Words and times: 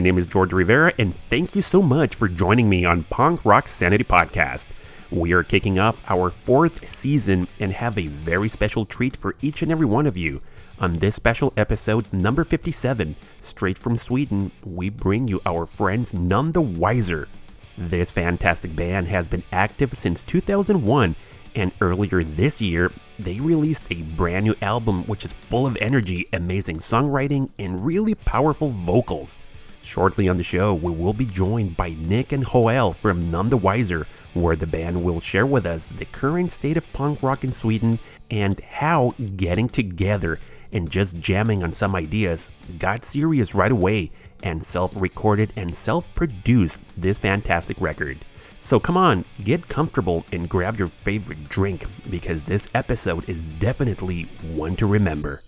My 0.00 0.04
name 0.04 0.16
is 0.16 0.26
George 0.26 0.54
Rivera, 0.54 0.94
and 0.98 1.14
thank 1.14 1.54
you 1.54 1.60
so 1.60 1.82
much 1.82 2.14
for 2.14 2.26
joining 2.26 2.70
me 2.70 2.86
on 2.86 3.04
Punk 3.10 3.44
Rock 3.44 3.68
Sanity 3.68 4.02
Podcast. 4.02 4.64
We 5.10 5.34
are 5.34 5.42
kicking 5.42 5.78
off 5.78 6.02
our 6.08 6.30
fourth 6.30 6.88
season 6.88 7.48
and 7.58 7.70
have 7.74 7.98
a 7.98 8.06
very 8.06 8.48
special 8.48 8.86
treat 8.86 9.14
for 9.14 9.36
each 9.42 9.60
and 9.60 9.70
every 9.70 9.84
one 9.84 10.06
of 10.06 10.16
you. 10.16 10.40
On 10.78 10.94
this 10.94 11.16
special 11.16 11.52
episode, 11.54 12.10
number 12.14 12.44
57, 12.44 13.14
straight 13.42 13.76
from 13.76 13.98
Sweden, 13.98 14.52
we 14.64 14.88
bring 14.88 15.28
you 15.28 15.38
our 15.44 15.66
friends 15.66 16.14
None 16.14 16.52
the 16.52 16.62
Wiser. 16.62 17.28
This 17.76 18.10
fantastic 18.10 18.74
band 18.74 19.06
has 19.08 19.28
been 19.28 19.42
active 19.52 19.92
since 19.92 20.22
2001, 20.22 21.14
and 21.54 21.72
earlier 21.82 22.22
this 22.22 22.62
year, 22.62 22.90
they 23.18 23.38
released 23.38 23.82
a 23.90 24.00
brand 24.00 24.46
new 24.46 24.54
album 24.62 25.04
which 25.04 25.26
is 25.26 25.32
full 25.34 25.66
of 25.66 25.76
energy, 25.78 26.26
amazing 26.32 26.78
songwriting, 26.78 27.50
and 27.58 27.84
really 27.84 28.14
powerful 28.14 28.70
vocals. 28.70 29.38
Shortly 29.82 30.28
on 30.28 30.36
the 30.36 30.42
show, 30.42 30.74
we 30.74 30.92
will 30.92 31.12
be 31.12 31.26
joined 31.26 31.76
by 31.76 31.96
Nick 31.98 32.32
and 32.32 32.46
Joel 32.46 32.92
from 32.92 33.30
None 33.30 33.48
the 33.48 33.56
Wiser, 33.56 34.06
where 34.34 34.56
the 34.56 34.66
band 34.66 35.02
will 35.02 35.20
share 35.20 35.46
with 35.46 35.66
us 35.66 35.88
the 35.88 36.04
current 36.04 36.52
state 36.52 36.76
of 36.76 36.92
punk 36.92 37.22
rock 37.22 37.44
in 37.44 37.52
Sweden 37.52 37.98
and 38.30 38.60
how 38.60 39.14
getting 39.36 39.68
together 39.68 40.38
and 40.72 40.90
just 40.90 41.18
jamming 41.18 41.64
on 41.64 41.72
some 41.72 41.96
ideas 41.96 42.50
got 42.78 43.04
serious 43.04 43.54
right 43.54 43.72
away 43.72 44.10
and 44.42 44.62
self 44.62 44.94
recorded 45.00 45.52
and 45.56 45.74
self 45.74 46.14
produced 46.14 46.78
this 46.96 47.18
fantastic 47.18 47.80
record. 47.80 48.18
So 48.58 48.78
come 48.78 48.96
on, 48.96 49.24
get 49.42 49.68
comfortable 49.68 50.24
and 50.32 50.48
grab 50.48 50.78
your 50.78 50.88
favorite 50.88 51.48
drink 51.48 51.86
because 52.10 52.42
this 52.42 52.68
episode 52.74 53.28
is 53.28 53.44
definitely 53.58 54.24
one 54.52 54.76
to 54.76 54.86
remember. 54.86 55.42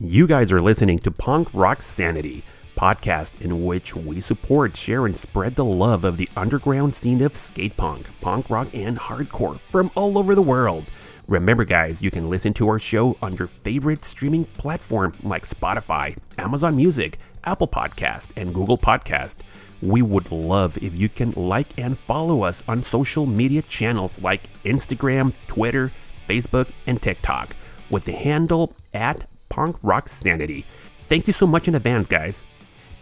You 0.00 0.26
guys 0.26 0.50
are 0.52 0.60
listening 0.60 0.98
to 1.00 1.12
Punk 1.12 1.48
Rock 1.54 1.80
Sanity, 1.80 2.42
podcast 2.74 3.40
in 3.40 3.64
which 3.64 3.94
we 3.94 4.20
support, 4.20 4.76
share, 4.76 5.06
and 5.06 5.16
spread 5.16 5.54
the 5.54 5.64
love 5.64 6.04
of 6.04 6.16
the 6.16 6.28
underground 6.36 6.94
scene 6.94 7.22
of 7.22 7.34
skate 7.36 7.76
punk, 7.76 8.08
punk 8.20 8.50
rock, 8.50 8.68
and 8.74 8.98
hardcore 8.98 9.58
from 9.58 9.90
all 9.94 10.18
over 10.18 10.34
the 10.34 10.42
world. 10.42 10.84
Remember, 11.26 11.64
guys, 11.64 12.02
you 12.02 12.10
can 12.10 12.28
listen 12.28 12.52
to 12.54 12.68
our 12.68 12.78
show 12.78 13.16
on 13.22 13.34
your 13.36 13.48
favorite 13.48 14.04
streaming 14.04 14.44
platform 14.44 15.14
like 15.22 15.46
Spotify, 15.46 16.16
Amazon 16.36 16.76
Music, 16.76 17.18
Apple 17.44 17.68
Podcast, 17.68 18.28
and 18.36 18.54
Google 18.54 18.76
Podcast. 18.76 19.36
We 19.80 20.02
would 20.02 20.30
love 20.30 20.76
if 20.82 20.98
you 20.98 21.08
can 21.08 21.32
like 21.32 21.78
and 21.78 21.98
follow 21.98 22.42
us 22.42 22.62
on 22.68 22.82
social 22.82 23.26
media 23.26 23.62
channels 23.62 24.20
like 24.20 24.42
Instagram, 24.64 25.32
Twitter, 25.46 25.90
Facebook, 26.18 26.68
and 26.86 27.00
TikTok 27.00 27.56
with 27.90 28.04
the 28.04 28.12
handle 28.12 28.74
at 28.92 29.26
Punk 29.48 29.76
Rock 29.82 30.08
Sanity. 30.08 30.64
Thank 31.04 31.26
you 31.26 31.32
so 31.32 31.46
much 31.46 31.68
in 31.68 31.74
advance, 31.74 32.08
guys. 32.08 32.44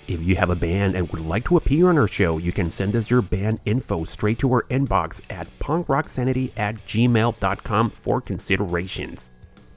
If 0.09 0.23
you 0.23 0.35
have 0.37 0.49
a 0.49 0.55
band 0.55 0.95
and 0.95 1.07
would 1.11 1.23
like 1.23 1.45
to 1.45 1.57
appear 1.57 1.87
on 1.87 1.99
our 1.99 2.07
show, 2.07 2.39
you 2.39 2.51
can 2.51 2.71
send 2.71 2.95
us 2.95 3.11
your 3.11 3.21
band 3.21 3.59
info 3.63 4.05
straight 4.05 4.39
to 4.39 4.51
our 4.53 4.63
inbox 4.63 5.21
at 5.29 5.47
punkrocksanity 5.59 6.51
at 6.57 6.77
gmail.com 6.87 7.91
for 7.91 8.19
considerations. 8.19 9.29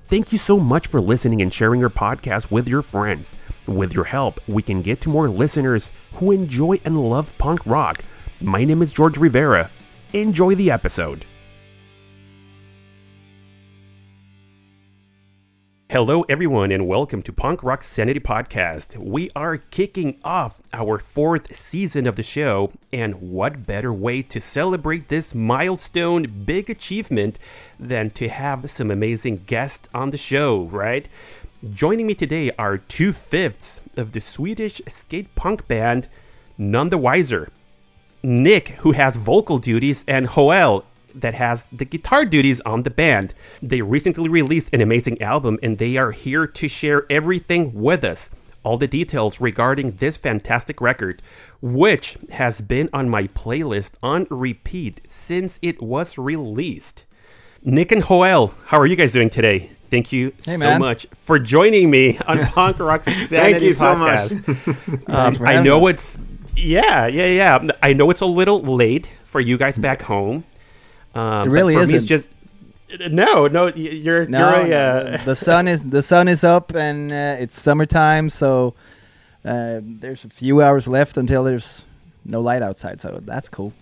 Thank 0.04 0.32
you 0.32 0.38
so 0.38 0.58
much 0.58 0.86
for 0.86 1.02
listening 1.02 1.42
and 1.42 1.52
sharing 1.52 1.84
our 1.84 1.90
podcast 1.90 2.50
with 2.50 2.66
your 2.66 2.80
friends. 2.80 3.36
With 3.66 3.92
your 3.92 4.04
help, 4.04 4.40
we 4.48 4.62
can 4.62 4.80
get 4.80 5.02
to 5.02 5.10
more 5.10 5.28
listeners 5.28 5.92
who 6.14 6.32
enjoy 6.32 6.80
and 6.82 7.10
love 7.10 7.36
punk 7.36 7.60
rock. 7.66 8.02
My 8.40 8.64
name 8.64 8.80
is 8.80 8.94
George 8.94 9.18
Rivera. 9.18 9.70
Enjoy 10.14 10.54
the 10.54 10.70
episode. 10.70 11.26
Hello, 15.92 16.22
everyone, 16.26 16.72
and 16.72 16.86
welcome 16.86 17.20
to 17.20 17.34
Punk 17.34 17.62
Rock 17.62 17.82
Sanity 17.82 18.18
Podcast. 18.18 18.96
We 18.96 19.28
are 19.36 19.58
kicking 19.58 20.18
off 20.24 20.62
our 20.72 20.98
fourth 20.98 21.54
season 21.54 22.06
of 22.06 22.16
the 22.16 22.22
show, 22.22 22.72
and 22.94 23.20
what 23.20 23.66
better 23.66 23.92
way 23.92 24.22
to 24.22 24.40
celebrate 24.40 25.08
this 25.08 25.34
milestone 25.34 26.44
big 26.46 26.70
achievement 26.70 27.38
than 27.78 28.08
to 28.12 28.30
have 28.30 28.70
some 28.70 28.90
amazing 28.90 29.42
guests 29.44 29.86
on 29.92 30.12
the 30.12 30.16
show, 30.16 30.62
right? 30.62 31.10
Joining 31.70 32.06
me 32.06 32.14
today 32.14 32.52
are 32.58 32.78
two 32.78 33.12
fifths 33.12 33.82
of 33.94 34.12
the 34.12 34.20
Swedish 34.22 34.80
skate 34.88 35.34
punk 35.34 35.68
band 35.68 36.08
None 36.56 36.88
the 36.88 36.96
Wiser. 36.96 37.50
Nick, 38.22 38.68
who 38.80 38.92
has 38.92 39.16
vocal 39.16 39.58
duties, 39.58 40.06
and 40.08 40.30
Joel, 40.30 40.86
that 41.14 41.34
has 41.34 41.66
the 41.72 41.84
guitar 41.84 42.24
duties 42.24 42.60
on 42.62 42.82
the 42.82 42.90
band. 42.90 43.34
They 43.62 43.82
recently 43.82 44.28
released 44.28 44.68
an 44.72 44.80
amazing 44.80 45.20
album 45.22 45.58
and 45.62 45.78
they 45.78 45.96
are 45.96 46.12
here 46.12 46.46
to 46.46 46.68
share 46.68 47.06
everything 47.10 47.72
with 47.74 48.04
us. 48.04 48.30
All 48.64 48.76
the 48.78 48.86
details 48.86 49.40
regarding 49.40 49.96
this 49.96 50.16
fantastic 50.16 50.80
record, 50.80 51.20
which 51.60 52.16
has 52.30 52.60
been 52.60 52.88
on 52.92 53.08
my 53.08 53.26
playlist 53.28 53.92
on 54.02 54.26
repeat 54.30 55.00
since 55.08 55.58
it 55.62 55.82
was 55.82 56.16
released. 56.16 57.04
Nick 57.64 57.90
and 57.92 58.04
Joel, 58.04 58.54
how 58.66 58.78
are 58.78 58.86
you 58.86 58.96
guys 58.96 59.12
doing 59.12 59.30
today? 59.30 59.70
Thank 59.90 60.12
you 60.12 60.30
Hey, 60.44 60.52
so 60.52 60.58
man. 60.58 60.80
much 60.80 61.06
for 61.12 61.38
joining 61.38 61.90
me 61.90 62.18
on 62.26 62.38
Punk 62.46 62.78
Rock 62.78 63.02
Thank 63.02 63.60
you 63.62 63.72
so 63.72 63.94
podcast. 63.94 65.08
much. 65.08 65.40
Um, 65.40 65.46
I 65.46 65.62
know 65.62 65.86
us. 65.88 65.94
it's 65.94 66.18
yeah, 66.56 67.06
yeah, 67.06 67.26
yeah. 67.26 67.68
I 67.82 67.92
know 67.94 68.10
it's 68.10 68.20
a 68.20 68.26
little 68.26 68.60
late 68.62 69.10
for 69.24 69.40
you 69.40 69.58
guys 69.58 69.76
back 69.78 70.02
home. 70.02 70.44
Um, 71.14 71.48
It 71.48 71.50
really 71.50 71.74
but 71.74 71.82
for 71.82 71.86
me, 71.86 71.96
isn't. 71.96 72.12
it's 72.12 72.26
just 72.26 72.28
no, 73.10 73.46
no. 73.46 73.68
You're 73.68 74.26
No, 74.26 74.62
you're 74.64 74.74
a, 74.74 75.14
uh, 75.14 75.24
the 75.24 75.34
sun 75.34 75.66
is 75.68 75.84
the 75.88 76.02
sun 76.02 76.28
is 76.28 76.44
up 76.44 76.74
and 76.74 77.10
uh, 77.10 77.36
it's 77.38 77.58
summertime, 77.58 78.28
so 78.28 78.74
uh, 79.44 79.80
there's 79.82 80.24
a 80.24 80.28
few 80.28 80.60
hours 80.62 80.86
left 80.86 81.16
until 81.16 81.42
there's 81.44 81.86
no 82.24 82.40
light 82.40 82.62
outside. 82.62 83.00
So 83.00 83.18
that's 83.22 83.48
cool. 83.48 83.72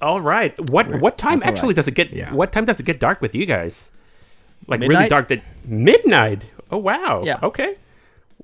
all 0.00 0.20
right. 0.20 0.58
What 0.70 1.00
what 1.00 1.18
time 1.18 1.42
actually 1.44 1.68
right. 1.68 1.76
does 1.76 1.88
it 1.88 1.94
get? 1.94 2.12
Yeah. 2.12 2.32
What 2.32 2.52
time 2.52 2.64
does 2.64 2.80
it 2.80 2.86
get 2.86 3.00
dark 3.00 3.20
with 3.20 3.34
you 3.34 3.46
guys? 3.46 3.92
Like 4.66 4.80
really 4.80 5.08
dark. 5.08 5.28
That 5.28 5.42
midnight. 5.64 6.44
Oh 6.70 6.78
wow. 6.78 7.22
Yeah. 7.24 7.38
Okay. 7.42 7.76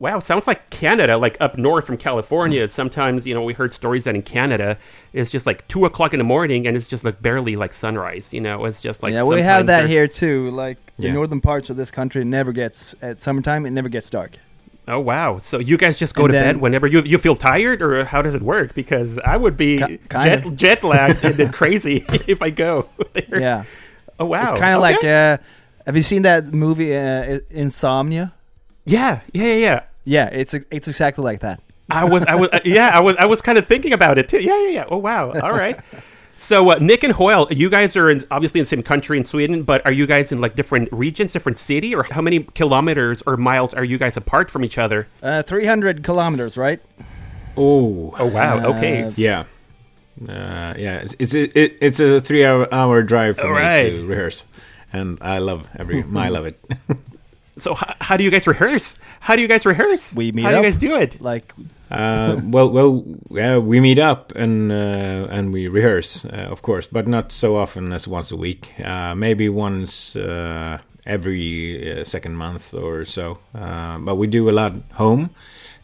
Wow, 0.01 0.19
sounds 0.19 0.47
like 0.47 0.71
Canada, 0.71 1.19
like 1.19 1.37
up 1.41 1.59
north 1.59 1.85
from 1.85 1.99
California. 1.99 2.67
Sometimes, 2.71 3.27
you 3.27 3.35
know, 3.35 3.43
we 3.43 3.53
heard 3.53 3.75
stories 3.75 4.05
that 4.05 4.15
in 4.15 4.23
Canada, 4.23 4.79
it's 5.13 5.31
just 5.31 5.45
like 5.45 5.69
two 5.69 5.85
o'clock 5.85 6.15
in 6.15 6.19
the 6.19 6.25
morning, 6.25 6.67
and 6.67 6.75
it's 6.75 6.89
just 6.89 7.05
like 7.05 7.21
barely 7.21 7.55
like 7.55 7.75
sunrise. 7.75 8.33
You 8.33 8.41
know, 8.41 8.65
it's 8.65 8.81
just 8.81 9.03
like 9.03 9.13
yeah, 9.13 9.25
we 9.25 9.43
have 9.43 9.67
that 9.67 9.89
here 9.89 10.09
too. 10.09 10.51
Like 10.53 10.79
the 10.97 11.09
Yeah. 11.09 11.13
northern 11.13 11.43
parts 11.43 11.69
of 11.69 11.77
this 11.77 11.91
country 11.91 12.25
never 12.25 12.51
gets 12.53 12.95
at 13.03 13.21
summertime. 13.21 13.67
It 13.67 13.73
never 13.73 13.91
gets 13.91 14.09
dark. 14.09 14.39
Oh 14.89 14.99
wow! 14.99 15.37
So 15.37 15.59
you 15.59 15.77
guys 15.77 15.99
just 15.99 16.15
go 16.15 16.25
And 16.25 16.33
to 16.33 16.39
bed 16.41 16.57
whenever 16.57 16.87
you 16.87 17.03
you 17.03 17.19
feel 17.19 17.37
tired, 17.37 17.83
or 17.83 18.03
how 18.07 18.23
does 18.23 18.35
it 18.35 18.41
work? 18.43 18.73
Because 18.73 19.19
I 19.19 19.37
would 19.37 19.59
be 19.59 19.99
jet, 20.11 20.47
jet 20.57 20.83
lagged 20.83 21.23
and 21.23 21.35
then 21.37 21.53
crazy 21.61 22.07
if 22.27 22.41
I 22.41 22.49
go 22.49 22.89
there. 23.13 23.39
Yeah, 23.39 23.65
Oh 24.19 24.25
wow! 24.25 24.45
it's 24.45 24.59
kind 24.59 24.75
of 24.75 24.83
Okay. 24.83 24.95
like. 24.95 25.05
Uh, 25.05 25.43
have 25.85 25.95
you 25.97 26.03
seen 26.03 26.23
that 26.23 26.55
movie 26.55 26.97
uh, 26.97 27.41
Insomnia? 27.51 28.33
yeah, 28.87 29.21
yeah, 29.33 29.55
yeah, 29.55 29.81
yeah. 30.05 30.31
Yeah, 30.31 30.39
it's 30.41 30.55
it's 30.71 30.89
exactly 30.89 31.25
like 31.25 31.41
that. 31.41 31.61
I 31.91 32.05
was, 32.05 32.25
I 32.25 32.37
was, 32.37 32.49
yeah, 32.65 32.91
I 32.95 33.01
was, 33.01 33.17
I 33.17 33.25
was 33.25 33.43
kind 33.43 33.59
of 33.59 33.67
thinking 33.67 33.93
about 33.93 34.17
it 34.19 34.29
too. 34.29 34.39
Yeah, 34.39 34.59
yeah, 34.63 34.69
yeah. 34.69 34.85
Oh 34.89 34.99
wow! 34.99 35.33
All 35.41 35.53
right. 35.53 35.79
So 36.39 36.71
uh, 36.71 36.79
Nick 36.81 37.03
and 37.05 37.15
Joel, 37.15 37.49
you 37.53 37.69
guys 37.69 37.97
are 37.99 38.09
in, 38.09 38.25
obviously 38.31 38.61
in 38.61 38.65
the 38.65 38.69
same 38.69 38.83
country 38.83 39.19
in 39.19 39.27
Sweden, 39.27 39.63
but 39.63 39.85
are 39.85 39.93
you 39.93 40.07
guys 40.07 40.33
in 40.33 40.41
like 40.41 40.57
different 40.57 40.89
regions, 40.91 41.33
different 41.35 41.59
city, 41.59 41.95
or 41.95 42.03
how 42.05 42.23
many 42.23 42.45
kilometers 42.45 43.23
or 43.27 43.37
miles 43.37 43.75
are 43.75 43.85
you 43.85 43.99
guys 43.99 44.17
apart 44.17 44.51
from 44.51 44.65
each 44.65 44.79
other? 44.79 45.07
Uh, 45.23 45.43
300 45.43 46.03
kilometers, 46.03 46.57
right? 46.57 46.81
Oh, 47.59 48.15
Oh 48.19 48.27
wow! 48.27 48.65
Okay. 48.77 49.03
Uh, 49.03 49.11
yeah, 49.17 49.41
uh, 50.29 50.75
yeah. 50.79 50.99
It's 51.05 51.15
it's 51.19 51.35
a, 51.35 51.59
it, 51.59 51.77
it's 51.81 52.01
a 52.01 52.21
three 52.21 52.45
hour 52.45 52.73
hour 52.73 53.03
drive 53.03 53.37
for 53.37 53.49
All 53.49 53.55
me 53.55 53.61
right. 53.61 53.91
to 53.91 54.07
rehearse, 54.07 54.47
and 54.93 55.19
I 55.21 55.39
love 55.39 55.69
every 55.77 56.03
mile 56.05 56.37
of 56.37 56.47
it. 56.47 56.59
So 57.61 57.73
h- 57.73 57.97
how 58.01 58.17
do 58.17 58.25
you 58.25 58.31
guys 58.31 58.47
rehearse? 58.47 58.99
How 59.21 59.37
do 59.37 59.43
you 59.43 59.49
guys 59.49 59.65
rehearse? 59.67 60.15
We 60.15 60.33
meet 60.33 60.43
How 60.45 60.51
do 60.51 60.57
you 60.57 60.63
guys 60.63 60.79
do 60.79 60.97
it? 60.97 61.21
Like, 61.21 61.53
Uh, 61.91 62.41
well, 62.45 62.71
well, 62.71 63.05
yeah, 63.33 63.59
we 63.59 63.81
meet 63.81 63.99
up 63.99 64.33
and 64.37 64.71
uh, 64.71 65.27
and 65.29 65.53
we 65.53 65.67
rehearse, 65.67 66.25
uh, 66.25 66.47
of 66.49 66.63
course, 66.63 66.87
but 66.87 67.09
not 67.09 67.33
so 67.33 67.57
often 67.57 67.93
as 67.93 68.07
once 68.07 68.31
a 68.31 68.37
week. 68.37 68.73
Uh, 68.81 69.13
maybe 69.17 69.49
once 69.49 70.15
uh, 70.15 70.79
every 71.05 72.01
uh, 72.01 72.05
second 72.05 72.37
month 72.37 72.73
or 72.75 73.05
so. 73.05 73.39
Uh, 73.53 73.99
but 73.99 74.15
we 74.15 74.29
do 74.29 74.49
a 74.49 74.53
lot 74.53 74.73
home, 74.93 75.31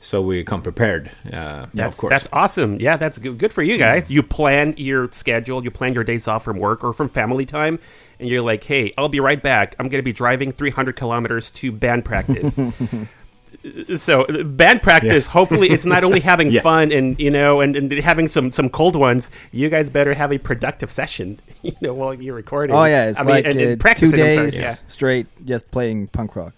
so 0.01 0.23
we 0.23 0.45
come 0.45 0.63
prepared. 0.63 1.11
Uh, 1.27 1.67
That's, 1.75 1.97
of 1.97 2.01
course. 2.01 2.11
that's 2.13 2.29
awesome. 2.33 2.79
Yeah, 2.81 2.97
that's 2.97 3.19
good, 3.19 3.37
good 3.39 3.53
for 3.53 3.63
you 3.65 3.77
guys. 3.77 4.09
You 4.09 4.23
plan 4.23 4.75
your 4.77 5.11
schedule, 5.11 5.65
you 5.65 5.73
plan 5.73 5.93
your 5.93 6.05
days 6.05 6.29
off 6.29 6.45
from 6.45 6.59
work 6.59 6.85
or 6.85 6.93
from 6.93 7.09
family 7.09 7.47
time, 7.47 7.81
and 8.19 8.29
you're 8.29 8.43
like, 8.43 8.65
hey, 8.65 8.93
I'll 8.97 9.09
be 9.09 9.21
right 9.21 9.43
back. 9.43 9.75
I'm 9.79 9.89
going 9.89 9.99
to 10.01 10.05
be 10.05 10.13
driving 10.13 10.53
300 10.53 10.97
kilometers 10.97 11.51
to 11.53 11.73
band 11.73 12.05
practice. 12.05 12.59
so 13.97 14.25
band 14.45 14.83
practice 14.83 15.27
hopefully 15.27 15.69
it's 15.69 15.85
not 15.85 16.05
only 16.05 16.21
having 16.21 16.51
Yeah. 16.57 16.61
fun 16.61 16.93
and 16.93 17.19
you 17.19 17.31
know 17.31 17.61
and, 17.61 17.75
and 17.75 17.91
having 17.93 18.29
some 18.29 18.53
some 18.53 18.69
cold 18.69 18.95
ones 18.97 19.31
you 19.51 19.69
guys 19.69 19.89
better 19.91 20.15
have 20.15 20.33
a 20.33 20.39
productive 20.39 20.91
session 20.91 21.41
you 21.63 21.73
know 21.81 21.95
while 21.95 22.15
you're 22.15 22.35
recording 22.35 22.77
oh 22.77 22.85
yeah, 22.85 23.07
it's 23.07 23.19
I 23.19 23.23
mean, 23.23 23.31
like 23.31 23.47
and- 23.47 23.59
uh, 23.59 23.63
and 23.89 23.97
two 23.97 24.13
days 24.13 24.55
yeah. 24.61 24.75
straight 24.87 25.27
just 25.45 25.71
playing 25.71 26.09
punk 26.09 26.37
rock. 26.37 26.53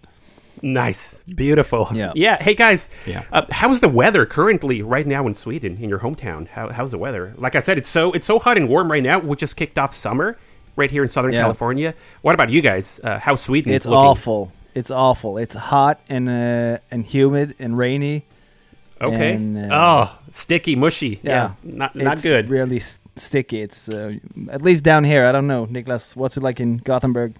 Nice, 0.60 1.22
beautiful. 1.22 1.86
Yeah. 1.94 2.10
yeah. 2.16 2.42
Hey 2.42 2.54
guys, 2.54 2.90
Yeah. 3.06 3.22
uh, 3.32 3.46
how's 3.50 3.78
the 3.78 3.88
weather 3.88 4.26
currently 4.26 4.82
right 4.82 5.06
now 5.06 5.24
in 5.28 5.36
Sweden, 5.36 5.76
in 5.80 5.88
your 5.88 6.00
hometown? 6.00 6.48
How, 6.48 6.70
how's 6.70 6.90
the 6.90 6.98
weather? 6.98 7.32
Like 7.38 7.54
I 7.54 7.60
said, 7.60 7.78
it's 7.78 7.88
so 7.88 8.10
it's 8.10 8.26
so 8.26 8.40
hot 8.40 8.56
and 8.56 8.68
warm 8.68 8.90
right 8.90 9.02
now. 9.02 9.20
We 9.20 9.36
just 9.36 9.56
kicked 9.56 9.78
off 9.78 9.94
summer 9.94 10.36
right 10.78 10.90
here 10.90 11.02
in 11.02 11.08
Southern 11.10 11.32
Yeah. 11.32 11.42
California. 11.42 11.92
What 12.22 12.34
about 12.34 12.48
you 12.50 12.62
guys? 12.62 13.00
Uh, 13.04 13.18
how's 13.18 13.42
Sweden? 13.42 13.72
It's 13.74 13.84
looking? 13.86 13.98
awful. 14.10 14.52
It's 14.74 14.90
awful. 14.90 15.36
It's 15.38 15.54
hot 15.56 15.98
and 16.08 16.28
uh, 16.28 16.78
and 16.90 17.04
humid 17.04 17.54
and 17.58 17.76
rainy. 17.76 18.22
Okay. 19.00 19.34
and, 19.34 19.56
uh, 19.72 19.76
oh, 20.10 20.18
sticky, 20.30 20.74
mushy. 20.76 21.20
Yeah, 21.22 21.30
Yeah, 21.32 21.50
not 21.62 21.94
not 21.94 22.12
it's 22.14 22.22
good. 22.22 22.48
Really 22.48 22.78
s- 22.78 22.98
sticky. 23.16 23.62
It's 23.62 23.88
uh, 23.88 24.14
at 24.50 24.62
least 24.62 24.82
down 24.84 25.04
here. 25.04 25.24
I 25.28 25.32
don't 25.32 25.46
know, 25.46 25.66
Niklas. 25.66 26.16
What's 26.16 26.36
it 26.36 26.42
like 26.42 26.60
in 26.62 26.78
Gothenburg? 26.78 27.32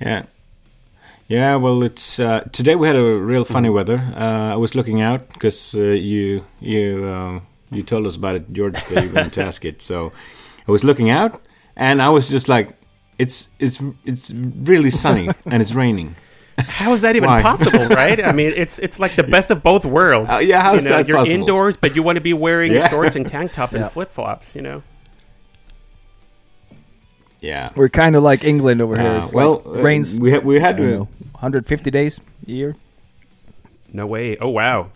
Yeah. 0.00 0.22
Yeah, 1.28 1.56
well, 1.56 1.82
it's 1.84 2.18
uh, 2.18 2.40
today 2.52 2.74
we 2.74 2.86
had 2.86 2.96
a 2.96 3.02
real 3.02 3.44
funny 3.44 3.68
Mm-hmm. 3.68 3.74
weather. 3.76 3.98
Uh, 4.16 4.52
I 4.54 4.56
was 4.56 4.74
looking 4.74 5.00
out 5.00 5.28
because 5.32 5.74
uh, 5.74 5.80
you 5.80 6.42
you 6.60 7.04
uh, 7.06 7.40
you 7.70 7.82
told 7.82 8.06
us 8.06 8.16
about 8.16 8.34
it, 8.36 8.52
George. 8.52 8.74
That 8.88 9.02
you 9.04 9.08
were 9.08 9.14
going 9.14 9.30
to 9.30 9.42
ask 9.48 9.64
it, 9.64 9.80
so 9.82 10.12
I 10.68 10.72
was 10.72 10.82
looking 10.84 11.08
out, 11.10 11.40
and 11.76 12.00
I 12.02 12.08
was 12.10 12.28
just 12.28 12.48
like, 12.48 12.70
"It's 13.18 13.48
it's 13.58 13.82
it's 14.04 14.32
really 14.32 14.90
sunny 14.90 15.28
and 15.46 15.62
it's 15.62 15.72
raining." 15.74 16.16
How 16.58 16.92
is 16.92 17.00
that 17.00 17.16
even 17.16 17.28
Why? 17.30 17.40
possible, 17.42 17.86
right? 17.88 18.22
I 18.22 18.32
mean, 18.32 18.52
it's 18.56 18.78
it's 18.78 18.98
like 18.98 19.16
the 19.16 19.22
best 19.24 19.50
of 19.50 19.62
both 19.62 19.84
worlds. 19.84 20.30
Uh, 20.30 20.38
yeah, 20.38 20.62
how's 20.62 20.84
you 20.84 20.90
know, 20.90 20.96
that 20.98 21.08
You're 21.08 21.16
possible? 21.16 21.40
indoors, 21.40 21.76
but 21.76 21.96
you 21.96 22.02
want 22.02 22.16
to 22.16 22.22
be 22.22 22.34
wearing 22.34 22.72
Yeah. 22.72 22.88
shorts 22.88 23.16
and 23.16 23.26
tank 23.26 23.52
top 23.54 23.72
and 23.72 23.80
Yeah. 23.80 23.88
flip 23.88 24.10
flops. 24.10 24.54
You 24.54 24.62
know. 24.62 24.82
Yeah. 27.40 27.70
We're 27.74 27.88
kind 27.88 28.14
of 28.14 28.22
like 28.22 28.44
England 28.44 28.80
over 28.80 28.96
here. 28.96 29.10
Uh, 29.12 29.18
It's 29.24 29.34
well, 29.34 29.62
like 29.64 29.78
uh, 29.78 29.82
rains. 29.82 30.20
we 30.20 30.30
had 30.30 30.44
we 30.44 30.60
had 30.60 30.76
to 30.76 30.82
know, 30.82 31.08
150 31.32 31.90
days 31.90 32.20
a 32.46 32.50
year. 32.50 32.76
No 33.92 34.06
way. 34.06 34.36
Oh 34.38 34.48
wow. 34.50 34.90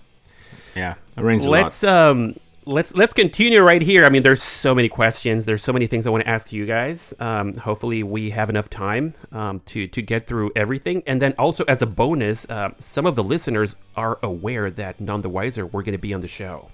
yeah, 0.75 0.95
it 1.17 1.23
rains 1.23 1.47
a 1.47 1.51
let's 1.51 1.83
um 1.83 2.37
let's 2.67 2.95
let's 2.97 3.15
continue 3.15 3.63
right 3.63 3.81
here. 3.81 4.05
I 4.05 4.11
mean, 4.11 4.23
there's 4.23 4.43
so 4.43 4.75
many 4.75 4.89
questions. 4.89 5.45
There's 5.45 5.63
so 5.63 5.73
many 5.73 5.87
things 5.87 6.07
I 6.07 6.11
want 6.11 6.25
to 6.25 6.29
ask 6.31 6.53
you 6.53 6.67
guys. 6.67 7.15
Um, 7.19 7.57
hopefully, 7.57 8.03
we 8.03 8.31
have 8.31 8.51
enough 8.51 8.69
time 8.69 9.15
um, 9.33 9.61
to 9.67 9.87
to 9.87 10.03
get 10.03 10.27
through 10.27 10.53
everything. 10.55 11.03
And 11.07 11.23
then 11.23 11.35
also 11.39 11.65
as 11.65 11.81
a 11.81 11.87
bonus, 11.87 12.45
uh, 12.51 12.71
some 12.79 13.07
of 13.07 13.15
the 13.15 13.25
listeners 13.25 13.77
are 13.97 14.19
aware 14.23 14.71
that 14.71 15.01
none 15.01 15.23
the 15.23 15.31
wiser 15.31 15.65
we're 15.65 15.83
going 15.83 15.93
to 15.93 15.99
be 15.99 16.13
on 16.13 16.21
the 16.21 16.29
show. 16.29 16.71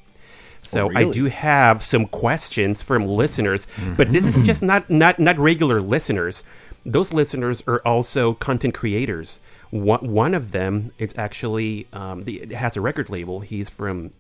So 0.63 0.89
Oh, 0.89 0.93
I 0.95 1.11
do 1.11 1.25
have 1.27 1.83
some 1.83 2.07
questions 2.07 2.83
from 2.83 3.07
listeners, 3.07 3.67
but 3.97 4.13
this 4.13 4.25
is 4.25 4.41
just 4.47 4.63
not 4.63 4.89
not 4.89 5.19
not 5.19 5.39
regular 5.39 5.81
listeners. 5.81 6.43
Those 6.85 7.13
listeners 7.13 7.63
are 7.67 7.81
also 7.81 8.35
content 8.35 8.75
creators. 8.75 9.39
One, 9.71 10.11
one 10.11 10.35
of 10.35 10.51
them, 10.53 10.93
it's 10.99 11.15
actually 11.17 11.87
um, 11.93 12.25
the, 12.25 12.43
it 12.43 12.53
has 12.53 12.77
a 12.77 12.81
record 12.81 13.09
label. 13.09 13.41
He's 13.41 13.71
from 13.71 14.13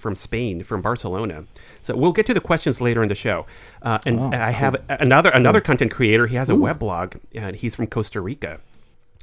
from 0.00 0.16
Spain, 0.16 0.62
from 0.64 0.82
Barcelona. 0.82 1.44
So 1.82 1.94
we'll 1.94 2.12
get 2.12 2.26
to 2.26 2.34
the 2.34 2.40
questions 2.40 2.80
later 2.80 3.02
in 3.02 3.08
the 3.08 3.14
show. 3.14 3.46
Uh, 3.82 3.98
and 4.06 4.18
Oh, 4.20 4.30
I 4.32 4.50
have 4.50 4.74
another 4.88 5.30
another 5.30 5.60
content 5.60 5.90
creator. 5.92 6.26
He 6.26 6.36
has 6.36 6.48
a 6.50 6.54
weblog, 6.54 7.20
and 7.34 7.54
he's 7.56 7.74
from 7.76 7.86
Costa 7.86 8.20
Rica. 8.20 8.60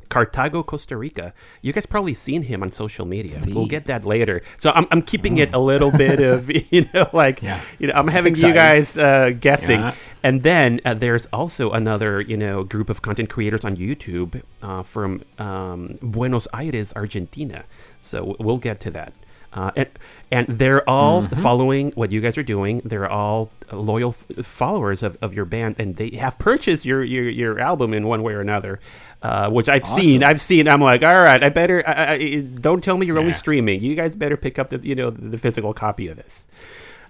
Cartago, 0.09 0.65
Costa 0.65 0.95
Rica. 0.95 1.33
You 1.61 1.73
guys 1.73 1.85
probably 1.85 2.13
seen 2.13 2.43
him 2.43 2.63
on 2.63 2.71
social 2.71 3.05
media. 3.05 3.41
We'll 3.45 3.65
get 3.67 3.85
that 3.91 4.05
later. 4.05 4.41
So 4.57 4.71
I'm, 4.73 4.87
I'm 4.89 5.01
keeping 5.01 5.37
it 5.37 5.53
a 5.53 5.59
little 5.59 5.91
bit 5.91 6.21
of 6.21 6.49
you 6.71 6.87
know 6.93 7.09
like 7.11 7.41
Yeah. 7.41 7.59
you 7.77 7.87
know 7.87 7.93
I'm 7.93 8.07
having 8.07 8.33
you 8.35 8.53
guys 8.53 8.97
uh, 8.97 9.31
guessing. 9.37 9.81
Yeah. 9.81 9.95
And 10.23 10.43
then 10.43 10.79
uh, 10.85 10.93
there's 10.93 11.25
also 11.33 11.71
another 11.71 12.21
you 12.21 12.37
know 12.37 12.63
group 12.63 12.89
of 12.89 13.01
content 13.01 13.29
creators 13.29 13.65
on 13.65 13.75
YouTube 13.75 14.41
uh, 14.63 14.81
from 14.83 15.23
um, 15.39 15.99
Buenos 16.01 16.47
Aires, 16.53 16.93
Argentina. 16.95 17.65
So 17.99 18.37
we'll 18.39 18.59
get 18.59 18.79
to 18.87 18.91
that. 18.91 19.11
Uh, 19.57 19.71
and 19.75 19.89
and 20.29 20.47
they're 20.59 20.83
all 20.87 21.23
Mm-hmm. 21.23 21.41
following 21.41 21.91
what 21.95 22.11
you 22.11 22.21
guys 22.21 22.37
are 22.37 22.43
doing. 22.55 22.81
They're 22.85 23.09
all 23.09 23.49
loyal 23.71 24.13
f- 24.37 24.45
followers 24.45 25.01
of, 25.03 25.17
of 25.21 25.33
your 25.33 25.45
band, 25.45 25.75
and 25.79 25.95
they 25.95 26.09
have 26.23 26.37
purchased 26.37 26.85
your 26.85 27.03
your, 27.03 27.27
your 27.29 27.59
album 27.59 27.93
in 27.93 28.05
one 28.07 28.21
way 28.23 28.33
or 28.33 28.41
another, 28.41 28.79
uh, 29.23 29.49
which 29.49 29.67
I've 29.69 29.85
seen. 29.99 30.23
I've 30.23 30.39
seen. 30.41 30.67
I'm 30.67 30.81
like, 30.81 31.01
all 31.01 31.21
right, 31.23 31.41
I 31.43 31.49
better. 31.49 31.81
I, 31.87 31.93
I, 32.13 32.39
don't 32.41 32.83
tell 32.83 32.97
me 32.97 33.05
you're 33.07 33.17
only 33.19 33.33
streaming. 33.33 33.81
You 33.81 33.95
guys 33.95 34.15
better 34.15 34.37
pick 34.37 34.59
up 34.59 34.67
the 34.69 34.79
you 34.85 34.95
know 34.95 35.09
the 35.09 35.37
physical 35.39 35.73
copy 35.73 36.07
of 36.07 36.17
this. 36.17 36.47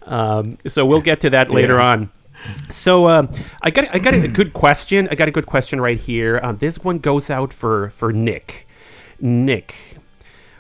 Um, 0.06 0.58
so 0.66 0.86
we'll 0.86 1.02
get 1.02 1.20
to 1.22 1.30
that 1.32 1.50
later 1.50 1.76
Yeah. 1.78 1.86
on. 1.92 2.12
So 2.70 3.10
um, 3.10 3.30
I 3.62 3.72
got 3.72 3.94
I 3.94 4.00
got 4.00 4.14
a 4.14 4.28
good 4.28 4.54
question. 4.54 5.08
I 5.12 5.16
got 5.16 5.28
a 5.28 5.32
good 5.32 5.48
question 5.48 5.82
right 5.82 6.00
here. 6.00 6.40
Um, 6.44 6.58
this 6.60 6.78
one 6.84 7.00
goes 7.00 7.30
out 7.30 7.52
for 7.52 7.90
for 7.90 8.14
Nick. 8.14 8.68
Nick, 9.20 9.74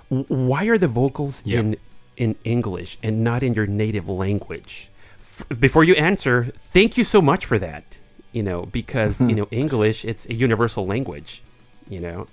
why 0.09 0.65
are 0.67 0.77
the 0.77 0.87
vocals 0.87 1.41
Yeah. 1.45 1.59
in 1.59 1.77
in 2.15 2.35
English 2.43 2.97
and 3.03 3.23
not 3.23 3.43
in 3.43 3.53
your 3.53 3.67
native 3.67 4.07
language? 4.09 4.89
F- 5.21 5.45
before 5.59 5.83
you 5.83 5.93
answer, 5.95 6.51
thank 6.57 6.97
you 6.97 7.03
so 7.03 7.21
much 7.21 7.45
for 7.45 7.59
that. 7.59 7.83
You 8.31 8.43
know, 8.43 8.65
because 8.65 9.19
you 9.19 9.35
know 9.35 9.47
English 9.51 10.05
it's 10.05 10.25
a 10.27 10.33
universal 10.33 10.85
language. 10.85 11.41
You 11.89 11.99
know, 12.01 12.27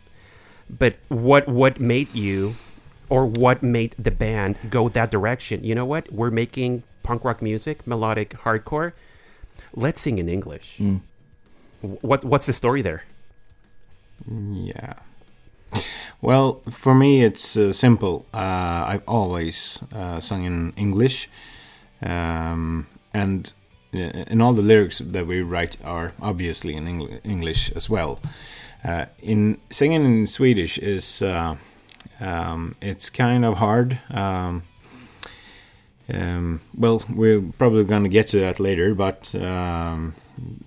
but 0.71 0.95
what 1.09 1.49
what 1.49 1.79
made 1.81 2.15
you 2.15 2.55
or 3.11 3.27
what 3.27 3.63
made 3.63 3.95
the 3.99 4.11
band 4.11 4.57
go 4.71 4.89
that 4.89 5.11
direction? 5.11 5.63
You 5.65 5.75
know 5.75 5.85
what? 5.87 6.13
We're 6.13 6.31
making 6.31 6.83
punk 7.03 7.25
rock 7.25 7.41
music, 7.43 7.87
melodic 7.87 8.31
hardcore. 8.45 8.93
Let's 9.75 10.01
sing 10.01 10.19
in 10.19 10.29
English. 10.29 10.79
Mm. 10.81 11.01
What 12.01 12.25
what's 12.25 12.47
the 12.47 12.53
story 12.53 12.83
there? 12.83 13.05
Yeah. 14.29 14.95
Well, 16.21 16.63
for 16.71 16.95
me, 16.95 17.23
it's 17.25 17.57
uh, 17.57 17.73
simple. 17.73 18.25
Uh, 18.33 18.85
I've 18.89 19.03
always 19.07 19.79
uh, 19.95 20.21
sung 20.21 20.45
in 20.45 20.73
English, 20.77 21.29
um, 22.03 22.87
and 23.13 23.53
uh, 23.95 23.99
and 24.31 24.43
all 24.43 24.53
the 24.55 24.63
lyrics 24.63 24.99
that 25.05 25.27
we 25.27 25.43
write 25.43 25.77
are 25.85 26.13
obviously 26.21 26.75
in 26.75 26.87
Engl- 26.87 27.21
English 27.25 27.71
as 27.77 27.91
well. 27.91 28.19
uh, 28.85 29.07
in 29.23 29.59
singing 29.71 30.05
in 30.05 30.27
Swedish 30.27 30.79
is 30.79 31.23
uh, 31.23 31.57
um, 32.21 32.75
it's 32.81 33.11
kind 33.11 33.45
of 33.45 33.59
hard. 33.59 33.99
Um, 34.11 34.63
um, 36.13 36.61
well, 36.77 37.03
we're 37.09 37.41
probably 37.59 37.85
going 37.85 38.03
to 38.03 38.09
get 38.11 38.29
to 38.29 38.41
that 38.41 38.61
later, 38.61 38.95
but 38.95 39.35
um, 39.37 40.15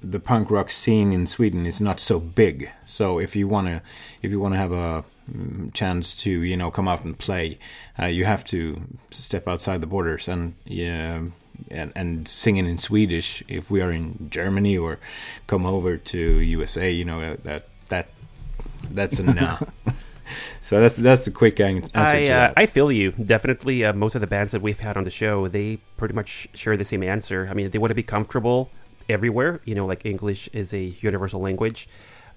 the 0.02 0.20
punk 0.20 0.50
rock 0.50 0.72
scene 0.72 1.12
in 1.12 1.28
Sweden 1.28 1.66
is 1.66 1.82
not 1.82 2.00
so 2.00 2.20
big. 2.20 2.72
So 2.86 3.20
if 3.20 3.36
you 3.36 3.48
want 3.48 3.68
to, 3.68 3.82
if 4.22 4.32
you 4.32 4.40
want 4.40 4.54
to 4.54 4.58
have 4.58 4.72
a 4.72 5.04
mm, 5.32 5.74
chance 5.74 6.16
to, 6.18 6.30
you 6.30 6.56
know, 6.56 6.72
come 6.72 6.88
out 6.88 7.04
and 7.04 7.18
play, 7.18 7.60
uh, 8.00 8.06
you 8.06 8.26
have 8.26 8.44
to 8.46 8.82
step 9.12 9.48
outside 9.48 9.82
the 9.82 9.88
borders 9.88 10.28
and 10.28 10.56
yeah, 10.66 11.22
and, 11.70 11.92
and 11.96 12.28
singing 12.28 12.68
in 12.68 12.78
Swedish. 12.78 13.44
If 13.48 13.70
we 13.70 13.82
are 13.82 13.92
in 13.92 14.30
Germany 14.30 14.78
or 14.78 15.00
come 15.48 15.66
over 15.66 15.98
to 15.98 16.20
USA, 16.40 16.90
you 16.90 17.06
know 17.06 17.36
that 17.36 17.68
that 17.90 18.10
that's 18.90 19.20
a 19.20 19.24
no. 19.24 19.58
so 20.62 20.80
that's 20.80 20.96
that's 20.96 21.26
the 21.26 21.32
quick 21.32 21.60
answer 21.60 21.90
I, 21.94 22.20
to 22.20 22.26
uh, 22.26 22.28
that. 22.28 22.54
I 22.56 22.66
feel 22.68 22.92
you. 22.92 23.12
Definitely, 23.12 23.84
uh, 23.84 23.94
most 23.94 24.16
of 24.16 24.22
the 24.22 24.28
bands 24.28 24.54
that 24.54 24.62
we've 24.62 24.80
had 24.80 24.96
on 24.96 25.04
the 25.04 25.12
show, 25.12 25.48
they 25.48 25.80
pretty 25.98 26.14
much 26.14 26.48
share 26.54 26.78
the 26.78 26.86
same 26.86 27.04
answer. 27.04 27.48
I 27.50 27.54
mean, 27.54 27.70
they 27.72 27.80
want 27.80 27.92
to 27.92 27.96
be 27.96 28.04
comfortable 28.04 28.72
everywhere. 29.10 29.62
You 29.66 29.76
know, 29.76 29.86
like 29.86 30.06
English 30.06 30.50
is 30.54 30.74
a 30.74 30.96
universal 31.02 31.40
language. 31.40 31.88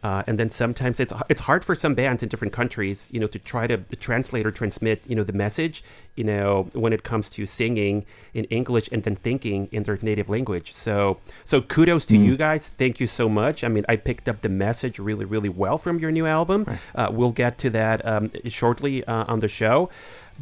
Uh, 0.02 0.22
and 0.26 0.38
then 0.38 0.48
sometimes 0.48 0.98
it's 0.98 1.12
it's 1.28 1.42
hard 1.42 1.62
for 1.62 1.74
some 1.74 1.94
bands 1.94 2.22
in 2.22 2.28
different 2.28 2.54
countries, 2.54 3.08
you 3.12 3.20
know, 3.20 3.26
to 3.26 3.38
try 3.38 3.66
to 3.66 3.76
translate 3.96 4.46
or 4.46 4.50
transmit, 4.50 5.02
you 5.06 5.14
know, 5.14 5.24
the 5.24 5.32
message, 5.32 5.84
you 6.16 6.24
know, 6.24 6.70
when 6.72 6.92
it 6.94 7.02
comes 7.02 7.28
to 7.28 7.44
singing 7.44 8.06
in 8.32 8.44
English 8.46 8.88
and 8.92 9.02
then 9.02 9.14
thinking 9.14 9.68
in 9.72 9.82
their 9.82 9.98
native 10.00 10.30
language. 10.30 10.72
So, 10.72 11.18
so 11.44 11.60
kudos 11.60 12.06
to 12.06 12.16
you 12.16 12.38
guys. 12.38 12.66
Thank 12.66 12.98
you 12.98 13.06
so 13.06 13.28
much. 13.28 13.62
I 13.62 13.68
mean, 13.68 13.84
I 13.90 13.96
picked 13.96 14.26
up 14.26 14.40
the 14.40 14.48
message 14.48 14.98
really, 14.98 15.26
really 15.26 15.50
well 15.50 15.76
from 15.76 15.98
your 15.98 16.10
new 16.10 16.24
album. 16.24 16.66
Uh, 16.94 17.08
we'll 17.12 17.32
get 17.32 17.58
to 17.58 17.70
that 17.70 18.04
um, 18.06 18.30
shortly 18.46 19.04
uh, 19.04 19.24
on 19.28 19.40
the 19.40 19.48
show. 19.48 19.90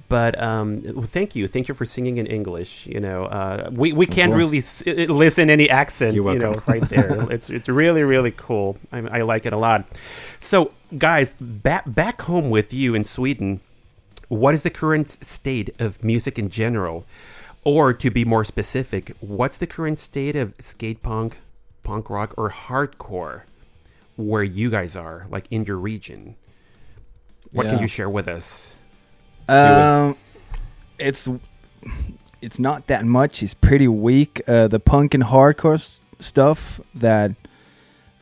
But 0.08 0.40
um, 0.42 0.82
well, 0.94 1.02
thank 1.06 1.36
you, 1.36 1.46
thank 1.48 1.68
you 1.68 1.74
for 1.74 1.84
singing 1.84 2.16
in 2.18 2.26
English. 2.26 2.86
You 2.86 2.98
know, 3.00 3.24
uh, 3.24 3.68
we 3.72 3.92
we 3.92 4.06
can't 4.06 4.32
really 4.38 4.58
s- 4.58 4.82
listen 4.86 5.50
any 5.50 5.68
accent. 5.68 6.14
You 6.34 6.38
know, 6.40 6.62
right 6.66 6.88
there. 6.88 7.26
it's 7.30 7.50
it's 7.50 7.68
really 7.68 8.02
really 8.02 8.30
cool. 8.30 8.78
I, 8.90 8.98
I 9.18 9.22
like 9.22 9.44
it 9.44 9.52
a 9.52 9.58
lot. 9.58 9.84
So, 10.40 10.72
guys, 10.96 11.34
back 11.40 11.84
back 11.86 12.22
home 12.22 12.48
with 12.48 12.72
you 12.72 12.94
in 12.94 13.04
Sweden, 13.04 13.60
what 14.28 14.54
is 14.54 14.62
the 14.62 14.70
current 14.70 15.10
state 15.24 15.74
of 15.78 16.02
music 16.02 16.38
in 16.38 16.48
general? 16.48 17.04
Or 17.64 17.92
to 17.92 18.10
be 18.10 18.24
more 18.24 18.44
specific, 18.44 19.12
what's 19.20 19.58
the 19.58 19.66
current 19.66 19.98
state 19.98 20.36
of 20.36 20.54
skate 20.58 21.02
punk, 21.02 21.36
punk 21.82 22.08
rock, 22.08 22.32
or 22.38 22.48
hardcore 22.50 23.42
where 24.16 24.42
you 24.44 24.70
guys 24.70 24.96
are, 24.96 25.26
like 25.28 25.46
in 25.50 25.64
your 25.66 25.76
region? 25.76 26.36
What 27.52 27.66
can 27.68 27.78
you 27.80 27.88
share 27.88 28.08
with 28.08 28.26
us? 28.28 28.76
Um, 29.48 30.16
it's 30.98 31.28
it's 32.42 32.58
not 32.58 32.86
that 32.88 33.04
much. 33.04 33.42
It's 33.42 33.54
pretty 33.54 33.88
weak. 33.88 34.42
Uh, 34.46 34.68
the 34.68 34.78
punk 34.80 35.14
and 35.14 35.24
hardcore 35.24 35.74
s- 35.74 36.00
stuff 36.18 36.80
that 36.94 37.32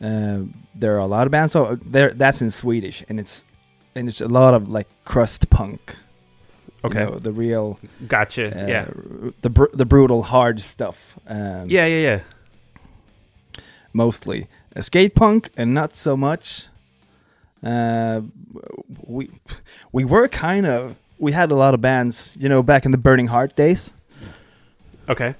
uh, 0.01 0.39
there 0.75 0.95
are 0.95 0.99
a 0.99 1.05
lot 1.07 1.25
of 1.27 1.31
bands. 1.31 1.53
So 1.53 1.75
there, 1.83 2.13
that's 2.13 2.41
in 2.41 2.49
Swedish, 2.49 3.03
and 3.09 3.19
it's 3.19 3.43
and 3.95 4.07
it's 4.07 4.21
a 4.21 4.27
lot 4.27 4.53
of 4.53 4.69
like 4.69 4.87
crust 5.05 5.49
punk. 5.49 5.97
you 6.83 6.89
Okay, 6.89 7.05
know, 7.05 7.17
the 7.17 7.31
real, 7.31 7.77
gotcha. 8.07 8.45
uh, 8.63 8.67
yeah, 8.67 8.85
the 9.41 9.49
br- 9.49 9.73
the 9.73 9.85
brutal 9.85 10.23
hard 10.23 10.61
stuff. 10.61 11.17
Um, 11.27 11.65
yeah, 11.69 11.85
yeah, 11.87 11.99
yeah. 11.99 12.19
mostly 13.93 14.47
uh, 14.75 14.81
skate 14.81 15.15
punk 15.15 15.49
and 15.57 15.73
not 15.73 15.95
so 15.95 16.15
much. 16.15 16.67
Uh, 17.63 18.21
we 19.05 19.29
we 19.91 20.05
were 20.05 20.27
kind 20.27 20.65
of 20.65 20.95
we 21.19 21.31
had 21.31 21.51
a 21.51 21.55
lot 21.55 21.73
of 21.73 21.81
bands, 21.81 22.35
you 22.39 22.49
know, 22.49 22.61
back 22.63 22.85
in 22.85 22.91
the 22.91 22.97
Burning 22.97 23.27
Heart 23.27 23.55
days. 23.55 23.93
Okay, 25.09 25.35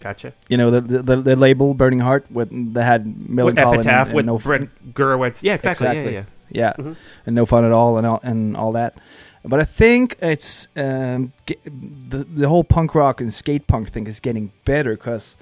gotcha. 0.00 0.32
You 0.48 0.56
know, 0.56 0.70
the 0.70 0.80
the, 0.80 1.16
the 1.16 1.36
label 1.36 1.74
Burning 1.74 2.00
Heart 2.00 2.30
with 2.30 2.48
they 2.74 2.82
had 2.84 3.06
With 3.06 3.28
Millencolin 3.30 3.74
Epitaph, 3.74 4.08
and, 4.08 4.16
with 4.16 4.26
no 4.26 4.38
Brett 4.38 4.68
Gurewitz. 4.92 5.42
Yeah, 5.42 5.54
exactly. 5.54 5.86
Exactly. 5.86 6.14
Yeah, 6.14 6.24
yeah, 6.50 6.74
yeah, 6.78 6.84
Mhm. 6.84 6.96
and 7.26 7.34
no 7.36 7.46
fun 7.46 7.64
at 7.64 7.72
all 7.72 7.96
and 7.98 8.06
all 8.06 8.20
and 8.22 8.56
all 8.56 8.72
that. 8.72 8.98
But 9.44 9.60
I 9.60 9.64
think 9.64 10.16
it's 10.20 10.66
um, 10.76 11.32
the 11.46 12.24
the 12.24 12.48
whole 12.48 12.64
punk 12.64 12.94
rock 12.94 13.20
and 13.20 13.32
skate 13.32 13.66
punk 13.66 13.88
thing 13.90 14.06
is 14.06 14.20
getting 14.20 14.50
better 14.64 14.94
because 14.96 15.36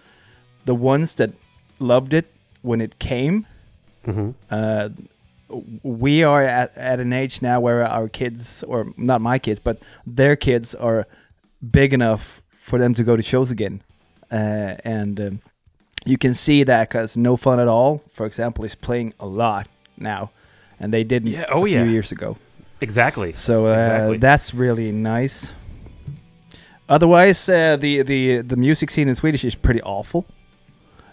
the 0.67 0.75
ones 0.75 1.15
that 1.15 1.31
loved 1.79 2.13
it 2.15 2.27
when 2.63 2.81
it 2.81 2.99
came 2.99 3.47
yeah. 4.07 4.13
hmm 4.13 4.31
uh, 4.51 4.89
we 5.83 6.23
are 6.25 6.43
at, 6.43 6.77
at 6.77 7.01
an 7.01 7.13
age 7.13 7.41
now 7.43 7.61
where 7.61 7.85
our 7.85 8.09
kids, 8.09 8.63
or 8.65 8.93
not 8.97 9.21
my 9.21 9.39
kids, 9.39 9.61
but 9.61 9.79
their 10.07 10.37
kids 10.37 10.75
are 10.75 11.07
big 11.71 11.93
enough 11.93 12.43
for 12.61 12.79
them 12.79 12.95
to 12.95 13.05
go 13.05 13.17
to 13.17 13.23
shows 13.23 13.51
again. 13.51 13.83
Uh, 14.31 14.75
and 14.85 15.21
um, 15.21 15.41
you 16.05 16.19
can 16.19 16.35
see 16.35 16.65
that 16.65 16.89
because 16.89 17.17
No 17.17 17.37
Fun 17.37 17.61
at 17.61 17.69
All, 17.69 18.03
for 18.13 18.27
example, 18.27 18.65
is 18.65 18.75
playing 18.75 19.15
a 19.21 19.27
lot 19.27 19.69
now. 19.97 20.31
And 20.81 20.93
they 20.93 21.05
didn't 21.05 21.29
Yeah, 21.29 21.47
oh 21.51 21.65
a 21.65 21.69
few 21.69 21.85
yeah. 21.85 21.91
years 21.91 22.13
ago. 22.13 22.37
Exactly. 22.81 23.33
So 23.33 23.67
uh, 23.67 23.71
Exactly. 23.73 24.19
that's 24.19 24.53
really 24.53 24.93
nice. 24.93 25.55
Otherwise, 26.89 27.49
uh, 27.49 27.77
the, 27.77 28.03
the, 28.03 28.43
the 28.43 28.57
music 28.57 28.91
scene 28.91 29.09
in 29.09 29.15
Swedish 29.15 29.45
is 29.45 29.55
pretty 29.55 29.83
awful. 29.83 30.25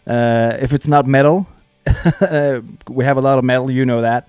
Uh, 0.05 0.57
if 0.59 0.73
it's 0.73 0.87
not 0.87 1.07
metal, 1.07 1.47
we 2.89 3.05
have 3.05 3.17
a 3.17 3.21
lot 3.21 3.37
of 3.37 3.43
metal, 3.43 3.69
you 3.71 3.85
know 3.85 4.01
that. 4.01 4.27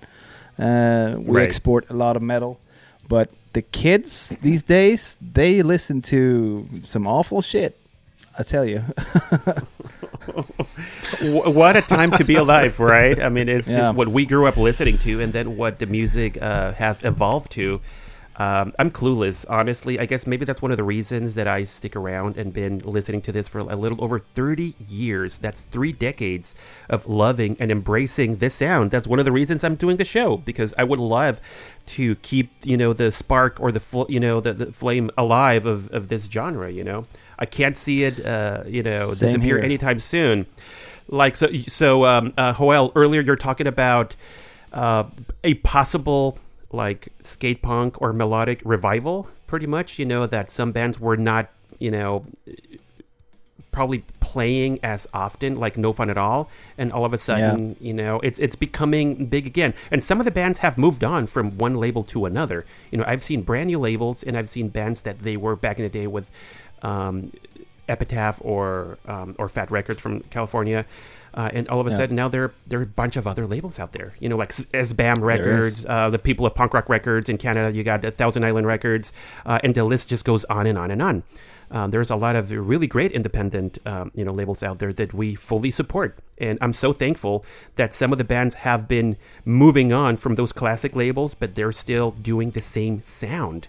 Uh, 0.59 1.15
we 1.17 1.37
Right. 1.37 1.45
export 1.45 1.85
a 1.89 1.93
lot 1.93 2.15
of 2.15 2.21
metal. 2.21 2.59
But 3.07 3.29
the 3.53 3.61
kids 3.61 4.35
these 4.41 4.63
days, 4.63 5.17
they 5.21 5.61
listen 5.61 6.01
to 6.03 6.67
some 6.83 7.07
awful 7.07 7.41
shit. 7.41 7.77
I 8.37 8.43
tell 8.43 8.65
you. 8.65 8.83
What 11.21 11.75
a 11.75 11.81
time 11.81 12.11
to 12.11 12.23
be 12.23 12.35
alive, 12.35 12.79
right? 12.79 13.21
I 13.21 13.29
mean, 13.29 13.47
it's 13.49 13.69
Yeah. 13.69 13.77
just 13.77 13.95
what 13.95 14.07
we 14.09 14.25
grew 14.25 14.47
up 14.47 14.57
listening 14.57 14.97
to, 14.99 15.21
and 15.21 15.33
then 15.33 15.55
what 15.57 15.79
the 15.79 15.85
music 15.85 16.41
uh, 16.41 16.73
has 16.73 17.01
evolved 17.03 17.51
to. 17.53 17.79
Um, 18.37 18.73
I'm 18.77 18.91
clueless, 18.91 19.45
honestly. 19.47 19.97
I 19.97 20.05
guess 20.05 20.27
maybe 20.27 20.43
that's 20.43 20.61
one 20.61 20.71
of 20.71 20.77
the 20.77 20.83
reasons 20.83 21.35
that 21.35 21.47
I 21.47 21.63
stick 21.63 21.95
around 21.95 22.35
and 22.37 22.51
been 22.51 22.79
listening 22.79 23.21
to 23.23 23.31
this 23.31 23.47
for 23.47 23.59
a 23.59 23.75
little 23.77 24.03
over 24.03 24.19
30 24.19 24.75
years. 24.89 25.37
That's 25.37 25.61
three 25.61 25.93
decades 25.93 26.53
of 26.89 27.07
loving 27.07 27.55
and 27.59 27.71
embracing 27.71 28.37
this 28.37 28.55
sound. 28.55 28.91
That's 28.91 29.07
one 29.07 29.19
of 29.19 29.25
the 29.25 29.31
reasons 29.31 29.63
I'm 29.63 29.75
doing 29.75 29.95
the 29.97 30.03
show 30.03 30.35
because 30.37 30.73
I 30.77 30.83
would 30.83 30.99
love 30.99 31.39
to 31.87 32.15
keep, 32.17 32.51
you 32.63 32.75
know, 32.75 32.91
the 32.91 33.11
spark 33.11 33.57
or 33.59 33.71
the, 33.71 33.79
fl- 33.79 34.09
you 34.09 34.19
know, 34.19 34.41
the, 34.41 34.53
the 34.53 34.73
flame 34.73 35.11
alive 35.17 35.65
of, 35.65 35.89
of 35.93 36.09
this 36.09 36.25
genre. 36.25 36.69
You 36.69 36.83
know, 36.83 37.05
I 37.39 37.45
can't 37.45 37.77
see 37.77 38.03
it, 38.03 38.25
uh, 38.25 38.63
you 38.67 38.83
know, 38.83 39.13
Same 39.13 39.29
disappear 39.29 39.55
here. 39.57 39.63
anytime 39.63 39.99
soon. 39.99 40.45
Like 41.07 41.37
so, 41.37 41.47
so 41.53 42.03
um, 42.05 42.33
uh, 42.37 42.53
Joel. 42.53 42.91
Earlier, 42.95 43.21
you're 43.21 43.35
talking 43.35 43.67
about 43.67 44.15
uh, 44.73 45.05
a 45.43 45.53
possible 45.55 46.37
like 46.75 47.07
skate 47.21 47.61
punk 47.61 48.01
or 48.01 48.13
melodic 48.13 48.61
revival. 48.63 49.29
Pretty 49.47 49.67
much, 49.67 49.97
you 49.99 50.05
know 50.05 50.25
that 50.27 50.51
some 50.51 50.71
bands 50.71 50.99
were 50.99 51.17
not, 51.17 51.49
you 51.79 51.91
know, 51.91 52.25
probably 53.71 54.05
playing 54.21 54.79
as 54.81 55.05
often, 55.13 55.59
like 55.59 55.77
No 55.77 55.91
Fun 55.91 56.09
at 56.09 56.17
All, 56.17 56.49
and 56.77 56.91
all 56.93 57.05
of 57.05 57.13
a 57.13 57.17
sudden, 57.17 57.75
you 57.81 57.93
know, 57.93 58.19
it's 58.21 58.39
it's 58.39 58.55
becoming 58.55 59.25
big 59.25 59.45
again. 59.45 59.73
And 59.91 60.03
some 60.03 60.19
of 60.19 60.25
the 60.25 60.31
bands 60.31 60.59
have 60.59 60.77
moved 60.77 61.03
on 61.03 61.27
from 61.27 61.57
one 61.57 61.75
label 61.75 62.03
to 62.05 62.25
another. 62.25 62.65
You 62.91 62.97
know, 62.99 63.03
I've 63.05 63.23
seen 63.23 63.41
brand 63.41 63.67
new 63.67 63.79
labels, 63.79 64.23
and 64.23 64.37
I've 64.37 64.49
seen 64.49 64.69
bands 64.69 65.01
that 65.01 65.19
they 65.19 65.37
were 65.37 65.55
back 65.55 65.77
in 65.77 65.83
the 65.83 65.89
day 65.89 66.07
with. 66.07 66.29
Um, 66.81 67.31
Epitaph 67.87 68.39
or 68.41 68.97
um, 69.07 69.35
or 69.37 69.47
Fat 69.47 69.69
Wreck 69.69 69.85
Chords 69.85 70.01
from 70.01 70.21
California, 70.31 70.85
uh, 71.35 71.49
and 71.53 71.67
all 71.69 71.79
of 71.79 71.87
a 71.87 71.91
Yeah. 71.91 71.97
sudden 71.97 72.15
now 72.15 72.27
there 72.27 72.51
there 72.65 72.79
are 72.79 72.83
a 72.83 72.87
bunch 72.87 73.15
of 73.17 73.27
other 73.27 73.45
labels 73.45 73.77
out 73.79 73.91
there. 73.91 74.13
You 74.19 74.29
know, 74.29 74.37
like 74.37 74.51
SBAM. 74.53 75.21
Records, 75.21 75.85
uh, 75.85 76.09
the 76.09 76.17
people 76.19 76.45
of 76.45 76.55
Punk 76.55 76.73
Rock 76.73 76.89
Records 76.89 77.29
in 77.29 77.37
Canada. 77.37 77.75
You 77.75 77.83
got 77.83 78.03
uh, 78.05 78.11
Thousand 78.11 78.43
Island 78.45 78.65
Records, 78.67 79.11
uh, 79.45 79.59
and 79.63 79.75
the 79.75 79.83
list 79.83 80.09
just 80.09 80.25
goes 80.25 80.45
on 80.45 80.65
and 80.65 80.77
on 80.77 80.89
and 80.91 81.01
on. 81.01 81.23
Um, 81.71 81.89
there's 81.91 82.11
a 82.11 82.15
lot 82.15 82.35
of 82.35 82.51
really 82.51 82.85
great 82.87 83.11
independent 83.11 83.79
um, 83.87 84.11
you 84.13 84.23
know 84.23 84.31
labels 84.31 84.61
out 84.63 84.77
there 84.79 84.93
that 84.93 85.13
we 85.15 85.33
fully 85.35 85.71
support, 85.71 86.19
and 86.37 86.59
I'm 86.61 86.73
so 86.73 86.93
thankful 86.93 87.43
that 87.75 87.93
some 87.93 88.11
of 88.11 88.17
the 88.19 88.23
bands 88.23 88.55
have 88.55 88.87
been 88.87 89.17
moving 89.45 89.91
on 89.91 90.15
from 90.17 90.35
those 90.35 90.51
classic 90.53 90.95
labels, 90.95 91.33
but 91.33 91.55
they're 91.55 91.71
still 91.71 92.11
doing 92.11 92.51
the 92.51 92.61
same 92.61 93.01
sound. 93.01 93.67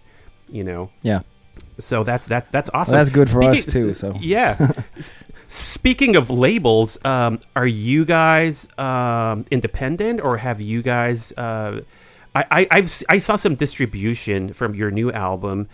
You 0.49 0.63
know, 0.63 0.91
yeah. 1.03 1.21
so 1.79 2.05
that's 2.05 2.27
that's 2.27 2.51
that's 2.51 2.69
awesome. 2.75 2.93
that's 2.93 3.11
good 3.11 3.31
for 3.31 3.43
us 3.51 3.65
too, 3.67 3.95
so. 3.95 4.13
yeah. 4.21 4.73
Speaking 5.49 6.17
of 6.17 6.29
labels, 6.29 6.99
um, 7.05 7.39
are 7.55 7.67
you 7.67 8.05
guys 8.05 8.67
um, 8.79 9.45
independent 9.51 10.21
or 10.21 10.39
have 10.39 10.61
you 10.61 10.83
guys? 10.83 11.33
Uh, 11.37 11.83
I, 12.35 12.45
I 12.51 12.67
I've 12.71 12.85
s- 12.85 13.05
I 13.09 13.19
saw 13.19 13.37
some 13.37 13.55
distribution 13.55 14.53
from 14.53 14.75
your 14.75 14.91
new 14.91 15.13
album 15.13 15.69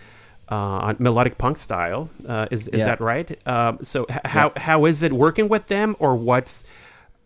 uh, 0.51 0.55
on 0.55 0.95
melodic 0.99 1.37
punk 1.39 1.57
style. 1.57 2.09
Uh, 2.27 2.47
is 2.51 2.67
is 2.67 2.79
Yeah. 2.79 2.85
that 2.85 3.01
right? 3.01 3.35
Um, 3.47 3.79
so 3.81 4.05
h- 4.09 4.19
how 4.25 4.51
how 4.57 4.85
is 4.85 5.01
it 5.01 5.11
working 5.13 5.49
with 5.49 5.67
them, 5.67 5.95
or 5.97 6.15
what's 6.15 6.63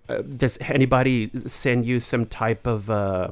uh, 0.08 0.22
does 0.22 0.58
anybody 0.62 1.30
send 1.48 1.86
you 1.86 2.00
some 2.00 2.26
type 2.26 2.66
of 2.66 2.90
uh, 2.90 3.32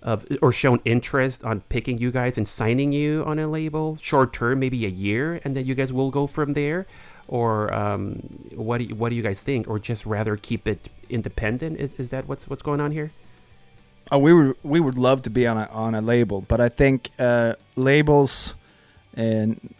of 0.00 0.24
or 0.40 0.52
shown 0.52 0.80
interest 0.86 1.44
on 1.44 1.60
picking 1.68 1.98
you 1.98 2.10
guys 2.10 2.38
and 2.38 2.48
signing 2.48 2.92
you 2.92 3.22
on 3.24 3.38
a 3.38 3.46
label, 3.46 3.96
short 4.00 4.32
term, 4.32 4.58
maybe 4.60 4.86
a 4.86 4.90
year, 4.90 5.38
and 5.44 5.54
then 5.54 5.66
you 5.66 5.74
guys 5.74 5.92
will 5.92 6.10
go 6.10 6.26
from 6.26 6.54
there? 6.54 6.86
Or 7.28 7.72
um, 7.74 8.20
what 8.54 8.78
do 8.78 8.84
you, 8.84 8.94
what 8.94 9.10
do 9.10 9.16
you 9.16 9.22
guys 9.22 9.42
think? 9.42 9.68
Or 9.68 9.78
just 9.78 10.06
rather 10.06 10.36
keep 10.36 10.66
it 10.66 10.88
independent? 11.10 11.78
Is, 11.78 11.94
is 12.00 12.08
that 12.08 12.26
what's 12.26 12.48
what's 12.48 12.62
going 12.62 12.80
on 12.80 12.90
here? 12.92 13.10
Oh, 14.10 14.18
we 14.18 14.32
would 14.32 14.56
we 14.62 14.80
would 14.80 14.96
love 14.96 15.20
to 15.22 15.30
be 15.30 15.46
on 15.46 15.58
a 15.58 15.66
on 15.66 15.94
a 15.94 16.00
label, 16.00 16.40
but 16.40 16.60
I 16.60 16.68
think 16.70 17.10
uh, 17.18 17.52
labels 17.76 18.54
and 19.14 19.74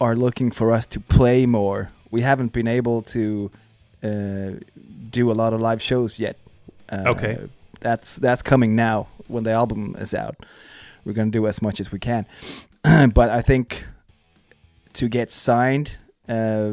are 0.00 0.16
looking 0.16 0.50
for 0.50 0.72
us 0.72 0.86
to 0.86 1.00
play 1.00 1.46
more. 1.46 1.90
We 2.10 2.22
haven't 2.22 2.52
been 2.52 2.68
able 2.68 3.02
to 3.02 3.50
uh, 4.02 4.50
do 5.10 5.30
a 5.30 5.34
lot 5.34 5.52
of 5.52 5.60
live 5.60 5.80
shows 5.80 6.18
yet. 6.18 6.36
Uh, 6.88 7.04
Okay. 7.06 7.38
that's 7.80 8.16
that's 8.16 8.42
coming 8.42 8.74
now 8.74 9.06
when 9.28 9.44
the 9.44 9.52
album 9.52 9.94
is 10.00 10.14
out. 10.14 10.36
We're 11.04 11.12
gonna 11.12 11.30
do 11.30 11.46
as 11.46 11.62
much 11.62 11.78
as 11.78 11.92
we 11.92 12.00
can, 12.00 12.26
but 12.82 13.30
I 13.30 13.42
think 13.42 13.84
to 14.94 15.08
get 15.08 15.30
signed 15.30 15.98
uh, 16.28 16.72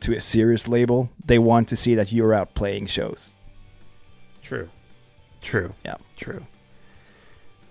to 0.00 0.14
a 0.16 0.20
serious 0.20 0.66
label, 0.68 1.10
they 1.24 1.38
want 1.38 1.68
to 1.68 1.76
see 1.76 1.94
that 1.94 2.12
you're 2.12 2.34
out 2.34 2.54
playing 2.54 2.86
shows. 2.86 3.32
True. 4.42 4.68
True. 5.40 5.74
Yeah. 5.84 5.96
True. 6.16 6.46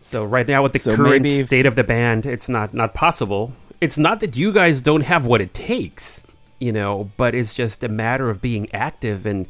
So 0.01 0.23
right 0.25 0.47
now, 0.47 0.63
with 0.63 0.73
the 0.73 0.79
So 0.79 0.95
current 0.95 1.23
maybe 1.23 1.45
state 1.45 1.65
of 1.65 1.75
the 1.75 1.83
band, 1.83 2.25
it's 2.25 2.49
not 2.49 2.73
not 2.73 2.93
possible. 2.93 3.53
It's 3.79 3.97
not 3.97 4.19
that 4.19 4.35
you 4.35 4.51
guys 4.51 4.81
don't 4.81 5.01
have 5.05 5.25
what 5.25 5.41
it 5.41 5.53
takes, 5.53 6.25
you 6.59 6.71
know, 6.71 7.09
but 7.17 7.33
it's 7.33 7.53
just 7.53 7.83
a 7.83 7.87
matter 7.89 8.29
of 8.29 8.41
being 8.41 8.69
active 8.73 9.25
and 9.25 9.47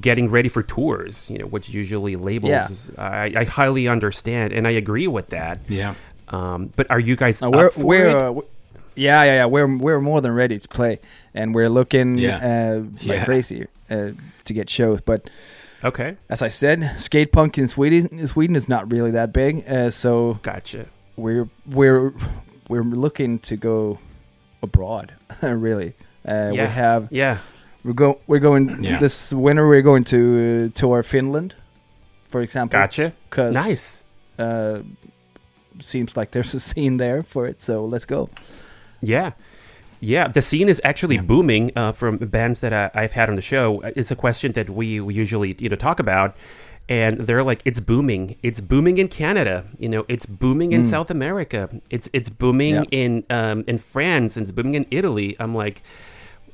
getting 0.00 0.28
ready 0.30 0.48
for 0.48 0.62
tours, 0.62 1.30
you 1.30 1.38
know, 1.38 1.46
which 1.46 1.68
usually 1.68 2.16
labels. 2.16 2.90
Yeah. 2.96 3.02
I, 3.02 3.32
I 3.36 3.44
highly 3.44 3.86
understand, 3.88 4.52
and 4.52 4.66
I 4.66 4.70
agree 4.72 5.06
with 5.06 5.28
that. 5.28 5.60
Yeah. 5.68 5.94
Um, 6.28 6.72
but 6.76 6.90
are 6.90 7.00
you 7.00 7.14
guys 7.14 7.40
Uh, 7.40 7.50
we're 7.50 7.66
up 7.68 7.72
for 7.74 7.84
we're 7.84 8.06
it? 8.06 8.14
uh, 8.16 8.20
w- 8.26 8.46
yeah 8.94 9.22
yeah 9.24 9.34
yeah 9.34 9.44
we're 9.46 9.66
we're 9.76 10.00
more 10.00 10.20
than 10.20 10.32
ready 10.32 10.58
to 10.58 10.68
play, 10.68 10.98
and 11.34 11.54
we're 11.54 11.68
looking 11.70 12.18
Yeah. 12.18 12.36
uh, 12.38 12.80
like 12.92 13.02
Yeah. 13.02 13.24
crazy 13.24 13.66
uh, 13.90 14.10
to 14.44 14.52
get 14.54 14.68
shows. 14.70 15.00
But 15.00 15.30
okay, 15.84 16.16
as 16.28 16.42
I 16.42 16.48
said, 16.48 16.98
skate 16.98 17.32
punk 17.32 17.58
in 17.58 17.68
Sweden 17.68 18.26
Sweden 18.26 18.56
is 18.56 18.68
not 18.68 18.90
really 18.92 19.10
that 19.12 19.32
big, 19.32 19.64
uh, 19.68 19.90
so 19.90 20.38
gotcha. 20.42 20.86
we're 21.16 21.48
we're 21.66 22.12
we're 22.68 22.84
looking 22.84 23.38
to 23.40 23.56
go 23.56 23.98
abroad. 24.62 25.12
really, 25.42 25.94
uh, 26.26 26.48
We 26.52 26.58
have 26.58 27.08
yeah. 27.10 27.38
We're 27.84 27.94
go 27.94 28.18
we're 28.28 28.38
going 28.40 28.82
Yeah. 28.84 29.00
this 29.00 29.32
winter. 29.32 29.66
We're 29.66 29.82
going 29.82 30.04
to 30.04 30.70
uh, 30.72 30.78
tour 30.78 31.02
Finland, 31.02 31.54
for 32.30 32.40
example. 32.42 32.78
gotcha. 32.78 33.12
'cause, 33.30 33.54
Nice. 33.54 34.04
Uh, 34.38 34.82
seems 35.80 36.16
like 36.16 36.30
there's 36.30 36.54
a 36.54 36.60
scene 36.60 36.98
there 36.98 37.22
for 37.24 37.46
it, 37.48 37.60
so 37.60 37.84
let's 37.84 38.04
go. 38.06 38.28
Yeah. 39.02 39.32
Yeah, 40.00 40.26
the 40.26 40.42
scene 40.42 40.68
is 40.68 40.80
actually 40.82 41.18
booming 41.18 41.70
uh, 41.76 41.92
from 41.92 42.16
bands 42.18 42.58
that 42.60 42.72
I, 42.72 42.90
I've 42.92 43.12
had 43.12 43.28
on 43.28 43.36
the 43.36 43.42
show. 43.42 43.80
It's 43.82 44.10
a 44.10 44.16
question 44.16 44.50
that 44.52 44.68
we, 44.68 45.00
we 45.00 45.14
usually 45.14 45.54
you 45.60 45.68
know 45.68 45.76
talk 45.76 46.00
about, 46.00 46.34
and 46.88 47.18
they're 47.18 47.44
like, 47.44 47.60
"It's 47.64 47.78
booming. 47.78 48.34
It's 48.42 48.60
booming 48.60 48.98
in 48.98 49.06
Canada. 49.06 49.64
You 49.78 49.88
know, 49.88 50.04
it's 50.08 50.26
booming 50.26 50.72
in 50.72 50.84
South 50.86 51.08
America. 51.08 51.68
It's 51.88 52.08
it's 52.12 52.30
booming 52.30 52.74
Yeah. 52.74 52.84
in 52.90 53.24
um, 53.30 53.62
in 53.68 53.78
France. 53.78 54.36
And 54.36 54.42
it's 54.44 54.52
booming 54.52 54.74
in 54.74 54.86
Italy." 54.90 55.36
I'm 55.38 55.54
like, 55.54 55.82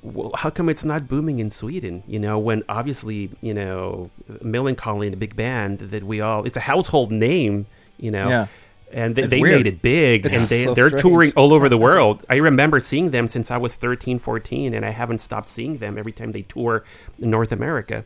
well, 0.03 0.31
how 0.37 0.51
come 0.51 0.69
it's 0.69 0.85
not 0.85 1.09
booming 1.09 1.39
in 1.39 1.49
Sweden? 1.49 2.03
You 2.07 2.19
know, 2.21 2.39
when 2.39 2.63
obviously 2.69 3.31
you 3.41 3.55
know 3.55 4.11
Millencolin, 4.45 5.15
a 5.15 5.17
big 5.17 5.35
band 5.37 5.79
that 5.79 6.05
we 6.05 6.21
all, 6.21 6.45
it's 6.45 6.59
a 6.59 6.67
household 6.73 7.11
name. 7.11 7.65
You 7.99 8.11
know, 8.11 8.29
Yeah. 8.29 8.47
And 8.93 9.15
they, 9.17 9.27
they 9.27 9.43
made 9.43 9.67
it 9.67 9.83
big 9.83 10.25
It's 10.27 10.35
and 10.37 10.45
they, 10.49 10.65
so 10.65 10.75
they're 10.75 10.89
strange. 10.89 11.03
touring 11.03 11.33
all 11.37 11.53
over 11.53 11.69
the 11.69 11.79
world. 11.79 12.25
I 12.29 12.37
remember 12.37 12.81
seeing 12.81 13.11
them 13.11 13.29
since 13.29 13.51
i 13.51 13.57
was 13.57 13.77
13 13.77 14.19
14 14.19 14.75
and 14.75 14.85
i 14.87 14.91
haven't 14.91 15.19
stopped 15.21 15.49
seeing 15.49 15.79
them 15.79 15.99
every 15.99 16.13
time 16.13 16.33
they 16.33 16.43
tour 16.43 16.85
north 17.19 17.53
america. 17.53 18.05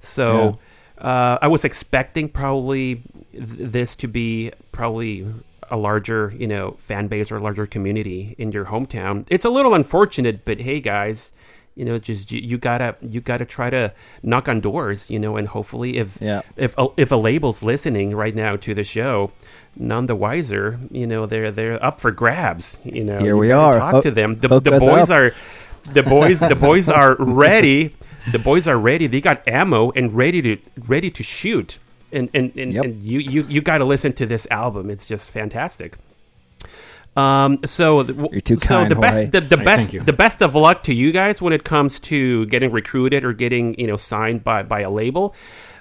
So 0.00 0.58
uh, 0.98 1.38
i 1.40 1.48
was 1.48 1.64
expecting 1.64 2.28
probably 2.28 3.02
th- 3.32 3.44
this 3.74 3.94
to 3.96 4.08
be 4.08 4.52
probably 4.72 5.26
a 5.70 5.76
larger 5.76 6.32
you 6.36 6.46
know 6.46 6.76
fan 6.78 7.08
base 7.08 7.30
or 7.30 7.36
a 7.36 7.40
larger 7.42 7.66
community 7.66 8.34
in 8.38 8.52
your 8.52 8.66
hometown. 8.66 9.26
It's 9.30 9.44
a 9.44 9.50
little 9.50 9.74
unfortunate 9.74 10.44
but 10.44 10.60
hey 10.60 10.80
guys 10.80 11.32
you 11.74 11.84
know 11.84 11.98
just 11.98 12.32
you, 12.32 12.40
you 12.40 12.58
gotta 12.58 12.96
you 13.00 13.20
gotta 13.20 13.44
try 13.44 13.70
to 13.70 13.92
knock 14.22 14.48
on 14.48 14.60
doors 14.60 15.10
you 15.10 15.18
know 15.18 15.36
and 15.36 15.46
hopefully 15.48 15.96
if 15.98 16.18
Yeah. 16.20 16.42
if 16.56 16.74
a, 16.78 16.88
if 16.96 17.12
a 17.12 17.16
label's 17.16 17.62
listening 17.62 18.16
right 18.16 18.34
now 18.34 18.56
to 18.56 18.74
the 18.74 18.82
show, 18.82 19.30
none 19.78 20.06
the 20.06 20.14
wiser. 20.16 20.78
You 20.90 21.06
know, 21.06 21.26
they're 21.26 21.50
they're 21.50 21.82
up 21.82 22.00
for 22.00 22.10
grabs. 22.10 22.78
You 22.84 23.04
know, 23.04 23.18
Here 23.18 23.28
You 23.34 23.38
we 23.38 23.52
are. 23.52 23.78
Talk 23.78 23.94
Hook- 23.94 24.04
to 24.04 24.10
them. 24.10 24.36
The, 24.40 24.48
the 24.60 24.72
boys 24.78 25.08
up. 25.08 25.10
are 25.10 25.32
the 25.92 26.02
boys. 26.02 26.40
The 26.40 26.56
boys 26.56 26.88
are 27.00 27.16
ready. 27.18 27.94
The 28.32 28.38
boys 28.38 28.68
are 28.68 28.78
ready. 28.78 29.06
They 29.06 29.20
got 29.20 29.46
ammo 29.48 29.90
and 29.92 30.14
ready 30.14 30.42
to 30.42 30.58
ready 30.86 31.10
to 31.10 31.22
shoot. 31.22 31.78
And 32.12 32.28
and 32.34 32.52
and, 32.56 32.72
Yep. 32.72 32.84
and 32.84 33.02
you 33.02 33.18
you 33.20 33.42
you 33.44 33.60
got 33.60 33.78
to 33.78 33.84
listen 33.84 34.12
to 34.14 34.26
this 34.26 34.46
album. 34.50 34.90
It's 34.90 35.06
just 35.06 35.30
fantastic. 35.30 35.96
Um, 37.16 37.58
so 37.64 38.04
th- 38.04 38.16
You're 38.30 38.40
too 38.40 38.58
so 38.58 38.66
kind, 38.68 38.90
the 38.90 38.94
best 38.94 39.16
Jorge. 39.16 39.30
the, 39.30 39.40
the 39.40 39.56
Hey, 39.56 39.64
best 39.64 39.92
the 40.06 40.12
best 40.12 40.42
of 40.42 40.54
luck 40.54 40.84
to 40.84 40.94
you 40.94 41.10
guys 41.10 41.42
when 41.42 41.52
it 41.52 41.64
comes 41.64 41.98
to 42.00 42.46
getting 42.46 42.70
recruited 42.70 43.24
or 43.24 43.32
getting 43.32 43.78
you 43.78 43.86
know 43.88 43.96
signed 43.96 44.44
by 44.44 44.62
by 44.62 44.80
a 44.80 44.90
label. 44.90 45.34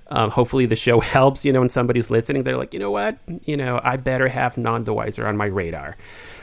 Um, 0.10 0.32
hopefully 0.32 0.66
the 0.66 0.76
show 0.76 1.00
helps. 1.16 1.46
You 1.46 1.54
know, 1.54 1.60
when 1.60 1.70
somebody's 1.70 2.10
listening, 2.10 2.44
they're 2.44 2.58
like, 2.58 2.74
you 2.74 2.80
know 2.80 2.92
what, 2.92 3.18
you 3.44 3.58
know, 3.58 3.80
I 3.84 3.98
better 3.98 4.28
have 4.28 4.58
non 4.58 4.84
Wiser 4.86 5.28
on 5.28 5.38
my 5.38 5.46
radar. 5.46 5.98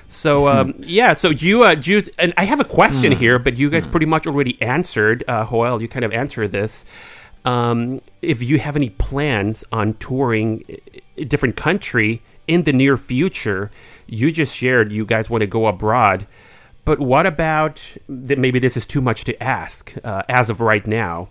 So 0.07 0.48
um, 0.55 0.74
yeah, 0.81 1.14
so 1.14 1.31
you, 1.31 1.64
uh, 1.64 1.77
you, 1.83 2.03
and 2.18 2.35
I 2.37 2.44
have 2.44 2.61
a 2.61 2.64
question 2.64 3.12
here, 3.12 3.38
but 3.38 3.57
you 3.57 3.70
guys 3.70 3.87
pretty 3.87 4.07
much 4.07 4.27
already 4.27 4.61
answered. 4.62 5.24
Uh, 5.27 5.46
Joel, 5.48 5.81
you 5.81 5.88
kind 5.88 6.05
of 6.05 6.12
answered 6.12 6.53
this. 6.53 6.85
Um, 7.44 8.00
if 8.22 8.42
you 8.42 8.59
have 8.59 8.74
any 8.74 8.90
plans 8.90 9.64
on 9.70 9.94
touring 9.94 10.64
a 11.16 11.24
different 11.24 11.57
country 11.57 12.22
in 12.46 12.62
the 12.62 12.72
near 12.72 12.96
future, 12.96 13.70
you 14.07 14.33
just 14.33 14.57
shared 14.57 14.92
you 14.92 15.05
guys 15.05 15.29
want 15.29 15.42
to 15.42 15.46
go 15.46 15.66
abroad. 15.66 16.27
But 16.85 17.00
what 17.00 17.27
about 17.27 17.81
that? 18.09 18.38
Maybe 18.38 18.59
this 18.59 18.77
is 18.77 18.87
too 18.87 19.00
much 19.00 19.24
to 19.24 19.42
ask 19.42 19.94
uh, 20.05 20.22
as 20.29 20.50
of 20.50 20.61
right 20.61 20.87
now. 20.87 21.29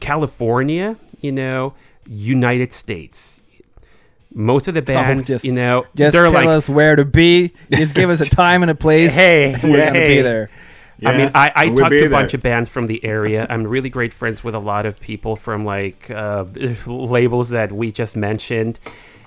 California, 0.00 0.96
you 1.24 1.32
know, 1.32 1.74
United 2.06 2.72
States. 2.72 3.40
Most 4.32 4.68
of 4.68 4.74
the 4.74 4.82
bands, 4.92 5.24
Oh, 5.24 5.26
just- 5.34 5.44
you 5.44 5.52
know, 5.52 5.86
Just 5.94 6.12
they're 6.12 6.24
tell 6.26 6.34
like, 6.34 6.46
us 6.46 6.68
where 6.68 6.96
to 6.96 7.04
be. 7.04 7.52
Just 7.70 7.94
give 7.94 8.10
us 8.10 8.20
a 8.20 8.26
time 8.42 8.62
and 8.62 8.70
a 8.70 8.74
place. 8.74 9.12
Hey, 9.14 9.52
we're 9.62 9.78
gonna 9.78 9.90
hey. 9.92 10.16
be 10.16 10.22
there. 10.22 10.50
I 11.04 11.18
mean, 11.18 11.30
I, 11.34 11.52
I 11.54 11.66
we'll 11.66 11.76
talked 11.78 11.90
to 11.90 11.96
a 11.96 12.00
there. 12.02 12.08
bunch 12.10 12.34
of 12.34 12.40
bands 12.42 12.70
from 12.70 12.86
the 12.86 13.04
area. 13.04 13.46
I'm 13.50 13.64
really 13.66 13.90
great 13.90 14.14
friends 14.14 14.42
with 14.44 14.54
a 14.54 14.58
lot 14.58 14.86
of 14.86 14.98
people 15.00 15.36
from 15.36 15.64
like 15.64 16.08
uh, 16.10 16.44
labels 16.86 17.50
that 17.50 17.72
we 17.72 17.90
just 17.92 18.16
mentioned. 18.16 18.78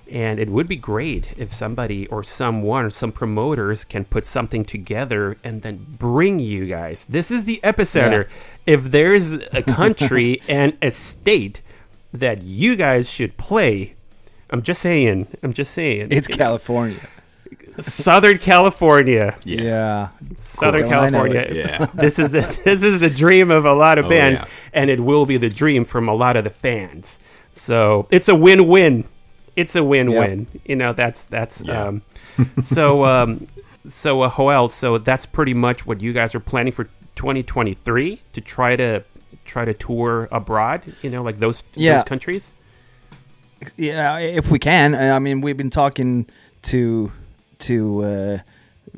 And 0.10 0.40
it 0.40 0.50
would 0.50 0.68
be 0.70 0.78
great 0.78 1.34
if 1.38 1.54
somebody 1.54 2.08
or 2.08 2.24
someone 2.24 2.86
or 2.86 2.90
some 2.90 3.12
promoters 3.12 3.84
can 3.84 4.06
put 4.06 4.26
something 4.26 4.64
together 4.64 5.36
and 5.44 5.62
then 5.62 5.86
bring 6.00 6.40
you 6.40 6.66
guys. 6.66 7.06
This 7.10 7.30
is 7.30 7.44
the 7.44 7.60
epicenter. 7.64 8.28
If 8.66 8.86
there's 8.86 9.34
a 9.34 9.62
country 9.62 10.42
and 10.48 10.78
a 10.82 10.92
state 10.94 11.62
that 12.20 12.42
you 12.44 12.76
guys 12.76 13.10
should 13.10 13.38
play, 13.38 13.96
I'm 14.50 14.62
just 14.62 14.82
saying. 14.82 15.28
I'm 15.44 15.54
just 15.54 15.74
saying. 15.74 16.10
It's 16.12 16.28
California. 16.28 17.08
Southern 17.80 18.40
California. 18.40 19.38
Yeah. 19.44 20.10
Southern 20.36 20.82
Cool. 20.82 20.90
California. 20.90 21.48
Yeah. 21.54 21.86
this 21.94 22.18
is 22.18 22.32
the 22.32 22.42
this 22.64 22.82
is 22.84 23.00
the 23.00 23.10
dream 23.10 23.52
of 23.52 23.66
a 23.66 23.74
lot 23.74 23.98
of 24.00 24.06
Oh, 24.06 24.10
bands, 24.10 24.42
yeah. 24.42 24.48
and 24.74 24.90
it 24.90 25.00
will 25.02 25.26
be 25.26 25.38
the 25.38 25.50
dream 25.50 25.86
from 25.86 26.08
a 26.10 26.14
lot 26.16 26.36
of 26.36 26.44
the 26.44 26.50
fans. 26.50 27.20
So 27.54 28.08
it's 28.10 28.28
a 28.28 28.36
win-win. 28.36 29.06
It's 29.56 29.76
a 29.76 29.84
win-win. 29.84 30.48
You 30.66 30.76
know, 30.76 30.94
that's 30.94 31.24
that's 31.24 31.62
Yeah. 31.66 31.84
um, 31.86 32.02
so 32.62 33.06
um, 33.14 33.48
so 33.88 34.22
uh, 34.22 34.36
Joel. 34.36 34.70
So 34.70 34.98
that's 34.98 35.26
pretty 35.26 35.54
much 35.54 35.86
what 35.86 36.02
you 36.02 36.14
guys 36.14 36.34
are 36.34 36.40
planning 36.40 36.74
for 36.74 36.86
2023 37.16 38.22
to 38.34 38.42
try 38.42 38.76
to 38.76 39.04
try 39.48 39.66
to 39.66 39.74
tour 39.74 40.28
abroad. 40.32 40.82
You 41.02 41.10
know, 41.10 41.24
like 41.24 41.40
those 41.40 41.64
Yeah. 41.76 41.96
those 41.96 42.04
countries. 42.04 42.54
Yeah, 43.76 44.18
if 44.20 44.52
we 44.52 44.60
can. 44.60 44.94
Uh, 44.94 45.16
I 45.16 45.20
mean, 45.20 45.42
we've 45.42 45.58
been 45.58 45.70
talking 45.72 46.28
to 46.64 47.12
to 47.60 48.04
uh, 48.04 48.38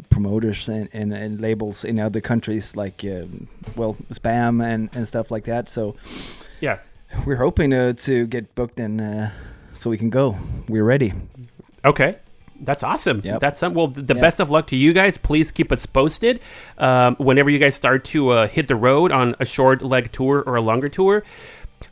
promoters 0.09 0.67
and, 0.67 0.89
and, 0.93 1.13
and 1.13 1.39
labels 1.39 1.85
in 1.85 1.97
other 1.99 2.19
countries, 2.21 2.75
like 2.75 3.03
um, 3.05 3.47
well, 3.75 3.95
SBAM 4.11 4.61
and, 4.63 4.89
and 4.93 5.07
stuff 5.07 5.31
like 5.31 5.45
that. 5.45 5.69
So 5.69 5.95
Yeah. 6.59 6.79
we're 7.25 7.37
hoping 7.37 7.73
uh, 7.73 7.93
to 7.93 8.27
get 8.27 8.53
booked 8.55 8.79
and 8.79 8.99
uh, 9.01 9.29
so 9.73 9.89
we 9.89 9.97
can 9.97 10.09
go. 10.09 10.35
We're 10.67 10.83
ready. 10.83 11.13
Okay. 11.85 12.17
That's 12.61 12.83
awesome. 12.83 13.21
Yep. 13.23 13.39
That's 13.39 13.63
um, 13.63 13.73
well. 13.73 13.87
th- 13.89 14.05
The 14.07 14.13
Yep. 14.15 14.21
best 14.21 14.39
of 14.39 14.49
luck 14.49 14.67
to 14.67 14.75
you 14.75 14.93
guys. 14.93 15.17
Please 15.17 15.51
keep 15.51 15.71
us 15.71 15.85
posted 15.85 16.39
um, 16.77 17.15
whenever 17.17 17.49
you 17.49 17.59
guys 17.59 17.75
start 17.75 18.03
to 18.05 18.29
uh, 18.29 18.47
hit 18.47 18.67
the 18.67 18.75
road 18.75 19.11
on 19.11 19.35
a 19.39 19.45
short 19.45 19.81
leg 19.81 20.11
tour 20.11 20.43
or 20.45 20.55
a 20.55 20.61
longer 20.61 20.89
tour. 20.89 21.23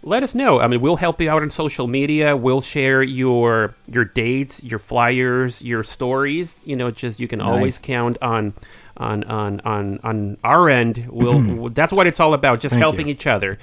let 0.04 0.22
us 0.24 0.36
know. 0.36 0.60
I 0.60 0.68
mean, 0.68 0.82
we'll 0.82 0.98
help 0.98 1.22
you 1.22 1.30
out 1.30 1.42
on 1.42 1.50
social 1.50 1.88
media. 1.88 2.36
We'll 2.36 2.62
share 2.62 3.02
your 3.02 3.74
your 3.88 4.04
dates, 4.04 4.62
your 4.62 4.80
flyers, 4.80 5.62
your 5.62 5.84
stories. 5.84 6.60
You 6.66 6.76
know, 6.76 6.92
just 6.92 7.20
you 7.22 7.28
can 7.30 7.40
always 7.40 7.78
count 7.80 8.18
on 8.22 8.54
on 8.98 9.24
on 9.24 9.62
on 9.62 10.00
on 10.04 10.38
our 10.44 10.68
end. 10.70 11.08
We'll 11.10 11.70
that's 11.70 11.94
what 11.94 12.06
it's 12.08 12.20
all 12.20 12.34
about. 12.34 12.60
Just 12.60 12.74
Thank 12.74 12.82
helping 12.82 13.08
you. 13.08 13.14
each 13.14 13.28
other. 13.28 13.58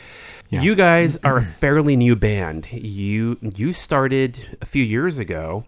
Yeah. 0.49 0.63
You 0.63 0.75
guys 0.75 1.19
are 1.23 1.37
a 1.39 1.43
fairly 1.61 1.97
new 1.97 2.17
band. 2.17 2.73
You 2.73 3.37
you 3.43 3.75
started 3.75 4.57
a 4.63 4.65
few 4.65 4.83
years 4.85 5.19
ago. 5.19 5.65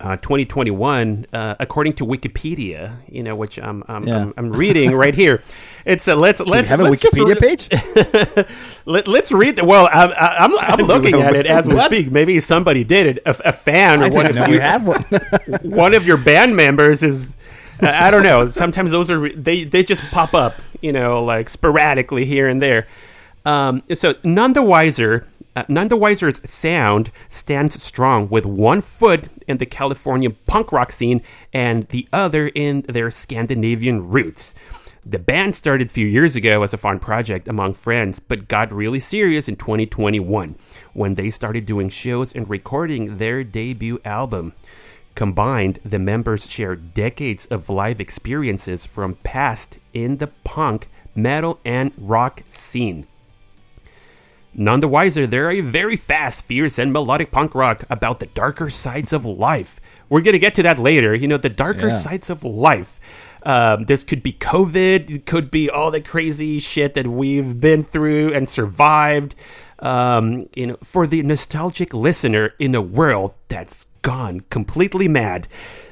Uh, 0.00 0.16
2021, 0.16 1.26
uh, 1.32 1.56
according 1.58 1.92
to 1.94 2.06
Wikipedia, 2.06 2.98
you 3.08 3.22
know, 3.22 3.34
which 3.34 3.58
I'm 3.58 3.82
I'm, 3.88 4.06
Yeah. 4.06 4.18
I'm, 4.18 4.34
I'm 4.36 4.52
reading 4.52 4.94
right 4.94 5.14
here. 5.14 5.42
It's 5.84 6.06
a 6.06 6.14
let's 6.14 6.40
let's 6.40 6.70
have 6.70 6.80
a 6.80 6.84
let's 6.84 7.02
just 7.02 7.14
Wikipedia 7.14 7.40
re- 7.40 8.46
page? 8.46 8.46
Let, 8.86 9.08
let's 9.08 9.32
read. 9.32 9.56
The, 9.56 9.64
well, 9.64 9.88
I'm, 9.92 10.12
I'm, 10.16 10.58
I'm 10.80 10.86
looking 10.86 11.20
at 11.20 11.34
it 11.34 11.46
as 11.46 11.66
we 11.66 11.78
speak. 11.80 12.10
Maybe 12.12 12.38
somebody 12.40 12.84
did 12.84 13.06
it. 13.06 13.22
A, 13.26 13.48
a 13.48 13.52
fan 13.52 14.02
or 14.02 14.08
one 14.10 14.26
of 14.26 14.48
you, 14.48 14.60
had 14.60 14.86
one. 14.86 15.02
one 15.62 15.94
of 15.94 16.06
your 16.06 16.16
band 16.16 16.54
members 16.56 17.02
is. 17.02 17.36
Uh, 17.82 17.88
I 17.88 18.10
don't 18.10 18.22
know. 18.22 18.46
Sometimes 18.46 18.90
those 18.90 19.10
are 19.10 19.28
they 19.30 19.64
they 19.64 19.82
just 19.82 20.02
pop 20.10 20.34
up, 20.34 20.54
you 20.80 20.92
know, 20.92 21.24
like 21.24 21.48
sporadically 21.48 22.24
here 22.24 22.48
and 22.48 22.60
there. 22.62 22.86
Um, 23.44 23.82
so 23.94 24.14
none 24.22 24.52
the 24.52 24.62
wiser. 24.62 25.26
Uh, 25.58 25.64
sound 26.44 27.10
stands 27.28 27.82
strong 27.82 28.28
with 28.28 28.46
one 28.46 28.80
foot 28.80 29.26
in 29.48 29.58
the 29.58 29.66
California 29.66 30.30
punk 30.30 30.70
rock 30.70 30.92
scene 30.92 31.20
and 31.52 31.88
the 31.88 32.06
other 32.12 32.46
in 32.54 32.82
their 32.82 33.10
Scandinavian 33.10 34.08
roots. 34.08 34.54
The 35.04 35.18
band 35.18 35.56
started 35.56 35.88
a 35.88 35.90
few 35.90 36.06
years 36.06 36.36
ago 36.36 36.62
as 36.62 36.72
a 36.72 36.78
fun 36.78 37.00
project 37.00 37.48
among 37.48 37.74
friends, 37.74 38.20
but 38.20 38.46
got 38.46 38.72
really 38.72 39.00
serious 39.00 39.48
in 39.48 39.56
2021 39.56 40.54
when 40.92 41.16
they 41.16 41.28
started 41.28 41.66
doing 41.66 41.88
shows 41.88 42.32
and 42.32 42.48
recording 42.48 43.18
their 43.18 43.42
debut 43.42 44.00
album. 44.04 44.52
Combined, 45.16 45.80
the 45.84 45.98
members 45.98 46.48
share 46.48 46.76
decades 46.76 47.46
of 47.46 47.68
live 47.68 48.00
experiences 48.00 48.86
from 48.86 49.16
past 49.24 49.78
in 49.92 50.18
the 50.18 50.28
punk, 50.44 50.88
metal, 51.16 51.58
and 51.64 51.90
rock 51.98 52.44
scene. 52.48 53.07
None 54.58 54.80
the 54.80 54.88
wiser, 54.88 55.24
they're 55.26 55.52
a 55.52 55.60
very 55.60 55.94
fast, 55.96 56.44
fierce, 56.44 56.78
and 56.78 56.92
melodic 56.92 57.30
punk 57.30 57.54
rock 57.54 57.84
about 57.88 58.18
the 58.18 58.26
darker 58.26 58.68
sides 58.68 59.12
of 59.12 59.24
life. 59.24 59.78
We're 60.08 60.20
going 60.20 60.32
to 60.32 60.38
get 60.40 60.54
to 60.56 60.62
that 60.64 60.78
later. 60.80 61.14
You 61.14 61.28
know, 61.28 61.36
the 61.36 61.48
darker 61.48 61.88
Yeah. 61.88 61.96
sides 61.96 62.28
of 62.28 62.42
life. 62.42 62.98
Um, 63.44 63.84
this 63.84 64.02
could 64.02 64.20
be 64.22 64.32
COVID, 64.32 65.10
it 65.10 65.26
could 65.26 65.48
be 65.50 65.70
all 65.70 65.92
the 65.92 66.00
crazy 66.00 66.58
shit 66.58 66.94
that 66.94 67.06
we've 67.06 67.60
been 67.60 67.84
through 67.84 68.32
and 68.34 68.48
survived. 68.48 69.36
Um, 69.78 70.48
you 70.56 70.66
know, 70.66 70.76
for 70.82 71.06
the 71.06 71.22
nostalgic 71.22 71.94
listener 71.94 72.52
in 72.58 72.74
a 72.74 72.82
world 72.82 73.34
that's 73.46 73.86
gone 74.02 74.40
completely 74.50 75.06
mad. 75.06 75.46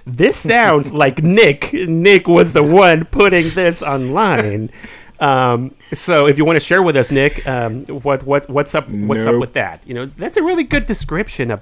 This 0.05 0.37
sounds 0.55 0.93
like 0.93 1.23
Nick. 1.23 1.73
Nick 1.73 2.27
was 2.27 2.53
the 2.53 2.65
one 2.65 3.05
putting 3.05 3.51
this 3.51 3.83
online. 3.83 4.71
Um, 5.21 5.75
so 5.95 6.27
if 6.27 6.37
you 6.39 6.45
want 6.45 6.57
to 6.57 6.65
share 6.65 6.83
with 6.83 6.97
us, 6.97 7.11
Nick, 7.11 7.47
um, 7.47 7.85
what 7.87 8.25
what 8.25 8.49
what's 8.51 8.75
up 8.75 8.89
what's 8.91 9.25
up 9.25 9.41
with 9.41 9.53
that? 9.55 9.83
You 9.87 9.95
know, 9.95 10.07
that's 10.07 10.37
a 10.37 10.43
really 10.43 10.65
good 10.65 10.87
description 10.87 11.51
of 11.51 11.61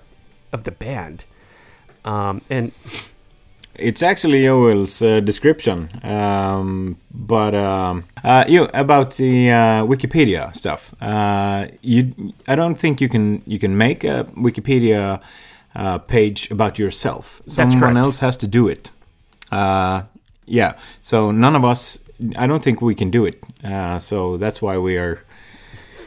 of 0.52 0.64
the 0.64 0.70
band. 0.72 1.24
Um, 2.04 2.40
and 2.50 2.72
It's 3.76 4.02
actually 4.02 4.44
Joel's 4.44 5.02
uh, 5.02 5.18
description, 5.20 5.88
um, 6.04 6.96
but 7.12 7.54
um, 7.54 8.04
uh, 8.22 8.44
you 8.46 8.68
about 8.72 9.16
the 9.16 9.50
uh, 9.50 9.84
Wikipedia 9.84 10.54
stuff. 10.54 10.94
Uh, 11.00 11.66
you, 11.82 12.12
I 12.46 12.54
don't 12.54 12.76
think 12.78 13.00
you 13.00 13.08
can 13.08 13.42
you 13.46 13.58
can 13.58 13.76
make 13.76 14.04
a 14.04 14.24
Wikipedia 14.36 15.20
uh, 15.74 15.98
page 15.98 16.50
about 16.52 16.78
yourself. 16.78 17.42
Someone 17.48 17.96
else 17.96 18.18
has 18.20 18.36
to 18.38 18.46
do 18.46 18.68
it. 18.68 18.90
Uh, 19.50 20.02
yeah, 20.46 20.74
so 21.00 21.32
none 21.32 21.56
of 21.56 21.64
us. 21.64 21.98
I 22.37 22.46
don't 22.46 22.62
think 22.62 22.81
we 22.81 22.94
can 22.94 23.11
do 23.11 23.24
it. 23.27 23.42
Uh, 23.62 23.98
so 23.98 24.37
that's 24.37 24.62
why 24.62 24.79
we 24.79 24.96
are. 24.98 25.22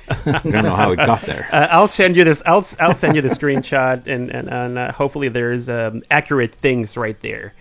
I 0.10 0.40
don't 0.44 0.64
know 0.64 0.76
how 0.76 0.92
it 0.92 0.98
got 0.98 1.22
there. 1.22 1.48
Uh, 1.52 1.68
I'll 1.70 1.88
send 1.88 2.16
you 2.16 2.24
this. 2.24 2.42
I'll 2.46 2.66
I'll 2.80 2.94
send 2.94 3.16
you 3.16 3.22
the 3.22 3.30
screenshot, 3.30 4.08
and 4.08 4.30
and, 4.30 4.50
and 4.50 4.78
uh, 4.78 4.92
hopefully 4.94 5.28
there's 5.30 5.68
um, 5.70 6.02
accurate 6.10 6.56
things 6.56 6.96
right 6.98 7.20
there. 7.22 7.54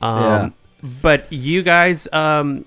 Um, 0.00 0.22
Yeah. 0.22 0.50
But 1.02 1.30
you 1.32 1.62
guys, 1.62 2.08
um, 2.12 2.64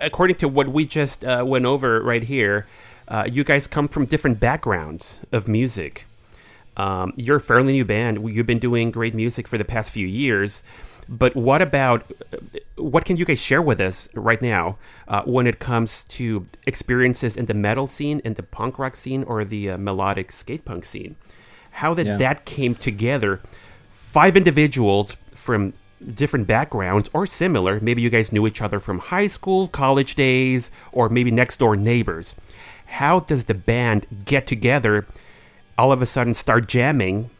according 0.00 0.36
to 0.36 0.48
what 0.48 0.68
we 0.68 0.84
just 0.84 1.24
uh, 1.24 1.44
went 1.46 1.64
over 1.64 2.02
right 2.02 2.24
here, 2.24 2.66
uh, 3.06 3.24
you 3.30 3.44
guys 3.44 3.68
come 3.68 3.86
from 3.88 4.06
different 4.06 4.40
backgrounds 4.40 5.18
of 5.30 5.46
music. 5.46 6.06
Um, 6.76 7.12
you're 7.16 7.36
a 7.36 7.40
fairly 7.40 7.72
new 7.72 7.84
band. 7.84 8.28
You've 8.34 8.46
been 8.46 8.58
doing 8.58 8.90
great 8.90 9.14
music 9.14 9.46
for 9.46 9.58
the 9.58 9.64
past 9.64 9.92
few 9.92 10.06
years. 10.06 10.62
But 11.08 11.34
what 11.36 11.60
about 11.62 12.10
what 12.76 13.04
can 13.04 13.16
you 13.16 13.24
guys 13.24 13.40
share 13.40 13.62
with 13.62 13.80
us 13.80 14.08
right 14.14 14.40
now 14.40 14.76
uh, 15.08 15.22
when 15.24 15.46
it 15.46 15.58
comes 15.58 16.04
to 16.04 16.46
experiences 16.66 17.36
in 17.36 17.46
the 17.46 17.54
metal 17.54 17.86
scene, 17.86 18.20
in 18.24 18.34
the 18.34 18.42
punk 18.42 18.78
rock 18.78 18.96
scene, 18.96 19.22
or 19.24 19.44
the 19.44 19.70
uh, 19.72 19.78
melodic 19.78 20.32
skate 20.32 20.64
punk 20.64 20.84
scene? 20.84 21.16
How 21.72 21.94
that 21.94 22.06
Yeah. 22.06 22.16
that 22.18 22.44
came 22.44 22.74
together? 22.74 23.40
Five 23.92 24.36
individuals 24.36 25.16
from 25.34 25.72
different 26.14 26.46
backgrounds 26.46 27.08
or 27.12 27.26
similar. 27.26 27.78
Maybe 27.80 28.02
you 28.02 28.10
guys 28.10 28.32
knew 28.32 28.46
each 28.46 28.60
other 28.60 28.80
from 28.80 28.98
high 28.98 29.28
school, 29.28 29.68
college 29.68 30.14
days, 30.14 30.70
or 30.92 31.08
maybe 31.08 31.30
next 31.30 31.58
door 31.58 31.76
neighbors. 31.76 32.34
How 32.86 33.20
does 33.20 33.44
the 33.44 33.54
band 33.54 34.06
get 34.24 34.46
together? 34.46 35.06
All 35.78 35.92
of 35.92 36.02
a 36.02 36.06
sudden, 36.06 36.34
start 36.34 36.68
jamming 36.68 37.30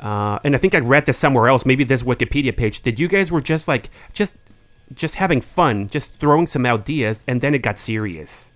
uh, 0.00 0.38
and 0.44 0.54
I 0.54 0.58
think 0.58 0.74
I 0.74 0.80
read 0.80 1.06
this 1.06 1.18
somewhere 1.18 1.48
else, 1.48 1.64
maybe 1.64 1.84
this 1.84 2.02
Wikipedia 2.02 2.56
page, 2.56 2.82
that 2.82 2.98
you 2.98 3.08
guys 3.08 3.30
were 3.30 3.40
just 3.40 3.68
like 3.68 3.90
just 4.12 4.34
just 4.92 5.14
having 5.16 5.40
fun, 5.40 5.88
just 5.88 6.14
throwing 6.16 6.46
some 6.46 6.66
ideas, 6.66 7.22
and 7.26 7.40
then 7.40 7.54
it 7.54 7.62
got 7.62 7.78
serious. 7.78 8.50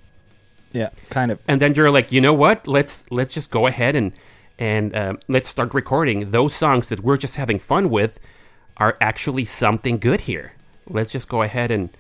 yeah, 0.73 0.91
kind 1.11 1.31
of. 1.31 1.39
And 1.49 1.61
then 1.61 1.75
you're 1.75 1.91
like, 1.91 2.13
you 2.13 2.21
know 2.21 2.35
what? 2.35 2.67
Let's 2.67 3.05
let's 3.11 3.35
just 3.35 3.51
go 3.51 3.67
ahead 3.67 3.97
and 3.97 4.13
and 4.59 4.95
um, 4.95 5.19
let's 5.29 5.49
start 5.49 5.73
recording 5.73 6.31
those 6.33 6.55
songs 6.55 6.89
that 6.89 7.01
we're 7.01 7.17
just 7.17 7.37
having 7.37 7.59
fun 7.59 7.91
with 7.91 8.19
are 8.77 8.97
actually 9.01 9.45
something 9.45 9.99
good 9.99 10.23
here. 10.23 10.53
Let's 10.87 11.11
just 11.13 11.29
go 11.29 11.43
ahead 11.43 11.71
and 11.71 11.91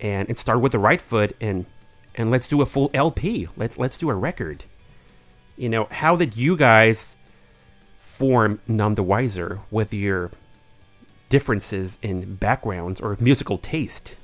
and, 0.00 0.28
and 0.28 0.38
start 0.38 0.60
with 0.60 0.72
the 0.72 0.78
right 0.78 1.00
foot 1.00 1.36
and 1.40 1.66
and 2.14 2.30
let's 2.30 2.48
do 2.48 2.62
a 2.62 2.66
full 2.66 2.90
LP. 2.94 3.48
Let's 3.56 3.78
let's 3.78 3.98
do 3.98 4.10
a 4.10 4.14
record. 4.14 4.64
You 5.56 5.68
know, 5.68 5.88
how 5.90 6.16
did 6.16 6.36
you 6.36 6.56
guys 6.56 7.16
form 8.18 8.58
None 8.66 8.96
the 8.96 9.02
Wiser 9.04 9.60
with 9.70 9.94
your 9.94 10.32
differences 11.28 11.98
in 12.02 12.34
backgrounds 12.34 13.00
or 13.00 13.16
musical 13.20 13.58
taste? 13.58 14.16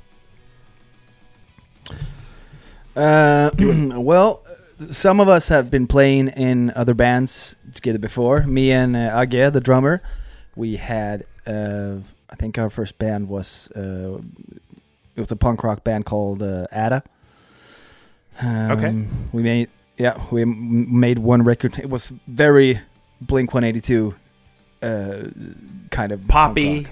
Uh, 2.97 3.51
well, 3.95 4.43
some 4.91 5.21
of 5.21 5.29
us 5.29 5.47
have 5.47 5.71
been 5.71 5.87
playing 5.87 6.29
in 6.29 6.73
other 6.75 6.93
bands 6.95 7.55
together 7.73 7.99
before. 8.01 8.43
Me 8.43 8.73
and 8.73 8.97
uh, 8.97 9.25
Age, 9.25 9.53
the 9.53 9.61
drummer, 9.61 10.03
we 10.57 10.75
had. 10.75 11.25
Uh, 11.47 11.97
I 12.31 12.35
think 12.37 12.59
our 12.59 12.71
first 12.71 12.99
band 12.99 13.29
was 13.29 13.71
uh, 13.77 14.19
it 15.15 15.21
was 15.21 15.31
a 15.31 15.37
punk 15.37 15.63
rock 15.63 15.85
band 15.85 16.05
called 16.05 16.43
uh, 16.43 16.67
Ada. 16.73 17.05
Um, 18.43 18.71
Okay. 18.73 19.07
We 19.33 19.43
made 19.45 19.69
yeah 19.99 20.21
we 20.33 20.45
made 20.45 21.21
one 21.21 21.45
record. 21.45 21.79
It 21.79 21.91
was 21.91 22.13
very 22.27 22.81
Blink 23.20 23.55
One 23.55 23.64
Eighty 23.64 23.81
Two, 23.81 24.14
uh, 24.83 25.24
kind 25.90 26.12
of 26.12 26.27
Poppy, 26.29 26.87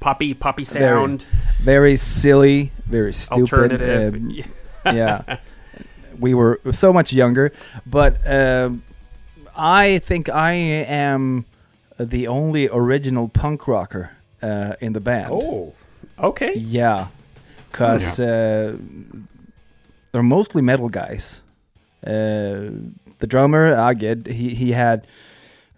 poppy, 0.00 0.34
poppy 0.34 0.64
sound, 0.64 1.24
very 1.60 1.96
silly, 1.96 2.72
very 2.86 3.12
stupid. 3.12 3.40
alternative. 3.72 4.14
um, 4.14 4.30
Yeah. 4.86 4.92
yeah 4.94 5.36
we 6.18 6.32
were 6.32 6.60
so 6.70 6.92
much 6.92 7.12
younger 7.12 7.52
but 7.84 8.16
um, 8.24 8.84
i 9.56 9.98
think 9.98 10.28
i 10.28 10.52
am 10.52 11.44
the 11.98 12.28
only 12.28 12.68
original 12.68 13.28
punk 13.28 13.66
rocker 13.66 14.10
uh, 14.42 14.74
in 14.80 14.92
the 14.92 15.00
band 15.00 15.30
Oh, 15.32 15.74
okay. 16.20 16.54
yeah 16.54 17.08
because 17.72 18.20
uh, 18.20 18.76
they're 20.12 20.22
mostly 20.22 20.62
metal 20.62 20.88
guys 20.88 21.42
uh, 22.06 22.70
the 23.18 23.26
drummer 23.26 23.74
aged 23.74 24.28
he, 24.28 24.54
he 24.54 24.70
had 24.72 25.06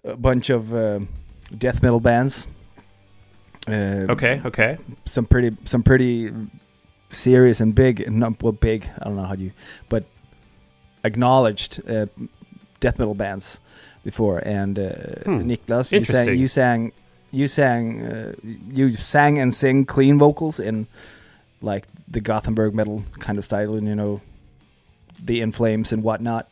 a 0.05 0.17
bunch 0.17 0.51
of 0.51 0.73
um 0.75 1.09
death 1.57 1.83
metal 1.83 2.01
bands 2.01 2.47
uh, 3.69 4.07
Okay, 4.11 4.41
okay. 4.45 4.79
some 5.05 5.27
pretty 5.27 5.57
some 5.65 5.83
pretty 5.83 6.33
serious 7.11 7.61
and 7.61 7.75
big 7.75 8.11
not 8.11 8.43
well 8.43 8.53
big 8.53 8.89
I 9.01 9.05
don't 9.05 9.17
know 9.17 9.25
how 9.27 9.35
you 9.35 9.53
but 9.89 10.05
acknowledged 11.05 11.81
uh, 11.89 12.07
death 12.81 12.99
metal 12.99 13.15
bands 13.15 13.61
before 14.05 14.39
and 14.39 14.79
uh, 14.79 14.91
Hmm. 15.25 15.51
Niklas 15.51 15.93
you 15.93 16.05
sang 16.05 16.39
you 16.39 16.49
sang 16.49 16.93
you 17.31 17.47
sang 17.49 18.03
uh, 18.07 18.33
you 18.73 18.91
sang 18.95 19.39
and 19.39 19.55
sing 19.55 19.85
clean 19.87 20.19
vocals 20.19 20.59
in 20.61 20.87
like 21.61 21.87
the 22.11 22.21
Gothenburg 22.21 22.75
metal 22.75 23.03
kind 23.19 23.39
of 23.39 23.45
style 23.45 23.75
and 23.75 23.89
you 23.89 23.95
know 23.95 24.21
the 25.25 25.41
In 25.41 25.53
Flames 25.53 25.93
and 25.93 26.03
whatnot 26.03 26.47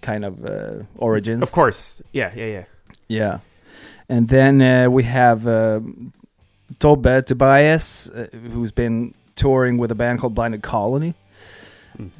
kind 0.00 0.24
of 0.24 0.44
uh, 0.44 0.84
origins. 0.96 1.42
Of 1.42 1.52
course. 1.52 2.00
Yeah, 2.12 2.30
yeah, 2.34 2.46
yeah. 2.46 2.64
Yeah, 3.08 3.38
and 4.08 4.28
then 4.28 4.60
uh, 4.60 4.90
we 4.90 5.04
have 5.04 5.46
uh, 5.46 5.80
Tobbe 6.78 7.24
Tobias, 7.24 8.08
uh, 8.10 8.28
who's 8.52 8.72
been 8.72 9.14
touring 9.36 9.78
with 9.78 9.90
a 9.90 9.94
band 9.94 10.20
called 10.20 10.34
Blinded 10.34 10.62
Colony. 10.62 11.14
Mm. 11.98 12.10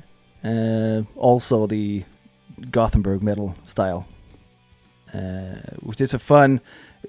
Uh, 0.44 1.18
also 1.18 1.66
the 1.66 2.04
Gothenburg 2.70 3.22
metal 3.22 3.54
style, 3.64 4.06
uh, 5.12 5.56
which 5.80 6.00
is 6.00 6.14
a 6.14 6.18
fun, 6.18 6.60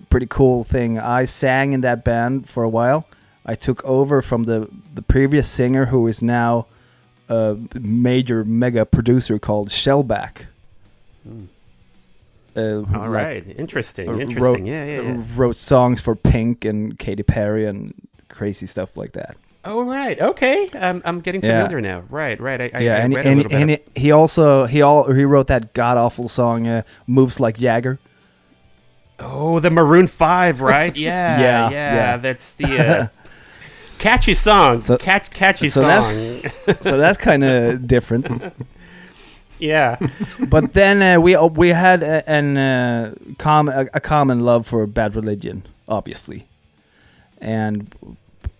pretty 0.09 0.27
cool 0.27 0.63
thing. 0.63 0.99
I 0.99 1.25
sang 1.25 1.73
in 1.73 1.81
that 1.81 2.03
band 2.03 2.49
for 2.49 2.63
a 2.63 2.69
while. 2.69 3.07
I 3.45 3.55
took 3.55 3.83
over 3.85 4.21
from 4.21 4.43
the 4.43 4.69
the 4.93 5.01
previous 5.01 5.47
singer, 5.47 5.85
who 5.85 6.07
is 6.07 6.21
now 6.21 6.65
a 7.29 7.57
major 7.79 8.43
mega 8.43 8.85
producer 8.85 9.39
called 9.39 9.69
Shellback. 9.69 10.47
Mm. 11.27 11.47
Uh, 12.57 12.77
All 12.77 13.01
like, 13.01 13.09
right. 13.09 13.47
Interesting. 13.57 14.09
uh, 14.09 14.13
Interesting. 14.17 14.41
wrote- 14.43 14.65
yeah, 14.65 14.85
yeah, 14.85 15.01
yeah. 15.01 15.23
wrote 15.35 15.55
songs 15.57 16.01
for 16.01 16.15
Pink 16.15 16.65
and 16.65 16.97
Katy 16.97 17.21
Perry 17.23 17.65
and 17.67 17.93
crazy 18.29 18.65
stuff 18.65 18.97
like 18.97 19.11
that. 19.13 19.37
Oh, 19.63 19.83
right. 19.83 20.19
Okay. 20.19 20.69
I'm, 20.73 21.01
I'm 21.05 21.19
getting 21.19 21.43
Yeah. 21.43 21.57
familiar 21.63 21.81
now. 21.81 22.03
Right, 22.09 22.39
right. 22.39 22.61
I, 22.61 22.71
I, 22.73 22.79
yeah, 22.79 22.95
I 22.95 22.97
and, 22.99 23.13
read 23.13 23.25
a 23.25 23.29
and, 23.29 23.43
bit. 23.43 23.51
and 23.51 23.79
he- 23.95 24.11
also 24.11 24.65
he 24.65 24.81
all 24.81 25.11
he 25.11 25.23
wrote 25.25 25.47
that 25.47 25.73
god 25.73 25.97
awful 25.97 26.29
song 26.29 26.65
uh, 26.67 26.81
"Moves 27.05 27.39
Like 27.39 27.57
Jagger." 27.57 27.99
oh, 29.19 29.59
the 29.59 29.69
Maroon 29.71 30.07
5, 30.07 30.61
right? 30.61 30.95
Yeah, 30.95 31.39
Yeah, 31.39 31.69
yeah. 31.69 31.95
yeah. 31.95 32.17
That's 32.17 32.51
the 32.53 32.77
uh, 32.79 33.07
catchy 33.97 34.33
song. 34.35 34.81
So- 34.87 34.97
Catch, 34.97 35.31
catchy 35.31 35.69
so 35.69 35.81
song. 35.83 36.51
so 36.81 36.97
that's 36.97 37.17
kind 37.17 37.43
of 37.43 37.87
different. 37.87 38.53
Yeah. 39.59 39.97
But 40.49 40.73
then 40.73 41.01
uh, 41.01 41.19
we 41.21 41.35
we 41.37 41.69
had 41.69 42.03
a, 42.03 42.27
an 42.29 42.57
uh, 42.57 43.13
com- 43.37 43.69
a, 43.69 43.85
a 43.93 43.99
common 43.99 44.41
love 44.41 44.65
for 44.67 44.85
Bad 44.87 45.15
Religion, 45.15 45.63
obviously, 45.87 46.45
and 47.41 47.87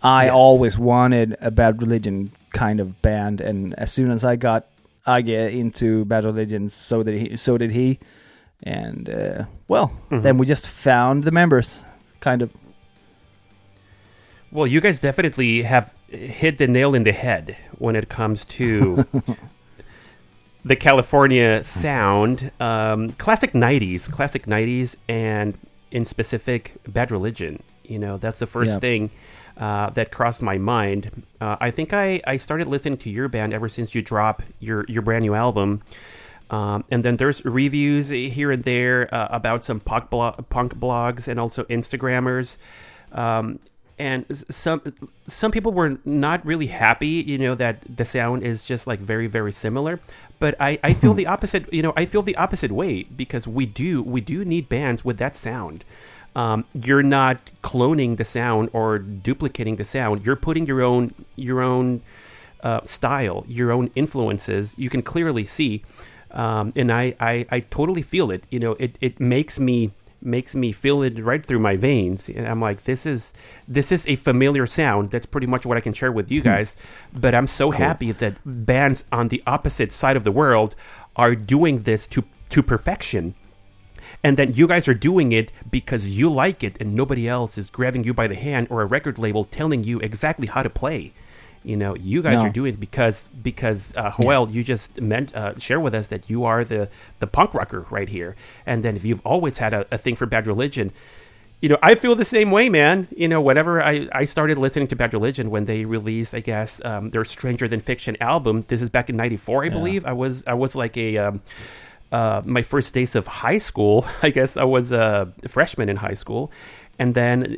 I 0.01 0.25
Yes. 0.25 0.33
always 0.33 0.77
wanted 0.79 1.35
a 1.41 1.49
Bad 1.51 1.81
Religion 1.81 2.31
kind 2.53 2.79
of 2.79 3.01
band. 3.01 3.41
And 3.41 3.73
as 3.79 3.91
soon 3.91 4.11
as 4.11 4.23
I 4.23 4.35
got 4.35 4.65
I 5.05 5.21
get 5.21 5.53
into 5.53 6.05
Bad 6.05 6.23
Religion, 6.25 6.69
so 6.69 7.03
did 7.03 7.19
he. 7.21 7.37
So 7.37 7.57
did 7.57 7.71
he. 7.71 7.97
And 8.63 9.09
uh, 9.09 9.45
well, 9.67 9.91
Mhm. 10.09 10.21
then 10.21 10.37
we 10.37 10.45
just 10.45 10.67
found 10.67 11.23
the 11.23 11.31
members, 11.31 11.79
kind 12.19 12.41
of. 12.41 12.49
Well, 14.51 14.67
you 14.67 14.81
guys 14.81 14.99
definitely 14.99 15.63
have 15.63 15.93
hit 16.09 16.57
the 16.57 16.67
nail 16.67 16.95
in 16.95 17.03
the 17.03 17.11
head 17.11 17.55
when 17.77 17.95
it 17.95 18.07
comes 18.09 18.45
to 18.45 19.05
the 20.67 20.75
California 20.75 21.63
sound, 21.63 22.51
um, 22.59 23.11
classic 23.13 23.53
'90s, 23.53 24.09
classic 24.11 24.45
'90s, 24.45 24.95
and 25.07 25.57
in 25.91 26.05
specific, 26.05 26.75
Bad 26.87 27.11
Religion. 27.11 27.63
You 27.83 27.99
know, 27.99 28.17
that's 28.17 28.39
the 28.39 28.47
first 28.47 28.73
Yeah. 28.73 28.79
thing 28.79 29.09
uh, 29.57 29.89
that 29.91 30.11
crossed 30.11 30.41
my 30.41 30.57
mind. 30.57 31.23
Uh, 31.41 31.55
I 31.59 31.71
think 31.71 31.93
I, 31.93 32.21
I 32.27 32.37
started 32.37 32.67
listening 32.67 32.97
to 32.99 33.09
your 33.09 33.27
band 33.29 33.53
ever 33.53 33.69
since 33.69 33.95
you 33.95 34.01
dropped 34.01 34.43
your 34.59 34.85
your 34.87 35.01
brand 35.01 35.23
new 35.23 35.33
album. 35.33 35.81
Um, 36.49 36.85
and 36.89 37.03
then 37.03 37.17
there's 37.17 37.43
reviews 37.43 38.09
here 38.09 38.51
and 38.51 38.63
there 38.63 39.13
uh, 39.13 39.27
about 39.31 39.65
some 39.65 39.79
punk, 39.81 40.09
punk 40.09 40.75
blogs 40.79 41.27
and 41.27 41.39
also 41.39 41.63
Instagrammers. 41.65 42.55
Um, 43.11 43.59
and 43.99 44.25
some 44.49 44.81
some 45.27 45.51
people 45.51 45.71
were 45.73 45.97
not 46.05 46.45
really 46.45 46.67
happy, 46.67 47.07
you 47.07 47.37
know, 47.37 47.55
that 47.55 47.79
the 47.97 48.05
sound 48.05 48.43
is 48.43 48.67
just 48.67 48.87
like 48.87 48.99
very 48.99 49.27
very 49.27 49.51
similar. 49.51 49.99
But 50.39 50.55
I, 50.59 50.79
I 50.83 50.93
feel 50.93 51.13
the 51.13 51.25
opposite. 51.25 51.71
You 51.73 51.81
know, 51.81 51.93
I 51.95 52.05
feel 52.05 52.21
the 52.21 52.35
opposite 52.35 52.71
way 52.71 53.03
because 53.03 53.47
we 53.47 53.65
do 53.65 54.03
we 54.03 54.21
do 54.21 54.45
need 54.45 54.69
bands 54.69 55.03
with 55.03 55.17
that 55.17 55.35
sound. 55.35 55.83
Um, 56.35 56.65
you're 56.73 57.01
not 57.01 57.39
cloning 57.63 58.17
the 58.17 58.25
sound 58.25 58.69
or 58.71 58.99
duplicating 58.99 59.77
the 59.77 59.85
sound. 59.85 60.25
You're 60.25 60.35
putting 60.35 60.67
your 60.67 60.81
own 60.83 61.13
your 61.35 61.61
own 61.61 62.01
uh, 62.61 62.81
style, 62.85 63.43
your 63.47 63.71
own 63.71 63.89
influences. 63.95 64.75
You 64.77 64.89
can 64.89 65.01
clearly 65.01 65.45
see, 65.45 65.83
um, 66.31 66.73
and 66.75 66.91
I, 66.91 67.15
I 67.19 67.47
I 67.49 67.59
totally 67.61 68.03
feel 68.03 68.29
it. 68.29 68.43
You 68.51 68.59
know, 68.59 68.71
it 68.73 68.95
it 69.01 69.19
makes 69.19 69.59
me 69.59 69.91
makes 70.21 70.55
me 70.55 70.71
feel 70.71 71.01
it 71.01 71.19
right 71.19 71.45
through 71.45 71.59
my 71.59 71.75
veins. 71.75 72.29
And 72.29 72.47
I'm 72.47 72.61
like, 72.61 72.83
this 72.83 73.05
is 73.05 73.33
this 73.67 73.91
is 73.91 74.07
a 74.07 74.15
familiar 74.15 74.65
sound. 74.65 75.11
That's 75.11 75.25
pretty 75.25 75.47
much 75.47 75.65
what 75.65 75.77
I 75.77 75.81
can 75.81 75.93
share 75.93 76.11
with 76.11 76.31
you 76.31 76.41
hmm. 76.41 76.47
guys. 76.47 76.75
But 77.13 77.35
I'm 77.35 77.47
so 77.47 77.71
happy 77.71 78.11
that 78.11 78.35
bands 78.45 79.03
on 79.11 79.27
the 79.29 79.43
opposite 79.45 79.91
side 79.91 80.17
of 80.17 80.23
the 80.23 80.31
world 80.31 80.75
are 81.15 81.35
doing 81.35 81.81
this 81.81 82.07
to 82.07 82.23
to 82.49 82.63
perfection 82.63 83.35
and 84.23 84.37
then 84.37 84.53
you 84.53 84.67
guys 84.67 84.87
are 84.87 84.93
doing 84.93 85.31
it 85.31 85.51
because 85.69 86.17
you 86.17 86.29
like 86.29 86.63
it 86.63 86.77
and 86.79 86.95
nobody 86.95 87.27
else 87.27 87.57
is 87.57 87.69
grabbing 87.69 88.03
you 88.03 88.13
by 88.13 88.27
the 88.27 88.35
hand 88.35 88.67
or 88.69 88.81
a 88.81 88.85
record 88.85 89.19
label 89.19 89.43
telling 89.43 89.83
you 89.83 89.99
exactly 89.99 90.47
how 90.47 90.63
to 90.63 90.69
play 90.69 91.13
you 91.63 91.75
know 91.77 91.95
you 91.95 92.21
guys 92.21 92.37
No. 92.39 92.45
are 92.45 92.49
doing 92.49 92.75
because 92.75 93.25
because 93.43 93.95
uh, 93.95 94.11
Joel 94.21 94.49
you 94.49 94.63
just 94.63 94.99
meant 95.01 95.35
uh, 95.35 95.57
share 95.57 95.79
with 95.79 95.93
us 95.93 96.07
that 96.07 96.29
you 96.29 96.43
are 96.45 96.63
the 96.63 96.89
the 97.19 97.27
punk 97.27 97.53
rocker 97.53 97.85
right 97.89 98.09
here 98.09 98.35
and 98.65 98.83
then 98.83 98.95
if 98.95 99.03
you've 99.05 99.25
always 99.25 99.57
had 99.57 99.73
a, 99.73 99.85
a 99.91 99.97
thing 99.97 100.15
for 100.15 100.25
bad 100.25 100.47
religion 100.47 100.91
you 101.59 101.69
know, 101.69 101.77
I 101.81 101.95
feel 101.95 102.13
the 102.13 102.23
same 102.23 102.51
way, 102.51 102.69
man. 102.69 103.07
You 103.17 103.27
know, 103.27 103.41
whenever 103.41 103.81
I, 103.81 104.07
I 104.11 104.25
started 104.25 104.59
listening 104.59 104.85
to 104.89 104.95
Bad 104.95 105.11
Religion 105.11 105.49
when 105.49 105.65
they 105.65 105.85
released, 105.85 106.35
I 106.35 106.39
guess, 106.39 106.79
um, 106.85 107.09
their 107.09 107.25
Stranger 107.25 107.67
Than 107.67 107.79
Fiction 107.79 108.15
album. 108.21 108.63
This 108.67 108.79
is 108.79 108.91
back 108.91 109.09
in 109.09 109.17
'94, 109.17 109.65
I 109.65 109.69
believe. 109.69 110.05
I 110.05 110.13
was 110.13 110.43
I 110.45 110.53
was 110.53 110.75
like 110.75 110.95
a 110.97 111.17
um, 111.17 111.41
uh, 112.11 112.43
my 112.45 112.61
first 112.61 112.93
days 112.93 113.15
of 113.15 113.25
high 113.25 113.57
school. 113.57 114.05
I 114.21 114.29
guess 114.29 114.55
I 114.55 114.65
was 114.65 114.91
a 114.91 115.33
freshman 115.47 115.89
in 115.89 115.95
high 115.97 116.13
school, 116.13 116.51
and 116.99 117.15
then 117.15 117.57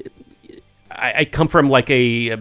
I, 0.90 1.14
I 1.18 1.26
come 1.26 1.50
from 1.50 1.70
like 1.70 1.90
a 1.90 2.38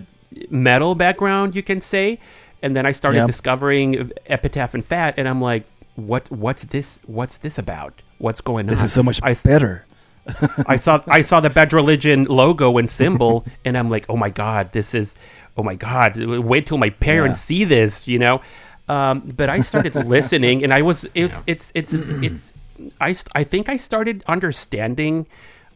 metal 0.51 0.95
background, 0.95 1.55
you 1.57 1.63
can 1.63 1.81
say, 1.81 2.19
and 2.63 2.75
then 2.77 2.87
I 2.87 2.93
started 2.93 3.19
Yep. 3.19 3.27
discovering 3.27 4.13
Epitaph 4.27 4.75
and 4.75 4.85
Fat, 4.85 5.15
and 5.17 5.29
I'm 5.29 5.41
like, 5.41 5.65
what 5.97 6.31
what's 6.31 6.65
this? 6.65 7.01
What's 7.07 7.39
this 7.39 7.59
about? 7.59 8.03
What's 8.19 8.41
going 8.41 8.67
This 8.67 8.79
on? 8.81 8.85
This 8.85 8.91
is 8.91 8.93
so 8.95 9.03
much 9.03 9.21
I, 9.23 9.35
better. 9.35 9.85
I 10.67 10.77
saw 10.77 11.03
I 11.09 11.23
saw 11.23 11.41
the 11.41 11.51
Bad 11.51 11.73
Religion 11.73 12.25
logo 12.25 12.79
and 12.79 12.91
symbol, 13.03 13.45
and 13.65 13.77
I'm 13.79 13.89
like, 13.91 14.05
oh 14.09 14.17
my 14.17 14.31
god, 14.31 14.73
this 14.73 14.95
is, 14.95 15.15
oh 15.57 15.63
my 15.63 15.75
god, 15.75 16.17
wait 16.19 16.67
till 16.67 16.79
my 16.79 16.91
parents 16.91 17.41
see 17.41 17.65
this, 17.65 18.07
you 18.07 18.19
know. 18.19 18.41
Um, 18.89 19.21
but 19.37 19.49
I 19.49 19.61
started 19.61 19.95
listening, 20.07 20.63
and 20.65 20.73
I 20.75 20.83
was 20.83 21.07
it's 21.15 21.37
it's 21.47 21.73
it's 21.75 21.93
it's 21.95 22.53
I 23.01 23.15
I 23.35 23.45
think 23.45 23.69
I 23.69 23.77
started 23.77 24.23
understanding 24.29 25.27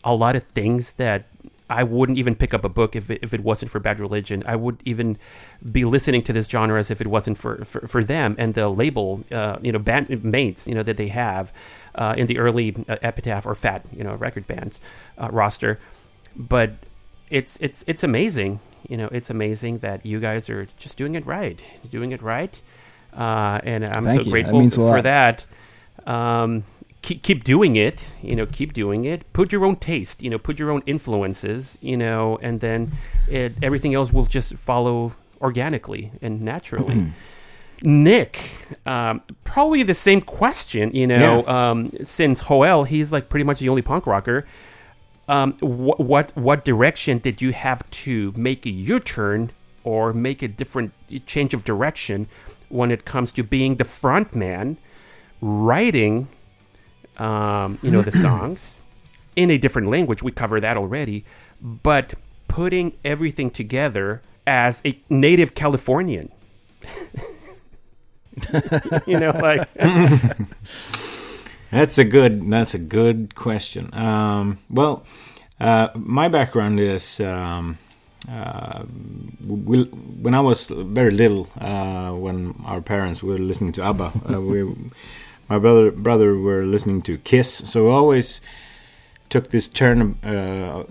a 0.04 0.14
lot 0.14 0.34
of 0.36 0.42
things 0.44 0.94
that 0.94 1.26
I 1.70 1.84
wouldn't 1.84 2.18
even 2.18 2.34
pick 2.34 2.52
up 2.52 2.64
a 2.64 2.68
book 2.68 2.94
if 2.94 3.10
it, 3.10 3.20
if 3.22 3.32
it 3.32 3.42
wasn't 3.42 3.70
for 3.70 3.80
Bad 3.80 3.98
Religion. 4.00 4.42
I 4.46 4.56
would 4.56 4.80
even 4.84 5.16
be 5.70 5.84
listening 5.84 6.22
to 6.24 6.32
this 6.32 6.46
genre 6.46 6.78
as 6.78 6.90
if 6.90 7.00
it 7.00 7.06
wasn't 7.06 7.38
for, 7.38 7.64
for, 7.64 7.86
for 7.86 8.04
them 8.04 8.34
and 8.38 8.54
the 8.54 8.68
label, 8.68 9.24
uh, 9.30 9.58
you 9.62 9.72
know, 9.72 9.78
band 9.78 10.24
mates, 10.24 10.66
you 10.66 10.74
know, 10.74 10.82
that 10.82 10.96
they 10.96 11.08
have 11.08 11.52
uh, 11.94 12.14
in 12.16 12.26
the 12.26 12.38
early 12.38 12.76
uh, 12.88 12.96
Epitaph 13.02 13.46
or 13.46 13.54
Fat, 13.54 13.84
you 13.96 14.04
know, 14.04 14.14
record 14.14 14.46
bands 14.46 14.80
uh, 15.18 15.28
roster. 15.30 15.78
But 16.36 16.74
it's 17.30 17.56
it's 17.60 17.84
it's 17.86 18.04
amazing, 18.04 18.60
you 18.88 18.96
know, 18.96 19.08
it's 19.12 19.30
amazing 19.30 19.78
that 19.78 20.04
you 20.04 20.20
guys 20.20 20.50
are 20.50 20.66
just 20.76 20.96
doing 20.98 21.14
it 21.14 21.24
right, 21.26 21.62
doing 21.90 22.12
it 22.12 22.22
right, 22.22 22.60
uh, 23.16 23.60
and 23.64 23.84
I'm 23.84 24.04
Thank 24.04 24.20
so 24.20 24.26
you. 24.26 24.32
Grateful 24.32 24.66
a 24.66 24.70
for 24.70 25.02
that. 25.02 25.44
Um, 26.06 26.64
keep 27.02 27.22
keep 27.22 27.44
doing 27.44 27.76
it. 27.76 28.06
You 28.22 28.36
know, 28.36 28.46
keep 28.46 28.72
doing 28.72 29.04
it. 29.04 29.30
Put 29.32 29.52
your 29.52 29.64
own 29.64 29.76
taste. 29.76 30.22
You 30.22 30.30
know, 30.30 30.38
put 30.38 30.58
your 30.58 30.70
own 30.70 30.82
influences. 30.86 31.78
You 31.80 31.96
know, 31.96 32.38
and 32.42 32.60
then 32.60 32.92
it, 33.28 33.52
everything 33.62 33.94
else 33.94 34.12
will 34.12 34.26
just 34.26 34.54
follow 34.56 35.12
organically 35.40 36.12
and 36.22 36.40
naturally. 36.42 37.12
Nick, 37.84 38.38
um, 38.86 39.22
probably 39.42 39.82
the 39.82 39.94
same 39.94 40.20
question. 40.20 40.92
You 40.94 41.06
know, 41.08 41.44
um, 41.48 41.90
since 42.04 42.44
Joel, 42.44 42.84
he's 42.84 43.10
like 43.10 43.28
pretty 43.28 43.44
much 43.44 43.58
the 43.58 43.68
only 43.68 43.82
punk 43.82 44.06
rocker. 44.06 44.46
Um, 45.28 45.54
wh- 45.54 45.98
what 45.98 46.30
what 46.36 46.64
direction 46.64 47.18
did 47.18 47.42
you 47.42 47.52
have 47.52 47.88
to 47.90 48.32
make 48.36 48.66
a 48.66 48.70
U-turn 48.70 49.50
or 49.84 50.12
make 50.12 50.42
a 50.42 50.48
different 50.48 50.92
change 51.26 51.54
of 51.54 51.64
direction 51.64 52.28
when 52.68 52.90
it 52.92 53.04
comes 53.04 53.32
to 53.32 53.42
being 53.42 53.76
the 53.76 53.84
front 53.84 54.34
man, 54.34 54.76
writing, 55.40 56.28
um, 57.18 57.78
you 57.82 57.90
know, 57.90 58.02
the 58.02 58.12
songs 58.26 58.80
in 59.36 59.50
a 59.50 59.58
different 59.58 59.88
language? 59.88 60.22
We 60.22 60.32
cover 60.32 60.60
that 60.60 60.76
already, 60.76 61.24
but 61.60 62.14
putting 62.48 62.94
everything 63.04 63.50
together 63.50 64.22
as 64.46 64.80
a 64.84 64.98
native 65.08 65.54
Californian. 65.54 66.30
you 69.06 69.18
know, 69.18 69.30
like 69.30 69.68
That's 71.72 71.96
a 71.96 72.04
good. 72.04 72.50
That's 72.50 72.74
a 72.74 72.78
good 72.78 73.34
question. 73.34 73.88
Um, 73.94 74.58
well, 74.68 75.04
uh, 75.58 75.88
my 75.94 76.28
background 76.28 76.78
is 76.78 77.18
um, 77.18 77.78
uh, 78.30 78.82
we, 79.46 79.84
when 79.84 80.34
I 80.34 80.40
was 80.40 80.68
very 80.68 81.12
little. 81.12 81.48
Uh, 81.58 82.10
when 82.10 82.54
our 82.66 82.82
parents 82.82 83.22
were 83.22 83.38
listening 83.38 83.72
to 83.72 83.84
ABBA, 83.84 84.12
uh, 84.34 84.40
we, 84.40 84.64
my 85.52 85.58
brother 85.58 85.90
brother 85.90 86.30
were 86.48 86.64
listening 86.74 87.02
to 87.02 87.12
Kiss, 87.30 87.48
so 87.70 87.76
we 87.84 87.90
always 87.90 88.40
took 89.28 89.48
this 89.50 89.68
turn 89.68 90.00
uh, 90.24 90.82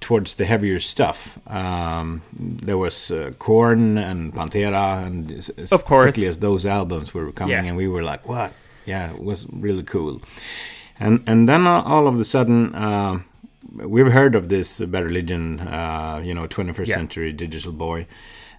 towards 0.00 0.34
the 0.34 0.44
heavier 0.44 0.80
stuff. 0.80 1.38
Um, 1.46 2.22
there 2.66 2.78
was 2.78 3.10
uh, 3.10 3.32
Korn 3.38 3.98
and 3.98 4.32
Pantera, 4.34 5.04
and 5.06 5.30
as, 5.32 5.72
Of 5.72 5.84
course. 5.84 6.04
quickly 6.14 6.26
as 6.28 6.38
those 6.38 6.66
albums 6.66 7.14
were 7.14 7.32
coming, 7.32 7.52
Yeah. 7.56 7.64
and 7.68 7.76
we 7.76 7.88
were 7.88 8.02
like, 8.12 8.22
"What? 8.28 8.50
Yeah, 8.86 9.12
it 9.14 9.22
was 9.30 9.46
really 9.66 9.82
cool." 9.84 10.20
And 11.00 11.20
and 11.26 11.48
then 11.48 11.66
uh, 11.66 11.82
all 11.92 12.06
of 12.06 12.14
a 12.20 12.24
sudden, 12.24 12.74
uh, 12.74 13.14
we've 13.94 14.12
heard 14.12 14.34
of 14.34 14.48
this 14.48 14.80
Bad 14.80 15.04
Religion, 15.04 15.60
uh, 15.60 16.20
you 16.24 16.34
know, 16.34 16.46
21st 16.46 16.88
Yeah. 16.88 16.96
century 16.96 17.32
digital 17.32 17.72
boy, 17.72 18.06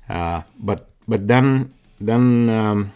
uh, 0.10 0.42
but 0.60 0.80
but 1.08 1.28
then 1.28 1.74
then 2.02 2.50
um, 2.50 2.92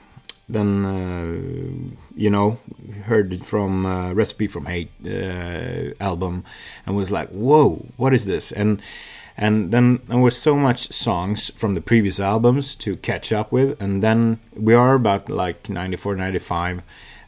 then 0.49 0.85
uh, 0.85 1.95
you 2.15 2.29
know 2.29 2.57
heard 3.05 3.31
it 3.33 3.45
from 3.45 3.85
uh, 3.85 4.13
Recipe 4.13 4.47
for 4.47 4.61
Hate 4.65 4.89
uh, 5.05 5.93
album 6.03 6.43
and 6.85 6.95
was 6.95 7.11
like, 7.11 7.29
whoa, 7.29 7.85
what 7.97 8.13
is 8.13 8.25
this? 8.25 8.51
And 8.51 8.81
and 9.37 9.71
then 9.71 9.99
there 10.07 10.17
was 10.17 10.35
so 10.35 10.55
much 10.55 10.91
songs 10.91 11.49
from 11.55 11.73
the 11.73 11.81
previous 11.81 12.19
albums 12.19 12.75
to 12.75 12.97
catch 12.97 13.31
up 13.31 13.51
with, 13.51 13.81
and 13.81 14.03
then 14.03 14.39
we 14.53 14.73
are 14.73 14.95
about 14.95 15.29
like 15.29 15.69
94, 15.69 16.15
95, 16.17 16.81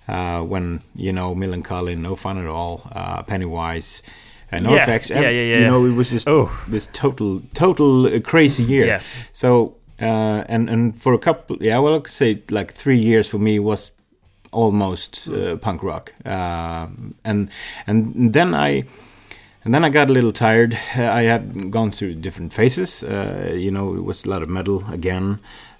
uh, 0.09 0.41
when 0.41 0.81
you 0.93 1.13
know 1.13 1.33
Millencolin, 1.33 1.99
No 1.99 2.15
Fun 2.15 2.37
at 2.37 2.47
All, 2.47 2.81
uh, 2.91 3.23
Pennywise. 3.23 4.01
And 4.53 4.65
Yeah, 4.65 4.85
NoFX, 4.85 5.09
yeah, 5.11 5.21
yeah, 5.21 5.29
yeah. 5.29 5.57
You 5.59 5.67
know, 5.67 5.85
it 5.85 5.93
was 5.95 6.09
just 6.09 6.27
Oh. 6.27 6.49
this 6.67 6.89
total, 6.91 7.41
total 7.53 8.07
uh, 8.07 8.19
crazy 8.19 8.65
year. 8.65 8.85
Yeah. 8.85 9.01
So 9.31 9.75
uh, 10.01 10.43
and 10.49 10.69
and 10.69 11.01
for 11.01 11.13
a 11.13 11.17
couple, 11.19 11.57
yeah, 11.61 11.79
well, 11.79 11.95
I 11.95 11.99
could 11.99 12.13
say 12.13 12.41
like 12.49 12.73
three 12.73 12.97
years 12.99 13.29
for 13.29 13.39
me 13.39 13.59
was 13.59 13.91
almost 14.51 15.27
uh, 15.29 15.55
punk 15.57 15.83
rock, 15.83 16.13
um, 16.25 17.13
and 17.23 17.49
and 17.87 18.33
then 18.33 18.53
I. 18.53 18.83
And 19.63 19.75
then 19.75 19.85
I 19.85 19.89
got 19.89 20.09
a 20.09 20.13
little 20.13 20.31
tired. 20.31 20.73
Uh, 20.97 21.03
I 21.03 21.21
had 21.29 21.69
gone 21.69 21.91
through 21.91 22.15
different 22.15 22.51
phases. 22.51 23.03
Uh, 23.03 23.53
you 23.53 23.69
know, 23.69 23.93
it 23.95 24.03
was 24.03 24.25
a 24.25 24.29
lot 24.29 24.41
of 24.41 24.49
metal 24.49 24.83
again. 24.91 25.37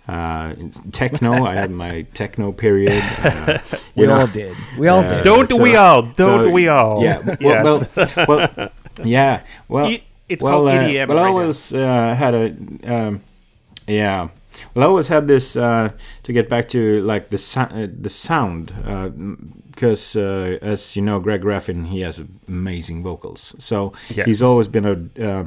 Uh, 0.08 0.54
techno. 0.92 1.32
I 1.52 1.56
had 1.56 1.72
my 1.72 2.06
techno 2.14 2.52
period. 2.52 3.02
Uh, 3.24 3.58
We 3.96 4.06
know. 4.06 4.20
all 4.20 4.28
did. 4.28 4.56
We 4.78 4.88
all 4.88 5.00
Uh, 5.04 5.16
did. 5.16 5.24
Don't 5.24 5.50
so- 5.50 5.58
we 5.64 5.76
all? 5.76 6.04
Don't 6.04 6.46
so- 6.46 6.52
we 6.52 6.68
all? 6.68 7.02
Yeah. 7.04 7.22
Well, 7.42 7.80
Yes. 7.96 8.06
well, 8.06 8.26
well, 8.28 8.70
yeah. 9.04 9.40
Well, 9.68 9.90
it's 10.30 10.44
well, 10.44 10.54
called 10.54 10.68
uh, 10.70 10.82
EDM 10.82 11.08
Well, 11.08 11.18
I 11.18 11.22
right 11.22 11.28
now. 11.28 11.38
always 11.40 11.74
uh, 11.74 12.16
had 12.16 12.34
a, 12.36 12.46
um, 12.86 13.22
yeah. 13.88 14.30
Well, 14.76 14.84
I 14.86 14.88
always 14.90 15.08
had 15.08 15.28
this 15.28 15.56
uh, 15.56 15.92
to 16.24 16.34
get 16.34 16.50
back 16.50 16.68
to 16.70 17.02
like 17.02 17.30
the 17.30 17.38
uh, 17.72 17.88
the 18.02 18.10
sound 18.10 18.72
because 19.72 20.16
uh, 20.16 20.58
as 20.62 20.96
you 20.96 21.02
know, 21.02 21.20
Greg 21.20 21.42
Graffin 21.42 21.88
he 21.88 22.02
has 22.02 22.22
amazing 22.48 23.02
vocals, 23.04 23.56
so 23.60 23.94
Yes. 24.10 24.26
he's 24.28 24.42
always 24.42 24.68
been 24.68 24.86
a. 24.86 25.26
Uh, 25.28 25.46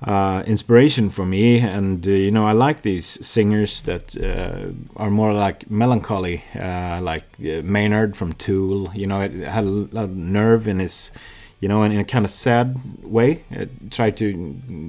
uh, 0.00 0.44
inspiration 0.46 1.10
for 1.10 1.26
me, 1.26 1.58
and 1.58 2.06
uh, 2.06 2.10
you 2.10 2.30
know 2.30 2.46
I 2.46 2.52
like 2.52 2.82
these 2.82 3.18
singers 3.26 3.82
that 3.82 4.16
uh, 4.16 4.70
are 4.96 5.10
more 5.10 5.32
like 5.32 5.68
melancholy, 5.70 6.44
uh, 6.54 7.00
like 7.02 7.24
uh, 7.40 7.62
Maynard 7.64 8.16
from 8.16 8.32
Tool. 8.34 8.92
You 8.94 9.08
know, 9.08 9.20
it 9.22 9.32
had 9.32 9.64
a 9.64 9.68
lot 9.68 10.04
of 10.04 10.14
nerve 10.16 10.68
in 10.68 10.78
his, 10.78 11.10
you 11.60 11.68
know, 11.68 11.82
in, 11.82 11.92
in 11.92 12.00
a 12.00 12.04
kind 12.04 12.24
of 12.24 12.30
sad 12.30 12.76
way. 13.02 13.44
It 13.50 13.90
tried 13.90 14.16
to, 14.18 14.26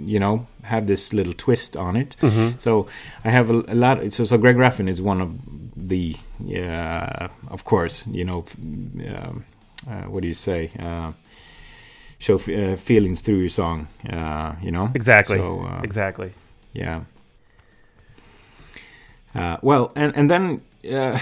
you 0.05 0.19
know, 0.19 0.45
have 0.63 0.85
this 0.87 1.13
little 1.13 1.33
twist 1.33 1.75
on 1.77 1.95
it. 1.95 2.15
So 2.57 2.87
I 3.25 3.29
have 3.31 3.49
a, 3.49 3.63
a 3.67 3.75
lot. 3.75 4.13
So, 4.13 4.25
so 4.25 4.37
Greg 4.37 4.55
Graffin 4.55 4.87
is 4.87 5.01
one 5.01 5.21
of 5.21 5.31
the, 5.75 6.15
uh, 6.55 7.27
of 7.47 7.63
course, 7.63 8.05
you 8.07 8.23
know, 8.25 8.39
f- 8.45 8.55
um, 8.57 9.45
uh, 9.89 10.03
what 10.03 10.21
do 10.21 10.27
you 10.27 10.33
say? 10.35 10.71
Uh, 10.79 11.13
show 12.19 12.35
f- 12.35 12.49
uh, 12.49 12.75
feelings 12.75 13.21
through 13.21 13.37
your 13.39 13.49
song, 13.49 13.87
uh, 14.09 14.53
you 14.61 14.71
know. 14.71 14.91
Exactly. 14.93 15.37
So, 15.37 15.61
uh, 15.61 15.81
exactly. 15.83 16.31
yeah. 16.73 17.01
Uh, 19.35 19.57
well, 19.61 19.91
and 19.95 20.15
and 20.17 20.29
then 20.29 20.61
uh, 20.91 21.19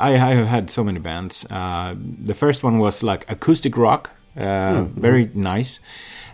I, 0.00 0.14
I 0.14 0.34
have 0.34 0.46
had 0.46 0.70
so 0.70 0.82
many 0.82 0.98
bands. 0.98 1.44
Uh, 1.50 1.94
the 2.24 2.34
first 2.34 2.62
one 2.64 2.78
was 2.78 3.02
like 3.02 3.30
acoustic 3.30 3.76
rock, 3.76 4.10
uh, 4.38 4.84
very 4.84 5.30
nice, 5.34 5.80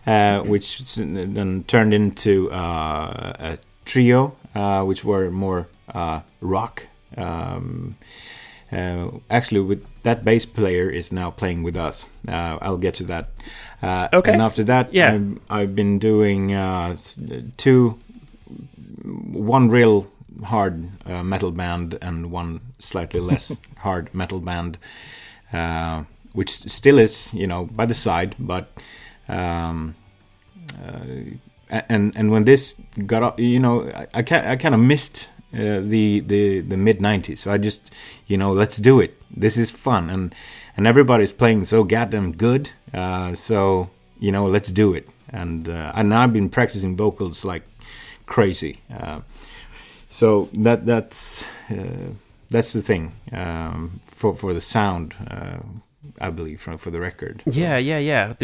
uh, 0.06 0.40
which 0.42 0.94
then 0.96 1.64
turned 1.66 1.94
into 1.94 2.50
uh, 2.52 3.32
a 3.38 3.58
trio, 3.84 4.36
uh, 4.54 4.82
which 4.84 5.04
were 5.04 5.30
more 5.30 5.66
uh, 5.94 6.20
rock. 6.40 6.86
Um, 7.16 7.96
uh, 8.72 9.08
actually, 9.30 9.60
with 9.60 9.84
that 10.02 10.24
bass 10.24 10.44
player 10.46 10.90
is 10.90 11.12
now 11.12 11.30
playing 11.30 11.62
with 11.62 11.76
us. 11.76 12.08
Uh, 12.28 12.58
I'll 12.60 12.76
get 12.78 12.94
to 12.96 13.04
that. 13.04 13.28
Uh, 13.82 14.08
Okay. 14.12 14.32
And 14.32 14.42
after 14.42 14.64
that, 14.64 14.92
Yeah. 14.92 15.14
I've, 15.14 15.38
I've 15.50 15.74
been 15.74 15.98
doing 15.98 16.52
uh, 16.54 16.96
two, 17.56 17.98
one 19.32 19.68
real 19.68 20.06
hard 20.44 20.88
uh, 21.06 21.22
metal 21.22 21.52
band 21.52 21.98
and 22.02 22.30
one 22.32 22.60
slightly 22.78 23.20
less 23.20 23.56
hard 23.78 24.12
metal 24.14 24.40
band, 24.40 24.78
uh, 25.52 26.04
which 26.34 26.50
still 26.50 26.98
is, 26.98 27.32
you 27.32 27.46
know, 27.46 27.64
by 27.66 27.86
the 27.86 27.94
side, 27.94 28.36
but. 28.38 28.68
Um, 29.26 29.94
uh, 30.82 31.36
and 31.70 32.12
and 32.16 32.30
when 32.30 32.44
this 32.44 32.74
got 33.06 33.22
up, 33.22 33.40
you 33.40 33.58
know, 33.58 33.88
I, 33.90 34.06
I, 34.14 34.52
I 34.52 34.56
kind 34.56 34.74
of 34.74 34.80
missed 34.80 35.28
uh, 35.52 35.80
the 35.80 36.20
the 36.20 36.60
the 36.60 36.76
mid 36.76 36.98
'90s. 36.98 37.38
So 37.38 37.52
I 37.52 37.58
just, 37.58 37.90
you 38.26 38.36
know, 38.36 38.52
let's 38.52 38.76
do 38.76 39.00
it. 39.00 39.20
This 39.34 39.56
is 39.56 39.70
fun, 39.70 40.10
and 40.10 40.34
and 40.76 40.86
everybody's 40.86 41.32
playing 41.32 41.64
so 41.64 41.84
goddamn 41.84 42.32
good. 42.32 42.70
Uh, 42.92 43.34
so 43.34 43.90
you 44.18 44.30
know, 44.30 44.46
let's 44.46 44.70
do 44.70 44.94
it. 44.94 45.08
And 45.30 45.68
uh, 45.68 45.92
and 45.94 46.14
I've 46.14 46.32
been 46.32 46.48
practicing 46.48 46.96
vocals 46.96 47.44
like 47.44 47.62
crazy. 48.26 48.80
Uh, 48.92 49.20
so 50.10 50.48
that 50.52 50.86
that's 50.86 51.46
uh, 51.70 52.12
that's 52.50 52.72
the 52.72 52.82
thing 52.82 53.12
um, 53.32 54.00
for 54.06 54.34
for 54.34 54.54
the 54.54 54.60
sound. 54.60 55.14
I 56.20 56.30
believe 56.30 56.60
for 56.60 56.76
for 56.78 56.90
the 56.90 57.00
record. 57.00 57.42
Yeah, 57.46 57.78
yeah, 57.78 57.98
yeah. 57.98 58.34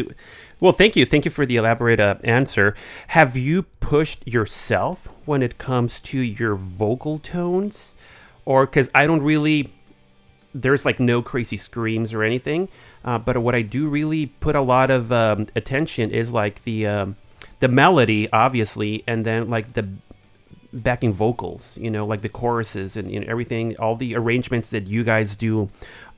Well, 0.60 0.72
thank 0.72 0.96
you. 0.96 1.04
Thank 1.04 1.24
you 1.24 1.30
for 1.30 1.46
the 1.46 1.56
elaborate 1.56 2.00
uh, 2.00 2.16
answer. 2.24 2.74
Have 3.08 3.36
you 3.36 3.64
pushed 3.80 4.26
yourself 4.26 5.08
when 5.24 5.42
it 5.42 5.58
comes 5.58 6.00
to 6.00 6.18
your 6.18 6.54
vocal 6.54 7.18
tones? 7.18 7.96
Or 8.44 8.66
because 8.66 8.90
I 8.94 9.06
don't 9.06 9.22
really, 9.22 9.72
there's 10.54 10.84
like 10.84 10.98
no 10.98 11.22
crazy 11.22 11.56
screams 11.56 12.12
or 12.12 12.22
anything. 12.22 12.68
Uh, 13.04 13.18
but 13.18 13.38
what 13.38 13.54
I 13.54 13.62
do 13.62 13.88
really 13.88 14.26
put 14.26 14.56
a 14.56 14.60
lot 14.60 14.90
of 14.90 15.12
um, 15.12 15.46
attention 15.54 16.10
is 16.10 16.32
like 16.32 16.64
the 16.64 16.86
um, 16.86 17.16
the 17.60 17.68
melody, 17.68 18.30
obviously, 18.32 19.04
and 19.06 19.24
then 19.24 19.48
like 19.48 19.74
the 19.74 19.88
backing 20.72 21.12
vocals, 21.12 21.76
you 21.78 21.90
know, 21.90 22.06
like 22.06 22.22
the 22.22 22.28
choruses 22.28 22.96
and 22.96 23.10
you 23.10 23.20
know, 23.20 23.26
everything, 23.28 23.76
all 23.78 23.96
the 23.96 24.14
arrangements 24.14 24.70
that 24.70 24.86
you 24.86 25.04
guys 25.04 25.36
do 25.36 25.70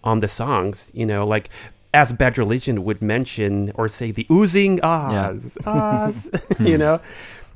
on 0.05 0.21
the 0.21 0.29
songs, 0.29 0.91
you 0.95 1.07
know, 1.07 1.27
like 1.27 1.49
as 1.95 2.13
Bad 2.13 2.39
Religion 2.39 2.85
would 2.85 3.03
mention 3.03 3.73
or 3.75 3.89
say 3.89 4.11
the 4.11 4.27
oozing 4.31 4.81
ahs, 4.83 5.57
ahs, 5.67 6.31
you 6.59 6.75
hmm. 6.75 6.77
know. 6.77 7.01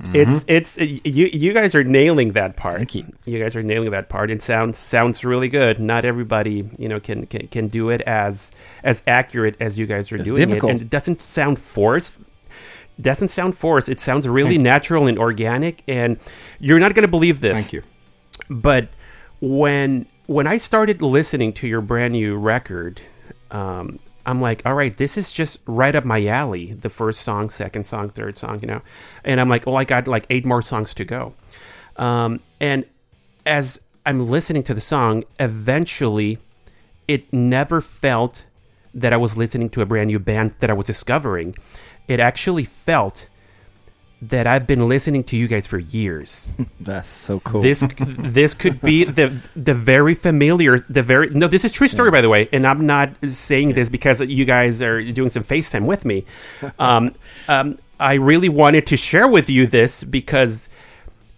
Mm-hmm. 0.01 0.15
It's 0.15 0.45
it's 0.77 0.77
you 0.77 1.25
you 1.25 1.53
guys 1.53 1.73
are 1.73 1.83
nailing 1.83 2.33
that 2.33 2.55
part. 2.55 2.77
Thank 2.77 2.93
you. 2.93 3.11
You 3.25 3.39
guys 3.39 3.55
are 3.55 3.63
nailing 3.63 3.89
that 3.89 4.09
part. 4.09 4.29
It 4.29 4.43
sounds 4.43 4.77
sounds 4.77 5.25
really 5.25 5.47
good. 5.47 5.79
Not 5.79 6.05
everybody, 6.05 6.69
you 6.77 6.87
know, 6.87 6.99
can 6.99 7.25
can, 7.25 7.47
can 7.47 7.67
do 7.67 7.89
it 7.89 8.01
as 8.01 8.51
as 8.83 9.01
accurate 9.07 9.55
as 9.59 9.79
you 9.79 9.87
guys 9.87 10.11
are 10.11 10.17
It's 10.17 10.25
doing 10.25 10.49
difficult. 10.49 10.69
it. 10.69 10.73
And 10.73 10.81
it 10.81 10.89
doesn't 10.91 11.23
sound 11.23 11.57
forced 11.57 12.19
doesn't 12.99 13.29
sound 13.29 13.57
forced. 13.57 13.89
It 13.89 13.99
sounds 13.99 14.27
really 14.27 14.57
natural 14.57 15.07
and 15.07 15.17
organic. 15.17 15.83
And 15.87 16.19
you're 16.59 16.79
not 16.79 16.93
going 16.93 17.03
to 17.03 17.11
believe 17.11 17.41
this. 17.41 17.53
Thank 17.53 17.73
you. 17.73 17.83
But 18.49 18.89
when 19.39 20.07
when 20.27 20.45
I 20.45 20.57
started 20.57 21.01
listening 21.01 21.53
to 21.53 21.67
your 21.67 21.81
brand 21.81 22.11
new 22.11 22.35
record, 22.35 23.01
um, 23.49 23.99
I'm 24.25 24.41
like, 24.41 24.61
all 24.65 24.75
right, 24.75 24.95
this 24.95 25.17
is 25.17 25.31
just 25.31 25.59
right 25.65 25.95
up 25.95 26.03
my 26.03 26.25
alley. 26.27 26.73
The 26.73 26.89
first 26.89 27.21
song, 27.21 27.49
second 27.49 27.85
song, 27.85 28.09
third 28.09 28.37
song, 28.37 28.59
you 28.61 28.67
know. 28.67 28.81
And 29.23 29.39
I'm 29.39 29.47
like, 29.47 29.65
well, 29.65 29.77
I 29.77 29.85
got 29.85 30.05
like 30.05 30.25
eight 30.29 30.45
more 30.45 30.61
songs 30.61 30.93
to 30.95 31.05
go. 31.05 31.33
Um, 31.95 32.41
and 32.59 32.85
as 33.45 33.81
I'm 34.05 34.27
listening 34.27 34.63
to 34.63 34.73
the 34.73 34.81
song, 34.81 35.23
eventually, 35.39 36.39
it 37.07 37.31
never 37.31 37.79
felt 37.79 38.43
that 38.93 39.13
I 39.13 39.17
was 39.17 39.37
listening 39.37 39.69
to 39.71 39.81
a 39.81 39.85
brand 39.85 40.07
new 40.07 40.19
band 40.19 40.55
that 40.59 40.69
I 40.69 40.73
was 40.73 40.87
discovering. 40.87 41.55
It 42.09 42.19
actually 42.19 42.65
felt 42.65 43.27
that 44.21 44.47
I've 44.47 44.65
been 44.65 44.89
listening 44.89 45.23
to 45.25 45.37
you 45.37 45.47
guys 45.47 45.67
for 45.67 45.77
years. 45.77 46.49
That's 46.79 47.09
so 47.09 47.39
cool. 47.41 47.61
This 47.61 47.83
this 47.97 48.53
could 48.53 48.81
be 48.81 49.03
the 49.19 49.39
the 49.55 49.73
very 49.73 50.13
familiar 50.13 50.79
the 50.89 51.03
very 51.03 51.29
no 51.29 51.47
this 51.47 51.63
is 51.63 51.71
true 51.71 51.87
story 51.87 52.09
by 52.11 52.21
the 52.21 52.29
way 52.29 52.49
and 52.51 52.65
I'm 52.65 52.85
not 52.85 53.11
saying 53.29 53.73
this 53.73 53.89
because 53.89 54.21
you 54.21 54.45
guys 54.45 54.81
are 54.81 55.03
doing 55.11 55.29
some 55.29 55.43
FaceTime 55.43 55.85
with 55.85 56.05
me. 56.05 56.25
Um, 56.79 57.15
um, 57.47 57.79
I 57.99 58.15
really 58.15 58.49
wanted 58.49 58.85
to 58.87 58.97
share 58.97 59.27
with 59.27 59.49
you 59.49 59.65
this 59.67 60.03
because 60.03 60.69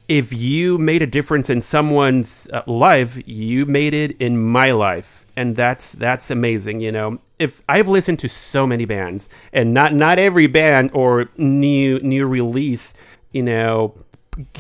if 0.08 0.34
you 0.34 0.78
made 0.78 1.02
a 1.02 1.08
difference 1.08 1.50
in 1.50 1.62
someone's 1.62 2.50
uh, 2.52 2.64
life, 2.66 3.22
you 3.26 3.66
made 3.66 3.94
it 3.94 4.20
in 4.20 4.42
my 4.42 4.72
life. 4.72 5.19
And 5.40 5.56
that's 5.56 5.94
that's 5.94 6.30
amazing. 6.30 6.82
You 6.82 6.92
know, 6.92 7.20
if 7.40 7.62
I've 7.70 7.88
listened 7.88 8.20
to 8.20 8.28
so 8.30 8.68
many 8.68 8.84
bands, 8.86 9.30
and 9.54 9.74
not 9.74 9.94
not 9.94 10.20
every 10.20 10.48
band 10.48 10.92
or 10.94 11.30
new 11.38 12.00
new 12.00 12.28
release, 12.28 12.94
you 13.32 13.44
know, 13.44 13.96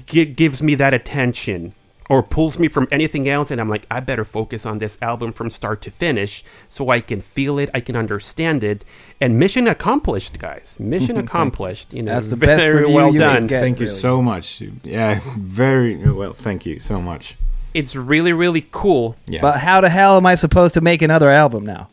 g- 0.05 0.25
gives 0.25 0.63
me 0.63 0.75
that 0.75 0.93
attention 0.93 1.73
or 2.09 2.23
pulls 2.23 2.57
me 2.57 2.67
from 2.67 2.87
anything 2.91 3.29
else 3.29 3.51
and 3.51 3.61
I'm 3.61 3.69
like 3.69 3.85
I 3.91 3.99
better 3.99 4.25
focus 4.25 4.65
on 4.65 4.79
this 4.79 4.97
album 5.01 5.31
from 5.31 5.49
start 5.51 5.81
to 5.83 5.91
finish 5.91 6.43
so 6.67 6.89
I 6.89 7.01
can 7.01 7.21
feel 7.21 7.59
it, 7.59 7.69
I 7.73 7.81
can 7.81 7.95
understand 7.95 8.63
it 8.63 8.83
and 9.21 9.37
mission 9.37 9.67
accomplished 9.67 10.39
guys. 10.39 10.77
Mission 10.79 11.17
accomplished, 11.25 11.93
you 11.93 12.01
know. 12.03 12.13
That's 12.13 12.29
the 12.31 12.35
best 12.47 12.63
very 12.63 12.81
review 12.83 12.95
well 12.95 13.13
you 13.13 13.19
done. 13.19 13.47
get. 13.47 13.61
thank 13.61 13.79
you 13.79 13.85
really. 13.85 13.95
so 13.97 14.21
much. 14.21 14.61
Yeah, 14.83 15.19
very 15.37 15.97
well. 16.11 16.33
Thank 16.33 16.65
you 16.65 16.79
so 16.79 17.01
much. 17.01 17.35
It's 17.73 17.95
really 17.95 18.33
really 18.33 18.67
cool. 18.71 19.15
Yeah, 19.27 19.41
But 19.41 19.59
how 19.59 19.81
the 19.81 19.89
hell 19.89 20.17
am 20.17 20.25
I 20.25 20.35
supposed 20.35 20.73
to 20.75 20.81
make 20.81 21.01
another 21.01 21.29
album 21.29 21.65
now? 21.65 21.89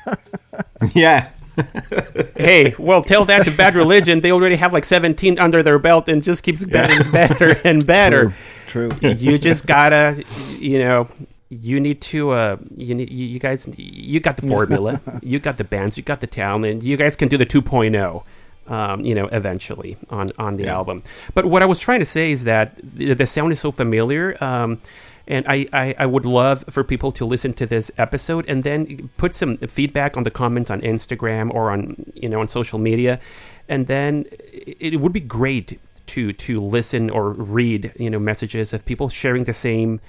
yeah. 0.94 1.30
hey, 2.36 2.74
well, 2.78 3.02
tell 3.02 3.24
that 3.24 3.44
to 3.46 3.50
Bad 3.50 3.74
Religion. 3.74 4.20
They 4.20 4.30
already 4.30 4.56
have 4.56 4.72
like 4.72 4.84
17 4.84 5.38
under 5.38 5.62
their 5.62 5.78
belt 5.78 6.08
and 6.08 6.22
just 6.22 6.42
keeps 6.42 6.64
getting 6.64 7.10
better 7.12 7.58
and 7.64 7.86
better. 7.86 8.34
True. 8.66 8.92
you 9.00 9.38
just 9.38 9.66
gotta, 9.66 10.22
you 10.58 10.78
know, 10.78 11.08
you 11.48 11.80
need 11.80 12.00
to, 12.02 12.30
uh, 12.30 12.56
you 12.76 12.94
need, 12.94 13.10
you, 13.10 13.24
you 13.24 13.38
guys, 13.38 13.68
you 13.78 14.20
got 14.20 14.36
the 14.36 14.46
formula, 14.48 15.00
you 15.22 15.38
got 15.38 15.56
the 15.56 15.64
bands, 15.64 15.96
you 15.96 16.02
got 16.02 16.20
the 16.20 16.26
talent, 16.26 16.82
you 16.82 16.96
guys 16.96 17.16
can 17.16 17.28
do 17.28 17.36
the 17.38 17.46
2.0. 17.46 18.22
Um, 18.68 19.00
you 19.04 19.14
know, 19.14 19.26
eventually 19.30 19.96
on 20.10 20.30
on 20.38 20.56
the 20.56 20.64
Yeah. 20.64 20.74
album. 20.78 21.02
But 21.34 21.44
what 21.46 21.62
I 21.62 21.66
was 21.66 21.78
trying 21.78 22.00
to 22.00 22.04
say 22.04 22.32
is 22.32 22.42
that 22.44 22.74
the, 22.82 23.14
the 23.14 23.26
sound 23.26 23.52
is 23.52 23.60
so 23.60 23.70
familiar, 23.70 24.36
um, 24.42 24.80
and 25.28 25.46
I, 25.46 25.68
I 25.72 25.94
I 26.00 26.06
would 26.06 26.26
love 26.26 26.64
for 26.68 26.82
people 26.82 27.12
to 27.12 27.24
listen 27.24 27.52
to 27.54 27.66
this 27.66 27.90
episode 27.96 28.44
and 28.48 28.64
then 28.64 29.08
put 29.18 29.34
some 29.36 29.56
feedback 29.58 30.16
on 30.16 30.24
the 30.24 30.30
comments 30.32 30.70
on 30.70 30.80
Instagram 30.80 31.54
or 31.54 31.70
on 31.70 32.10
you 32.14 32.28
know 32.28 32.40
on 32.40 32.48
social 32.48 32.78
media, 32.80 33.20
and 33.68 33.86
then 33.86 34.24
it, 34.52 34.94
it 34.94 35.00
would 35.00 35.12
be 35.12 35.20
great 35.20 35.78
to 36.06 36.32
to 36.32 36.60
listen 36.60 37.08
or 37.10 37.30
read 37.30 37.92
you 37.98 38.10
know 38.10 38.18
messages 38.18 38.72
of 38.72 38.84
people 38.84 39.08
sharing 39.08 39.44
the 39.44 39.54
same 39.54 40.00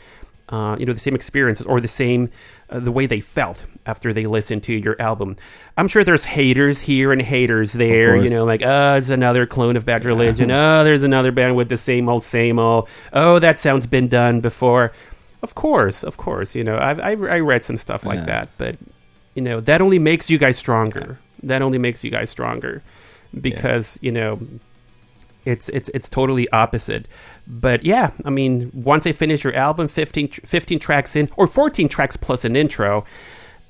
uh, 0.49 0.75
you 0.79 0.85
know 0.85 0.93
the 0.93 0.99
same 0.99 1.15
experiences 1.15 1.65
or 1.65 1.79
the 1.81 1.87
same 2.03 2.29
uh, 2.69 2.79
the 2.79 2.91
way 2.91 3.05
they 3.05 3.19
felt 3.19 3.65
after 3.85 4.11
they 4.13 4.25
listened 4.25 4.63
to 4.63 4.73
your 4.73 4.99
album. 5.01 5.35
I'm 5.77 5.87
sure 5.87 6.03
there's 6.03 6.25
haters 6.25 6.81
here 6.81 7.11
and 7.13 7.21
haters 7.21 7.73
there. 7.73 8.15
You 8.17 8.29
know, 8.29 8.43
like 8.45 8.61
oh, 8.65 8.95
it's 8.95 9.09
another 9.09 9.45
clone 9.45 9.77
of 9.77 9.85
Bad 9.85 10.05
Religion. 10.05 10.51
oh, 10.51 10.83
there's 10.83 11.03
another 11.03 11.31
band 11.31 11.55
with 11.55 11.69
the 11.69 11.77
same 11.77 12.09
old 12.09 12.23
same 12.23 12.59
old. 12.59 12.89
Oh, 13.13 13.39
that 13.39 13.59
sounds 13.59 13.87
been 13.87 14.07
done 14.07 14.41
before. 14.41 14.91
Of 15.41 15.55
course, 15.55 16.03
of 16.03 16.17
course. 16.17 16.55
You 16.55 16.63
know, 16.63 16.77
I've, 16.77 16.99
I've 16.99 17.23
I 17.23 17.39
read 17.39 17.63
some 17.63 17.77
stuff 17.77 18.05
like 18.05 18.19
Yeah. 18.19 18.25
that, 18.25 18.49
but 18.57 18.75
you 19.35 19.41
know 19.41 19.59
that 19.61 19.81
only 19.81 19.99
makes 19.99 20.29
you 20.29 20.37
guys 20.37 20.57
stronger. 20.57 21.19
That 21.43 21.61
only 21.61 21.77
makes 21.77 22.03
you 22.03 22.09
guys 22.11 22.29
stronger 22.29 22.81
because 23.39 23.99
you 24.01 24.11
know 24.11 24.39
it's 25.47 25.69
it's 25.69 25.89
it's 25.93 26.09
totally 26.09 26.47
opposite. 26.49 27.07
But 27.47 27.83
yeah, 27.85 28.11
I 28.25 28.29
mean, 28.29 28.71
once 28.73 29.07
I 29.07 29.13
finish 29.13 29.43
your 29.43 29.55
album, 29.55 29.87
15, 29.87 30.27
15 30.27 30.79
tracks 30.79 31.15
in, 31.15 31.29
or 31.37 31.47
14 31.47 31.87
tracks 31.87 32.17
plus 32.17 32.43
an 32.45 32.55
intro, 32.57 33.05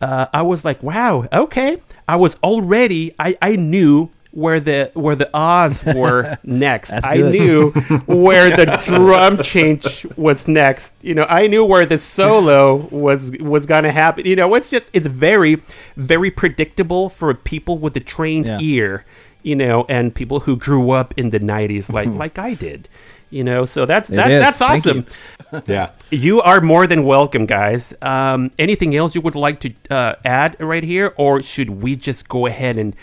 uh, 0.02 0.26
I 0.34 0.42
was 0.42 0.66
like, 0.66 0.82
wow, 0.82 1.28
okay. 1.32 1.82
I 2.08 2.16
was 2.16 2.36
already, 2.44 3.14
I, 3.20 3.38
I 3.42 3.56
knew 3.56 4.10
where 4.32 4.60
the 4.60 4.92
where 4.94 5.16
the 5.16 5.30
Oz 5.36 5.84
were 5.96 6.38
next. 6.44 6.92
I 6.92 7.16
knew 7.18 7.72
where 8.06 8.56
the 8.56 8.66
drum 8.86 9.42
change 9.42 10.06
was 10.16 10.48
next. 10.48 10.94
You 11.02 11.16
know, 11.16 11.26
I 11.30 11.48
knew 11.48 11.66
where 11.66 11.86
the 11.86 11.98
solo 11.98 12.76
was 12.92 13.32
was 13.40 13.66
gonna 13.66 13.92
happen. 13.92 14.26
You 14.26 14.36
know, 14.36 14.54
it's 14.56 14.70
just 14.70 14.90
it's 14.94 15.08
very 15.08 15.62
very 15.96 16.30
predictable 16.32 17.10
for 17.10 17.34
people 17.34 17.78
with 17.80 17.96
a 17.98 18.00
trained 18.02 18.48
Yeah. 18.48 18.60
ear. 18.62 19.06
You 19.44 19.56
know, 19.56 19.86
and 19.88 20.14
people 20.14 20.42
who 20.42 20.58
grew 20.58 20.92
up 20.92 21.14
in 21.18 21.30
the 21.30 21.40
'90s, 21.40 21.92
like 21.98 22.10
like 22.10 22.38
I 22.40 22.54
did. 22.54 22.90
You 23.30 23.44
know, 23.44 23.66
so 23.66 23.86
that's 23.86 24.10
It 24.10 24.16
that's 24.16 24.30
is. 24.32 24.42
that's 24.42 24.58
Thank 24.60 24.86
awesome. 24.86 25.06
Yeah. 25.68 25.92
You 26.12 26.42
are 26.42 26.60
more 26.62 26.88
than 26.88 27.04
welcome, 27.04 27.46
guys. 27.46 27.94
Um, 28.02 28.52
anything 28.60 28.96
else 28.96 29.16
you 29.16 29.22
would 29.22 29.36
like 29.36 29.60
to 29.62 29.74
uh, 29.90 30.16
add 30.26 30.58
right 30.60 30.84
here, 30.84 31.14
or 31.18 31.42
should 31.42 31.70
we 31.82 31.96
just 31.96 32.28
go 32.30 32.46
ahead 32.48 32.78
and 32.78 32.96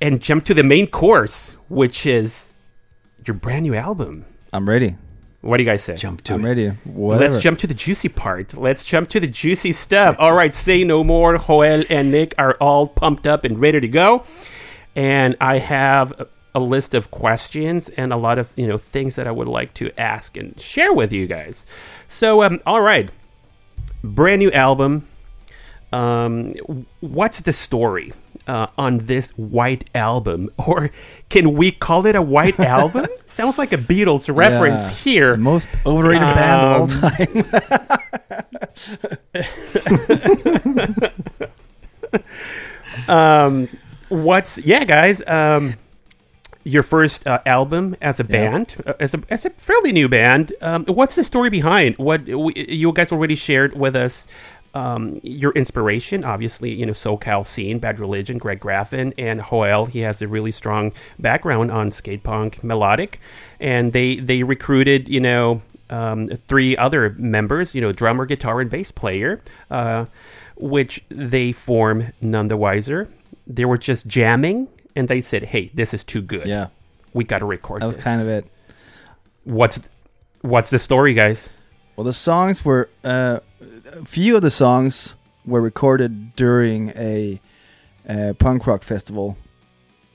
and 0.00 0.20
jump 0.20 0.44
to 0.46 0.54
the 0.54 0.62
main 0.64 0.86
course, 0.88 1.54
which 1.68 2.04
is 2.06 2.50
your 3.26 3.34
brand 3.34 3.62
new 3.64 3.74
album? 3.74 4.24
I'm 4.52 4.68
ready. 4.68 4.96
What 5.40 5.58
do 5.58 5.62
you 5.62 5.68
guys 5.68 5.82
say? 5.84 5.96
Jump 5.96 6.22
to 6.24 6.34
I'm 6.34 6.44
it. 6.44 6.48
ready. 6.48 6.68
Whatever. 6.84 7.24
Let's 7.32 7.42
jump 7.42 7.58
to 7.60 7.66
the 7.66 7.74
juicy 7.74 8.08
part. 8.08 8.56
Let's 8.56 8.82
jump 8.84 9.08
to 9.10 9.20
the 9.20 9.26
juicy 9.26 9.72
stuff. 9.72 10.16
All 10.18 10.32
right, 10.32 10.54
say 10.54 10.84
no 10.84 11.04
more. 11.04 11.36
Joel 11.38 11.84
and 11.90 12.10
Nick 12.10 12.34
are 12.38 12.54
all 12.60 12.86
pumped 12.88 13.26
up 13.26 13.44
and 13.44 13.60
ready 13.60 13.78
to 13.80 13.88
go. 13.88 14.24
And 14.96 15.36
I 15.40 15.58
have 15.58 16.12
a- 16.20 16.60
list 16.60 16.94
of 16.94 17.10
questions 17.10 17.88
and 17.96 18.12
a 18.12 18.16
lot 18.16 18.38
of, 18.38 18.52
you 18.54 18.68
know, 18.68 18.78
things 18.78 19.16
that 19.16 19.26
I 19.26 19.32
would 19.32 19.48
like 19.48 19.74
to 19.74 19.90
ask 20.00 20.36
and 20.36 20.58
share 20.60 20.92
with 20.92 21.12
you 21.12 21.26
guys. 21.26 21.66
So, 22.06 22.44
um, 22.44 22.60
all 22.64 22.80
right. 22.80 23.10
Brand 24.04 24.38
new 24.38 24.52
album. 24.52 25.06
Um, 25.92 26.54
what's 27.00 27.40
the 27.40 27.52
story 27.52 28.12
uh, 28.46 28.68
on 28.78 28.98
this 28.98 29.30
white 29.36 29.88
album? 29.96 30.50
Or 30.66 30.90
can 31.28 31.54
we 31.54 31.72
call 31.72 32.06
it 32.06 32.14
a 32.14 32.22
white 32.22 32.58
album? 32.78 33.06
Sounds 33.26 33.58
like 33.58 33.72
a 33.72 33.76
Beatles 33.78 34.32
reference 34.32 34.82
Yeah. 34.82 34.90
here. 34.90 35.36
Most 35.36 35.68
overrated 35.84 36.22
band 36.36 36.60
of 36.62 36.70
all 36.72 36.82
Um, 36.82 36.88
time. 36.88 37.44
um 43.08 43.68
what's 44.14 44.58
yeah 44.58 44.84
guys 44.84 45.26
um 45.26 45.74
your 46.62 46.82
first 46.82 47.26
uh, 47.26 47.40
album 47.44 47.94
as 48.00 48.20
a 48.20 48.24
band 48.24 48.76
uh, 48.86 48.94
as 48.98 49.14
a 49.14 49.20
as 49.28 49.44
a 49.44 49.50
fairly 49.50 49.92
new 49.92 50.08
band 50.08 50.52
um 50.62 50.84
what's 50.86 51.14
the 51.14 51.24
story 51.24 51.50
behind 51.50 51.96
what 51.98 52.24
we, 52.26 52.54
you 52.68 52.92
guys 52.92 53.12
already 53.12 53.34
shared 53.34 53.76
with 53.76 53.94
us 53.96 54.26
um, 54.74 55.20
your 55.22 55.52
inspiration, 55.52 56.24
obviously, 56.24 56.72
you 56.72 56.84
know, 56.84 56.92
SoCal 56.92 57.46
scene, 57.46 57.78
Bad 57.78 58.00
Religion, 58.00 58.38
Greg 58.38 58.58
Graffin, 58.58 59.14
and 59.16 59.40
Joel. 59.48 59.86
He 59.86 60.00
has 60.00 60.20
a 60.20 60.26
really 60.26 60.50
strong 60.50 60.92
background 61.18 61.70
on 61.70 61.92
skate 61.92 62.24
punk 62.24 62.62
melodic, 62.64 63.20
and 63.60 63.92
they 63.92 64.16
they 64.16 64.42
recruited, 64.42 65.08
you 65.08 65.20
know, 65.20 65.62
um, 65.90 66.28
three 66.48 66.76
other 66.76 67.10
members, 67.10 67.74
you 67.74 67.80
know, 67.80 67.92
drummer, 67.92 68.26
guitar, 68.26 68.60
and 68.60 68.68
bass 68.68 68.90
player, 68.90 69.40
uh, 69.70 70.06
which 70.56 71.04
they 71.08 71.52
form 71.52 72.12
none 72.20 72.48
the 72.48 72.56
wiser. 72.56 73.08
They 73.46 73.64
were 73.64 73.76
just 73.78 74.06
jamming, 74.06 74.68
and 74.96 75.08
they 75.08 75.20
said, 75.20 75.44
"Hey, 75.44 75.70
this 75.74 75.92
is 75.94 76.04
too 76.04 76.22
good. 76.22 76.46
yeah, 76.46 76.68
we 77.12 77.24
got 77.24 77.38
to 77.40 77.44
record." 77.46 77.82
that 77.82 77.86
was 77.86 77.96
this." 77.96 78.04
kind 78.04 78.20
of 78.20 78.28
it. 78.28 78.46
what's 79.44 79.80
what's 80.40 80.70
the 80.70 80.78
story, 80.78 81.14
guys? 81.14 81.50
Well, 81.96 82.04
the 82.04 82.12
songs 82.12 82.64
were 82.64 82.88
uh, 83.04 83.40
a 83.92 84.04
few 84.04 84.36
of 84.36 84.42
the 84.42 84.50
songs 84.50 85.14
were 85.46 85.60
recorded 85.60 86.34
during 86.36 86.90
a, 86.96 87.40
uh 88.08 88.32
punk 88.38 88.66
rock 88.66 88.82
festival 88.82 89.36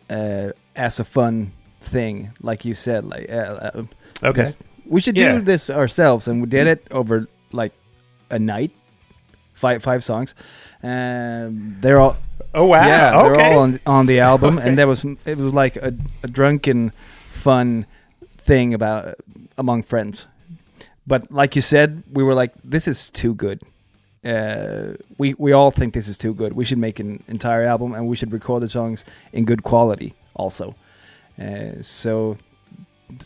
uh, 0.10 0.52
as 0.76 1.00
a 1.00 1.04
fun 1.04 1.52
thing, 1.82 2.32
like 2.42 2.66
you 2.66 2.74
said. 2.74 3.04
Like, 3.06 3.30
uh, 3.30 3.72
uh, 3.74 3.84
Okay, 4.24 4.52
we 4.86 5.00
should 5.02 5.16
Yeah. 5.18 5.36
do 5.36 5.42
this 5.42 5.70
ourselves, 5.70 6.28
and 6.28 6.42
we 6.42 6.48
did 6.48 6.68
it 6.68 6.86
over 6.92 7.28
like 7.52 7.72
a 8.30 8.38
night. 8.40 8.72
Five 9.60 9.84
five 9.84 10.02
songs, 10.04 10.36
and 10.82 11.82
they're 11.82 12.00
all 12.00 12.16
oh 12.54 12.66
wow, 12.66 12.86
yeah, 12.88 13.20
okay, 13.22 13.34
they're 13.38 13.54
all 13.54 13.60
on, 13.60 13.80
on 13.86 14.06
the 14.06 14.20
album, 14.22 14.58
Okay. 14.58 14.68
and 14.70 14.78
there 14.78 14.88
was 14.88 15.04
it 15.26 15.38
was 15.38 15.54
like 15.54 15.76
a, 15.76 15.94
a 16.24 16.28
drunken, 16.28 16.92
fun 17.28 17.86
thing 18.48 18.74
about 18.74 19.16
among 19.58 19.84
friends. 19.84 20.28
But 21.06 21.22
like 21.32 21.56
you 21.56 21.62
said, 21.62 22.04
we 22.14 22.24
were 22.24 22.34
like, 22.42 22.54
this 22.64 22.88
is 22.88 23.10
too 23.12 23.34
good. 23.34 23.60
Uh, 24.24 24.96
we 25.18 25.34
we 25.38 25.52
all 25.54 25.72
think 25.72 25.94
this 25.94 26.08
is 26.08 26.18
too 26.18 26.34
good. 26.34 26.54
We 26.54 26.64
should 26.66 26.78
make 26.80 27.00
an 27.00 27.24
entire 27.28 27.64
album, 27.66 27.94
and 27.94 28.08
we 28.08 28.16
should 28.16 28.32
record 28.34 28.62
the 28.64 28.70
songs 28.70 29.06
in 29.34 29.46
good 29.46 29.64
quality 29.64 30.14
also. 30.36 30.76
Uh, 31.42 31.82
so 31.82 32.38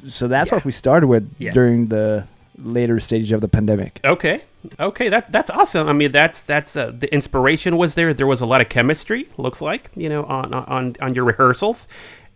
so 0.06 0.28
that's 0.28 0.50
Yeah. 0.50 0.56
what 0.58 0.66
we 0.66 0.72
started 0.72 1.08
with 1.08 1.24
Yeah. 1.38 1.52
during 1.54 1.88
the 1.90 2.24
later 2.58 3.00
stage 3.00 3.32
of 3.32 3.42
the 3.42 3.48
pandemic. 3.48 4.00
Okay. 4.04 4.44
Okay, 4.80 5.10
that 5.10 5.30
that's 5.32 5.50
awesome. 5.50 5.90
I 5.90 5.94
mean, 5.94 6.12
that's 6.14 6.42
that's 6.42 6.76
uh, 6.76 6.92
the 6.98 7.14
inspiration 7.14 7.76
was 7.76 7.96
there. 7.96 8.14
There 8.14 8.28
was 8.28 8.40
a 8.40 8.46
lot 8.46 8.62
of 8.62 8.70
chemistry. 8.70 9.28
Looks 9.38 9.62
like 9.62 9.90
you 9.96 10.08
know 10.08 10.24
on 10.24 10.54
on 10.54 10.96
on 11.02 11.14
your 11.16 11.26
rehearsals, 11.26 11.88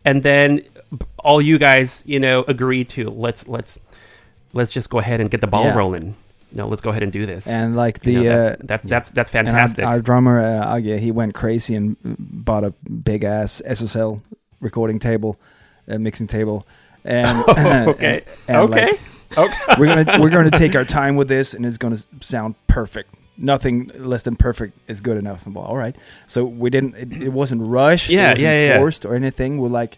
and 0.04 0.24
then 0.24 0.62
all 1.20 1.42
you 1.42 1.58
guys 1.58 2.04
you 2.06 2.20
know 2.20 2.44
agreed 2.48 2.90
to 2.90 3.10
let's 3.10 3.48
let's 3.48 3.80
let's 4.52 4.74
just 4.74 4.90
go 4.90 5.00
ahead 5.00 5.22
and 5.22 5.32
get 5.32 5.40
the 5.40 5.48
ball 5.48 5.66
Yeah. 5.66 5.76
rolling. 5.78 6.16
You 6.52 6.58
know, 6.60 6.68
let's 6.68 6.82
go 6.82 6.90
ahead 6.90 7.04
and 7.04 7.12
do 7.14 7.26
this. 7.26 7.48
And 7.48 7.76
like 7.78 8.00
the 8.02 8.12
You 8.12 8.24
know, 8.24 8.42
uh, 8.42 8.56
that's, 8.60 8.86
that's 8.86 8.86
that's 8.88 9.10
that's 9.12 9.36
And 9.36 9.48
our- 9.48 9.54
fantastic. 9.54 9.86
Our, 9.86 10.00
drummer 10.02 10.40
uh, 10.42 10.78
Age, 10.78 11.02
he 11.02 11.12
went 11.12 11.34
crazy 11.34 11.76
and 11.76 11.96
bought 12.04 12.64
a 12.66 12.72
big 12.90 13.24
ass 13.24 13.62
SSL 13.66 14.22
recording 14.60 15.00
table, 15.00 15.38
uh, 15.90 15.98
mixing 15.98 16.28
table, 16.28 16.66
and 17.06 17.38
okay. 17.50 18.24
and, 18.48 18.58
and, 18.58 18.58
okay. 18.72 18.92
like, 18.92 19.00
okay. 19.36 19.54
we're 19.78 19.88
gonna 19.88 20.20
we're 20.22 20.30
gonna 20.30 20.52
take 20.52 20.76
our 20.76 20.86
time 20.86 21.16
with 21.16 21.28
this, 21.28 21.54
and 21.54 21.66
it's 21.66 21.78
gonna 21.78 21.98
sound 22.22 22.56
perfect. 22.68 23.14
nothing 23.38 23.92
less 23.96 24.24
than 24.24 24.36
perfect 24.36 24.78
is 24.88 25.00
good 25.02 25.18
enough. 25.18 25.46
Well, 25.48 25.64
all 25.66 25.78
right. 25.78 25.96
So 26.28 26.46
we 26.46 26.70
didn't. 26.70 26.96
It, 26.96 27.24
it 27.24 27.30
wasn't 27.30 27.68
rushed. 27.68 28.10
Yeah, 28.10 28.32
wasn't 28.32 28.42
yeah, 28.42 28.54
yeah, 28.54 28.68
yeah. 28.68 28.78
forced 28.80 29.06
or 29.06 29.16
anything. 29.16 29.60
We're 29.60 29.70
like, 29.70 29.98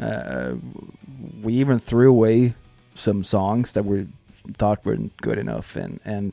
uh, 0.00 0.54
we 1.42 1.54
even 1.54 1.78
threw 1.78 2.10
away 2.10 2.54
some 2.94 3.22
songs 3.24 3.72
that 3.72 3.84
we 3.84 4.06
thought 4.54 4.84
weren't 4.84 5.16
good 5.18 5.38
enough, 5.38 5.76
and 5.76 6.00
and 6.04 6.32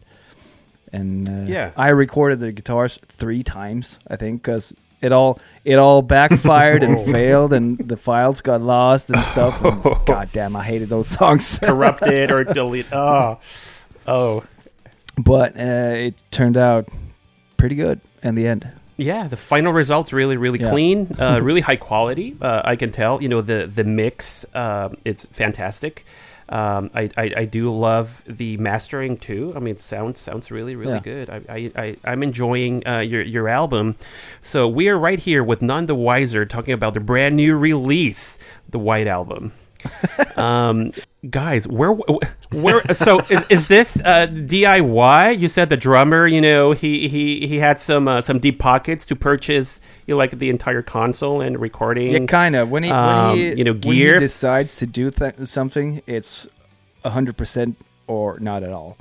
and 0.93 1.27
uh, 1.29 1.51
Yeah. 1.51 1.71
I 1.77 1.89
recorded 1.89 2.39
the 2.39 2.51
guitars 2.51 2.99
three 3.07 3.43
times, 3.43 3.99
I 4.07 4.15
think, 4.15 4.41
because. 4.41 4.73
It 5.01 5.11
all 5.11 5.39
it 5.63 5.75
all 5.75 6.01
backfired 6.01 6.81
and 6.83 6.99
failed, 7.11 7.53
and 7.53 7.77
the 7.77 7.97
files 7.97 8.41
got 8.41 8.61
lost 8.61 9.09
and 9.09 9.19
stuff. 9.25 9.63
And 9.63 9.83
God 10.05 10.29
damn, 10.33 10.55
I 10.55 10.63
hated 10.63 10.89
those 10.89 11.07
songs. 11.07 11.59
Corrupted 11.63 12.31
or 12.31 12.43
deleted. 12.43 12.91
Oh, 12.93 13.39
oh. 14.07 14.43
but 15.17 15.55
uh, 15.57 15.93
it 15.95 16.21
turned 16.31 16.57
out 16.57 16.87
pretty 17.57 17.75
good 17.75 17.99
in 18.23 18.35
the 18.35 18.47
end. 18.47 18.67
Yeah, 18.97 19.27
the 19.27 19.35
final 19.37 19.73
results 19.73 20.13
really, 20.13 20.37
really 20.37 20.61
Yeah. 20.61 20.69
clean, 20.69 21.15
uh, 21.19 21.41
really 21.43 21.59
high 21.61 21.75
quality. 21.75 22.37
Uh, 22.41 22.61
I 22.63 22.77
can 22.77 22.91
tell. 22.93 23.21
You 23.21 23.27
know, 23.29 23.41
the 23.41 23.69
the 23.73 23.83
mix, 23.83 24.45
uh, 24.53 24.89
it's 25.03 25.25
fantastic. 25.25 26.05
Um, 26.47 26.91
I, 26.93 27.09
I 27.17 27.31
I 27.37 27.45
do 27.45 27.73
love 27.75 28.23
the 28.27 28.57
mastering 28.57 29.17
too. 29.17 29.51
I 29.55 29.59
mean, 29.59 29.77
sounds 29.77 30.19
sounds 30.19 30.51
really, 30.51 30.75
really 30.75 30.93
Yeah. 30.93 30.99
good. 30.99 31.29
I, 31.29 31.41
I, 31.49 31.71
I 31.75 31.95
I'm 32.03 32.21
enjoying 32.21 32.85
uh, 32.87 32.99
your 32.99 33.23
your 33.23 33.49
album. 33.49 33.95
So 34.41 34.67
we 34.67 34.87
are 34.89 34.97
right 34.97 35.19
here 35.19 35.43
with 35.43 35.61
None 35.63 35.87
the 35.87 35.95
Wiser 35.95 36.45
talking 36.45 36.73
about 36.73 36.93
the 36.93 36.99
brand 36.99 37.35
new 37.35 37.55
release, 37.55 38.37
the 38.69 38.79
White 38.79 39.07
Album. 39.07 39.53
um, 40.35 40.91
guys, 41.29 41.67
where 41.67 41.91
where 41.91 42.81
so 42.93 43.19
is, 43.29 43.45
is 43.49 43.67
this 43.67 43.97
uh, 43.97 44.27
DIY? 44.27 45.39
You 45.39 45.47
said 45.47 45.69
the 45.69 45.77
drummer, 45.77 46.27
you 46.27 46.41
know, 46.41 46.71
he 46.71 47.07
he 47.07 47.47
he 47.47 47.57
had 47.57 47.79
some 47.79 48.07
uh, 48.07 48.21
some 48.21 48.39
deep 48.39 48.59
pockets 48.59 49.05
to 49.05 49.15
purchase, 49.15 49.79
you 50.05 50.13
know, 50.13 50.17
like 50.17 50.31
the 50.31 50.49
entire 50.49 50.81
console 50.81 51.41
and 51.41 51.59
recording. 51.59 52.11
Yeah, 52.11 52.25
kind 52.25 52.55
of. 52.55 52.69
When 52.69 52.83
he 52.83 52.91
um, 52.91 53.29
when 53.29 53.37
he 53.37 53.53
you 53.55 53.63
know, 53.63 53.73
gear. 53.73 54.13
he 54.13 54.19
decides 54.19 54.77
to 54.77 54.85
do 54.85 55.11
th- 55.11 55.35
something, 55.45 56.01
it's 56.05 56.47
hundred 57.03 57.37
percent 57.37 57.77
or 58.07 58.39
not 58.39 58.63
at 58.63 58.71
all. 58.71 58.97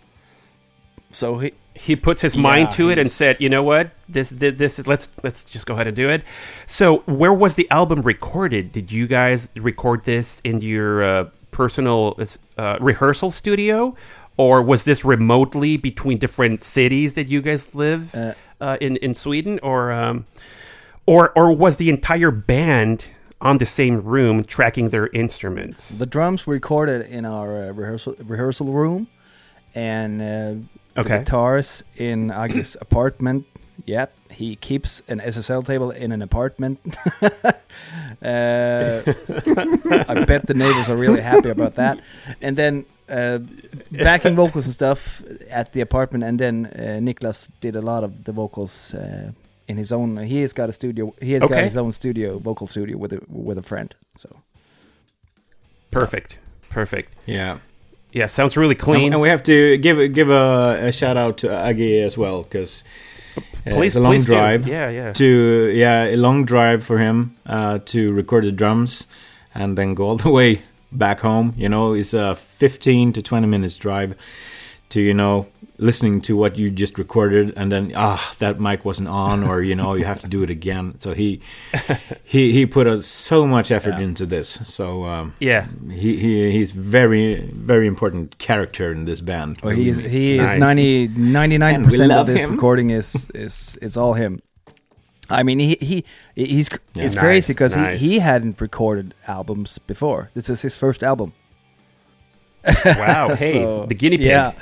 So 1.14 1.38
he 1.38 1.52
he 1.74 1.96
puts 1.96 2.22
his 2.22 2.36
Yeah, 2.36 2.42
mind 2.42 2.70
to 2.72 2.90
it 2.90 2.98
and 2.98 3.10
said, 3.10 3.36
"You 3.40 3.48
know 3.48 3.62
what? 3.62 3.90
This, 4.08 4.30
this, 4.30 4.58
this, 4.58 4.86
let's 4.86 5.08
let's 5.22 5.42
just 5.44 5.66
go 5.66 5.74
ahead 5.74 5.86
and 5.86 5.96
do 5.96 6.08
it." 6.10 6.22
So, 6.66 6.98
where 7.06 7.32
was 7.32 7.54
the 7.54 7.70
album 7.70 8.02
recorded? 8.02 8.72
Did 8.72 8.92
you 8.92 9.06
guys 9.06 9.48
record 9.56 10.04
this 10.04 10.40
in 10.44 10.60
your 10.60 11.02
uh, 11.02 11.24
personal 11.50 12.18
uh, 12.58 12.76
rehearsal 12.80 13.30
studio, 13.30 13.94
or 14.36 14.62
was 14.62 14.84
this 14.84 15.04
remotely 15.04 15.76
between 15.76 16.18
different 16.18 16.64
cities 16.64 17.12
that 17.14 17.28
you 17.28 17.40
guys 17.42 17.74
live 17.74 18.14
Uh, 18.14 18.32
uh, 18.60 18.76
in 18.80 18.96
in 18.98 19.14
Sweden, 19.14 19.58
or 19.62 19.92
um, 19.92 20.26
or 21.06 21.32
or 21.36 21.54
was 21.54 21.76
the 21.76 21.88
entire 21.90 22.30
band 22.30 23.06
on 23.40 23.58
the 23.58 23.66
same 23.66 24.02
room 24.02 24.44
tracking 24.44 24.90
their 24.90 25.08
instruments? 25.12 25.88
the 25.88 26.06
drums 26.06 26.46
were 26.46 26.54
recorded 26.54 27.06
in 27.10 27.24
our 27.24 27.68
uh, 27.68 27.72
rehearsal 27.72 28.14
rehearsal 28.26 28.72
room, 28.72 29.06
and 29.74 30.22
uh, 30.22 30.54
Okay. 30.96 31.08
the 31.08 31.18
guitars 31.18 31.82
in 31.96 32.30
Agis 32.42 32.76
apartment. 32.80 33.46
Yep, 33.86 34.12
he 34.30 34.56
keeps 34.56 35.02
an 35.08 35.20
SSL 35.20 35.64
table 35.66 35.90
in 35.90 36.12
an 36.12 36.22
apartment. 36.22 36.78
uh, 38.22 39.02
I 40.08 40.24
bet 40.26 40.46
the 40.46 40.54
neighbors 40.54 40.88
are 40.88 40.96
really 40.96 41.20
happy 41.20 41.50
about 41.50 41.74
that. 41.74 41.98
And 42.40 42.56
then 42.56 42.86
uh, 43.08 43.38
backing 43.90 44.36
vocals 44.36 44.64
and 44.66 44.74
stuff 44.74 45.22
at 45.50 45.72
the 45.72 45.80
apartment, 45.80 46.24
and 46.24 46.38
then 46.38 46.66
uh, 46.66 47.00
Niklas 47.00 47.48
did 47.60 47.76
a 47.76 47.82
lot 47.82 48.04
of 48.04 48.24
the 48.24 48.32
vocals 48.32 48.94
uh, 48.94 49.32
in 49.68 49.76
his 49.76 49.92
own. 49.92 50.16
He 50.18 50.40
has 50.42 50.52
got 50.52 50.68
a 50.68 50.72
studio. 50.72 51.12
He 51.20 51.32
has 51.32 51.42
Okay. 51.42 51.54
got 51.54 51.64
his 51.64 51.76
own 51.76 51.92
studio, 51.92 52.38
vocal 52.38 52.66
studio 52.66 52.96
with 52.96 53.12
a 53.12 53.20
with 53.28 53.58
a 53.58 53.62
friend. 53.62 53.94
So 54.18 54.28
Perfect, 55.90 56.38
perfect. 56.70 57.12
Yeah. 57.26 57.58
Yeah, 58.14 58.26
sounds 58.26 58.56
really 58.56 58.76
clean. 58.76 59.06
And, 59.06 59.14
and 59.14 59.22
we 59.22 59.28
have 59.28 59.42
to 59.42 59.76
give 59.78 60.12
give 60.12 60.30
a, 60.30 60.78
a 60.80 60.92
shout 60.92 61.16
out 61.16 61.36
to 61.38 61.48
Agi 61.48 62.00
as 62.04 62.16
well 62.16 62.44
because 62.44 62.84
please, 63.64 63.88
it's 63.88 63.96
a 63.96 64.00
long 64.00 64.12
please 64.12 64.24
do. 64.24 64.32
drive. 64.32 64.68
Yeah, 64.68 64.88
yeah. 64.88 65.08
To 65.08 65.72
yeah, 65.74 66.04
a 66.04 66.16
long 66.16 66.44
drive 66.44 66.84
for 66.84 66.98
him 66.98 67.36
uh, 67.44 67.80
to 67.86 68.12
record 68.12 68.44
the 68.44 68.52
drums 68.52 69.08
and 69.52 69.76
then 69.76 69.94
go 69.94 70.04
all 70.10 70.16
the 70.16 70.30
way 70.30 70.62
back 70.92 71.20
home. 71.20 71.54
You 71.56 71.68
know, 71.68 71.92
it's 71.92 72.14
a 72.14 72.36
15 72.36 73.12
to 73.14 73.20
20 73.20 73.48
minutes 73.48 73.76
drive 73.76 74.16
to 74.90 75.00
you 75.00 75.12
know 75.12 75.46
listening 75.78 76.20
to 76.20 76.36
what 76.36 76.56
you 76.56 76.70
just 76.70 76.98
recorded 76.98 77.52
and 77.56 77.72
then 77.72 77.92
ah 77.96 78.32
that 78.38 78.60
mic 78.60 78.84
wasn't 78.84 79.08
on 79.08 79.42
or 79.42 79.60
you 79.60 79.74
know 79.74 79.94
you 79.94 80.04
have 80.04 80.20
to 80.20 80.28
do 80.28 80.42
it 80.42 80.50
again. 80.50 80.94
So 81.00 81.12
he 81.14 81.40
he 82.24 82.52
he 82.52 82.64
put 82.66 83.02
so 83.04 83.46
much 83.46 83.70
effort 83.72 83.94
Yeah. 83.98 84.04
into 84.06 84.24
this. 84.26 84.60
So 84.64 85.04
um, 85.04 85.32
Yeah. 85.40 85.66
he, 85.90 86.16
he 86.16 86.50
he's 86.52 86.70
very 86.72 87.50
very 87.52 87.86
important 87.88 88.38
character 88.38 88.92
in 88.92 89.04
this 89.04 89.20
band. 89.20 89.58
Well, 89.62 89.74
he 89.74 89.88
is 89.88 89.96
believe 89.98 90.12
he 90.12 90.36
Nice. 90.38 90.52
is 90.52 90.58
90 90.58 91.08
99 91.08 91.84
percent 91.84 92.12
of 92.12 92.26
this 92.26 92.44
him. 92.44 92.50
recording 92.52 92.90
is 92.90 93.28
is 93.34 93.76
it's 93.82 93.96
all 93.96 94.14
him. 94.14 94.40
I 95.30 95.42
mean, 95.42 95.58
he 95.58 95.76
he 95.80 96.04
he's 96.36 96.68
Yeah. 96.94 97.04
it's 97.06 97.14
Nice, 97.14 97.22
crazy 97.24 97.52
because 97.52 97.74
nice. 97.76 97.98
he, 97.98 98.10
he 98.10 98.18
hadn't 98.20 98.60
recorded 98.60 99.14
albums 99.26 99.78
before. 99.78 100.28
This 100.34 100.48
is 100.50 100.62
his 100.62 100.76
first 100.78 101.02
album. 101.02 101.32
Wow. 102.84 103.34
Hey, 103.38 103.52
So, 103.62 103.86
the 103.88 103.94
guinea 103.94 104.18
pig. 104.18 104.26
yeah. 104.26 104.52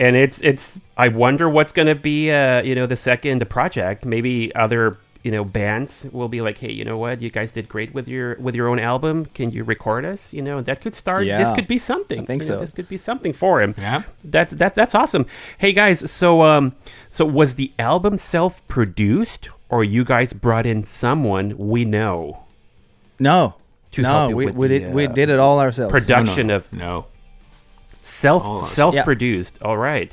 And 0.00 0.16
it's 0.16 0.40
it's. 0.40 0.80
I 0.96 1.08
wonder 1.08 1.48
what's 1.48 1.72
going 1.72 1.88
to 1.88 1.94
be. 1.94 2.30
Uh, 2.30 2.62
you 2.62 2.74
know, 2.74 2.86
the 2.86 2.96
second 2.96 3.48
project. 3.48 4.04
Maybe 4.04 4.52
other 4.54 4.98
you 5.22 5.30
know 5.30 5.44
bands 5.44 6.06
will 6.12 6.28
be 6.28 6.40
like, 6.40 6.58
hey, 6.58 6.72
you 6.72 6.84
know 6.84 6.96
what? 6.96 7.20
You 7.20 7.30
guys 7.30 7.50
did 7.52 7.68
great 7.68 7.92
with 7.92 8.08
your 8.08 8.36
with 8.36 8.54
your 8.54 8.68
own 8.68 8.78
album. 8.78 9.26
Can 9.26 9.50
you 9.50 9.64
record 9.64 10.04
us? 10.04 10.32
You 10.32 10.42
know, 10.42 10.62
that 10.62 10.80
could 10.80 10.94
start. 10.94 11.26
This 11.26 11.52
could 11.52 11.68
be 11.68 11.78
something. 11.78 12.20
I 12.20 12.24
think 12.24 12.42
You 12.42 12.48
know, 12.48 12.54
so. 12.56 12.60
This 12.60 12.72
could 12.72 12.88
be 12.88 12.96
something 12.96 13.32
for 13.32 13.60
him. 13.60 13.74
Yeah. 13.76 14.02
That's 14.24 14.54
that 14.54 14.74
that's 14.74 14.94
awesome. 14.94 15.26
Hey 15.58 15.72
guys, 15.72 16.10
so 16.10 16.42
um, 16.42 16.74
so 17.10 17.24
was 17.24 17.56
the 17.56 17.72
album 17.78 18.16
self 18.16 18.66
produced, 18.68 19.50
or 19.68 19.84
you 19.84 20.04
guys 20.04 20.32
brought 20.32 20.66
in 20.66 20.84
someone 20.84 21.56
we 21.58 21.84
know? 21.84 22.44
No, 23.18 23.56
no, 23.98 24.28
we 24.28 24.46
we 24.46 24.68
the, 24.68 24.78
did 24.78 24.94
we 24.94 25.06
uh, 25.06 25.12
did 25.12 25.28
it 25.28 25.38
all 25.38 25.60
ourselves. 25.60 25.92
Production 25.92 26.46
No, 26.46 26.54
no, 26.54 26.56
of 26.56 26.72
no. 26.72 27.06
Self 28.00 28.44
All 28.44 28.58
of 28.58 28.64
us. 28.64 28.72
self 28.72 28.94
produced. 29.04 29.60
All 29.62 29.76
right. 29.78 30.12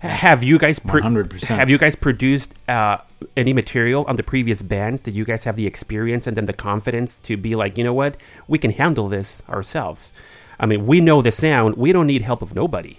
Have 0.00 0.42
you 0.42 0.58
guys 0.58 0.78
pro- 0.78 1.00
100%. 1.00 1.44
have 1.46 1.70
you 1.70 1.78
guys 1.78 1.96
produced 1.96 2.52
uh, 2.68 2.98
any 3.38 3.54
material 3.54 4.04
on 4.06 4.16
the 4.16 4.22
previous 4.22 4.60
bands? 4.60 5.00
Did 5.00 5.16
you 5.16 5.24
guys 5.24 5.44
have 5.44 5.56
the 5.56 5.66
experience 5.66 6.26
and 6.26 6.36
then 6.36 6.44
the 6.44 6.52
confidence 6.52 7.18
to 7.22 7.38
be 7.38 7.54
like, 7.54 7.78
you 7.78 7.84
know 7.84 7.94
what, 7.94 8.18
we 8.46 8.58
can 8.58 8.70
handle 8.72 9.08
this 9.08 9.42
ourselves? 9.48 10.12
I 10.60 10.66
mean, 10.66 10.86
we 10.86 11.00
know 11.00 11.22
the 11.22 11.32
sound. 11.32 11.76
We 11.76 11.90
don't 11.92 12.06
need 12.06 12.20
help 12.22 12.42
of 12.42 12.54
nobody. 12.54 12.98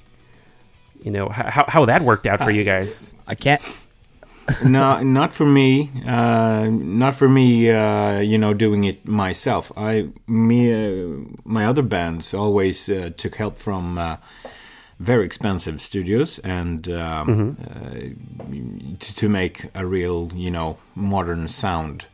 You 1.04 1.12
know 1.12 1.28
h- 1.28 1.54
how 1.54 1.66
how 1.68 1.86
that 1.86 2.02
worked 2.02 2.26
out 2.26 2.42
for 2.42 2.50
you 2.50 2.64
guys. 2.64 3.14
I 3.28 3.36
can't. 3.36 3.62
No, 4.64 5.00
not 5.00 5.34
for 5.34 5.46
me. 5.46 5.92
Uh, 6.06 6.68
not 6.70 7.16
for 7.16 7.30
me. 7.30 7.70
Uh, 7.70 8.20
you 8.20 8.38
know, 8.38 8.54
doing 8.54 8.84
it 8.84 9.08
myself. 9.08 9.72
I, 9.76 10.10
me, 10.28 10.72
uh, 10.74 11.26
my 11.44 11.66
other 11.66 11.84
bands 11.84 12.34
always 12.34 12.90
uh, 12.90 13.12
took 13.18 13.36
help 13.36 13.58
from 13.58 13.98
uh, 13.98 14.18
very 15.00 15.26
expensive 15.26 15.82
studios 15.82 16.40
and 16.40 16.88
um, 16.90 17.58
uh, 17.60 18.98
to, 19.00 19.16
to 19.16 19.30
make 19.30 19.66
a 19.74 19.86
real, 19.86 20.32
you 20.34 20.52
know, 20.52 20.78
modern 20.96 21.48
sound. 21.50 22.06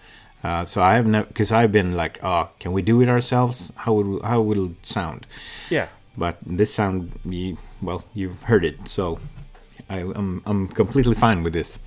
Uh, 0.44 0.66
so 0.66 0.82
I 0.82 0.96
have 0.96 1.06
never, 1.06 1.28
because 1.28 1.52
I've 1.52 1.72
been 1.72 1.96
like, 1.96 2.24
oh, 2.24 2.50
can 2.60 2.72
we 2.72 2.82
do 2.82 3.00
it 3.02 3.10
ourselves? 3.10 3.72
How 3.76 3.94
would 3.94 4.24
how 4.24 4.42
will 4.42 4.72
it 4.72 4.86
sound? 4.86 5.28
Yeah. 5.70 5.88
But 6.18 6.38
this 6.46 6.74
sound, 6.74 7.12
you, 7.24 7.58
well, 7.82 8.04
you've 8.16 8.42
heard 8.44 8.66
it, 8.66 8.88
so 8.88 9.20
I, 9.88 10.00
I'm 10.00 10.42
I'm 10.46 10.68
completely 10.68 11.14
fine 11.14 11.44
with 11.44 11.54
this, 11.54 11.80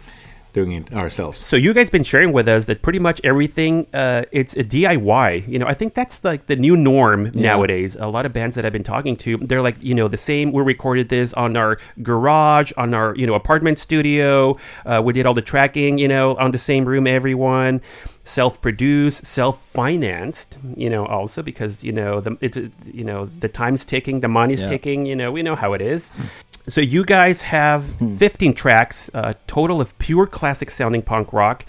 doing 0.55 0.73
it 0.73 0.93
ourselves. 0.95 1.45
So 1.45 1.57
you 1.57 1.75
guys 1.75 1.91
been 1.91 2.05
sharing 2.05 2.33
with 2.33 2.49
us 2.49 2.65
that 2.65 2.81
pretty 2.81 2.99
much 2.99 3.21
everything 3.23 3.87
uh, 3.93 4.25
it's 4.33 4.57
a 4.57 4.65
DIY. 4.65 5.47
You 5.47 5.59
know, 5.59 5.67
I 5.67 5.75
think 5.75 5.93
that's 5.93 6.25
like 6.25 6.47
the 6.47 6.57
new 6.57 6.77
norm 6.77 7.31
nowadays. 7.35 7.97
A 8.01 8.07
lot 8.07 8.25
of 8.25 8.33
bands 8.33 8.57
that 8.57 8.65
I've 8.65 8.73
been 8.73 8.85
talking 8.85 9.17
to, 9.19 9.37
they're 9.37 9.61
like, 9.61 9.77
you 9.83 9.95
know, 9.95 10.09
the 10.09 10.17
same. 10.17 10.53
We 10.53 10.63
recorded 10.63 11.11
this 11.11 11.35
on 11.35 11.57
our 11.57 11.79
garage, 12.03 12.73
on 12.79 12.95
our 12.95 13.15
you 13.17 13.27
know 13.27 13.35
apartment 13.35 13.79
studio. 13.79 14.57
Uh, 14.87 15.03
we 15.05 15.13
did 15.13 15.27
all 15.27 15.35
the 15.35 15.43
tracking, 15.43 15.99
you 15.99 16.09
know, 16.09 16.37
on 16.37 16.53
the 16.53 16.59
same 16.59 16.87
room. 16.87 17.07
Everyone 17.07 17.83
self-produced, 18.25 19.25
self-financed. 19.27 20.59
You 20.77 20.91
know, 20.91 21.07
also 21.07 21.43
because 21.43 21.85
you 21.85 21.93
know 21.93 22.20
the 22.20 22.37
it's 22.41 22.57
uh, 22.57 22.68
you 22.93 23.05
know 23.05 23.27
the 23.27 23.49
time's 23.49 23.85
ticking, 23.85 24.20
the 24.20 24.29
money's 24.29 24.61
Yeah. 24.62 24.68
ticking. 24.68 25.07
You 25.07 25.16
know, 25.16 25.31
we 25.33 25.43
know 25.43 25.55
how 25.57 25.72
it 25.75 25.81
is. 25.81 26.11
So 26.66 26.81
you 26.81 27.05
guys 27.05 27.43
have 27.43 27.83
Hmm. 27.99 28.16
15 28.16 28.55
tracks, 28.55 29.11
a 29.12 29.35
total 29.47 29.81
of 29.81 29.97
pure 29.99 30.27
classic 30.27 30.70
sounding 30.70 31.03
punk 31.03 31.33
rock. 31.33 31.64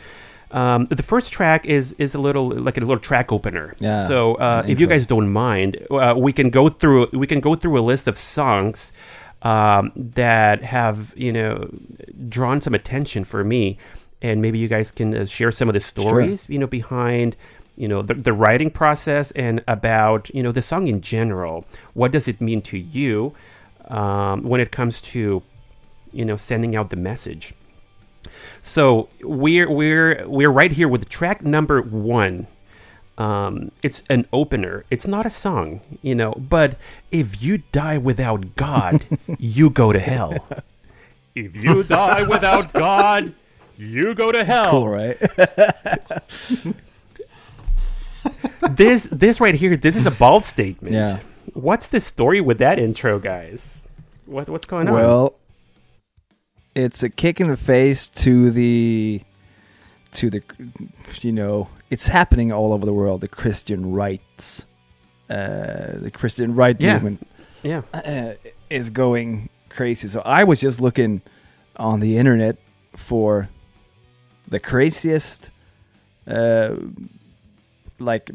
Um, 0.51 0.87
the 0.89 1.03
first 1.03 1.33
track 1.33 1.65
is 1.65 1.93
is 1.97 2.15
a 2.15 2.19
little 2.19 2.47
like 2.49 2.77
a 2.77 2.79
little 2.81 2.99
track 2.99 3.31
opener. 3.31 3.73
Yeah, 3.79 4.07
So 4.07 4.35
uh, 4.35 4.63
if 4.67 4.79
you 4.79 4.87
guys 4.87 5.05
don't 5.05 5.29
mind, 5.33 5.77
uh, 5.91 6.13
we 6.17 6.31
can 6.31 6.49
go 6.49 6.69
through 6.69 7.07
we 7.11 7.27
can 7.27 7.41
go 7.41 7.55
through 7.55 7.77
a 7.77 7.85
list 7.91 8.07
of 8.07 8.17
songs. 8.17 8.91
um, 9.41 9.91
that 10.15 10.63
have 10.63 10.97
you 11.15 11.31
know 11.31 11.67
drawn 12.29 12.61
some 12.61 12.73
attention 12.73 13.23
for 13.25 13.43
me, 13.43 13.77
and 14.25 14.41
maybe 14.41 14.57
you 14.57 14.67
guys 14.67 14.91
can 14.91 15.09
uh, 15.15 15.25
share 15.25 15.51
some 15.51 15.67
of 15.69 15.73
the 15.73 15.85
stories 15.93 16.47
you 16.49 16.59
know 16.59 16.67
behind 16.67 17.35
you 17.75 17.87
know 17.87 18.01
the, 18.01 18.13
the 18.13 18.33
writing 18.33 18.69
process 18.69 19.31
and 19.31 19.63
about 19.67 20.29
you 20.33 20.41
know 20.43 20.51
the 20.51 20.61
song 20.61 20.87
in 20.87 21.01
general. 21.01 21.65
What 21.93 22.11
does 22.11 22.27
it 22.27 22.41
mean 22.41 22.61
to 22.63 22.77
you 22.77 23.33
um, 23.87 24.43
when 24.43 24.61
it 24.61 24.71
comes 24.71 25.01
to 25.13 25.43
you 26.11 26.25
know 26.25 26.37
sending 26.37 26.75
out 26.75 26.89
the 26.89 26.95
message? 26.95 27.53
So 28.61 29.09
we're 29.21 29.69
we're 29.69 30.27
we're 30.27 30.51
right 30.51 30.71
here 30.71 30.87
with 30.87 31.09
track 31.09 31.43
number 31.43 31.81
one. 31.81 32.47
Um, 33.17 33.71
it's 33.81 34.03
an 34.09 34.25
opener. 34.33 34.83
It's 34.89 35.07
not 35.07 35.25
a 35.25 35.29
song, 35.29 35.79
you 36.01 36.15
know. 36.15 36.33
But 36.33 36.77
if 37.11 37.41
you 37.41 37.63
die 37.71 37.97
without 37.97 38.55
God, 38.55 39.05
you 39.39 39.69
go 39.69 39.93
to 39.93 39.99
hell. 39.99 40.45
If 41.33 41.55
you 41.55 41.83
die 41.83 42.23
without 42.23 42.73
God, 42.73 43.33
you 43.77 44.15
go 44.15 44.31
to 44.31 44.43
hell. 44.43 44.71
Cool, 44.71 44.89
right? 44.89 45.17
This 48.71 49.03
this 49.11 49.39
right 49.39 49.53
here, 49.53 49.77
this 49.77 49.95
is 49.95 50.05
a 50.07 50.11
bald 50.11 50.45
statement. 50.45 50.93
Yeah. 50.95 51.19
What's 51.53 51.87
the 51.87 51.99
story 51.99 52.41
with 52.41 52.57
that 52.57 52.79
intro, 52.79 53.19
guys? 53.19 53.87
What 54.25 54.49
what's 54.49 54.65
going 54.65 54.87
on? 54.87 54.93
well, 54.93 55.35
it's 56.73 57.03
a 57.03 57.09
kick 57.09 57.39
in 57.39 57.47
the 57.47 57.57
face 57.57 58.09
to 58.09 58.49
the 58.49 59.21
to 60.13 60.29
the 60.31 60.41
you 61.21 61.31
know 61.31 61.69
it's 61.91 62.07
happening 62.07 62.51
all 62.51 62.73
over 62.73 62.85
the 62.85 62.93
world. 62.93 63.21
The 63.21 63.27
Christian 63.27 63.91
rights, 63.91 64.65
uh, 65.29 65.99
the 65.99 66.11
Christian 66.11 66.55
right 66.55 66.75
Yeah. 66.79 66.93
movement 66.93 67.27
yeah. 67.61 67.83
uh, 67.93 68.33
is 68.71 68.89
going 68.89 69.49
crazy. 69.69 70.07
So 70.07 70.21
I 70.25 70.43
was 70.43 70.59
just 70.59 70.81
looking 70.81 71.21
on 71.77 71.99
the 71.99 72.17
internet 72.17 72.57
for 72.95 73.49
the 74.47 74.59
craziest, 74.59 75.51
uh, 76.27 76.75
like 77.99 78.29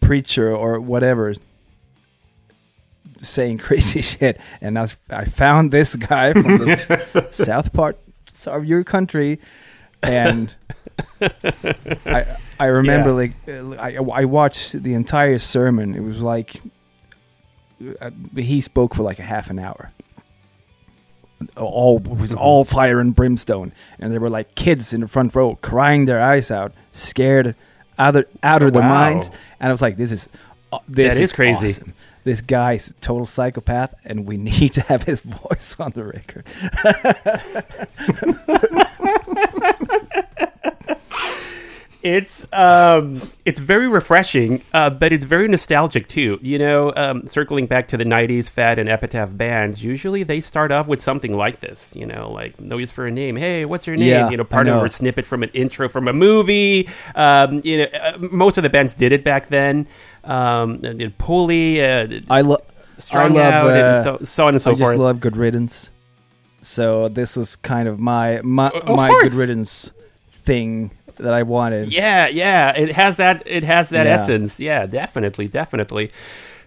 preacher 0.00 0.54
or 0.54 0.80
whatever 0.80 1.34
saying 3.22 3.58
crazy 3.68 4.02
shit, 4.02 4.40
and 4.60 4.78
I, 4.78 4.88
I 5.10 5.24
found 5.24 5.70
this 5.72 5.96
guy 5.96 6.32
from 6.32 6.58
the 6.58 7.28
south 7.32 7.72
part 7.72 7.98
of 8.46 8.64
your 8.64 8.84
country, 8.84 9.40
and 10.02 10.54
I 11.20 12.36
I 12.60 12.66
remember 12.66 13.10
Yeah. 13.46 13.60
like 13.62 13.78
I 13.78 13.96
I 13.96 14.24
watched 14.24 14.82
the 14.82 14.94
entire 14.94 15.38
sermon. 15.38 15.94
It 15.94 16.02
was 16.02 16.22
like 16.22 16.60
uh, 18.00 18.10
he 18.34 18.60
spoke 18.60 18.94
for 18.94 19.02
like 19.02 19.18
a 19.18 19.22
half 19.24 19.50
an 19.50 19.58
hour. 19.58 19.90
All 21.56 21.98
was 21.98 22.30
Mm-hmm. 22.30 22.38
all 22.38 22.64
fire 22.64 22.98
and 23.00 23.14
brimstone, 23.14 23.72
and 23.98 24.12
there 24.12 24.20
were 24.20 24.30
like 24.30 24.54
kids 24.54 24.92
in 24.92 25.00
the 25.02 25.08
front 25.08 25.34
row 25.34 25.56
crying 25.60 26.06
their 26.06 26.20
eyes 26.22 26.50
out, 26.50 26.72
scared 26.92 27.54
out 27.98 28.16
of 28.16 28.24
out 28.42 28.62
of 28.62 28.72
their 28.72 28.82
minds. 28.82 29.30
And 29.60 29.68
I 29.68 29.70
was 29.70 29.82
like, 29.82 29.96
"This 29.98 30.12
is 30.12 30.28
uh, 30.72 30.78
this 30.88 31.14
That 31.16 31.22
is 31.22 31.32
crazy. 31.32 31.68
awesome. 31.68 31.92
This 32.24 32.40
guy's 32.40 32.88
a 32.88 32.94
total 32.94 33.26
psychopath, 33.26 33.94
and 34.04 34.26
we 34.26 34.36
need 34.50 34.72
to 34.74 34.80
have 34.82 35.02
his 35.04 35.20
voice 35.20 35.76
on 35.78 35.92
the 35.92 36.04
record." 36.04 36.44
It's 42.02 42.46
um, 42.52 43.22
it's 43.44 43.58
very 43.58 43.88
refreshing, 43.88 44.62
uh, 44.72 44.90
but 44.90 45.12
it's 45.12 45.24
very 45.24 45.48
nostalgic 45.48 46.08
too. 46.08 46.38
You 46.42 46.58
know, 46.58 46.92
um, 46.96 47.26
circling 47.26 47.66
back 47.66 47.88
to 47.88 47.96
the 47.96 48.04
'90s 48.04 48.48
Fat 48.48 48.78
and 48.78 48.88
Epitaph 48.88 49.36
bands, 49.36 49.82
usually 49.82 50.22
they 50.22 50.40
start 50.40 50.70
off 50.70 50.86
with 50.86 51.02
something 51.02 51.36
like 51.36 51.60
this. 51.60 51.94
You 51.96 52.06
know, 52.06 52.30
like 52.30 52.60
"No 52.60 52.78
use 52.78 52.90
for 52.90 53.06
a 53.06 53.10
name." 53.10 53.36
Hey, 53.36 53.64
what's 53.64 53.86
your 53.86 53.96
name? 53.96 54.08
Yeah, 54.08 54.30
you 54.30 54.36
know, 54.36 54.44
I 54.44 54.46
part 54.46 54.68
of 54.68 54.84
a 54.84 54.90
snippet 54.90 55.26
from 55.26 55.42
an 55.42 55.50
intro 55.52 55.88
from 55.88 56.06
a 56.06 56.12
movie. 56.12 56.88
Um, 57.14 57.60
you 57.64 57.78
know, 57.78 57.86
uh, 58.00 58.18
most 58.30 58.56
of 58.56 58.62
the 58.62 58.70
bands 58.70 58.94
did 58.94 59.12
it 59.12 59.24
back 59.24 59.48
then. 59.48 59.88
Um, 60.24 60.84
and 60.84 61.16
Pulley, 61.18 61.82
uh, 61.82 62.20
I 62.28 62.42
love. 62.42 62.62
I 63.12 63.26
love. 63.28 63.36
Out, 63.36 63.66
uh, 63.66 63.74
and 63.74 64.04
so, 64.04 64.24
so 64.24 64.46
on 64.46 64.54
and 64.54 64.62
so 64.62 64.72
I 64.72 64.74
just 64.74 64.98
love 64.98 65.20
Good 65.20 65.36
Riddance. 65.36 65.90
So 66.62 67.08
this 67.08 67.36
is 67.36 67.56
kind 67.56 67.88
of 67.88 67.98
my 67.98 68.40
my 68.42 68.70
Of 68.70 68.96
my 68.96 69.08
course. 69.08 69.24
Good 69.24 69.32
Riddance 69.34 69.92
thing 70.28 70.90
that 71.18 71.34
I 71.34 71.42
wanted. 71.42 71.92
Yeah, 71.92 72.28
yeah, 72.28 72.72
it 72.76 72.92
has 72.92 73.16
that. 73.18 73.42
It 73.46 73.64
has 73.64 73.90
that 73.90 74.06
Yeah. 74.06 74.14
essence. 74.14 74.60
Yeah, 74.60 74.86
definitely, 74.86 75.48
definitely. 75.48 76.10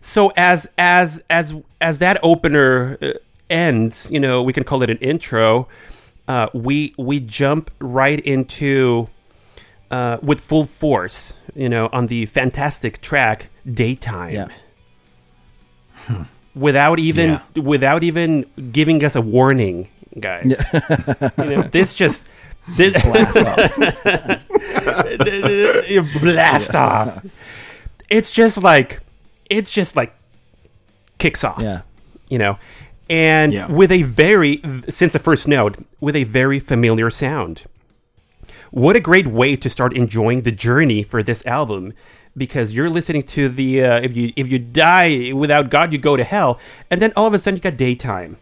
So 0.02 0.32
as 0.38 0.70
as 0.78 1.24
as 1.30 1.54
as 1.82 1.98
that 2.00 2.20
opener 2.24 2.98
uh, 3.02 3.14
ends, 3.50 4.10
you 4.12 4.20
know, 4.20 4.42
we 4.44 4.54
can 4.54 4.64
call 4.64 4.82
it 4.84 4.90
an 4.90 4.98
intro. 4.98 5.68
Uh, 6.28 6.48
we 6.54 6.94
we 6.98 7.20
jump 7.20 7.72
right 7.80 8.20
into 8.22 9.08
uh, 9.92 10.18
with 10.22 10.40
full 10.40 10.66
force, 10.66 11.34
you 11.56 11.68
know, 11.68 11.90
on 11.92 12.08
the 12.08 12.26
fantastic 12.28 13.02
track 13.02 13.50
"Daytime." 13.70 14.34
Yeah. 14.34 14.48
Without 16.56 17.00
even 17.00 17.40
without 17.56 18.04
even 18.04 18.46
giving 18.72 19.04
us 19.04 19.16
a 19.16 19.22
warning, 19.22 19.88
guys. 20.20 20.46
you 21.38 21.46
know, 21.46 21.62
this 21.64 21.94
just 21.96 22.26
this, 22.76 22.94
Blast 23.04 23.38
off. 23.38 24.50
you 25.90 26.04
blast 26.20 26.76
off. 26.76 27.26
It's 28.10 28.34
just 28.34 28.62
like 28.64 29.00
it's 29.50 29.72
just 29.72 29.96
like 29.96 30.14
kicks 31.18 31.44
off. 31.44 31.60
Yeah. 31.62 31.82
You 32.30 32.40
know. 32.40 32.58
And 33.10 33.54
Yeah. 33.54 33.68
with 33.68 33.92
a 33.92 34.04
very 34.04 34.62
since 34.90 35.14
the 35.14 35.20
first 35.20 35.48
note, 35.48 35.78
with 36.00 36.16
a 36.16 36.24
very 36.26 36.60
familiar 36.60 37.10
sound. 37.10 37.64
What 38.72 38.96
a 38.96 39.00
great 39.00 39.26
way 39.28 39.56
to 39.56 39.70
start 39.70 39.94
enjoying 39.94 40.44
the 40.44 40.52
journey 40.52 41.02
for 41.02 41.24
this 41.24 41.44
album 41.46 41.94
because 42.38 42.72
you're 42.74 42.90
listening 42.90 43.24
to 43.24 43.50
the 43.50 43.84
uh, 43.84 44.00
if 44.02 44.16
you 44.16 44.32
if 44.36 44.48
you 44.48 44.60
die 44.60 45.32
without 45.34 45.70
God 45.72 45.92
you 45.92 45.98
go 45.98 46.16
to 46.16 46.24
hell 46.24 46.60
and 46.92 47.02
then 47.02 47.12
all 47.16 47.26
of 47.26 47.34
a 47.34 47.40
sudden 47.40 47.58
you 47.58 47.62
got 47.62 47.78
daytime. 47.78 48.38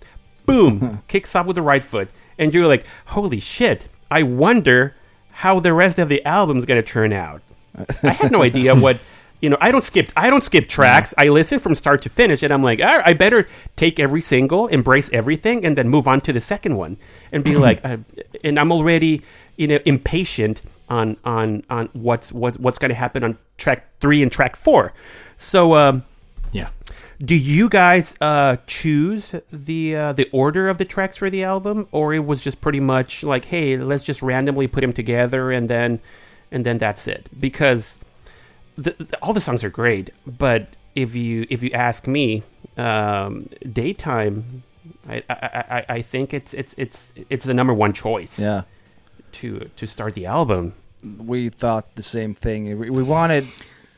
Boom, 0.45 1.01
kicks 1.07 1.33
off 1.35 1.45
with 1.45 1.55
the 1.55 1.61
right 1.61 1.83
foot 1.83 2.09
and 2.37 2.53
you're 2.53 2.67
like, 2.67 2.85
"Holy 3.07 3.39
shit. 3.39 3.87
I 4.09 4.23
wonder 4.23 4.95
how 5.31 5.59
the 5.59 5.73
rest 5.73 5.99
of 5.99 6.09
the 6.09 6.25
album's 6.25 6.65
going 6.65 6.81
to 6.81 6.87
turn 6.87 7.13
out." 7.13 7.41
I 8.03 8.09
had 8.09 8.31
no 8.31 8.41
idea 8.41 8.75
what 8.75 8.99
you 9.41 9.49
know. 9.49 9.57
I 9.61 9.71
don't 9.71 9.83
skip. 9.83 10.11
I 10.17 10.29
don't 10.29 10.43
skip 10.43 10.67
tracks. 10.67 11.13
I 11.17 11.29
listen 11.29 11.59
from 11.59 11.75
start 11.75 12.01
to 12.03 12.09
finish, 12.09 12.43
and 12.43 12.53
I'm 12.53 12.63
like, 12.63 12.79
right, 12.79 13.01
I 13.05 13.13
better 13.13 13.47
take 13.75 13.99
every 13.99 14.21
single, 14.21 14.67
embrace 14.67 15.09
everything, 15.11 15.65
and 15.65 15.77
then 15.77 15.89
move 15.89 16.07
on 16.07 16.21
to 16.21 16.33
the 16.33 16.41
second 16.41 16.75
one, 16.77 16.97
and 17.31 17.43
be 17.43 17.55
like, 17.67 17.83
uh, 17.83 17.97
and 18.43 18.59
I'm 18.59 18.71
already 18.71 19.21
you 19.55 19.67
know 19.67 19.79
impatient 19.85 20.61
on 20.89 21.17
on 21.23 21.63
on 21.69 21.89
what's 21.93 22.31
what 22.31 22.59
what's 22.59 22.79
going 22.79 22.89
to 22.89 22.95
happen 22.95 23.23
on 23.23 23.37
track 23.57 23.99
three 23.99 24.23
and 24.23 24.31
track 24.31 24.55
four. 24.55 24.93
So. 25.37 25.75
Um. 25.75 26.03
Do 27.23 27.35
you 27.35 27.67
guys 27.69 28.15
uh, 28.21 28.57
choose 28.67 29.33
the 29.51 29.95
uh, 29.95 30.13
the 30.13 30.29
order 30.31 30.69
of 30.69 30.77
the 30.77 30.85
tracks 30.85 31.17
for 31.17 31.29
the 31.29 31.43
album, 31.43 31.87
or 31.91 32.13
it 32.13 32.25
was 32.25 32.43
just 32.43 32.61
pretty 32.61 32.79
much 32.79 33.23
like, 33.23 33.45
hey, 33.45 33.75
let's 33.77 34.03
just 34.03 34.21
randomly 34.21 34.67
put 34.67 34.81
them 34.81 34.93
together 34.93 35.51
and 35.51 35.69
then 35.69 35.99
and 36.51 36.65
then 36.65 36.77
that's 36.77 37.07
it? 37.07 37.27
Because 37.39 37.97
the, 38.77 38.91
the- 38.97 39.17
all 39.21 39.33
the 39.33 39.41
songs 39.41 39.63
are 39.63 39.69
great, 39.69 40.11
but 40.25 40.67
if 40.95 41.15
you 41.15 41.45
if 41.49 41.63
you 41.63 41.71
ask 41.71 42.07
me, 42.07 42.43
um, 42.77 43.49
daytime, 43.73 44.63
I, 45.09 45.23
I, 45.29 45.35
I, 45.79 45.85
I 45.89 46.01
think 46.01 46.33
it's 46.33 46.53
it's 46.53 46.75
it's 46.77 47.13
it's 47.29 47.45
the 47.45 47.53
number 47.53 47.73
one 47.73 47.93
choice 47.93 48.37
Yeah. 48.39 48.63
to 49.33 49.69
to 49.75 49.87
start 49.87 50.13
the 50.13 50.25
album. 50.27 50.73
we 51.03 51.49
thought 51.49 51.95
the 51.95 52.03
same 52.03 52.33
thing. 52.35 52.77
We, 52.79 52.89
we 52.89 53.03
wanted 53.03 53.45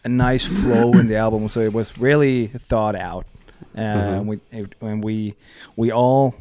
a 0.04 0.10
nice 0.10 0.46
flow 0.48 0.92
in 0.94 1.08
the 1.08 1.16
album, 1.16 1.50
so 1.50 1.60
it 1.62 1.74
was 1.74 1.98
really 1.98 2.48
thought 2.48 2.96
out. 2.96 3.26
Uh, 3.76 3.82
Mhm. 3.82 4.18
and 4.18 4.28
we 4.28 4.40
and 4.82 5.04
we 5.04 5.36
we 5.76 5.92
all 5.92 6.34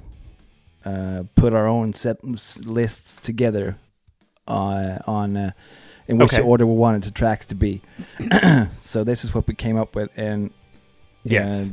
uh, 0.85 1.25
put 1.35 1.53
our 1.53 1.67
own 1.67 1.93
set 1.93 2.17
lists 2.65 3.17
together 3.21 3.77
uh, 4.47 4.99
on 5.07 5.37
uh, 5.37 5.51
in 6.07 6.17
which 6.17 6.33
Okay. 6.35 6.43
order 6.43 6.65
we 6.67 6.75
wanted 6.75 7.03
the 7.03 7.11
tracks 7.11 7.45
to 7.47 7.55
be. 7.55 7.83
so 8.77 9.05
this 9.05 9.25
is 9.25 9.35
what 9.35 9.47
we 9.47 9.55
came 9.55 9.77
up 9.77 9.95
with, 9.97 10.11
and 10.17 10.51
Yes. 11.25 11.73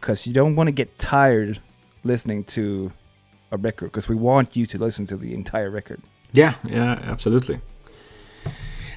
because 0.00 0.26
you 0.26 0.32
don't 0.32 0.54
want 0.56 0.68
to 0.68 0.72
get 0.72 0.96
tired 0.98 1.58
listening 2.04 2.44
to 2.44 2.92
a 3.50 3.56
record, 3.56 3.86
because 3.86 4.08
we 4.08 4.14
want 4.14 4.54
you 4.56 4.66
to 4.66 4.78
listen 4.78 5.06
to 5.06 5.16
the 5.16 5.32
entire 5.34 5.70
record. 5.70 6.00
Yeah, 6.32 6.54
yeah, 6.64 7.00
absolutely. 7.04 7.60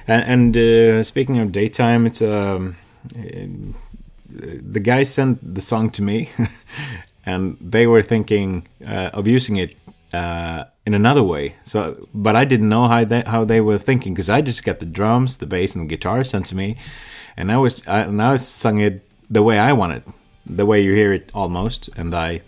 And, 0.08 0.56
and 0.56 0.56
uh, 0.56 1.04
speaking 1.04 1.38
of 1.38 1.52
daytime, 1.52 2.06
it's 2.06 2.22
um, 2.22 2.76
the 4.28 4.80
guy 4.80 5.02
sent 5.02 5.54
the 5.54 5.60
song 5.60 5.90
to 5.90 6.02
me, 6.02 6.30
and 7.26 7.56
they 7.60 7.86
were 7.86 8.02
thinking 8.02 8.66
uh, 8.86 9.10
of 9.12 9.28
using 9.28 9.56
it 9.56 9.76
uh, 10.12 10.64
in 10.86 10.94
another 10.94 11.22
way. 11.22 11.54
So, 11.64 12.08
but 12.14 12.34
I 12.34 12.44
didn't 12.44 12.68
know 12.68 12.88
how 12.88 13.04
they 13.04 13.22
how 13.22 13.44
they 13.44 13.60
were 13.60 13.78
thinking 13.78 14.14
because 14.14 14.30
I 14.30 14.40
just 14.40 14.64
got 14.64 14.78
the 14.78 14.86
drums, 14.86 15.36
the 15.36 15.46
bass, 15.46 15.74
and 15.74 15.84
the 15.84 15.96
guitar 15.96 16.24
sent 16.24 16.46
to 16.46 16.56
me, 16.56 16.76
and 17.36 17.52
I 17.52 17.58
was 17.58 17.86
I, 17.86 18.00
and 18.00 18.22
I 18.22 18.38
sung 18.38 18.80
it 18.80 19.06
the 19.30 19.42
way 19.42 19.58
I 19.58 19.72
wanted, 19.72 20.04
the 20.46 20.64
way 20.64 20.80
you 20.80 20.94
hear 20.94 21.12
it 21.12 21.30
almost, 21.34 21.90
and 21.96 22.14
I 22.14 22.40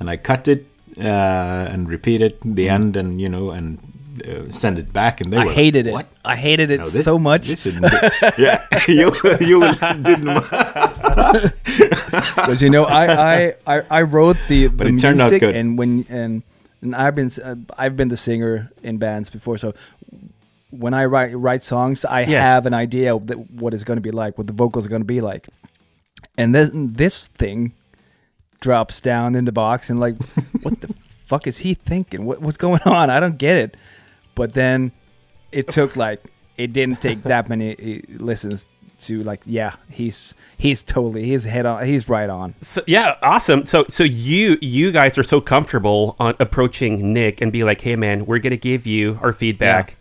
and 0.00 0.08
I 0.08 0.16
cut 0.16 0.48
it 0.48 0.66
uh, 0.96 1.68
and 1.70 1.88
repeat 1.88 2.22
it 2.22 2.38
the 2.42 2.68
end 2.68 2.96
and 2.96 3.20
you 3.20 3.28
know 3.28 3.50
and 3.50 3.78
uh, 4.28 4.50
send 4.50 4.78
it 4.78 4.92
back 4.92 5.20
and 5.20 5.30
they 5.32 5.36
I 5.38 5.44
were 5.46 5.52
hated 5.52 5.86
it. 5.86 5.92
what 5.92 6.06
I 6.24 6.36
hated 6.36 6.70
it 6.70 6.80
No, 6.80 6.88
this- 6.88 7.04
so 7.04 7.18
much. 7.18 7.48
this 7.48 7.62
shouldn't 7.62 7.82
be- 7.90 8.42
yeah 8.42 8.64
you 8.88 9.12
you 9.40 9.60
didn't 10.02 10.38
But 12.46 12.60
you 12.60 12.70
know, 12.70 12.84
I 12.84 13.54
I, 13.66 13.82
I, 13.90 14.02
wrote 14.02 14.36
the, 14.48 14.68
But 14.68 14.86
the 14.88 14.94
it 14.94 15.00
turned 15.00 15.20
out 15.20 15.30
music, 15.30 15.40
good. 15.40 15.56
and 15.56 15.78
when 15.78 16.04
and 16.08 16.42
and 16.82 16.94
I've 16.94 17.14
been 17.14 17.30
uh, 17.42 17.56
I've 17.78 17.96
been 17.96 18.08
the 18.08 18.16
singer 18.16 18.70
in 18.82 18.98
bands 18.98 19.30
before, 19.30 19.56
so 19.58 19.72
when 20.70 20.94
I 20.94 21.04
write 21.04 21.36
write 21.36 21.62
songs, 21.62 22.04
I 22.04 22.20
Yeah. 22.22 22.40
have 22.42 22.66
an 22.66 22.74
idea 22.74 23.14
of 23.14 23.28
what 23.60 23.74
it's 23.74 23.84
going 23.84 23.96
to 23.98 24.00
be 24.02 24.10
like, 24.10 24.38
what 24.38 24.46
the 24.46 24.52
vocals 24.52 24.86
are 24.86 24.90
going 24.90 25.02
to 25.02 25.06
be 25.06 25.20
like, 25.20 25.48
and 26.36 26.54
this 26.54 26.70
this 26.74 27.26
thing 27.28 27.72
drops 28.60 29.00
down 29.00 29.34
in 29.34 29.44
the 29.44 29.52
box, 29.52 29.90
and 29.90 30.00
like, 30.00 30.16
what 30.62 30.80
the 30.80 30.94
fuck 31.26 31.46
is 31.46 31.58
he 31.58 31.74
thinking? 31.74 32.24
What 32.24 32.40
what's 32.42 32.56
going 32.58 32.80
on? 32.84 33.10
I 33.10 33.20
don't 33.20 33.38
get 33.38 33.56
it. 33.58 33.76
But 34.34 34.52
then 34.52 34.92
it 35.50 35.68
took 35.76 35.96
like 35.96 36.22
it 36.56 36.72
didn't 36.72 37.00
take 37.00 37.22
that 37.24 37.48
many 37.48 37.72
uh, 37.74 38.22
listens 38.22 38.66
to 39.00 39.22
like 39.24 39.40
yeah 39.46 39.74
he's 39.90 40.34
he's 40.58 40.84
totally 40.84 41.24
he's 41.24 41.44
head 41.44 41.66
on 41.66 41.84
he's 41.84 42.08
right 42.08 42.30
on 42.30 42.54
So, 42.62 42.82
yeah, 42.86 43.16
awesome. 43.22 43.66
So 43.66 43.84
so 43.88 44.04
you 44.04 44.58
you 44.60 44.92
guys 44.92 45.18
are 45.18 45.22
so 45.24 45.40
comfortable 45.40 46.14
on 46.20 46.34
approaching 46.38 47.12
Nick 47.12 47.40
and 47.40 47.50
be 47.52 47.64
like, 47.64 47.80
"Hey 47.80 47.96
man, 47.96 48.26
we're 48.26 48.38
going 48.38 48.52
to 48.52 48.56
give 48.56 48.86
you 48.86 49.18
our 49.22 49.32
feedback. 49.32 49.96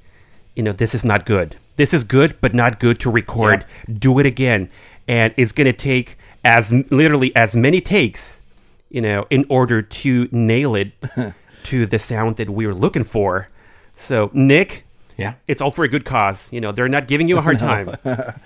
You 0.55 0.63
know, 0.63 0.71
this 0.71 0.93
is 0.93 1.03
not 1.03 1.25
good. 1.25 1.57
This 1.77 1.93
is 1.93 2.03
good 2.03 2.39
but 2.41 2.53
not 2.53 2.79
good 2.79 2.99
to 3.01 3.09
record. 3.11 3.65
Do 3.91 4.19
it 4.19 4.25
again." 4.25 4.69
And 5.07 5.33
it's 5.35 5.51
going 5.51 5.65
to 5.65 5.73
take 5.73 6.17
as 6.43 6.71
literally 6.91 7.35
as 7.35 7.55
many 7.55 7.81
takes, 7.81 8.41
you 8.89 9.01
know, 9.01 9.25
in 9.29 9.45
order 9.49 9.81
to 9.81 10.29
nail 10.31 10.75
it 10.75 10.91
to 11.63 11.85
the 11.85 11.99
sound 11.99 12.37
that 12.37 12.49
we 12.49 12.65
are 12.65 12.73
looking 12.73 13.03
for. 13.03 13.49
So, 14.01 14.29
Nick, 14.33 14.85
yeah 15.17 15.33
it's 15.47 15.61
all 15.61 15.71
for 15.71 15.83
a 15.83 15.87
good 15.87 16.05
cause. 16.05 16.51
You 16.51 16.61
know, 16.61 16.71
they're 16.71 16.89
not 16.89 17.07
giving 17.07 17.27
you 17.29 17.37
a 17.37 17.41
hard 17.41 17.59
time. 17.69 17.95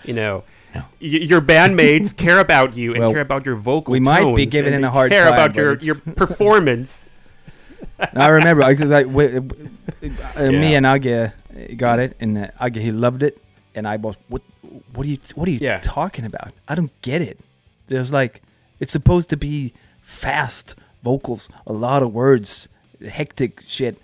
You 0.03 0.13
know, 0.13 0.43
Y- 0.75 1.23
your 1.31 1.39
bandmates 1.41 2.15
care 2.15 2.39
about 2.39 2.75
you 2.75 2.91
and 2.93 2.99
Well, 2.99 3.11
care 3.13 3.21
about 3.21 3.45
your 3.45 3.55
vocal. 3.55 3.93
we 3.93 4.01
might 4.01 4.35
be 4.35 4.45
giving 4.45 4.73
it 4.73 4.83
a 4.83 4.89
hard 4.91 5.09
care 5.11 5.23
time, 5.25 5.33
about 5.33 5.55
your 5.55 5.75
your 5.77 5.95
performance. 6.23 7.07
I 8.13 8.27
remember 8.27 8.67
because 8.67 8.91
I, 8.91 9.03
w- 9.03 9.39
w- 9.39 9.71
uh, 10.35 10.51
me 10.51 10.75
and 10.75 10.85
Age 10.85 11.31
got 11.77 11.99
it, 11.99 12.17
and 12.19 12.37
uh, 12.59 12.69
he 12.73 12.91
loved 12.91 13.23
it, 13.23 13.41
and 13.73 13.87
I 13.87 13.95
was 13.95 14.15
what 14.27 14.41
what 14.93 15.05
are 15.07 15.09
you 15.09 15.17
what 15.35 15.47
are 15.47 15.51
you 15.51 15.59
Yeah. 15.61 15.79
talking 15.81 16.25
about? 16.25 16.51
I 16.67 16.75
don't 16.75 16.91
get 17.01 17.21
it. 17.21 17.39
There's 17.87 18.11
like 18.11 18.41
it's 18.81 18.91
supposed 18.91 19.29
to 19.29 19.37
be 19.37 19.73
fast 20.01 20.75
vocals, 21.03 21.47
a 21.65 21.71
lot 21.71 22.03
of 22.03 22.13
words, 22.13 22.67
hectic 23.07 23.61
shit, 23.65 23.97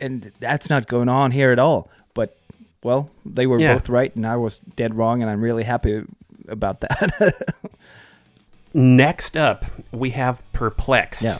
and 0.00 0.32
that's 0.40 0.68
not 0.70 0.86
going 0.86 1.08
on 1.08 1.30
here 1.30 1.52
at 1.52 1.58
all. 1.58 1.88
But 2.14 2.36
well, 2.82 3.10
they 3.24 3.46
were 3.46 3.58
Yeah. 3.60 3.74
both 3.74 3.88
right, 3.88 4.14
and 4.14 4.26
I 4.26 4.36
was 4.36 4.58
dead 4.76 4.94
wrong, 4.94 5.22
and 5.22 5.30
I'm 5.30 5.40
really 5.40 5.64
happy 5.64 6.02
about 6.48 6.80
that. 6.80 7.34
Next 8.74 9.36
up, 9.36 9.64
we 9.92 10.10
have 10.10 10.42
perplexed. 10.52 11.22
yeah. 11.22 11.38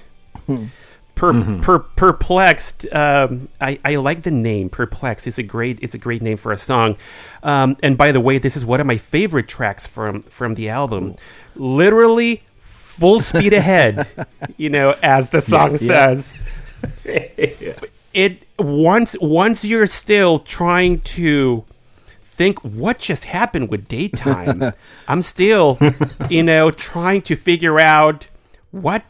Per, 1.14 1.58
per, 1.62 1.78
perplexed. 1.78 2.86
Um, 2.92 3.48
I, 3.58 3.78
I 3.84 3.96
like 3.96 4.22
the 4.22 4.30
name. 4.30 4.68
Perplexed. 4.68 5.26
It's 5.26 5.38
a 5.38 5.42
great. 5.42 5.78
It's 5.82 5.94
a 5.94 5.98
great 5.98 6.20
name 6.20 6.36
for 6.36 6.52
a 6.52 6.58
song. 6.58 6.96
Um, 7.42 7.76
and 7.82 7.96
by 7.96 8.12
the 8.12 8.20
way, 8.20 8.36
this 8.38 8.54
is 8.54 8.66
one 8.66 8.80
of 8.80 8.86
my 8.86 8.98
favorite 8.98 9.48
tracks 9.48 9.86
from 9.86 10.22
from 10.24 10.56
the 10.56 10.68
album. 10.68 11.16
Literally, 11.54 12.42
full 12.58 13.22
speed 13.22 13.54
ahead. 13.54 14.06
you 14.58 14.68
know, 14.68 14.94
as 15.02 15.30
the 15.30 15.40
song 15.40 15.78
Yeah. 15.80 16.20
says. 16.20 16.38
it 18.16 18.48
once 18.58 19.14
once 19.20 19.62
you're 19.62 19.86
still 19.86 20.38
trying 20.38 21.00
to 21.00 21.64
think 22.22 22.58
what 22.60 22.98
just 22.98 23.24
happened 23.24 23.68
with 23.68 23.86
daytime. 23.86 24.72
I'm 25.08 25.22
still, 25.22 25.78
you 26.30 26.42
know, 26.42 26.70
trying 26.70 27.22
to 27.22 27.36
figure 27.36 27.78
out 27.78 28.26
what 28.70 29.02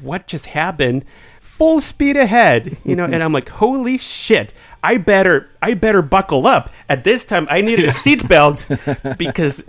what 0.00 0.26
just 0.26 0.46
happened. 0.46 1.04
Full 1.40 1.80
speed 1.80 2.16
ahead, 2.16 2.78
you 2.84 2.96
know, 2.96 3.04
and 3.04 3.22
I'm 3.22 3.32
like, 3.32 3.48
holy 3.48 3.98
shit! 3.98 4.54
I 4.82 4.96
better 4.96 5.50
I 5.60 5.74
better 5.74 6.00
buckle 6.00 6.46
up. 6.46 6.72
At 6.88 7.04
this 7.04 7.24
time, 7.24 7.46
I 7.50 7.60
needed 7.60 7.84
a 7.84 7.92
seatbelt 7.92 9.18
because 9.18 9.62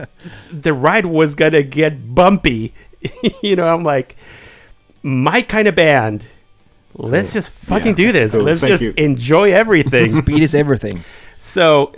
the 0.52 0.74
ride 0.74 1.06
was 1.06 1.36
gonna 1.36 1.64
get 1.64 2.16
bumpy. 2.16 2.74
you 3.44 3.58
know, 3.58 3.74
I'm 3.74 3.84
like, 3.84 4.16
my 5.04 5.42
kind 5.42 5.68
of 5.68 5.76
band. 5.76 6.26
Let's 7.08 7.34
just 7.34 7.50
fucking 7.50 7.88
Yeah. 7.88 7.94
do 7.96 8.12
this. 8.12 8.32
Cool. 8.34 8.44
Let's 8.44 8.62
Thank 8.62 8.72
just 8.72 8.82
you. 8.84 8.94
enjoy 8.98 9.52
everything. 9.54 10.12
Speed 10.22 10.44
is 10.44 10.54
everything. 10.56 11.04
So 11.40 11.94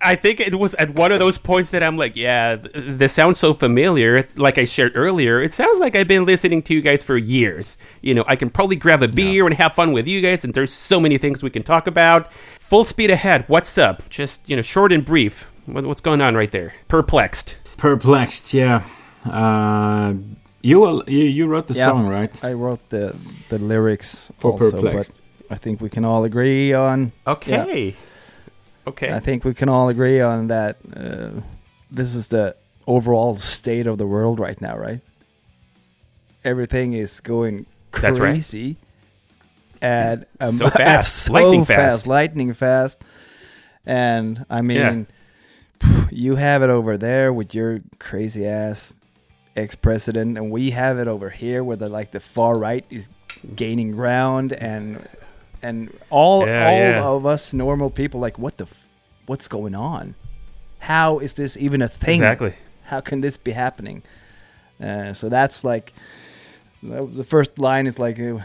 I 0.00 0.14
think 0.14 0.40
it 0.40 0.54
was 0.58 0.74
at 0.74 0.90
one 0.94 1.10
of 1.10 1.18
those 1.18 1.38
points 1.38 1.70
that 1.70 1.82
I'm 1.82 1.96
like, 1.96 2.14
yeah, 2.16 2.56
th- 2.56 2.70
this 2.74 3.12
sounds 3.14 3.38
so 3.40 3.52
familiar. 3.54 4.28
Like 4.36 4.58
I 4.58 4.64
shared 4.64 4.92
earlier, 4.94 5.40
it 5.42 5.52
sounds 5.52 5.80
like 5.80 5.96
I've 5.96 6.06
been 6.06 6.24
listening 6.26 6.62
to 6.64 6.74
you 6.74 6.80
guys 6.82 7.02
for 7.02 7.16
years. 7.16 7.76
You 8.02 8.14
know, 8.14 8.24
I 8.28 8.36
can 8.36 8.50
probably 8.50 8.76
grab 8.76 9.02
a 9.02 9.08
beer 9.08 9.44
and 9.46 9.54
have 9.54 9.72
fun 9.74 9.92
with 9.92 10.06
you 10.06 10.20
guys, 10.20 10.44
and 10.44 10.54
there's 10.54 10.72
so 10.72 11.00
many 11.00 11.18
things 11.18 11.42
we 11.42 11.50
can 11.50 11.62
talk 11.64 11.86
about. 11.86 12.30
Full 12.32 12.84
speed 12.84 13.10
ahead. 13.10 13.44
What's 13.48 13.76
up? 13.78 14.08
Just, 14.10 14.48
you 14.48 14.54
know, 14.54 14.62
short 14.62 14.92
and 14.92 15.04
brief. 15.04 15.50
What, 15.64 15.84
what's 15.86 16.00
going 16.00 16.20
on 16.20 16.36
right 16.36 16.50
there? 16.52 16.74
Perplexed. 16.88 17.58
perplexed 17.76 18.54
yeah 18.54 18.84
uh 19.30 20.14
you 20.68 20.80
will 20.82 21.02
you, 21.06 21.24
you 21.38 21.46
wrote 21.46 21.66
the 21.66 21.74
Yeah. 21.74 21.86
song 21.90 22.08
right 22.08 22.34
I 22.44 22.52
wrote 22.62 22.82
the 22.88 23.14
the 23.48 23.58
lyrics 23.58 24.30
For 24.38 24.52
also, 24.52 24.70
Perplexed. 24.70 25.20
but 25.48 25.54
I 25.54 25.58
think 25.58 25.80
we 25.80 25.88
can 25.88 26.04
all 26.04 26.24
agree 26.24 26.74
on. 26.74 27.12
Okay. 27.26 27.94
Okay. 28.86 29.12
I 29.12 29.20
think 29.20 29.44
we 29.44 29.54
can 29.54 29.68
all 29.68 29.88
agree 29.88 30.20
on 30.20 30.48
that. 30.48 30.76
Uh, 30.96 31.40
this 31.96 32.14
is 32.14 32.28
the 32.28 32.54
overall 32.86 33.36
state 33.36 33.86
of 33.90 33.96
the 33.98 34.06
world 34.06 34.38
right 34.40 34.60
now, 34.60 34.76
right? 34.76 35.00
Everything 36.44 36.92
is 36.94 37.20
going 37.20 37.66
That's 37.92 38.18
right. 38.20 38.32
crazy, 38.34 38.76
and 39.80 40.26
um, 40.40 40.56
So 40.56 40.68
fast. 40.82 41.24
so 41.24 41.32
Lightning 41.32 41.64
fast. 41.64 42.06
lightning 42.06 42.52
fast. 42.54 42.98
And 43.84 44.44
I 44.50 44.62
mean, 44.62 45.06
you 46.10 46.36
have 46.36 46.62
it 46.64 46.70
over 46.70 46.96
there 46.98 47.32
with 47.32 47.54
your 47.54 47.80
crazy 47.98 48.46
ass 48.46 48.94
ex-president, 49.56 50.36
and 50.38 50.50
we 50.50 50.70
have 50.70 50.98
it 50.98 51.08
over 51.08 51.30
here 51.30 51.64
where 51.64 51.76
the 51.76 51.88
like 51.88 52.10
the 52.12 52.20
far 52.20 52.58
right 52.58 52.84
is 52.90 53.08
gaining 53.54 53.92
ground, 53.92 54.52
and 54.52 55.08
and 55.62 55.90
all 56.10 56.46
Yeah, 56.46 56.68
all 56.68 56.78
yeah. 56.78 57.04
of 57.04 57.26
us 57.26 57.52
normal 57.52 57.90
people 57.90 58.20
like 58.20 58.38
what 58.38 58.56
the 58.56 58.64
f- 58.64 58.86
what's 59.26 59.48
going 59.48 59.74
on? 59.74 60.14
How 60.78 61.18
is 61.18 61.34
this 61.34 61.56
even 61.56 61.82
a 61.82 61.88
thing? 61.88 62.16
Exactly. 62.16 62.54
How 62.84 63.00
can 63.00 63.20
this 63.20 63.36
be 63.36 63.52
happening? 63.52 64.02
Uh, 64.80 65.12
so 65.12 65.28
that's 65.28 65.64
like 65.64 65.92
the 66.82 67.24
first 67.24 67.58
line 67.58 67.86
is 67.86 67.98
like. 67.98 68.20
Uh, 68.20 68.38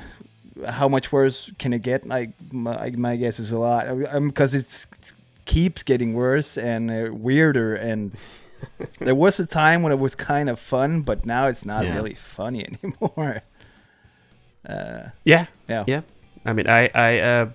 how 0.68 0.88
much 0.90 1.12
worse 1.12 1.50
can 1.58 1.74
it 1.74 1.82
get? 1.82 2.06
Like 2.06 2.32
my, 2.52 2.92
my 2.92 3.16
guess 3.16 3.40
is 3.40 3.52
a 3.52 3.58
lot, 3.58 3.88
because 4.28 4.54
it's, 4.54 4.86
it 4.92 5.14
keeps 5.46 5.82
getting 5.82 6.14
worse 6.14 6.58
and 6.58 6.92
uh, 6.92 7.10
weirder. 7.12 7.74
And 7.74 8.12
there 9.00 9.16
was 9.16 9.40
a 9.40 9.46
time 9.46 9.82
when 9.84 9.92
it 9.92 10.00
was 10.00 10.16
kind 10.16 10.50
of 10.50 10.60
fun, 10.60 11.02
but 11.02 11.26
now 11.26 11.48
it's 11.48 11.66
not 11.66 11.86
Yeah. 11.86 11.96
really 11.96 12.14
funny 12.16 12.66
anymore. 12.84 13.42
Uh, 14.68 15.10
Yeah. 15.24 15.46
yeah, 15.68 15.84
Yeah. 15.88 16.02
I 16.46 16.54
mean, 16.54 16.68
I, 16.68 16.90
I, 16.94 17.20
uh, 17.20 17.50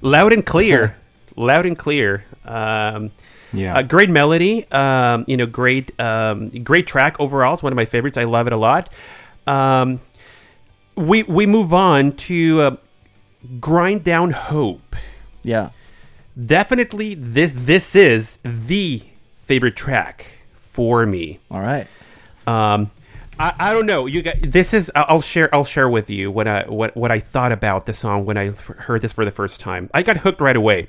loud 0.00 0.32
and 0.32 0.44
clear, 0.44 0.96
loud 1.36 1.66
and 1.66 1.78
clear. 1.78 2.24
Um, 2.44 3.10
yeah 3.52 3.78
Uh, 3.78 3.82
great 3.82 4.10
melody, 4.10 4.66
um, 4.72 5.24
you 5.28 5.36
know, 5.36 5.46
great, 5.46 5.92
um, 6.00 6.48
great 6.64 6.86
track 6.86 7.14
overall. 7.20 7.54
It's 7.54 7.62
one 7.62 7.72
of 7.72 7.76
my 7.76 7.84
favorites. 7.84 8.16
I 8.18 8.24
love 8.24 8.46
it 8.48 8.52
a 8.52 8.56
lot. 8.56 8.92
Um, 9.46 10.00
we 10.96 11.22
we 11.24 11.46
move 11.46 11.72
on 11.74 12.12
to 12.28 12.60
uh, 12.60 12.76
grind 13.60 14.04
down 14.04 14.30
hope. 14.32 14.96
yeah. 15.42 15.70
Definitely, 16.36 17.14
this 17.14 17.52
this 17.54 17.94
is 17.94 18.38
the 18.42 19.02
favorite 19.36 19.76
track 19.76 20.26
for 20.74 21.06
me. 21.06 21.38
All 21.52 21.60
right. 21.60 21.86
Um, 22.48 22.90
I, 23.38 23.54
I 23.58 23.72
don't 23.72 23.86
know. 23.86 24.06
You 24.06 24.22
got 24.22 24.36
this 24.42 24.74
is 24.74 24.90
I'll 24.94 25.20
share 25.22 25.52
I'll 25.54 25.64
share 25.64 25.88
with 25.88 26.10
you 26.10 26.30
what 26.30 26.46
I 26.48 26.64
what 26.68 26.96
what 26.96 27.10
I 27.12 27.20
thought 27.20 27.52
about 27.52 27.86
the 27.86 27.94
song 27.94 28.24
when 28.26 28.36
I 28.36 28.48
f- 28.48 28.66
heard 28.66 29.02
this 29.02 29.12
for 29.12 29.24
the 29.24 29.30
first 29.30 29.60
time. 29.60 29.88
I 29.94 30.02
got 30.02 30.18
hooked 30.18 30.40
right 30.40 30.56
away. 30.56 30.88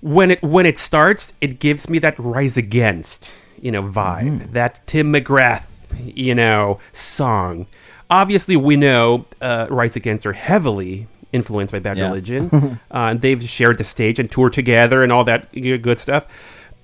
When 0.00 0.30
it 0.32 0.42
when 0.42 0.66
it 0.66 0.78
starts, 0.78 1.32
it 1.40 1.58
gives 1.58 1.88
me 1.88 1.98
that 2.00 2.18
Rise 2.18 2.56
Against 2.56 3.32
you 3.60 3.72
know 3.72 3.82
vibe, 3.82 4.52
that 4.52 4.86
Tim 4.86 5.12
McIlrath 5.12 5.68
you 6.04 6.34
know 6.34 6.78
song. 6.92 7.66
Obviously, 8.10 8.56
we 8.56 8.76
know 8.76 9.26
uh, 9.40 9.66
Rise 9.70 9.96
Against 9.96 10.26
are 10.26 10.34
heavily 10.34 11.08
influenced 11.32 11.72
by 11.72 11.80
Bad 11.80 11.96
Yeah. 11.98 12.04
Religion. 12.06 12.78
uh, 12.90 13.14
they've 13.14 13.42
shared 13.48 13.78
the 13.78 13.84
stage 13.84 14.18
and 14.20 14.30
toured 14.30 14.52
together 14.52 15.02
and 15.02 15.10
all 15.10 15.24
that 15.24 15.50
good 15.52 15.98
stuff. 15.98 16.26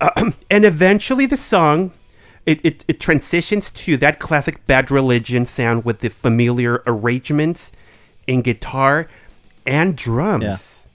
and 0.50 0.64
eventually, 0.64 1.26
the 1.26 1.36
song 1.36 1.92
it, 2.44 2.64
it, 2.64 2.84
it 2.88 3.00
transitions 3.00 3.70
to 3.70 3.96
that 3.98 4.18
classic 4.18 4.66
Bad 4.66 4.90
Religion 4.90 5.46
sound 5.46 5.84
with 5.84 6.00
the 6.00 6.10
familiar 6.10 6.82
arrangements 6.86 7.72
in 8.26 8.42
guitar 8.42 9.08
and 9.64 9.96
drums. 9.96 10.88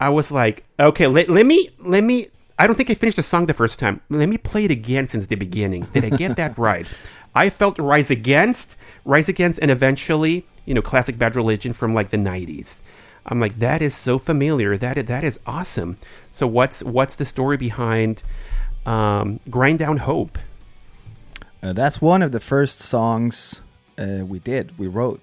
I 0.00 0.08
was 0.08 0.30
like, 0.30 0.64
okay, 0.78 1.06
let, 1.06 1.28
let 1.28 1.46
me 1.46 1.70
let 1.78 2.04
me. 2.04 2.28
I 2.58 2.66
don't 2.66 2.76
think 2.76 2.90
I 2.90 2.94
finished 2.94 3.16
the 3.16 3.22
song 3.22 3.46
the 3.46 3.54
first 3.54 3.78
time. 3.78 4.00
Let 4.08 4.28
me 4.28 4.38
play 4.38 4.64
it 4.64 4.70
again 4.70 5.08
since 5.08 5.26
the 5.26 5.36
beginning. 5.36 5.88
Did 5.92 6.04
I 6.04 6.10
get 6.10 6.36
that 6.36 6.56
right? 6.58 6.86
I 7.34 7.50
felt 7.50 7.78
Rise 7.78 8.10
Against, 8.10 8.76
Rise 9.04 9.28
Against, 9.28 9.58
and 9.60 9.70
eventually, 9.70 10.46
you 10.64 10.74
know, 10.74 10.82
classic 10.82 11.18
Bad 11.18 11.34
Religion 11.34 11.72
from 11.72 11.92
like 11.92 12.10
the 12.10 12.16
'90s. 12.16 12.82
I'm 13.26 13.40
like, 13.40 13.56
that 13.56 13.82
is 13.82 13.94
so 13.94 14.18
familiar. 14.18 14.76
That 14.76 15.06
that 15.06 15.24
is 15.24 15.38
awesome. 15.46 15.98
So 16.30 16.46
what's 16.46 16.82
what's 16.82 17.16
the 17.16 17.24
story 17.24 17.56
behind 17.56 18.22
um, 18.84 19.40
Grind 19.48 19.78
Down 19.78 19.98
Hope? 19.98 20.38
Uh, 21.62 21.72
that's 21.72 22.00
one 22.00 22.22
of 22.22 22.32
the 22.32 22.40
first 22.40 22.80
songs 22.80 23.62
uh, 23.98 24.24
we 24.26 24.40
did, 24.40 24.76
we 24.78 24.88
wrote. 24.88 25.22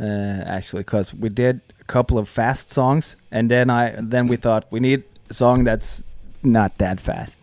Uh, 0.00 0.42
actually, 0.46 0.82
because 0.82 1.14
we 1.14 1.28
did 1.28 1.60
a 1.80 1.84
couple 1.84 2.18
of 2.18 2.28
fast 2.28 2.70
songs, 2.70 3.16
and 3.30 3.50
then 3.50 3.70
I 3.70 3.94
then 3.98 4.26
we 4.26 4.36
thought 4.36 4.66
we 4.70 4.80
need 4.80 5.04
a 5.30 5.34
song 5.34 5.64
that's 5.64 6.02
not 6.42 6.78
that 6.78 7.00
fast. 7.00 7.36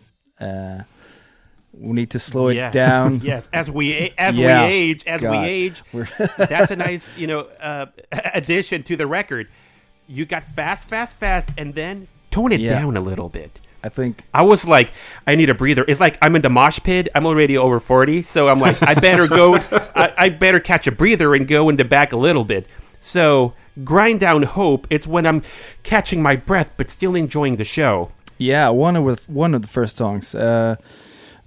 We 1.78 1.92
need 1.92 2.10
to 2.10 2.18
slow 2.18 2.48
it 2.48 2.72
down. 2.72 3.20
yes, 3.24 3.48
as 3.52 3.70
we 3.70 4.12
as 4.16 4.36
Yeah. 4.36 4.66
we 4.66 4.72
age, 4.72 5.04
as 5.06 5.20
we 5.20 5.26
God. 5.28 5.44
age, 5.46 5.82
We're- 5.92 6.08
that's 6.38 6.70
a 6.70 6.76
nice 6.76 7.10
you 7.18 7.26
know 7.26 7.40
uh, 7.60 7.86
addition 8.34 8.82
to 8.84 8.96
the 8.96 9.06
record. 9.06 9.48
You 10.06 10.24
got 10.26 10.44
fast, 10.44 10.86
fast, 10.88 11.16
fast, 11.16 11.48
and 11.58 11.74
then 11.74 12.08
tone 12.30 12.52
it 12.52 12.60
Yeah. 12.60 12.78
down 12.78 12.96
a 12.96 13.00
little 13.00 13.28
bit. 13.28 13.60
I 13.82 13.88
think 13.90 14.24
I 14.32 14.42
was 14.42 14.66
like, 14.66 14.92
I 15.26 15.34
need 15.34 15.50
a 15.50 15.54
breather. 15.54 15.84
It's 15.86 16.00
like 16.00 16.16
I'm 16.22 16.34
in 16.36 16.42
the 16.42 16.48
mosh 16.50 16.78
pit. 16.80 17.08
I'm 17.14 17.26
already 17.26 17.56
over 17.58 17.78
forty, 17.80 18.22
so 18.22 18.48
I'm 18.48 18.60
like, 18.60 18.82
I 18.82 18.94
better 18.94 19.26
go. 19.28 19.56
I, 19.56 20.12
I 20.16 20.28
better 20.30 20.60
catch 20.60 20.86
a 20.86 20.92
breather 20.92 21.34
and 21.34 21.46
go 21.46 21.68
in 21.68 21.76
the 21.76 21.84
back 21.84 22.12
a 22.12 22.16
little 22.16 22.44
bit. 22.44 22.66
So 23.00 23.52
grind 23.84 24.20
down 24.20 24.42
hope. 24.44 24.86
It's 24.88 25.06
when 25.06 25.26
I'm 25.26 25.42
catching 25.82 26.22
my 26.22 26.36
breath 26.36 26.70
but 26.78 26.90
still 26.90 27.14
enjoying 27.14 27.56
the 27.56 27.64
show. 27.64 28.10
Yeah, 28.38 28.70
one 28.70 28.96
of 28.96 29.04
the- 29.04 29.32
one 29.32 29.54
of 29.54 29.60
the 29.62 29.68
first 29.68 29.96
songs. 29.98 30.34
Uh, 30.34 30.76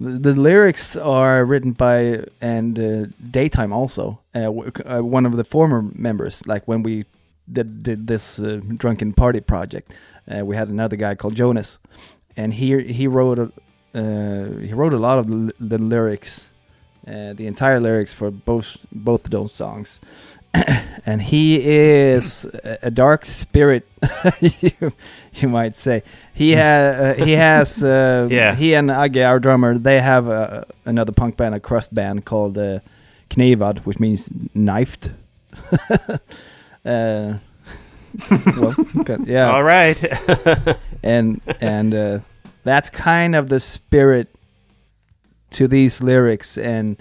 the, 0.00 0.34
lyrics 0.34 0.96
are 0.96 1.44
written 1.44 1.72
by 1.72 2.24
and 2.40 2.78
uh, 2.78 3.06
Daytime 3.30 3.72
also, 3.72 4.20
uh, 4.34 4.50
uh, 4.50 5.00
one 5.00 5.26
of 5.26 5.36
the 5.36 5.44
former 5.44 5.82
members. 5.94 6.46
Like 6.46 6.66
when 6.68 6.82
we 6.82 7.04
did, 7.50 7.82
did 7.82 8.06
this 8.06 8.38
uh, 8.38 8.60
drunken 8.76 9.12
party 9.12 9.40
project, 9.40 9.92
uh, 10.30 10.44
we 10.44 10.56
had 10.56 10.68
another 10.68 10.96
guy 10.96 11.14
called 11.14 11.34
Jonas, 11.34 11.78
and 12.36 12.54
he 12.54 12.82
he 12.92 13.06
wrote 13.06 13.38
a, 13.38 13.52
uh, 13.94 14.58
he 14.58 14.72
wrote 14.72 14.94
a 14.94 14.98
lot 14.98 15.18
of 15.18 15.26
the, 15.26 15.78
lyrics, 15.78 16.50
the 17.04 17.46
entire 17.46 17.80
lyrics 17.80 18.14
for 18.14 18.30
both 18.30 18.86
both 18.92 19.24
those 19.24 19.52
songs. 19.52 20.00
and 21.06 21.22
he 21.22 21.60
is 21.64 22.46
a 22.82 22.90
dark 22.90 23.24
spirit, 23.24 23.86
you, 24.40 24.92
you 25.34 25.48
might 25.48 25.74
say. 25.74 26.02
He 26.34 26.52
has 26.52 27.18
uh, 27.18 27.24
he 27.24 27.32
has 27.32 27.82
uh, 27.82 28.28
Yeah. 28.30 28.54
he 28.54 28.74
and 28.74 28.90
Agge, 28.90 29.24
our 29.26 29.38
drummer, 29.40 29.78
they 29.78 30.00
have 30.00 30.28
uh, 30.28 30.64
another 30.84 31.12
punk 31.12 31.36
band, 31.36 31.54
a 31.54 31.60
crust 31.60 31.94
band 31.94 32.24
called 32.24 32.58
uh, 32.58 32.80
Knevad, 33.30 33.80
which 33.80 33.98
means 34.00 34.28
knifed. 34.54 35.10
uh, 36.84 37.34
well, 38.56 38.74
good, 39.04 39.26
yeah, 39.26 39.50
All 39.50 39.62
right. 39.62 40.02
and 41.02 41.40
and 41.60 41.94
uh, 41.94 42.18
that's 42.64 42.90
kind 42.90 43.34
of 43.36 43.48
the 43.48 43.60
spirit 43.60 44.28
to 45.50 45.68
these 45.68 46.00
lyrics 46.02 46.58
and 46.58 47.00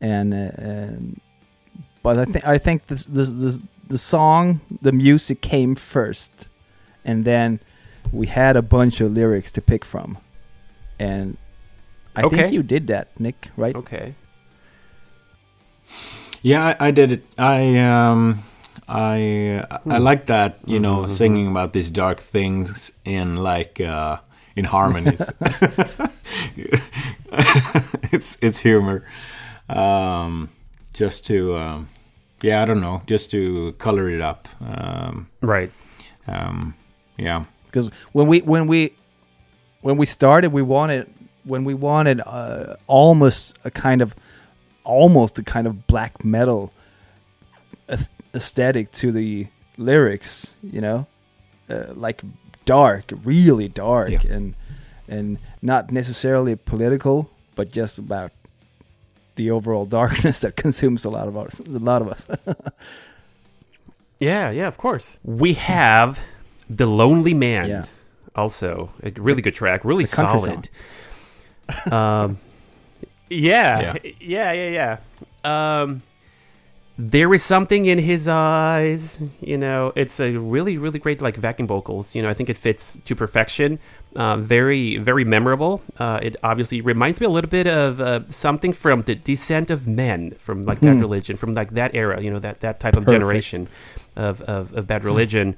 and, 0.00 0.34
uh, 0.34 0.36
and 0.58 1.20
but 2.04 2.18
I 2.20 2.24
think 2.26 2.46
I 2.46 2.58
think 2.58 2.86
the, 2.86 2.94
the 3.08 3.24
the 3.24 3.62
the 3.88 3.98
song 3.98 4.60
the 4.82 4.92
music 4.92 5.40
came 5.42 5.74
first 5.74 6.30
and 7.04 7.24
then 7.24 7.58
we 8.12 8.26
had 8.28 8.56
a 8.56 8.62
bunch 8.62 9.00
of 9.02 9.12
lyrics 9.12 9.50
to 9.52 9.60
pick 9.60 9.84
from 9.84 10.18
and 11.00 11.36
I 12.16 12.22
Okay. 12.22 12.36
think 12.36 12.52
you 12.54 12.62
did 12.62 12.86
that 12.86 13.08
Nick 13.18 13.50
right 13.56 13.74
okay. 13.76 14.14
Yeah, 16.42 16.76
I, 16.78 16.88
I 16.88 16.90
did 16.92 17.12
it. 17.12 17.24
I 17.38 17.78
um, 17.80 18.42
I 18.86 19.64
I 19.88 19.98
like 19.98 20.26
that. 20.26 20.58
You 20.66 20.78
know, 20.78 21.06
singing 21.06 21.48
about 21.48 21.72
these 21.72 21.90
dark 21.90 22.20
things 22.20 22.92
in 23.04 23.36
like 23.36 23.80
uh, 23.80 24.18
in 24.56 24.64
harmonies. 24.66 25.30
it's 28.12 28.36
it's 28.42 28.58
humor. 28.58 29.04
Um, 29.68 30.50
just 30.92 31.24
to 31.26 31.56
um, 31.56 31.88
yeah, 32.44 32.62
I 32.62 32.64
don't 32.68 32.80
know, 32.80 33.02
just 33.06 33.30
to 33.32 33.72
color 33.78 34.08
it 34.16 34.20
up. 34.20 34.48
Um, 34.60 35.28
Right. 35.40 35.70
um, 36.26 36.74
yeah. 37.16 37.44
because 37.66 37.86
when 38.12 38.26
we 38.28 38.40
when 38.52 38.66
we 38.66 38.92
when 39.82 39.96
we 39.96 40.06
started 40.06 40.48
we 40.52 40.62
wanted 40.62 41.06
when 41.44 41.64
we 41.64 41.74
wanted 41.74 42.20
uh, 42.24 42.76
almost 42.86 43.56
a 43.64 43.70
kind 43.70 44.00
of 44.02 44.14
almost 44.84 45.38
a 45.38 45.42
kind 45.42 45.66
of 45.66 45.86
black 45.86 46.24
metal 46.24 46.72
aesthetic 48.34 48.90
to 48.92 49.12
the 49.12 49.46
lyrics 49.76 50.56
you 50.62 50.80
know 50.80 51.06
uh, 51.70 51.84
like 51.94 52.22
dark 52.64 53.12
really 53.24 53.68
dark 53.68 54.10
Yeah. 54.10 54.34
and 54.36 54.54
and 55.08 55.38
not 55.62 55.90
necessarily 55.90 56.56
political 56.56 57.28
but 57.56 57.70
just 57.70 57.98
about 57.98 58.30
the 59.36 59.50
overall 59.50 59.84
darkness 60.00 60.40
that 60.40 60.56
consumes 60.56 61.04
a 61.04 61.10
lot 61.10 61.28
of 61.28 61.36
us 61.36 61.60
a 61.60 61.64
lot 61.78 62.02
of 62.02 62.08
us 62.08 62.26
Yeah, 64.20 64.50
yeah, 64.50 64.68
of 64.68 64.78
course. 64.78 65.18
We 65.24 65.54
have 65.54 66.20
The 66.70 66.86
Lonely 66.86 67.34
Man. 67.34 67.68
Yeah. 67.68 67.84
Also, 68.36 68.90
a 69.02 69.10
really 69.10 69.42
good 69.42 69.54
track, 69.56 69.84
really 69.84 70.04
The 70.04 70.16
country 70.16 70.40
solid. 70.40 71.92
um, 71.92 72.38
yeah, 73.28 73.96
Yeah. 74.04 74.12
yeah, 74.20 74.52
yeah, 74.52 74.98
yeah. 75.44 75.82
Um, 75.82 76.02
there 76.96 77.34
is 77.34 77.42
something 77.42 77.86
in 77.86 77.98
his 77.98 78.28
eyes. 78.28 79.18
You 79.40 79.58
know, 79.58 79.92
it's 79.96 80.20
a 80.20 80.36
really, 80.36 80.78
really 80.78 80.98
great 80.98 81.20
like 81.20 81.36
vacuum 81.36 81.66
vocals. 81.66 82.14
You 82.14 82.22
know, 82.22 82.28
I 82.28 82.34
think 82.34 82.48
it 82.48 82.56
fits 82.58 82.98
to 83.04 83.14
perfection. 83.16 83.78
Uh, 84.14 84.36
very, 84.36 84.96
very 84.98 85.24
memorable. 85.24 85.82
Uh, 85.98 86.20
it 86.22 86.36
obviously 86.44 86.80
reminds 86.80 87.18
me 87.20 87.26
a 87.26 87.30
little 87.30 87.50
bit 87.50 87.66
of 87.66 88.00
uh, 88.00 88.20
something 88.28 88.72
from 88.72 89.02
the 89.02 89.16
Dissent 89.16 89.70
of 89.70 89.88
Man, 89.88 90.30
from 90.38 90.62
like 90.62 90.80
Bad 90.80 90.94
Hmm. 90.96 91.00
Religion, 91.00 91.36
from 91.36 91.52
like 91.52 91.70
that 91.72 91.96
era. 91.96 92.22
You 92.22 92.30
know, 92.30 92.38
that 92.38 92.60
that 92.60 92.78
type 92.78 92.94
of 92.96 93.04
Perfect. 93.04 93.20
generation 93.20 93.66
of 94.14 94.40
of, 94.42 94.72
of 94.74 94.86
Bad 94.86 95.02
Religion. 95.04 95.56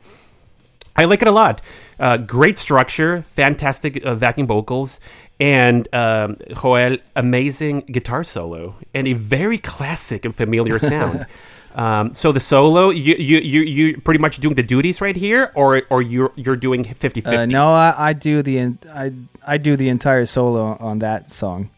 I 0.97 1.05
like 1.05 1.23
it 1.23 1.29
a 1.29 1.33
lot. 1.33 1.61
Uh, 1.99 2.17
great 2.17 2.59
structure, 2.59 3.23
fantastic 3.23 4.05
uh, 4.05 4.15
vacuum 4.15 4.47
vocals, 4.47 5.01
and 5.41 5.89
um, 5.95 6.37
Joel 6.61 6.99
amazing 7.15 7.81
guitar 7.81 8.25
solo, 8.25 8.77
and 8.95 9.07
a 9.09 9.13
very 9.15 9.59
classic 9.59 10.25
and 10.25 10.35
familiar 10.35 10.79
sound. 10.79 11.27
um, 11.75 12.15
so 12.15 12.33
the 12.33 12.41
solo, 12.41 12.91
you 12.91 13.15
you 13.19 13.39
you 13.39 13.61
you 13.63 14.01
pretty 14.01 14.19
much 14.21 14.39
doing 14.39 14.55
the 14.57 14.63
duties 14.63 15.01
right 15.01 15.17
here, 15.17 15.53
or 15.55 15.83
or 15.91 16.03
you're 16.03 16.33
you're 16.37 16.57
doing 16.57 16.85
50-50? 16.85 17.27
Uh, 17.27 17.47
no, 17.47 17.69
I, 17.69 17.95
I 18.11 18.13
do 18.13 18.43
the 18.43 18.59
en- 18.59 18.79
I 18.93 19.13
I 19.47 19.59
do 19.59 19.77
the 19.77 19.89
entire 19.89 20.25
solo 20.27 20.77
on 20.81 20.99
that 21.01 21.31
song, 21.31 21.71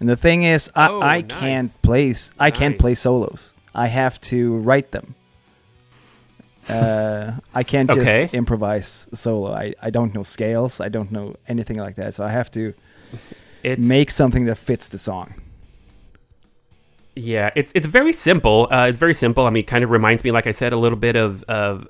and 0.00 0.08
the 0.08 0.16
thing 0.16 0.42
is, 0.44 0.70
I, 0.74 0.88
Oh, 0.88 1.00
I 1.00 1.20
nice. 1.22 1.30
can't 1.40 1.82
play 1.82 2.14
I 2.38 2.50
can't 2.50 2.78
play 2.78 2.94
solos. 2.94 3.52
I 3.74 3.88
have 3.88 4.20
to 4.22 4.56
write 4.58 4.92
them. 4.92 5.14
Uh, 6.68 7.32
I 7.54 7.62
can't 7.62 7.88
just 7.88 8.00
Okay. 8.00 8.30
improvise 8.32 9.06
solo. 9.12 9.52
I, 9.52 9.74
I 9.82 9.90
don't 9.90 10.14
know 10.14 10.22
scales. 10.22 10.80
I 10.80 10.88
don't 10.88 11.10
know 11.12 11.34
anything 11.46 11.76
like 11.78 11.96
that. 11.96 12.14
So 12.14 12.24
I 12.24 12.30
have 12.30 12.50
to 12.52 12.72
It's, 13.62 13.86
make 13.86 14.10
something 14.10 14.46
that 14.46 14.56
fits 14.56 14.88
the 14.88 14.98
song. 14.98 15.34
Yeah, 17.16 17.50
it's 17.54 17.70
it's 17.74 17.86
very 17.86 18.12
simple. 18.12 18.66
Uh, 18.70 18.88
it's 18.88 18.98
very 18.98 19.14
simple. 19.14 19.46
I 19.46 19.50
mean, 19.50 19.60
it 19.62 19.66
kind 19.68 19.84
of 19.84 19.90
reminds 19.90 20.24
me, 20.24 20.32
like 20.32 20.46
I 20.48 20.52
said, 20.52 20.72
a 20.72 20.76
little 20.76 20.98
bit 20.98 21.14
of 21.16 21.44
of 21.44 21.86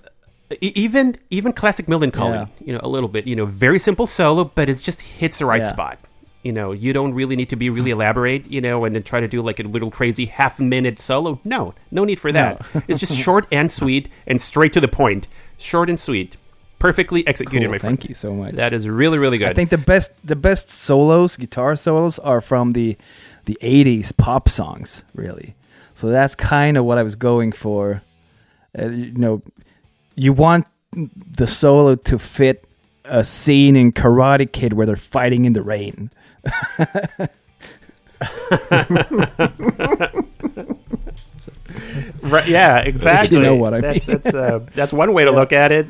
even 0.61 1.17
even 1.31 1.53
classic 1.55 1.87
Millencolin. 1.87 2.49
Yeah. 2.61 2.67
You 2.67 2.73
know, 2.75 2.81
a 2.83 2.89
little 2.89 3.09
bit. 3.09 3.27
You 3.27 3.35
know, 3.37 3.47
very 3.47 3.79
simple 3.79 4.07
solo, 4.07 4.45
but 4.45 4.69
it 4.69 4.77
just 4.79 5.01
hits 5.01 5.39
the 5.39 5.47
right 5.47 5.63
Yeah. 5.63 5.73
spot. 5.73 5.99
You 6.45 6.53
know, 6.53 6.73
you 6.73 6.93
don't 6.93 7.15
really 7.15 7.35
need 7.37 7.49
to 7.49 7.57
be 7.57 7.71
really 7.71 7.91
elaborate. 7.91 8.47
You 8.51 8.61
know, 8.61 8.85
and 8.85 8.95
then 8.95 9.03
try 9.03 9.21
to 9.21 9.27
do 9.29 9.41
like 9.43 9.59
a 9.59 9.63
little 9.65 9.91
crazy 9.91 10.27
half 10.27 10.61
minute 10.61 10.99
solo. 11.01 11.41
No, 11.43 11.75
no 11.91 12.05
need 12.05 12.21
for 12.21 12.31
that. 12.33 12.65
it's 12.87 13.01
just 13.01 13.17
short 13.19 13.47
and 13.51 13.73
sweet 13.73 14.09
and 14.27 14.41
straight 14.41 14.73
to 14.75 14.81
the 14.81 14.89
point. 14.89 15.27
Short 15.57 15.89
and 15.89 15.99
sweet, 15.99 16.37
perfectly 16.79 17.27
executed, 17.27 17.65
Cool, 17.67 17.73
my 17.73 17.79
friend. 17.79 17.99
thank 17.99 18.09
you 18.09 18.15
so 18.15 18.35
much. 18.35 18.55
That 18.55 18.73
is 18.73 18.89
really 18.89 19.19
really 19.19 19.39
good. 19.39 19.49
I 19.49 19.55
think 19.55 19.71
the 19.71 19.79
best 19.79 20.13
the 20.23 20.37
best 20.37 20.69
solos, 20.71 21.37
guitar 21.37 21.75
solos, 21.77 22.19
are 22.19 22.41
from 22.41 22.73
the 22.73 22.97
the 23.47 23.57
'80s 23.63 24.15
pop 24.17 24.49
songs, 24.49 25.03
really. 25.15 25.55
So 25.95 26.09
that's 26.11 26.35
kind 26.35 26.77
of 26.77 26.85
what 26.85 26.99
I 26.99 27.03
was 27.03 27.15
going 27.15 27.53
for. 27.53 28.03
Uh, 28.79 28.89
you 28.89 29.13
know, 29.13 29.43
you 30.17 30.33
want 30.33 30.67
the 30.93 31.47
solo 31.47 31.95
to 31.95 32.19
fit 32.19 32.65
a 33.05 33.23
scene 33.23 33.77
in 33.77 33.93
Karate 33.93 34.51
Kid 34.51 34.73
where 34.73 34.87
they're 34.87 34.97
fighting 34.97 35.45
in 35.45 35.53
the 35.53 35.63
rain. 35.63 36.11
Right, 42.23 42.49
yeah, 42.49 42.79
exactly. 42.79 43.37
You 43.37 43.43
know 43.43 43.55
what 43.55 43.75
I 43.75 43.81
that's, 43.81 44.07
That's, 44.07 44.35
uh, 44.35 44.61
that's 44.75 44.93
one 44.93 45.13
way 45.13 45.25
to 45.25 45.31
look 45.31 45.53
at 45.53 45.73
it. 45.73 45.87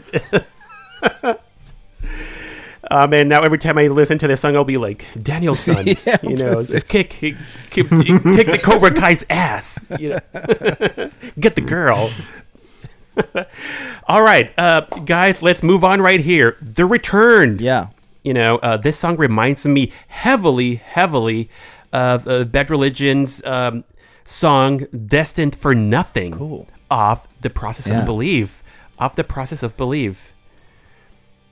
um, 2.90 3.12
and 3.12 3.28
now 3.28 3.42
every 3.42 3.58
time 3.58 3.78
I 3.78 3.86
listen 3.86 4.18
to 4.18 4.26
this 4.26 4.40
song, 4.40 4.56
I'll 4.56 4.64
be 4.64 4.76
like, 4.76 5.06
Daniel's 5.20 5.60
son, 5.64 5.86
Yeah, 5.86 6.16
you 6.22 6.36
know, 6.36 6.64
just 6.64 6.88
kick, 6.88 7.10
kick, 7.10 7.36
kick, 7.70 7.88
kick 7.88 8.46
the 8.46 8.60
Cobra 8.62 8.92
Kai's 8.92 9.24
ass, 9.30 9.86
you 9.98 10.10
know, 10.10 10.18
get 11.38 11.54
the 11.54 11.64
girl. 11.64 12.10
All 14.08 14.22
right, 14.22 14.52
uh, 14.58 14.82
guys, 15.04 15.40
let's 15.40 15.62
move 15.62 15.84
on 15.84 16.02
right 16.02 16.20
here. 16.20 16.56
The 16.60 16.84
Return. 16.84 17.58
Yeah. 17.60 17.88
You 18.24 18.32
know, 18.34 18.56
uh, 18.56 18.76
this 18.78 18.98
song 18.98 19.16
reminds 19.16 19.64
me 19.66 19.92
heavily, 20.08 20.76
heavily 20.76 21.50
of 21.92 22.26
uh, 22.26 22.44
Bad 22.44 22.70
Religion's 22.70 23.44
um, 23.44 23.84
song 24.24 24.86
"Destined 25.06 25.54
for 25.54 25.74
Nothing" 25.74 26.32
Cool. 26.32 26.66
off 26.90 27.28
the 27.42 27.50
Process 27.50 27.86
Yeah. 27.86 28.00
of 28.00 28.06
belief, 28.06 28.62
Off 28.98 29.14
the 29.14 29.24
Process 29.24 29.62
of 29.62 29.76
belief. 29.76 30.32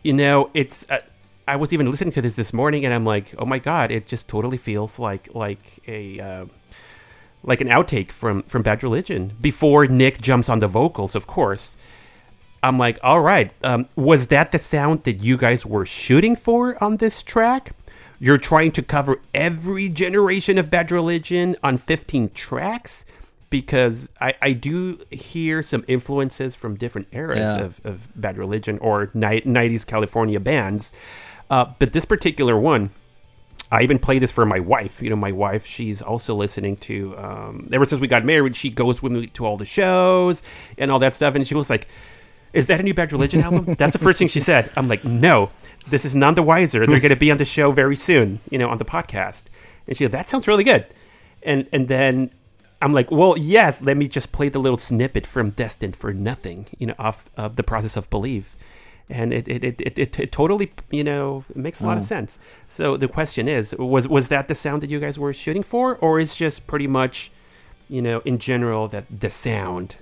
You 0.02 0.14
know, 0.14 0.50
it's. 0.54 0.86
Uh, 0.88 1.00
I 1.46 1.56
was 1.56 1.72
even 1.72 1.90
listening 1.90 2.12
to 2.12 2.22
this 2.22 2.36
this 2.36 2.52
morning, 2.52 2.84
and 2.84 2.94
I'm 2.94 3.04
like, 3.04 3.34
oh 3.36 3.44
my 3.44 3.58
god, 3.58 3.90
it 3.90 4.06
just 4.06 4.26
totally 4.28 4.58
feels 4.58 4.98
like 4.98 5.28
like 5.34 5.80
a. 5.86 6.18
Uh, 6.20 6.44
like 7.44 7.60
an 7.60 7.66
outtake 7.68 8.12
from 8.12 8.44
from 8.44 8.62
Bad 8.62 8.84
Religion 8.84 9.32
before 9.40 9.88
Nick 9.88 10.20
jumps 10.20 10.48
on 10.48 10.60
the 10.60 10.68
vocals, 10.68 11.16
of 11.16 11.26
course. 11.26 11.76
I'm 12.62 12.78
like, 12.78 12.98
all 13.02 13.20
right, 13.20 13.50
um, 13.64 13.88
was 13.96 14.28
that 14.28 14.52
the 14.52 14.58
sound 14.58 15.02
that 15.04 15.14
you 15.14 15.36
guys 15.36 15.66
were 15.66 15.84
shooting 15.86 16.36
for 16.36 16.82
on 16.82 16.98
this 16.98 17.22
track? 17.22 17.72
You're 18.20 18.38
trying 18.38 18.70
to 18.72 18.82
cover 18.82 19.20
every 19.34 19.88
generation 19.88 20.58
of 20.58 20.70
Bad 20.70 20.92
Religion 20.92 21.56
on 21.64 21.76
15 21.76 22.30
tracks? 22.34 23.04
Because 23.50 24.08
I, 24.20 24.34
I 24.40 24.52
do 24.52 25.00
hear 25.10 25.60
some 25.60 25.84
influences 25.88 26.54
from 26.54 26.76
different 26.76 27.08
eras 27.12 27.38
Yeah. 27.38 27.58
of, 27.64 27.80
of 27.84 28.08
Bad 28.14 28.38
Religion 28.38 28.78
or 28.78 29.10
ni- 29.12 29.40
90s 29.42 29.84
California 29.84 30.38
bands. 30.40 30.92
Uh, 31.50 31.66
but 31.78 31.92
this 31.92 32.04
particular 32.06 32.56
one, 32.56 32.90
I 33.70 33.82
even 33.82 33.98
play 33.98 34.18
this 34.18 34.30
for 34.32 34.46
my 34.46 34.60
wife. 34.60 35.02
You 35.02 35.10
know, 35.10 35.16
my 35.16 35.32
wife, 35.32 35.66
she's 35.66 36.00
also 36.00 36.34
listening 36.34 36.76
to, 36.78 37.16
um, 37.18 37.68
ever 37.72 37.84
since 37.84 38.00
we 38.00 38.06
got 38.06 38.24
married, 38.24 38.54
she 38.54 38.70
goes 38.70 39.02
with 39.02 39.12
me 39.12 39.26
to 39.26 39.44
all 39.44 39.56
the 39.56 39.64
shows 39.66 40.42
and 40.78 40.90
all 40.90 40.98
that 41.00 41.14
stuff. 41.14 41.34
And 41.34 41.46
she 41.46 41.54
was 41.54 41.68
like, 41.68 41.88
Is 42.52 42.66
that 42.66 42.80
a 42.80 42.82
new 42.82 42.94
Bad 42.94 43.12
Religion 43.12 43.40
album? 43.40 43.74
That's 43.78 43.92
the 43.92 43.98
first 43.98 44.18
thing 44.18 44.28
she 44.28 44.40
said. 44.40 44.70
I'm 44.76 44.88
like, 44.88 45.04
No, 45.04 45.50
this 45.88 46.04
is 46.04 46.14
none 46.14 46.34
the 46.34 46.42
wiser. 46.42 46.86
They're 46.86 46.96
hmm. 46.96 47.02
going 47.02 47.10
to 47.10 47.16
be 47.16 47.30
on 47.30 47.38
the 47.38 47.44
show 47.44 47.72
very 47.72 47.96
soon, 47.96 48.40
you 48.50 48.58
know, 48.58 48.68
on 48.68 48.78
the 48.78 48.84
podcast. 48.84 49.44
And 49.86 49.96
she 49.96 50.04
goes, 50.04 50.12
That 50.12 50.28
sounds 50.28 50.46
really 50.46 50.64
good. 50.64 50.86
And, 51.42 51.66
and 51.72 51.88
then 51.88 52.30
I'm 52.80 52.92
like, 52.92 53.10
Well, 53.10 53.36
yes, 53.38 53.80
let 53.80 53.96
me 53.96 54.08
just 54.08 54.32
play 54.32 54.48
the 54.48 54.58
little 54.58 54.78
snippet 54.78 55.26
from 55.26 55.50
Destined 55.50 55.96
for 55.96 56.12
Nothing, 56.12 56.66
you 56.78 56.86
know, 56.86 56.94
off 56.98 57.24
of 57.36 57.56
the 57.56 57.62
process 57.62 57.96
of 57.96 58.10
belief 58.10 58.56
and 59.10 59.32
it 59.32 59.46
it, 59.48 59.64
it, 59.64 59.80
it, 59.98 60.18
it, 60.18 60.32
totally 60.32 60.72
you 60.90 61.04
know 61.04 61.44
it 61.50 61.56
makes 61.56 61.80
a 61.80 61.86
lot 61.86 61.96
of 61.96 62.04
Oh. 62.04 62.06
sense. 62.06 62.38
So 62.66 62.96
the 62.96 63.08
question 63.08 63.48
is, 63.48 63.74
was 63.76 64.08
was 64.08 64.28
that 64.28 64.48
the 64.48 64.54
sound 64.54 64.82
that 64.82 64.90
you 64.90 65.00
guys 65.00 65.18
were 65.18 65.32
shooting 65.32 65.62
for, 65.62 65.96
or 65.96 66.18
is 66.18 66.34
just 66.34 66.66
pretty 66.66 66.86
much, 66.86 67.30
you 67.88 68.02
know, 68.02 68.20
in 68.24 68.38
general 68.38 68.88
that 68.88 69.04
the 69.20 69.30
sound 69.30 69.96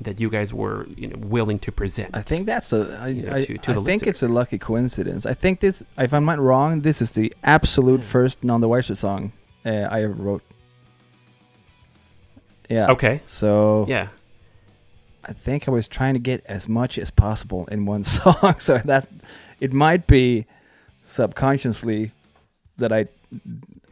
that 0.00 0.18
you 0.20 0.28
guys 0.30 0.52
were 0.52 0.86
you 0.96 1.06
know 1.08 1.16
willing 1.18 1.58
to 1.60 1.70
present? 1.72 2.10
I 2.16 2.22
think 2.22 2.46
that's 2.46 2.72
a. 2.72 2.98
I, 3.00 3.08
Yeah, 3.08 3.34
I, 3.34 3.40
to- 3.44 3.58
to 3.58 3.70
I 3.70 3.74
think 3.74 3.86
listener. 3.86 4.08
it's 4.10 4.22
a 4.22 4.28
lucky 4.28 4.58
coincidence. 4.58 5.24
I 5.26 5.34
think 5.34 5.60
this, 5.60 5.84
if 5.98 6.12
I'm 6.12 6.24
not 6.24 6.38
wrong, 6.38 6.80
this 6.82 7.00
is 7.00 7.12
the 7.12 7.32
absolute 7.44 8.02
first 8.02 8.42
None 8.44 8.60
the 8.60 8.68
Wiser 8.68 8.94
song 8.94 9.32
uh, 9.64 9.70
I 9.70 10.02
ever 10.04 10.14
wrote. 10.14 10.42
Yeah. 12.68 12.90
Okay. 12.92 13.20
So 13.26 13.84
Yeah. 13.88 14.08
I 15.26 15.32
think 15.32 15.68
I 15.68 15.70
was 15.70 15.88
trying 15.88 16.14
to 16.14 16.20
get 16.20 16.44
as 16.46 16.68
much 16.68 16.98
as 16.98 17.10
possible 17.10 17.66
in 17.70 17.86
one 17.86 18.02
song, 18.18 18.58
so 18.58 18.78
that 18.84 19.08
it 19.60 19.72
might 19.72 20.06
be 20.06 20.44
subconsciously 21.04 22.12
that 22.78 22.92
I 22.92 23.06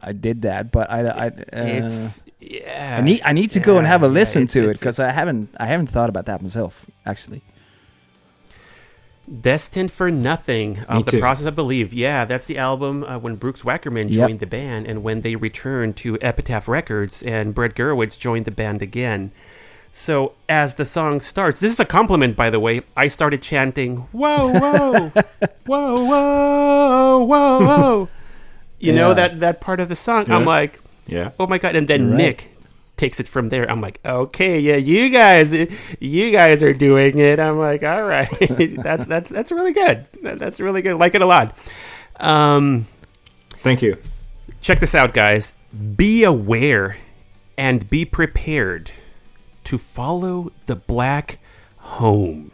I 0.03 0.11
did 0.11 0.41
that, 0.43 0.71
but 0.71 0.89
I 0.91 0.99
I 1.01 1.27
uh, 1.27 1.31
it's 1.53 2.23
yeah. 2.39 2.97
I 2.99 3.01
need 3.01 3.21
I 3.23 3.33
need 3.33 3.51
to 3.51 3.59
go 3.59 3.77
and 3.77 3.87
have 3.87 4.03
a 4.03 4.07
yeah, 4.07 4.11
listen 4.13 4.43
it's- 4.43 4.53
to 4.53 4.69
it 4.69 4.73
because 4.79 4.99
I 4.99 5.11
haven't 5.11 5.49
I 5.59 5.65
haven't 5.65 5.87
thought 5.87 6.09
about 6.09 6.25
that 6.25 6.41
myself 6.41 6.85
actually. 7.05 7.41
Destined 9.41 9.89
for 9.91 10.11
Nothing 10.11 10.79
of 10.89 11.05
the 11.05 11.11
too. 11.11 11.19
Process 11.21 11.47
I 11.47 11.51
Believe. 11.51 11.93
Yeah, 11.93 12.25
that's 12.25 12.45
the 12.45 12.57
album 12.57 13.05
uh, 13.05 13.17
when 13.17 13.37
Brooks 13.37 13.61
Wackerman 13.63 14.09
Yep. 14.09 14.27
joined 14.27 14.39
the 14.41 14.45
band 14.45 14.85
and 14.85 15.01
when 15.01 15.21
they 15.21 15.37
returned 15.37 15.95
to 15.97 16.17
Epitaph 16.21 16.67
Records 16.67 17.23
and 17.23 17.55
Brett 17.55 17.73
Gurewitz 17.73 18.19
joined 18.19 18.43
the 18.43 18.51
band 18.51 18.81
again. 18.81 19.31
So 19.93 20.33
as 20.49 20.75
the 20.75 20.85
song 20.85 21.21
starts, 21.21 21.61
this 21.61 21.71
is 21.71 21.79
a 21.79 21.85
compliment, 21.85 22.35
by 22.35 22.49
the 22.49 22.59
way. 22.59 22.81
I 22.97 23.07
started 23.07 23.41
chanting, 23.41 24.07
"Whoa, 24.11 24.51
whoa, 24.59 25.09
whoa, 25.67 26.03
whoa, 26.03 27.23
whoa, 27.23 27.59
whoa." 27.65 28.09
You 28.83 28.93
know 28.93 29.13
that 29.13 29.39
that 29.39 29.61
part 29.61 29.79
of 29.79 29.89
the 29.89 29.95
song. 29.95 30.29
I'm 30.31 30.45
like, 30.45 30.79
Yeah. 31.07 31.31
oh 31.39 31.47
my 31.47 31.57
god! 31.57 31.75
And 31.75 31.87
then 31.87 32.09
right. 32.11 32.17
Nick 32.17 32.49
takes 32.97 33.19
it 33.19 33.27
from 33.27 33.49
there. 33.49 33.69
I'm 33.69 33.81
like, 33.81 33.99
okay, 34.05 34.59
yeah, 34.59 34.75
you 34.75 35.09
guys, 35.09 35.51
you 35.99 36.31
guys 36.31 36.61
are 36.61 36.73
doing 36.73 37.17
it. 37.17 37.39
I'm 37.39 37.57
like, 37.57 37.81
all 37.83 38.03
right, 38.03 38.29
that's 38.83 39.07
that's 39.07 39.29
that's 39.31 39.51
really 39.51 39.73
good. 39.73 40.05
That's 40.21 40.59
really 40.59 40.81
good. 40.81 40.95
Like 40.97 41.15
it 41.15 41.21
a 41.21 41.25
lot. 41.25 41.57
Um, 42.19 42.85
Thank 43.65 43.81
you. 43.81 43.97
check 44.61 44.79
this 44.79 44.93
out, 44.93 45.13
guys. 45.13 45.53
Be 45.95 46.23
aware 46.23 46.97
and 47.57 47.89
be 47.89 48.05
prepared 48.05 48.91
to 49.63 49.77
follow 49.77 50.51
the 50.67 50.75
black 50.75 51.39
home. 51.77 52.51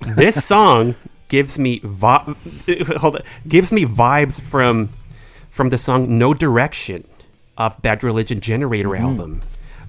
This 0.00 0.44
song 0.52 0.94
gives 1.28 1.58
me 1.58 1.80
vi- 1.84 2.34
hold 2.96 3.16
on, 3.16 3.22
gives 3.46 3.70
me 3.72 3.84
vibes 3.84 4.40
from 4.40 4.90
from 5.58 5.70
the 5.70 5.76
song 5.76 6.16
No 6.16 6.34
Direction 6.34 7.04
of 7.56 7.82
Bad 7.82 8.04
Religion 8.04 8.38
Generator 8.38 8.94
album. 8.94 9.42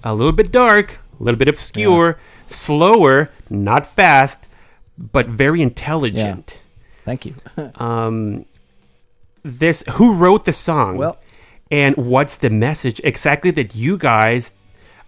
A 0.04 0.16
little 0.16 0.32
bit 0.32 0.52
dark, 0.52 0.98
a 1.20 1.24
little 1.24 1.38
bit 1.38 1.48
obscure, 1.48 2.18
slower, 2.48 3.30
not 3.52 3.86
fast, 3.86 4.48
but 4.98 5.28
very 5.28 5.62
intelligent. 5.62 6.64
Thank 7.06 7.28
you. 7.28 7.36
um, 7.76 8.48
this 9.44 9.84
who 9.92 10.16
wrote 10.16 10.46
the 10.46 10.54
song? 10.54 10.98
Well- 10.98 11.20
and 11.70 11.96
what's 11.98 12.36
the 12.36 12.50
message 12.50 13.00
exactly 13.04 13.52
that 13.52 13.76
you 13.76 13.96
guys 13.96 14.54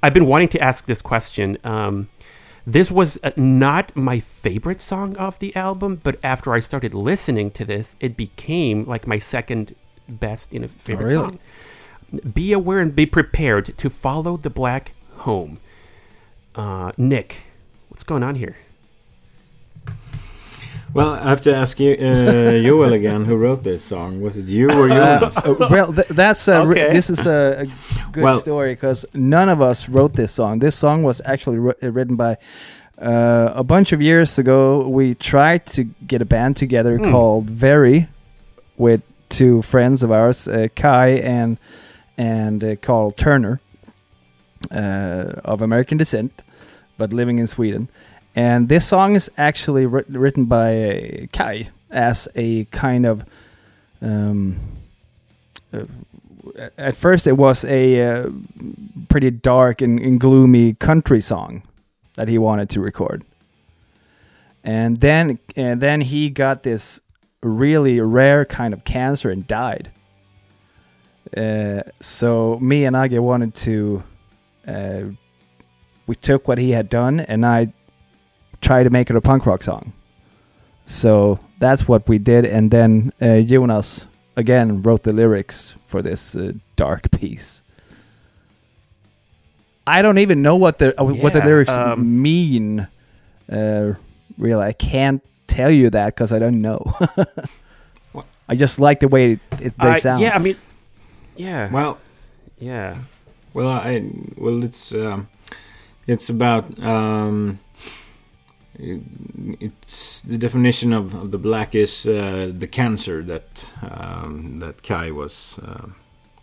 i've 0.04 0.14
been 0.14 0.28
wanting 0.28 0.48
to 0.48 0.60
ask 0.62 0.86
this 0.86 1.02
question 1.02 1.58
um, 1.64 2.08
this 2.68 2.92
was 2.92 3.18
uh, 3.24 3.32
not 3.36 3.96
my 3.96 4.20
favorite 4.20 4.80
song 4.80 5.18
of 5.18 5.40
the 5.40 5.56
album 5.56 6.00
but 6.04 6.20
after 6.22 6.54
i 6.54 6.60
started 6.60 6.94
listening 6.94 7.50
to 7.50 7.66
this 7.66 7.96
it 8.00 8.16
became 8.16 8.86
like 8.86 9.08
my 9.08 9.18
second 9.18 9.74
best 10.12 10.54
you 10.54 10.60
know 10.60 10.68
favorite 10.68 11.06
really? 11.08 11.16
song 11.16 11.40
be 12.34 12.52
aware 12.54 12.80
and 12.80 12.96
be 12.96 13.06
prepared 13.06 13.78
to 13.78 13.90
follow 13.90 14.38
the 14.38 14.50
black 14.50 14.94
home 15.18 15.60
uh, 16.56 16.92
nick 16.98 17.44
what's 17.90 18.04
going 18.04 18.24
on 18.24 18.36
here 18.36 18.56
Well, 20.94 21.12
I 21.12 21.30
have 21.30 21.40
to 21.42 21.56
ask 21.56 21.80
you, 21.80 21.94
uh, 21.94 22.52
Joel 22.66 22.92
again, 22.92 23.24
who 23.24 23.38
wrote 23.38 23.64
this 23.64 23.82
song. 23.82 24.20
Was 24.20 24.36
it 24.36 24.48
you 24.48 24.70
or 24.70 24.90
Jonas? 24.90 25.38
Uh, 25.38 25.56
well, 25.70 25.94
th- 25.94 26.08
that's 26.10 26.50
a 26.50 26.68
ri- 26.68 26.82
Okay. 26.84 26.92
this 26.94 27.10
is 27.10 27.26
a, 27.26 27.62
a 27.64 28.10
good 28.12 28.24
Well- 28.26 28.42
story 28.42 28.74
because 28.74 29.06
none 29.14 29.48
of 29.48 29.62
us 29.62 29.88
wrote 29.88 30.14
this 30.18 30.34
song. 30.34 30.60
This 30.60 30.76
song 30.76 31.04
was 31.04 31.22
actually 31.24 31.60
wri- 31.60 31.96
written 31.96 32.18
by 32.18 32.36
uh, 33.02 33.54
a 33.56 33.64
bunch 33.64 33.94
of 33.94 34.02
years 34.02 34.38
ago. 34.38 34.86
We 34.86 35.16
tried 35.16 35.66
to 35.68 35.86
get 36.06 36.22
a 36.22 36.26
band 36.26 36.58
together 36.58 36.98
Hmm. 36.98 37.10
called 37.10 37.50
Very 37.50 38.08
with 38.76 39.02
two 39.32 39.62
friends 39.62 40.04
of 40.04 40.12
ours, 40.12 40.48
uh, 40.48 40.68
Kai 40.76 41.08
and 41.08 41.58
and 42.18 42.64
uh, 42.64 42.76
Carl 42.76 43.12
Turner, 43.12 43.60
uh, 44.72 45.42
of 45.44 45.62
American 45.62 45.98
descent, 45.98 46.44
but 46.98 47.14
living 47.14 47.40
in 47.40 47.48
Sweden. 47.48 47.90
And 48.36 48.70
this 48.70 48.88
song 48.88 49.16
is 49.16 49.32
actually 49.38 49.86
writ- 49.86 50.10
written 50.10 50.46
by 50.46 50.70
uh, 50.78 51.26
Kai 51.34 51.70
as 51.90 52.28
a 52.36 52.66
kind 52.66 53.06
of 53.06 53.26
um, 54.02 54.60
uh, 55.74 55.86
at 56.78 56.96
first 56.96 57.28
it 57.28 57.38
was 57.38 57.64
a 57.66 58.26
pretty 59.10 59.30
dark 59.30 59.82
and, 59.82 60.00
and 60.00 60.20
gloomy 60.20 60.74
country 60.74 61.22
song 61.22 61.64
that 62.16 62.28
he 62.28 62.38
wanted 62.38 62.70
to 62.70 62.82
record 62.82 63.24
and 64.64 65.00
then 65.00 65.40
and 65.56 65.82
then 65.82 66.02
he 66.02 66.30
got 66.30 66.64
this 66.64 67.02
really 67.42 68.00
rare 68.00 68.46
kind 68.46 68.74
of 68.74 68.84
cancer 68.84 69.30
and 69.30 69.48
died 69.48 69.92
uh, 71.36 71.82
so 72.00 72.60
me 72.60 72.86
and 72.86 72.96
Agge 72.96 73.20
wanted 73.20 73.54
to 73.56 74.04
uh, 74.68 75.02
we 76.08 76.16
took 76.16 76.48
what 76.48 76.58
he 76.58 76.72
had 76.72 76.90
done 76.90 77.20
and 77.20 77.46
I 77.46 77.74
tried 78.62 78.84
to 78.84 78.90
make 78.90 79.10
it 79.10 79.16
a 79.16 79.22
punk 79.22 79.46
rock 79.46 79.64
song 79.64 79.94
so 80.86 81.40
that's 81.60 81.88
what 81.88 82.08
we 82.08 82.18
did 82.18 82.46
and 82.46 82.70
then 82.70 83.14
uh, 83.22 83.42
Jonas 83.42 84.08
again 84.36 84.82
wrote 84.82 85.04
the 85.04 85.14
lyrics 85.14 85.76
for 85.88 86.02
this 86.02 86.36
uh, 86.36 86.54
dark 86.76 87.12
piece. 87.12 87.62
I 89.88 90.02
don't 90.02 90.20
even 90.20 90.42
know 90.42 90.56
what 90.56 90.78
the 90.78 91.00
uh, 91.00 91.04
what 91.04 91.34
the 91.34 91.44
lyrics 91.44 91.72
um, 91.72 92.22
mean. 92.22 92.88
Uh, 93.52 93.94
really, 94.38 94.64
I 94.64 94.74
can't 94.74 95.24
tell 95.56 95.72
you 95.72 95.90
that 95.92 96.16
because 96.16 96.36
I 96.36 96.40
don't 96.40 96.62
know. 96.62 96.80
I 98.50 98.56
just 98.56 98.80
like 98.80 99.00
the 99.00 99.08
way 99.08 99.32
it, 99.34 99.40
it, 99.62 99.74
they 99.80 99.90
Uh, 99.92 100.00
sound. 100.00 100.22
yeah, 100.22 100.36
I 100.36 100.40
mean, 100.40 100.56
yeah, 101.38 101.72
Well, 101.72 101.98
yeah. 102.60 102.96
well, 103.54 103.70
I 103.70 104.02
well, 104.38 104.64
it's 104.64 104.92
um, 104.94 105.28
it's 106.08 106.30
about 106.30 106.66
um, 106.84 107.60
it- 108.80 109.02
it's 109.60 110.22
the 110.22 110.38
definition 110.38 110.94
of, 110.94 111.14
of 111.14 111.32
the 111.32 111.38
black 111.38 111.76
is 111.76 112.06
uh, 112.06 112.52
the 112.60 112.68
cancer 112.68 113.24
that 113.24 113.74
um, 113.82 114.60
that 114.60 114.84
Kai 114.84 115.12
was. 115.12 115.60
Uh, 115.64 115.88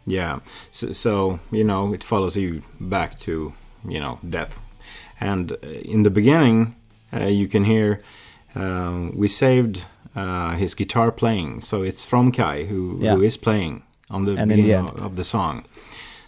yeah, 0.06 0.38
so, 0.70 0.92
so 0.92 1.38
you 1.52 1.64
know 1.64 1.92
it 1.94 2.02
follows 2.04 2.36
you 2.36 2.62
back 2.80 3.18
to 3.18 3.52
you 3.88 4.00
know 4.00 4.18
death, 4.30 4.58
and 5.20 5.52
uh, 5.52 5.56
in 5.66 6.02
the 6.04 6.10
beginning 6.10 6.74
uh, 7.12 7.26
you 7.28 7.48
can 7.48 7.64
hear 7.64 8.00
um, 8.58 9.12
we 9.16 9.28
saved 9.28 9.84
uh, 10.16 10.56
his 10.56 10.74
guitar 10.74 11.12
playing, 11.12 11.62
so 11.62 11.82
it's 11.82 12.04
from 12.04 12.32
Kai 12.32 12.64
who, 12.64 12.98
Yeah. 13.00 13.14
who 13.16 13.22
is 13.22 13.36
playing 13.36 13.82
on 14.10 14.24
the 14.24 14.32
And 14.32 14.40
in 14.42 14.48
the 14.48 14.54
beginning 14.62 14.88
of, 14.88 15.02
of 15.02 15.16
the 15.16 15.24
song. 15.24 15.64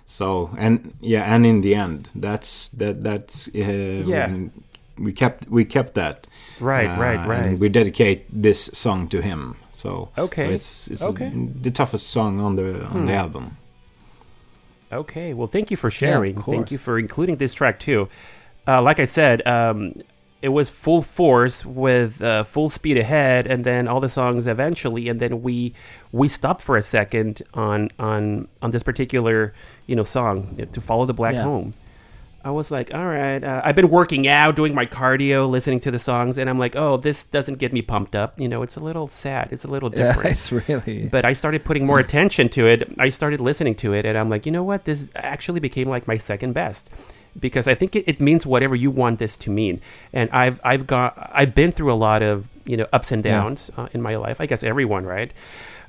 So 0.07 0.51
and 0.59 0.93
yeah, 1.01 1.35
and 1.35 1.45
in 1.47 1.61
the 1.63 1.75
end, 1.75 2.09
that's 2.15 2.69
that 2.79 3.01
that's 3.03 3.49
uh, 3.49 4.05
Yeah. 4.07 4.29
we, 4.33 4.51
we 5.05 5.13
kept 5.13 5.49
we 5.49 5.65
kept 5.65 5.95
that 5.95 6.27
Right, 6.61 6.91
uh, 6.91 7.01
right, 7.01 7.27
right. 7.27 7.47
And 7.47 7.61
we 7.61 7.69
dedicate 7.71 8.21
this 8.43 8.71
song 8.75 9.09
to 9.09 9.21
him. 9.23 9.55
So 9.73 10.09
Okay, 10.19 10.45
so 10.45 10.51
it's 10.51 10.89
it's 10.91 11.03
okay. 11.03 11.31
the 11.63 11.71
toughest 11.71 12.07
song 12.11 12.41
on 12.41 12.57
the 12.57 12.85
on 12.85 13.07
the 13.07 13.13
Hmm. 13.13 13.25
album. 13.25 13.57
Okay, 14.93 15.35
well, 15.35 15.47
thank 15.47 15.71
you 15.71 15.77
for 15.77 15.91
sharing. 15.91 16.35
course. 16.35 16.55
thank 16.57 16.71
you 16.73 16.79
for 16.79 16.99
including 16.99 17.37
this 17.39 17.55
track 17.55 17.79
too. 17.79 18.09
Uh, 18.67 18.83
like 18.83 18.99
I 18.99 19.07
said, 19.07 19.47
um, 19.47 19.95
it 20.43 20.49
was 20.51 20.71
full 20.71 21.03
force 21.03 21.65
with 21.67 22.23
uh, 22.23 22.45
full 22.45 22.71
speed 22.71 22.97
ahead, 22.97 23.47
and 23.47 23.65
then 23.65 23.87
all 23.89 24.01
the 24.01 24.09
songs 24.09 24.47
eventually, 24.47 25.09
and 25.09 25.21
then 25.21 25.43
we 25.43 25.75
we 26.13 26.29
stopped 26.29 26.63
for 26.63 26.77
a 26.77 26.83
second 26.83 27.43
on 27.55 27.91
on 27.99 28.49
on 28.63 28.71
this 28.71 28.83
particular 28.83 29.53
you 29.87 29.95
know 29.97 30.05
song 30.05 30.57
to 30.73 30.81
follow 30.81 31.05
the 31.07 31.15
black 31.15 31.35
Yeah. 31.35 31.43
home. 31.45 31.75
I 32.43 32.51
was 32.53 32.71
like, 32.71 32.95
all 32.95 33.05
right, 33.05 33.45
uh, 33.45 33.61
I've 33.63 33.77
been 33.77 33.91
working 33.91 34.27
out, 34.27 34.57
doing 34.57 34.75
my 34.75 34.87
cardio, 34.87 35.47
listening 35.47 35.79
to 35.81 35.91
the 35.91 35.99
songs, 35.99 36.39
and 36.39 36.49
I'm 36.49 36.59
like, 36.59 36.75
oh, 36.75 36.97
this 36.97 37.25
doesn't 37.25 37.59
get 37.59 37.71
me 37.71 37.83
pumped 37.83 38.15
up. 38.17 38.41
You 38.41 38.49
know, 38.49 38.63
it's 38.63 38.77
a 38.77 38.81
little 38.81 39.09
sad. 39.09 39.49
It's 39.53 39.65
a 39.65 39.69
little 39.69 39.95
yeah, 39.95 40.07
different 40.15 40.31
it's 40.31 40.51
really. 40.51 41.07
but 41.07 41.27
I 41.27 41.35
started 41.35 41.67
putting 41.67 41.85
more 41.85 41.99
attention 42.07 42.49
to 42.51 42.67
it. 42.67 42.91
I 42.99 43.11
started 43.11 43.43
listening 43.43 43.75
to 43.85 43.93
it, 43.93 44.07
and 44.07 44.17
I'm 44.17 44.31
like, 44.31 44.47
you 44.47 44.53
know 44.53 44.63
what? 44.65 44.87
This 44.87 45.05
actually 45.17 45.61
became 45.61 45.87
like 45.91 46.09
my 46.09 46.17
second 46.17 46.55
best 46.55 46.89
because 47.39 47.67
I 47.69 47.75
think 47.75 47.95
it, 47.97 48.09
it 48.09 48.21
means 48.21 48.47
whatever 48.47 48.75
you 48.75 48.91
want 48.91 49.19
this 49.19 49.37
to 49.39 49.51
mean. 49.51 49.81
And 50.13 50.31
I've 50.31 50.61
I've 50.65 50.87
got 50.87 51.15
I've 51.33 51.55
been 51.55 51.71
through 51.71 51.93
a 51.93 51.95
lot 51.99 52.23
of 52.23 52.49
you 52.65 52.77
know 52.77 52.87
ups 52.93 53.13
and 53.13 53.25
Yeah. 53.25 53.33
downs 53.41 53.71
uh, 53.77 53.89
in 53.93 54.03
my 54.03 54.17
life. 54.17 54.41
I 54.41 54.47
guess 54.47 54.63
everyone, 54.63 55.05
right? 55.07 55.33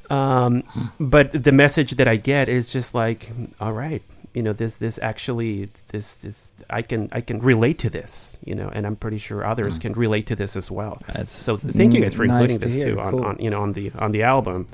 Um, 0.09 0.63
but 0.99 1.31
the 1.31 1.51
message 1.51 1.91
that 1.91 2.07
I 2.07 2.17
get 2.17 2.49
is 2.49 2.71
just 2.71 2.93
like, 2.93 3.29
all 3.61 3.71
right, 3.71 4.01
you 4.33 4.43
know, 4.43 4.51
this 4.53 4.75
this 4.77 4.99
actually 5.01 5.69
this 5.89 6.15
this 6.17 6.51
I 6.69 6.81
can 6.81 7.07
I 7.13 7.21
can 7.21 7.39
relate 7.39 7.79
to 7.79 7.89
this, 7.89 8.35
you 8.43 8.53
know, 8.55 8.69
and 8.73 8.85
I'm 8.85 8.95
pretty 8.97 9.17
sure 9.19 9.45
others 9.45 9.79
can 9.79 9.93
relate 9.93 10.25
to 10.27 10.35
this 10.35 10.55
as 10.57 10.69
well. 10.69 11.01
That's 11.13 11.31
So 11.31 11.55
thank 11.55 11.93
you 11.93 12.01
guys 12.01 12.13
for 12.13 12.25
nice 12.27 12.51
including 12.51 12.59
to 12.59 12.65
this 12.65 12.75
hear. 12.75 12.95
too 12.95 12.99
on, 12.99 13.11
Cool. 13.11 13.23
on 13.23 13.37
you 13.39 13.49
know 13.49 13.61
on 13.61 13.73
the 13.73 13.91
on 13.97 14.11
the 14.11 14.23
album. 14.23 14.67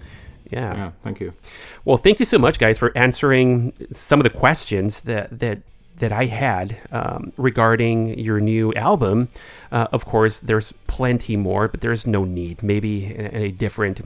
Yeah. 0.50 0.74
Yeah, 0.76 0.92
thank 1.04 1.20
you. 1.20 1.34
Well, 1.84 1.98
thank 1.98 2.20
you 2.22 2.26
so 2.26 2.40
much, 2.40 2.58
guys, 2.58 2.78
for 2.78 2.98
answering 2.98 3.74
some 3.92 4.20
of 4.20 4.24
the 4.24 4.30
questions 4.30 5.02
that 5.02 5.38
that 5.40 5.60
that 5.98 6.12
I 6.12 6.26
had 6.26 6.78
um, 6.92 7.32
regarding 7.38 8.18
your 8.20 8.40
new 8.40 8.74
album. 8.76 9.30
Uh, 9.72 9.88
of 9.92 10.06
course, 10.06 10.40
there's 10.40 10.72
plenty 10.88 11.36
more, 11.36 11.68
but 11.68 11.82
there's 11.82 12.06
no 12.08 12.24
need. 12.24 12.62
Maybe 12.64 13.06
in, 13.06 13.26
in 13.28 13.42
a 13.42 13.52
different 13.52 14.02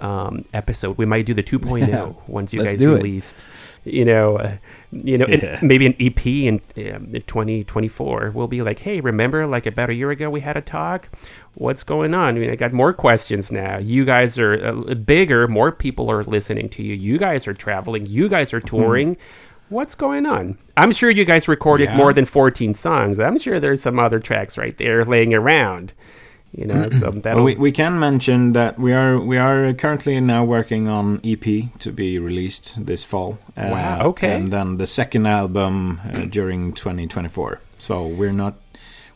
um, 0.00 0.44
episode, 0.52 0.98
we 0.98 1.06
might 1.06 1.26
do 1.26 1.34
the 1.34 1.42
2.0 1.42 2.16
once 2.26 2.52
you 2.52 2.62
guys 2.64 2.80
it. 2.82 2.86
released. 2.86 3.44
You 3.84 4.04
know, 4.04 4.36
uh, 4.36 4.56
you 4.92 5.16
know, 5.16 5.26
Yeah. 5.28 5.58
maybe 5.62 5.86
an 5.86 5.94
EP 5.98 6.26
in 6.26 6.60
um, 6.94 7.12
2024. 7.12 8.32
We'll 8.34 8.48
be 8.48 8.60
like, 8.62 8.80
hey, 8.80 9.00
remember, 9.00 9.46
like 9.46 9.64
about 9.66 9.90
a 9.90 9.94
year 9.94 10.10
ago, 10.10 10.28
we 10.30 10.40
had 10.40 10.56
a 10.56 10.60
talk. 10.60 11.08
What's 11.54 11.84
going 11.84 12.12
on? 12.14 12.36
I 12.36 12.38
mean, 12.38 12.50
I 12.50 12.56
got 12.56 12.72
more 12.72 12.92
questions 12.92 13.50
now. 13.50 13.78
You 13.78 14.04
guys 14.04 14.38
are 14.38 14.62
uh, 14.90 14.94
bigger. 14.94 15.48
More 15.48 15.72
people 15.72 16.10
are 16.10 16.22
listening 16.24 16.68
to 16.70 16.82
you. 16.82 16.94
You 16.94 17.18
guys 17.18 17.48
are 17.48 17.54
traveling. 17.54 18.06
You 18.06 18.28
guys 18.28 18.52
are 18.52 18.60
touring. 18.60 19.16
What's 19.68 19.94
going 19.94 20.26
on? 20.26 20.56
I'm 20.76 20.92
sure 20.92 21.10
you 21.10 21.24
guys 21.24 21.48
recorded 21.48 21.88
Yeah. 21.90 21.96
more 21.96 22.12
than 22.12 22.24
14 22.24 22.74
songs. 22.74 23.20
I'm 23.20 23.38
sure 23.38 23.60
there's 23.60 23.82
some 23.82 23.98
other 23.98 24.18
tracks 24.20 24.56
right 24.56 24.76
there 24.78 25.04
laying 25.04 25.34
around. 25.34 25.92
You 26.56 26.64
know, 26.64 26.88
so 26.88 27.10
that'll 27.10 27.44
Well, 27.44 27.44
we, 27.44 27.56
we 27.56 27.72
can 27.72 27.98
mention 27.98 28.52
that 28.54 28.78
we 28.78 28.94
are 28.94 29.20
we 29.20 29.36
are 29.36 29.74
currently 29.74 30.18
now 30.20 30.44
working 30.44 30.88
on 30.88 31.20
EP 31.22 31.44
to 31.80 31.92
be 31.92 32.18
released 32.18 32.86
this 32.86 33.04
fall. 33.04 33.38
Uh, 33.54 33.68
Wow, 33.70 34.00
okay. 34.08 34.34
And 34.34 34.50
then 34.50 34.78
the 34.78 34.86
second 34.86 35.26
album 35.26 36.00
uh, 36.14 36.20
during 36.24 36.72
2024. 36.72 37.60
So 37.78 38.06
we're 38.06 38.32
not 38.32 38.54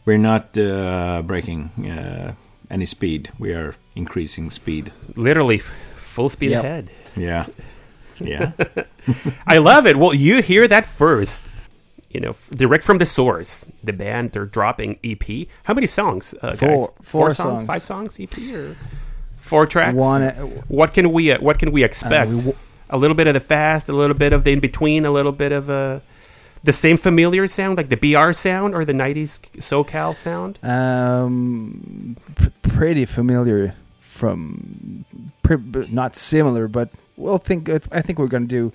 we're 0.04 0.18
not 0.18 0.58
uh, 0.58 1.22
breaking 1.24 1.70
uh, 1.88 2.34
any 2.70 2.84
speed. 2.84 3.30
We 3.38 3.54
are 3.54 3.76
increasing 3.96 4.50
speed. 4.50 4.92
literally 5.16 5.56
f- 5.56 5.72
full 5.96 6.28
speed 6.28 6.50
Yep. 6.50 6.64
ahead. 6.64 6.90
Yeah. 7.16 7.46
Yeah. 8.24 8.52
I 9.46 9.58
love 9.58 9.86
it. 9.86 9.96
Well, 9.96 10.14
you 10.14 10.42
hear 10.42 10.66
that 10.68 10.86
first. 10.86 11.42
You 12.10 12.20
know, 12.20 12.30
f- 12.30 12.50
direct 12.50 12.84
from 12.84 12.98
the 12.98 13.06
source. 13.06 13.64
The 13.82 13.92
band 13.92 14.32
they're 14.32 14.44
dropping 14.44 14.98
EP. 15.02 15.48
How 15.64 15.72
many 15.74 15.86
songs, 15.86 16.34
uh, 16.42 16.50
guys? 16.50 16.58
Four- 16.60 16.92
four 17.02 17.34
songs, 17.34 17.36
songs. 17.36 17.66
five 17.66 17.82
songs 17.82 18.20
EP, 18.20 18.36
or 18.54 18.76
four 19.38 19.66
tracks? 19.66 19.96
One, 19.96 20.22
uh, 20.22 20.34
What 20.68 20.92
can 20.94 21.10
we 21.12 21.32
uh, 21.32 21.40
What 21.40 21.58
can 21.58 21.72
we 21.72 21.82
expect? 21.82 22.30
we 22.30 22.36
w- 22.36 22.56
a 22.90 22.98
little 22.98 23.14
bit 23.16 23.26
of 23.26 23.32
the 23.34 23.40
fast, 23.40 23.88
a 23.88 23.92
little 23.94 24.14
bit 24.16 24.34
of 24.34 24.44
the 24.44 24.52
in 24.52 24.60
between, 24.60 25.06
a 25.06 25.10
little 25.10 25.32
bit 25.32 25.52
of 25.52 25.70
uh, 25.70 26.00
the 26.62 26.72
same 26.74 26.98
familiar 26.98 27.46
sound, 27.46 27.78
like 27.78 27.88
the 27.88 27.96
BR 27.96 28.32
sound 28.32 28.74
or 28.74 28.84
the 28.84 28.92
'90s 28.92 29.40
SoCal 29.56 30.14
sound. 30.14 30.58
Um, 30.62 32.16
p- 32.36 32.50
pretty 32.62 33.06
familiar 33.06 33.74
from, 34.00 35.04
not 35.90 36.14
similar, 36.16 36.68
but 36.68 36.90
we'll 37.16 37.38
think. 37.38 37.68
I 37.90 38.02
think 38.02 38.18
we're 38.18 38.26
gonna 38.26 38.46
do 38.46 38.72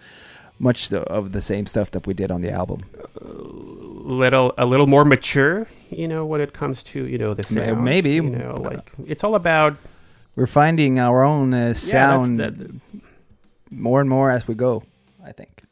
much 0.59 0.91
of 0.91 1.31
the 1.31 1.41
same 1.41 1.65
stuff 1.65 1.91
that 1.91 2.07
we 2.07 2.13
did 2.13 2.31
on 2.31 2.41
the 2.41 2.51
album. 2.51 2.83
little 3.21 4.53
a 4.57 4.65
little 4.65 4.87
more 4.87 5.03
mature 5.03 5.67
you 5.89 6.07
know 6.07 6.25
when 6.25 6.41
it 6.41 6.53
comes 6.53 6.81
to 6.81 7.05
you 7.05 7.17
know 7.17 7.33
the 7.33 7.43
sound 7.43 7.83
maybe. 7.83 8.11
you 8.11 8.23
know 8.23 8.55
like 8.55 8.91
it's 9.05 9.23
all 9.23 9.35
about 9.35 9.75
We're 10.35 10.47
finding 10.47 10.99
our 10.99 11.23
own 11.23 11.53
uh, 11.53 11.73
sound 11.73 12.39
yeah, 12.39 12.51
that, 12.51 12.71
more 13.71 13.99
and 13.99 14.09
more 14.09 14.29
as 14.29 14.47
we 14.47 14.53
go. 14.55 14.83
I 15.23 15.31
think. 15.31 15.63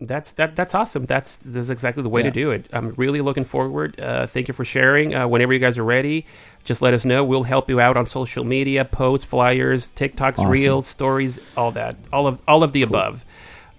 That's 0.00 0.32
that 0.32 0.54
that's 0.54 0.74
awesome 0.74 1.06
that's 1.06 1.36
that's 1.44 1.70
exactly 1.70 2.02
the 2.04 2.08
way 2.08 2.22
to 2.22 2.30
do 2.30 2.52
it 2.52 2.68
i'm 2.72 2.90
really 2.90 3.20
looking 3.20 3.44
forward 3.44 3.98
uh, 4.00 4.26
thank 4.28 4.46
you 4.46 4.54
for 4.54 4.64
sharing 4.64 5.12
uh, 5.14 5.26
whenever 5.26 5.52
you 5.52 5.58
guys 5.58 5.76
are 5.76 5.84
ready 5.84 6.24
just 6.62 6.80
let 6.80 6.94
us 6.94 7.04
know 7.04 7.24
we'll 7.24 7.42
help 7.42 7.68
you 7.68 7.80
out 7.80 7.96
on 7.96 8.06
social 8.06 8.44
media 8.44 8.84
posts 8.84 9.24
flyers 9.24 9.90
tiktoks 9.96 10.38
Awesome. 10.38 10.50
reels 10.50 10.86
stories 10.86 11.40
all 11.56 11.72
that 11.72 11.96
all 12.12 12.28
of 12.28 12.40
all 12.46 12.62
of 12.62 12.72
the 12.72 12.82
above 12.82 13.24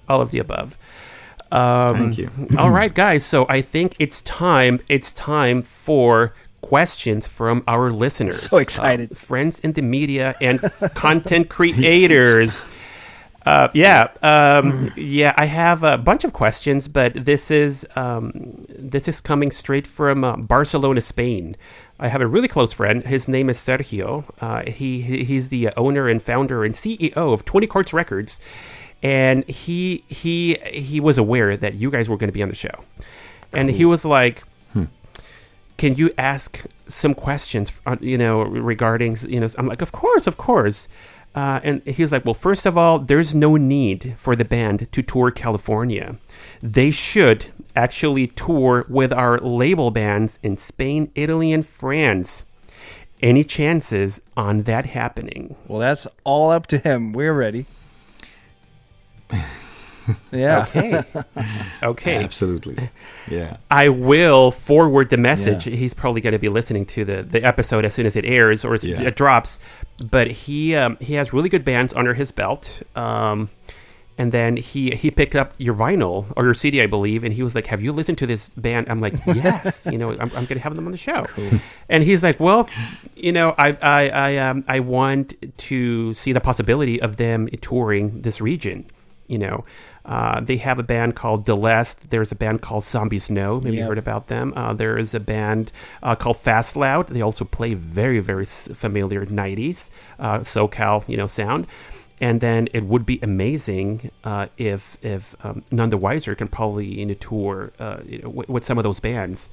all 0.10 0.20
of 0.20 0.32
the 0.32 0.40
above 0.40 0.78
um, 1.52 2.14
Thank 2.14 2.18
you. 2.20 2.30
all 2.60 2.70
right, 2.70 2.94
guys. 2.94 3.26
So 3.26 3.48
I 3.50 3.62
think 3.62 3.96
it's 3.98 4.22
time. 4.22 4.82
It's 4.88 5.12
time 5.12 5.64
for 5.64 6.36
questions 6.62 7.28
from 7.28 7.64
our 7.68 7.90
listeners. 7.92 8.44
So 8.44 8.58
excited. 8.58 9.14
Uh, 9.14 9.16
friends 9.16 9.58
in 9.60 9.74
the 9.74 9.82
media 9.82 10.36
and 10.42 10.62
content 10.94 11.50
creators. 11.50 12.68
Uh, 13.46 13.70
yeah, 13.74 14.10
um, 14.22 14.92
yeah. 14.98 15.34
I 15.38 15.46
have 15.46 15.82
a 15.84 15.98
bunch 15.98 16.24
of 16.24 16.34
questions, 16.34 16.88
but 16.88 17.14
this 17.14 17.50
is 17.50 17.86
um, 17.96 18.66
this 18.68 19.08
is 19.08 19.22
coming 19.22 19.50
straight 19.52 19.88
from 19.88 20.24
uh, 20.24 20.36
Barcelona, 20.38 21.02
Spain. 21.02 21.56
I 22.00 22.10
have 22.10 22.22
a 22.22 22.28
really 22.28 22.48
close 22.50 22.74
friend. 22.74 23.06
His 23.06 23.28
name 23.28 23.50
is 23.50 23.58
Sergio. 23.58 24.26
Uh, 24.42 24.70
he 24.70 25.02
he- 25.02 25.24
he's 25.24 25.50
the 25.50 25.72
owner 25.78 26.08
and 26.10 26.22
founder 26.22 26.64
and 26.66 26.76
CEO 26.76 27.16
of 27.34 27.46
Twenty 27.46 27.66
Courts 27.66 27.94
Records, 27.94 28.40
and 29.02 29.48
he 29.48 30.04
he 30.10 30.56
he 30.72 31.00
was 31.00 31.18
aware 31.18 31.56
that 31.56 31.76
you 31.76 31.90
guys 31.90 32.10
were 32.10 32.18
going 32.18 32.28
to 32.30 32.34
be 32.34 32.44
on 32.44 32.50
the 32.50 32.56
show, 32.56 32.84
and 33.54 33.72
he 33.72 33.86
was 33.86 34.04
like, 34.06 34.44
"Can 35.78 35.94
you 35.96 36.12
ask 36.18 36.66
some 36.88 37.14
questions? 37.14 37.72
uh, 37.86 37.96
You 38.02 38.18
know, 38.18 38.42
regarding 38.42 39.18
you 39.28 39.40
know?" 39.40 39.48
I'm 39.58 39.66
like, 39.68 39.82
"Of 39.82 39.92
course, 39.94 40.28
of 40.28 40.38
course." 40.38 40.88
Uh, 41.40 41.62
and 41.64 41.82
he's 41.88 42.12
like, 42.12 42.26
well, 42.26 42.34
first 42.34 42.66
of 42.66 42.78
all, 42.78 43.00
there's 43.00 43.34
no 43.34 43.56
need 43.56 44.14
for 44.18 44.36
the 44.36 44.44
band 44.44 44.92
to 44.92 45.02
tour 45.02 45.32
California. 45.32 46.18
They 46.62 46.92
should 46.92 47.46
actually 47.78 48.28
tour 48.28 48.86
with 48.90 49.14
our 49.14 49.40
label 49.40 49.90
bands 49.90 50.38
in 50.44 50.58
Spain, 50.58 51.14
Italy, 51.16 51.54
and 51.54 51.66
France. 51.66 52.44
Any 53.22 53.46
chances 53.46 54.22
on 54.36 54.64
that 54.64 54.88
happening? 54.88 55.56
Well, 55.66 55.80
that's 55.80 56.08
all 56.26 56.52
up 56.52 56.68
to 56.68 56.78
him. 56.78 57.14
We're 57.14 57.34
ready. 57.34 57.66
yeah. 60.32 60.66
Okay. 60.74 61.04
okay. 61.84 62.24
Absolutely. 62.24 62.90
Yeah. 63.30 63.58
I 63.72 63.90
will 63.90 64.52
forward 64.52 65.10
the 65.10 65.18
message. 65.18 65.64
He's 65.66 65.94
probably 65.94 66.22
going 66.22 66.34
to 66.34 66.40
be 66.40 66.50
listening 66.50 66.86
to 66.88 67.06
the, 67.06 67.24
the 67.24 67.44
episode 67.44 67.86
as 67.86 67.94
soon 67.94 68.06
as 68.06 68.16
it 68.16 68.26
airs 68.26 68.64
or 68.66 68.76
Yeah. 68.78 69.02
it 69.02 69.16
drops. 69.16 69.60
But 70.04 70.28
he 70.32 70.76
um, 70.76 70.98
he 71.00 71.16
has 71.16 71.34
really 71.34 71.50
good 71.50 71.66
bands 71.66 71.94
under 71.94 72.14
his 72.14 72.32
belt. 72.32 72.82
Um, 72.96 73.50
and 74.18 74.34
then 74.34 74.58
he 74.58 74.92
he 74.96 75.12
picked 75.12 75.34
up 75.36 75.54
your 75.58 75.74
vinyl 75.74 76.26
or 76.36 76.44
your 76.44 76.54
CD, 76.54 76.82
I 76.82 76.88
believe, 76.88 77.24
and 77.24 77.34
he 77.34 77.42
was 77.42 77.56
like, 77.56 77.68
"Have 77.68 77.82
you 77.82 77.94
listened 77.94 78.18
to 78.18 78.28
this 78.28 78.50
band?" 78.50 78.90
I'm 78.90 79.00
like, 79.00 79.14
"Yes." 79.28 79.88
you 79.90 79.98
know, 79.98 80.10
I'm, 80.12 80.20
I'm 80.36 80.46
going 80.46 80.56
to 80.56 80.60
have 80.60 80.76
them 80.76 80.86
on 80.86 80.92
the 80.92 80.98
show. 80.98 81.26
And 81.88 82.04
he's 82.04 82.22
like, 82.22 82.38
"Well, 82.38 82.70
you 83.16 83.32
know, 83.32 83.56
I 83.58 83.78
I 83.82 84.10
I 84.10 84.38
um 84.38 84.66
I 84.68 84.82
want 84.82 85.36
to 85.70 86.14
see 86.16 86.34
the 86.34 86.42
possibility 86.42 87.02
of 87.02 87.16
them 87.16 87.48
touring 87.62 88.22
this 88.24 88.42
region. 88.42 88.88
You 89.28 89.38
know." 89.38 89.64
Uh, 90.10 90.40
they 90.42 90.58
have 90.58 90.80
a 90.80 90.84
band 90.84 91.16
called 91.16 91.46
Delest. 91.46 92.10
There's 92.10 92.32
a 92.32 92.36
band 92.36 92.64
called 92.64 92.84
Zombies 92.84 93.30
No. 93.30 93.62
Maybe 93.62 93.78
you 93.78 93.86
heard 93.86 94.00
about 94.00 94.26
them. 94.26 94.54
Uh, 94.56 94.74
there 94.74 94.98
is 94.98 95.14
a 95.14 95.20
band 95.20 95.72
uh, 96.02 96.16
called 96.16 96.38
Fast 96.38 96.76
Loud. 96.76 97.08
They 97.10 97.22
also 97.22 97.46
play 97.46 97.76
very, 97.76 98.20
very 98.20 98.46
familiar 98.46 99.24
90s 99.24 99.92
uh, 100.18 100.40
SoCal, 100.40 101.08
you 101.08 101.16
know, 101.16 101.28
sound. 101.28 101.68
And 102.20 102.42
then 102.42 102.68
it 102.74 102.86
would 102.86 103.06
be 103.06 103.20
amazing 103.22 104.10
uh, 104.24 104.48
if 104.58 104.98
if 105.02 105.36
um, 105.46 105.64
None 105.72 105.92
the 105.92 105.98
Wiser 105.98 106.34
can 106.36 106.48
probably 106.48 106.88
you 106.88 107.06
know, 107.06 107.14
tour 107.14 107.72
uh, 107.80 108.00
you 108.04 108.18
know, 108.24 108.30
with, 108.30 108.50
with 108.50 108.66
some 108.66 108.78
of 108.80 108.84
those 108.84 109.00
bands. 109.00 109.50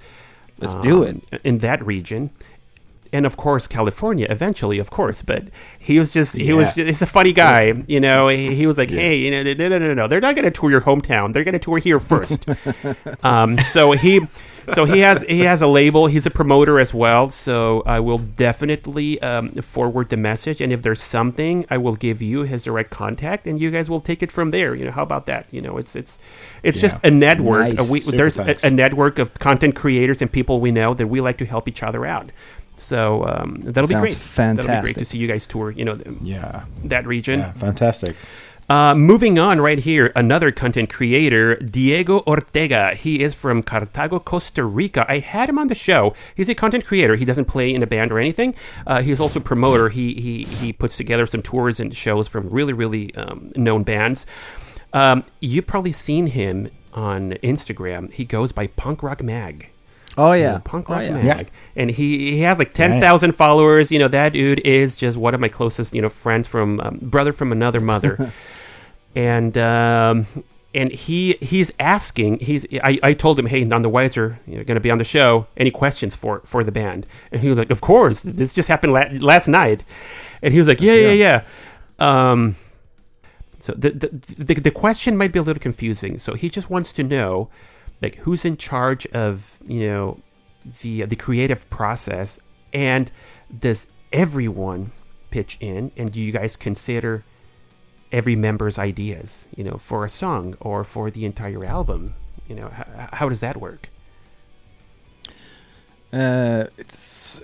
Let's 0.58 0.74
do 0.76 1.02
it. 1.02 1.16
um, 1.32 1.38
in 1.44 1.58
that 1.58 1.84
region. 1.86 2.30
And 3.16 3.24
of 3.24 3.38
course, 3.38 3.66
California 3.66 4.26
eventually, 4.28 4.78
of 4.78 4.90
course. 4.90 5.22
But 5.22 5.44
he 5.78 5.98
was 5.98 6.12
just, 6.12 6.34
he 6.36 6.52
was, 6.52 6.76
Yeah. 6.76 6.84
just, 6.84 6.88
he's 6.88 7.02
a 7.02 7.06
funny 7.06 7.32
guy. 7.32 7.82
You 7.86 7.98
know, 7.98 8.28
he, 8.28 8.54
he 8.54 8.66
was 8.66 8.76
like, 8.76 8.90
hey, 8.90 9.16
you 9.16 9.30
know, 9.30 9.42
no, 9.42 9.68
no, 9.68 9.78
no, 9.78 9.94
no. 9.94 10.06
They're 10.06 10.20
not 10.20 10.34
going 10.34 10.44
to 10.44 10.50
tour 10.50 10.70
your 10.70 10.82
hometown. 10.82 11.32
They're 11.32 11.42
going 11.44 11.54
to 11.54 11.58
tour 11.58 11.78
here 11.78 11.98
first. 11.98 12.44
um, 13.24 13.56
so 13.72 13.92
he, 13.92 14.20
so 14.74 14.84
he 14.84 14.98
has, 14.98 15.22
he 15.22 15.40
has 15.40 15.62
a 15.62 15.66
label. 15.66 16.08
He's 16.08 16.26
a 16.26 16.30
promoter 16.30 16.78
as 16.78 16.92
well. 16.92 17.30
So 17.30 17.82
I 17.86 18.00
will 18.00 18.18
definitely 18.18 19.18
um, 19.22 19.52
forward 19.62 20.10
the 20.10 20.18
message. 20.18 20.60
And 20.60 20.70
if 20.74 20.82
there's 20.82 21.00
something, 21.00 21.64
I 21.70 21.78
will 21.78 21.96
give 21.96 22.20
you 22.20 22.42
his 22.42 22.64
direct 22.64 22.90
contact, 22.90 23.46
and 23.46 23.58
you 23.58 23.70
guys 23.70 23.88
will 23.88 24.00
take 24.00 24.22
it 24.22 24.30
from 24.30 24.50
there. 24.50 24.74
You 24.74 24.84
know, 24.84 24.90
how 24.90 25.04
about 25.04 25.24
that? 25.26 25.46
You 25.50 25.62
know, 25.62 25.78
it's, 25.78 25.96
it's, 25.96 26.18
it's 26.62 26.82
just 26.82 26.96
a 27.02 27.10
network. 27.10 27.72
Nice. 27.74 27.90
We, 27.90 28.00
there's 28.00 28.36
a, 28.36 28.56
a 28.62 28.70
network 28.70 29.18
of 29.18 29.32
content 29.38 29.74
creators 29.74 30.20
and 30.20 30.30
people 30.30 30.60
we 30.60 30.70
know 30.70 30.92
that 30.92 31.06
we 31.06 31.22
like 31.22 31.38
to 31.38 31.46
help 31.46 31.66
each 31.66 31.82
other 31.82 32.04
out. 32.04 32.30
So 32.76 33.24
um, 33.26 33.56
that'll 33.62 33.88
be 33.88 33.94
Sounds 33.94 34.00
great. 34.02 34.56
That'll 34.56 34.76
be 34.76 34.80
great 34.82 34.98
to 34.98 35.04
see 35.04 35.18
you 35.18 35.26
guys 35.26 35.46
tour. 35.46 35.70
You 35.70 35.84
know 35.84 35.96
th- 35.96 36.16
Yeah. 36.22 36.64
that 36.84 37.06
region. 37.06 37.40
Yeah. 37.40 37.52
Fantastic. 37.52 38.16
Uh, 38.68 38.96
moving 38.96 39.38
on, 39.38 39.60
right 39.60 39.78
here, 39.78 40.10
another 40.16 40.50
content 40.50 40.90
creator, 40.90 41.54
Diego 41.54 42.24
Ortega. 42.26 42.96
He 42.96 43.22
is 43.22 43.32
from 43.32 43.62
Cartago, 43.62 44.18
Costa 44.24 44.64
Rica. 44.64 45.06
I 45.08 45.20
had 45.20 45.48
him 45.48 45.56
on 45.56 45.68
the 45.68 45.74
show. 45.76 46.14
He's 46.34 46.48
a 46.48 46.54
content 46.56 46.84
creator. 46.84 47.14
He 47.14 47.24
doesn't 47.24 47.44
play 47.44 47.72
in 47.72 47.84
a 47.84 47.86
band 47.86 48.10
or 48.10 48.18
anything. 48.18 48.56
Uh, 48.84 49.02
he's 49.02 49.20
also 49.20 49.38
a 49.38 49.42
promoter. 49.42 49.88
He 49.90 50.14
he 50.14 50.42
he 50.44 50.72
puts 50.72 50.96
together 50.96 51.26
some 51.26 51.42
tours 51.42 51.78
and 51.78 51.94
shows 51.94 52.26
from 52.26 52.50
really 52.50 52.72
really 52.72 53.14
um, 53.14 53.52
known 53.54 53.84
bands. 53.84 54.26
Um, 54.92 55.22
you've 55.40 55.68
probably 55.68 55.92
seen 55.92 56.26
him 56.28 56.68
on 56.92 57.32
Instagram. 57.44 58.12
He 58.12 58.24
goes 58.24 58.50
by 58.50 58.66
Punk 58.66 59.00
Rock 59.02 59.22
Mag. 59.22 59.68
Oh 60.18 60.32
you 60.32 60.42
yeah. 60.42 60.52
know, 60.52 60.58
punk 60.60 60.88
Oh, 60.88 60.94
rock 60.94 61.02
yeah. 61.02 61.10
mag, 61.14 61.24
Yeah. 61.24 61.42
and 61.76 61.90
he 61.90 62.30
he 62.32 62.40
has 62.40 62.58
like 62.58 62.72
ten 62.74 63.00
thousand 63.00 63.32
followers. 63.32 63.90
You 63.92 63.98
know 63.98 64.08
that 64.08 64.32
dude 64.32 64.60
is 64.60 64.96
just 64.96 65.16
one 65.18 65.34
of 65.34 65.40
my 65.40 65.48
closest 65.48 65.94
you 65.94 66.02
know 66.02 66.08
friends 66.08 66.48
from 66.48 66.80
um, 66.80 66.98
brother 67.02 67.32
from 67.32 67.52
another 67.52 67.80
mother, 67.80 68.32
and 69.14 69.56
um, 69.58 70.26
and 70.74 70.92
he 70.92 71.36
he's 71.40 71.72
asking 71.80 72.38
he's 72.40 72.66
I, 72.82 72.98
I 73.02 73.12
told 73.14 73.38
him 73.38 73.46
hey 73.46 73.64
None 73.64 73.82
the 73.82 73.88
Wiser 73.88 74.38
you're 74.46 74.64
going 74.64 74.74
to 74.76 74.80
be 74.80 74.90
on 74.90 74.98
the 74.98 75.04
show 75.04 75.46
any 75.56 75.70
questions 75.70 76.14
for 76.14 76.40
for 76.44 76.62
the 76.64 76.72
band 76.72 77.06
and 77.32 77.40
he 77.40 77.48
was 77.48 77.56
like 77.56 77.70
of 77.70 77.80
course 77.80 78.20
this 78.22 78.52
just 78.52 78.68
happened 78.68 78.92
la- 78.92 79.08
last 79.20 79.48
night 79.48 79.84
and 80.42 80.52
he 80.52 80.58
was 80.58 80.68
like 80.68 80.80
yeah 80.82 80.92
yeah 80.94 81.12
yeah. 81.12 81.42
Um, 81.98 82.56
so 83.58 83.72
the, 83.72 83.90
the 83.90 84.08
the 84.44 84.54
the 84.54 84.70
question 84.70 85.16
might 85.16 85.32
be 85.32 85.38
a 85.38 85.42
little 85.42 85.60
confusing. 85.62 86.18
So 86.18 86.34
he 86.34 86.50
just 86.50 86.68
wants 86.70 86.92
to 86.92 87.02
know, 87.02 87.48
like, 88.02 88.16
who's 88.16 88.44
in 88.44 88.56
charge 88.56 89.06
of 89.08 89.58
you 89.66 89.80
know 89.88 90.20
the 90.82 91.04
the 91.04 91.16
creative 91.16 91.68
process, 91.70 92.38
and 92.72 93.10
does 93.58 93.86
everyone 94.12 94.92
pitch 95.30 95.56
in, 95.60 95.92
and 95.96 96.12
do 96.12 96.20
you 96.20 96.32
guys 96.32 96.56
consider 96.56 97.24
every 98.12 98.36
member's 98.36 98.78
ideas, 98.78 99.48
you 99.56 99.64
know, 99.64 99.76
for 99.78 100.04
a 100.04 100.08
song 100.08 100.56
or 100.60 100.84
for 100.84 101.10
the 101.10 101.24
entire 101.24 101.64
album? 101.64 102.14
You 102.48 102.54
know, 102.54 102.68
how, 102.68 103.08
how 103.12 103.28
does 103.28 103.40
that 103.40 103.56
work? 103.56 103.88
Uh, 106.12 106.64
it's 106.78 107.42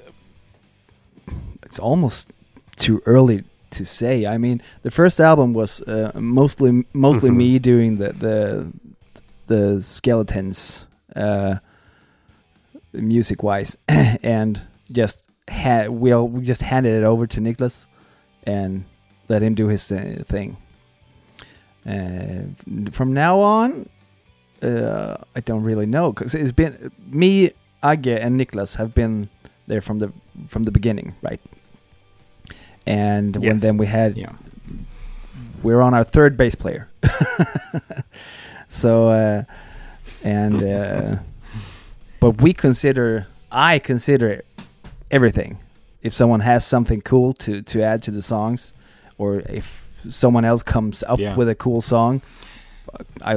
it's 1.65 1.79
almost 1.79 2.31
too 2.77 3.03
early 3.07 3.45
to 3.71 3.85
say. 3.85 4.27
I 4.27 4.39
mean, 4.39 4.63
the 4.83 4.91
first 4.91 5.21
album 5.21 5.53
was 5.53 5.81
uh, 5.83 6.13
mostly 6.15 6.85
mostly 6.93 7.31
Mhm. 7.31 7.37
me 7.37 7.59
doing 7.59 7.99
the 7.99 8.13
the 8.13 8.67
the 9.47 9.81
skeletons, 9.83 10.87
uh, 11.17 11.57
music 12.93 13.43
wise, 13.43 13.77
and 13.89 14.61
just 14.91 15.29
had 15.49 15.91
we 15.91 16.13
all, 16.13 16.29
we 16.29 16.43
just 16.43 16.63
handed 16.63 16.95
it 16.95 17.05
over 17.05 17.27
to 17.27 17.41
Niklas 17.41 17.87
and 18.45 18.85
let 19.29 19.43
him 19.43 19.55
do 19.55 19.69
his 19.69 19.91
uh, 19.93 20.23
thing. 20.25 20.57
Uh, 21.87 22.43
from 22.93 23.13
now 23.13 23.41
on, 23.41 23.89
uh, 24.63 25.17
I 25.35 25.41
don't 25.41 25.65
really 25.65 25.87
know 25.87 26.13
because 26.13 26.35
it's 26.35 26.53
been 26.53 26.93
me, 27.11 27.53
Agge, 27.83 28.17
and 28.25 28.41
Niklas 28.41 28.77
have 28.77 28.95
been 28.95 29.29
there 29.67 29.81
from 29.81 29.99
the 29.99 30.13
from 30.49 30.63
the 30.63 30.71
beginning, 30.71 31.15
right? 31.23 31.41
And 32.87 33.37
when 33.37 33.59
then 33.59 33.77
we 33.77 33.87
had 33.87 34.17
Yeah. 34.17 34.33
we're 35.63 35.81
on 35.81 35.95
our 35.95 36.05
third 36.05 36.37
bass 36.37 36.55
player. 36.55 36.89
so 38.73 39.09
uh, 39.11 39.45
and 40.25 40.63
uh, 40.63 41.17
but 42.21 42.41
we 42.43 42.53
consider 42.53 43.27
I 43.51 43.79
consider 43.79 44.43
everything. 45.11 45.59
If 46.03 46.15
someone 46.15 46.41
has 46.41 46.65
something 46.67 47.03
cool 47.03 47.33
to 47.35 47.63
to 47.63 47.83
add 47.83 48.03
to 48.05 48.11
the 48.11 48.23
songs, 48.23 48.73
or 49.19 49.41
if 49.49 49.87
someone 50.09 50.45
else 50.45 50.63
comes 50.65 51.03
up 51.07 51.19
Yeah. 51.21 51.37
with 51.37 51.49
a 51.49 51.55
cool 51.55 51.81
song, 51.81 52.23
I 53.23 53.35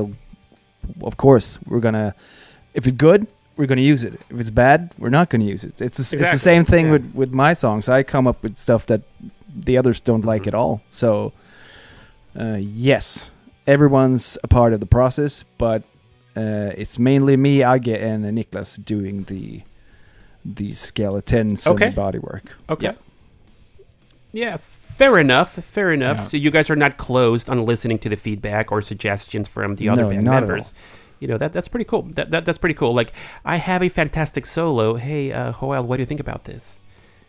of 1.02 1.16
course 1.18 1.60
we're 1.66 1.82
gonna 1.82 2.14
if 2.74 2.88
it's 2.88 2.98
good 2.98 3.28
we're 3.58 3.68
gonna 3.68 3.82
use 3.94 4.04
it. 4.04 4.14
If 4.30 4.40
it's 4.40 4.50
bad, 4.52 4.92
we're 4.98 5.10
not 5.20 5.30
gonna 5.30 5.46
use 5.54 5.64
it. 5.64 5.80
It's 5.82 5.98
the- 5.98 6.18
it's 6.18 6.32
the 6.32 6.38
same 6.40 6.66
thing 6.66 6.86
Yeah. 6.88 6.92
with 6.94 7.12
with 7.16 7.32
my 7.34 7.54
songs. 7.56 7.88
I 7.90 8.04
come 8.04 8.30
up 8.30 8.42
with 8.44 8.58
stuff 8.58 8.86
that 8.86 9.02
the 9.66 9.78
others 9.78 10.02
don't 10.02 10.26
like 10.26 10.44
Mhm. 10.44 10.48
at 10.48 10.54
all. 10.56 10.82
So 10.92 11.32
uh, 12.40 12.58
yes, 12.60 13.30
everyone's 13.68 14.38
a 14.44 14.48
part 14.48 14.74
of 14.74 14.80
the 14.80 14.86
process, 14.86 15.44
but 15.58 15.84
uh, 16.36 16.72
it's 16.76 17.00
mainly 17.00 17.38
me, 17.38 17.60
Agge, 17.60 18.02
and 18.02 18.26
uh, 18.26 18.30
Niklas 18.30 18.84
doing 18.84 19.24
the 19.24 19.62
the 20.44 20.74
skeletons 20.74 21.66
Okay. 21.66 21.88
and 21.88 21.96
body 21.96 22.20
work. 22.20 22.56
Okay. 22.70 22.86
Yeah. 22.88 22.94
Yeah, 24.32 24.58
fair 24.58 25.18
enough. 25.18 25.54
Fair 25.54 25.92
enough. 25.92 26.18
Yeah. 26.18 26.28
So 26.28 26.38
you 26.38 26.52
guys 26.52 26.70
are 26.70 26.76
not 26.76 26.98
closed 26.98 27.50
on 27.50 27.66
listening 27.66 28.00
to 28.00 28.10
the 28.10 28.18
feedback 28.18 28.72
or 28.72 28.82
suggestions 28.82 29.48
from 29.48 29.76
the 29.76 29.88
other 29.90 30.04
No, 30.04 30.10
band 30.10 30.24
not 30.26 30.36
at 30.36 30.40
members. 30.42 30.74
You 31.22 31.30
know 31.30 31.38
that 31.38 31.54
that's 31.54 31.70
pretty 31.70 31.86
cool. 31.86 32.02
That, 32.02 32.30
that 32.32 32.44
that's 32.46 32.58
pretty 32.58 32.76
cool. 32.76 32.94
Like 32.94 33.14
I 33.46 33.56
have 33.56 33.82
a 33.82 33.88
fantastic 33.90 34.46
solo. 34.46 34.96
Hey, 34.96 35.32
uh, 35.32 35.54
Joel, 35.54 35.84
what 35.84 35.96
do 35.98 36.02
you 36.02 36.06
think 36.06 36.20
about 36.20 36.44
this? 36.44 36.82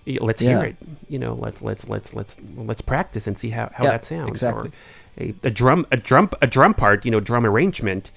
Let's 0.04 0.40
hear 0.40 0.62
it. 0.62 0.76
You 1.08 1.18
know, 1.20 1.34
let's 1.34 1.62
let's 1.62 1.88
let's 1.88 2.12
let's 2.12 2.36
let's 2.56 2.80
practice 2.80 3.26
and 3.28 3.38
see 3.38 3.50
how, 3.50 3.70
how 3.72 3.84
Yeah, 3.84 3.90
that 3.92 4.04
sounds. 4.04 4.28
exactly. 4.28 4.68
Or 4.70 4.72
a, 5.18 5.34
a 5.42 5.50
drum 5.50 5.86
a 5.90 5.96
drum 5.96 6.30
a 6.40 6.46
drum 6.46 6.74
part. 6.74 7.04
You 7.04 7.10
know, 7.10 7.20
drum 7.20 7.46
arrangement. 7.46 8.12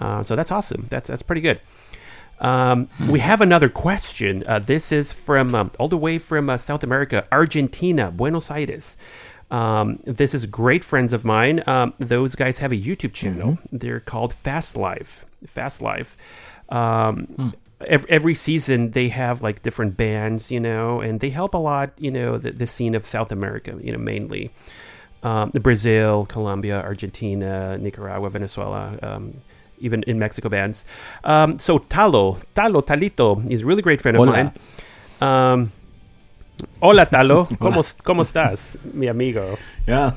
Uh, 0.00 0.22
so 0.22 0.34
that's 0.34 0.50
awesome. 0.50 0.86
That's 0.90 1.08
that's 1.08 1.22
pretty 1.22 1.40
good. 1.42 1.60
Um, 2.40 2.88
we 3.08 3.20
have 3.20 3.40
another 3.40 3.68
question. 3.68 4.42
Uh, 4.48 4.58
this 4.58 4.90
is 4.90 5.12
from 5.12 5.54
um, 5.54 5.70
all 5.78 5.88
the 5.88 5.96
way 5.96 6.18
from 6.18 6.50
uh, 6.50 6.58
South 6.58 6.82
America, 6.82 7.26
Argentina, 7.30 8.10
Buenos 8.10 8.50
Aires. 8.50 8.96
Um, 9.52 10.00
this 10.04 10.34
is 10.34 10.46
great 10.46 10.82
friends 10.82 11.12
of 11.12 11.24
mine. 11.24 11.62
Um, 11.66 11.94
those 11.98 12.34
guys 12.34 12.58
have 12.58 12.72
a 12.72 12.76
YouTube 12.76 13.12
channel. 13.12 13.58
They're 13.70 14.00
called 14.00 14.32
Fast 14.32 14.76
Life. 14.76 15.24
Fast 15.46 15.82
Life. 15.82 16.16
Um, 16.70 17.54
ev- 17.86 18.06
every 18.08 18.34
season 18.34 18.92
they 18.92 19.08
have 19.10 19.42
like 19.42 19.62
different 19.62 19.96
bands, 19.96 20.50
you 20.50 20.58
know, 20.58 21.00
and 21.00 21.20
they 21.20 21.30
help 21.30 21.54
a 21.54 21.58
lot, 21.58 21.92
you 21.98 22.10
know, 22.10 22.38
the, 22.38 22.50
the 22.50 22.66
scene 22.66 22.94
of 22.94 23.04
South 23.04 23.30
America, 23.30 23.78
you 23.80 23.92
know, 23.92 23.98
mainly 23.98 24.50
um, 25.22 25.50
Brazil, 25.50 26.26
Colombia, 26.26 26.80
Argentina, 26.80 27.78
Nicaragua, 27.78 28.30
Venezuela, 28.30 28.98
um, 29.02 29.40
even 29.78 30.02
in 30.04 30.18
Mexico 30.18 30.48
bands. 30.48 30.84
Um, 31.24 31.58
so 31.58 31.78
Talo, 31.78 32.42
Talo, 32.54 32.82
Talito, 32.84 33.48
he's 33.48 33.62
a 33.62 33.66
really 33.66 33.82
great 33.82 34.00
friend 34.00 34.16
of 34.16 34.20
Hola. 34.20 34.32
mine. 34.32 34.52
Um, 35.20 35.72
Hola, 36.80 37.06
Talo. 37.06 37.46
¿Cómo, 37.58 37.82
¿Cómo 38.04 38.22
estás, 38.22 38.76
mi 38.94 39.08
amigo? 39.08 39.58
Yeah, 39.86 40.14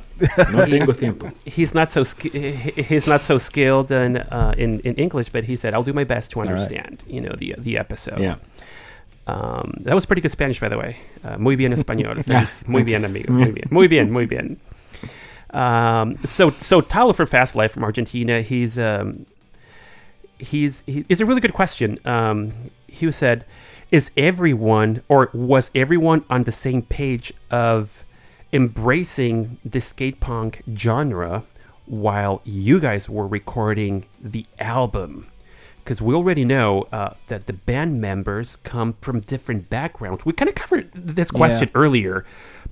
no 0.51 0.65
tengo 0.65 0.93
tiempo. 0.93 1.31
He's 1.45 1.73
not 1.73 1.91
so 1.91 2.03
he's 2.03 3.07
not 3.07 3.21
so 3.21 3.37
skilled 3.39 3.91
in, 3.91 4.17
uh, 4.17 4.53
in 4.57 4.79
in 4.81 4.95
English, 4.95 5.29
but 5.29 5.45
he 5.45 5.55
said, 5.55 5.73
"I'll 5.73 5.83
do 5.83 5.93
my 5.93 6.03
best 6.03 6.31
to 6.31 6.39
right. 6.39 6.47
understand." 6.47 7.03
You 7.07 7.21
know 7.21 7.35
the 7.35 7.55
the 7.57 7.77
episode. 7.77 8.19
Yeah. 8.19 8.35
Um, 9.27 9.81
that 9.85 9.95
was 9.95 10.05
pretty 10.05 10.21
good 10.21 10.31
Spanish, 10.31 10.59
by 10.59 10.69
the 10.69 10.77
way. 10.77 10.97
Uh, 11.23 11.37
muy 11.39 11.55
bien 11.55 11.73
español. 11.77 12.23
Feliz. 12.23 12.63
muy 12.67 12.83
bien, 12.83 13.05
amigo. 13.05 13.33
Muy 13.33 13.51
bien. 13.51 13.67
Muy 13.71 13.87
bien. 13.87 14.11
Muy 14.11 14.25
bien. 14.27 14.57
Um, 15.55 16.17
so, 16.17 16.49
so 16.49 16.81
Talo 16.81 17.15
from 17.15 17.27
Fast 17.27 17.55
Life 17.55 17.71
from 17.71 17.83
Argentina. 17.83 18.41
He's 18.41 18.77
um, 18.77 19.25
he's 20.37 20.83
he, 20.85 21.05
it's 21.07 21.21
a 21.21 21.25
really 21.25 21.41
good 21.41 21.53
question. 21.53 21.97
Um, 22.05 22.51
he 22.87 23.09
said, 23.11 23.45
"Is 23.89 24.11
everyone 24.17 25.01
or 25.07 25.29
was 25.33 25.71
everyone 25.73 26.25
on 26.29 26.43
the 26.43 26.51
same 26.51 26.81
page 26.81 27.33
of 27.49 28.03
embracing 28.51 29.57
the 29.63 29.79
skate 29.79 30.19
punk 30.19 30.61
genre 30.75 31.45
while 31.85 32.41
you 32.43 32.79
guys 32.79 33.09
were 33.09 33.27
recording 33.27 34.05
the 34.21 34.45
album?" 34.59 35.31
because 35.85 36.01
we 36.01 36.15
already 36.15 36.43
know 36.43 36.87
uh, 36.91 37.13
that 37.27 37.45
the 37.45 37.53
band 37.53 38.01
members 38.01 38.55
come 38.63 38.93
from 39.01 39.19
different 39.19 39.69
backgrounds. 39.69 40.25
We 40.25 40.33
kind 40.33 40.49
of 40.49 40.55
covered 40.55 40.91
this 40.93 41.29
question 41.29 41.69
earlier, 41.75 42.25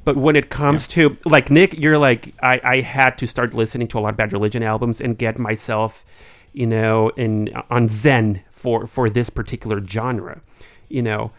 but 0.04 0.18
when 0.18 0.36
it 0.36 0.50
comes 0.50 0.88
to 0.90 1.18
like 1.26 1.50
Nick, 1.50 1.80
you're 1.80 1.98
like 1.98 2.34
I, 2.42 2.60
I 2.64 2.82
had 2.82 3.18
to 3.20 3.28
start 3.28 3.54
listening 3.54 3.88
to 3.90 4.00
a 4.00 4.02
lot 4.02 4.10
of 4.10 4.18
Bad 4.18 4.34
Religion 4.34 4.64
albums 4.64 5.00
and 5.00 5.18
get 5.18 5.40
myself, 5.40 6.04
you 6.52 6.68
know, 6.68 7.10
in 7.10 7.54
on 7.70 7.88
Zen 7.88 8.44
for 8.52 8.86
for 8.88 9.10
this 9.10 9.30
particular 9.30 9.84
genre, 9.84 10.42
you 10.90 11.02
know. 11.02 11.32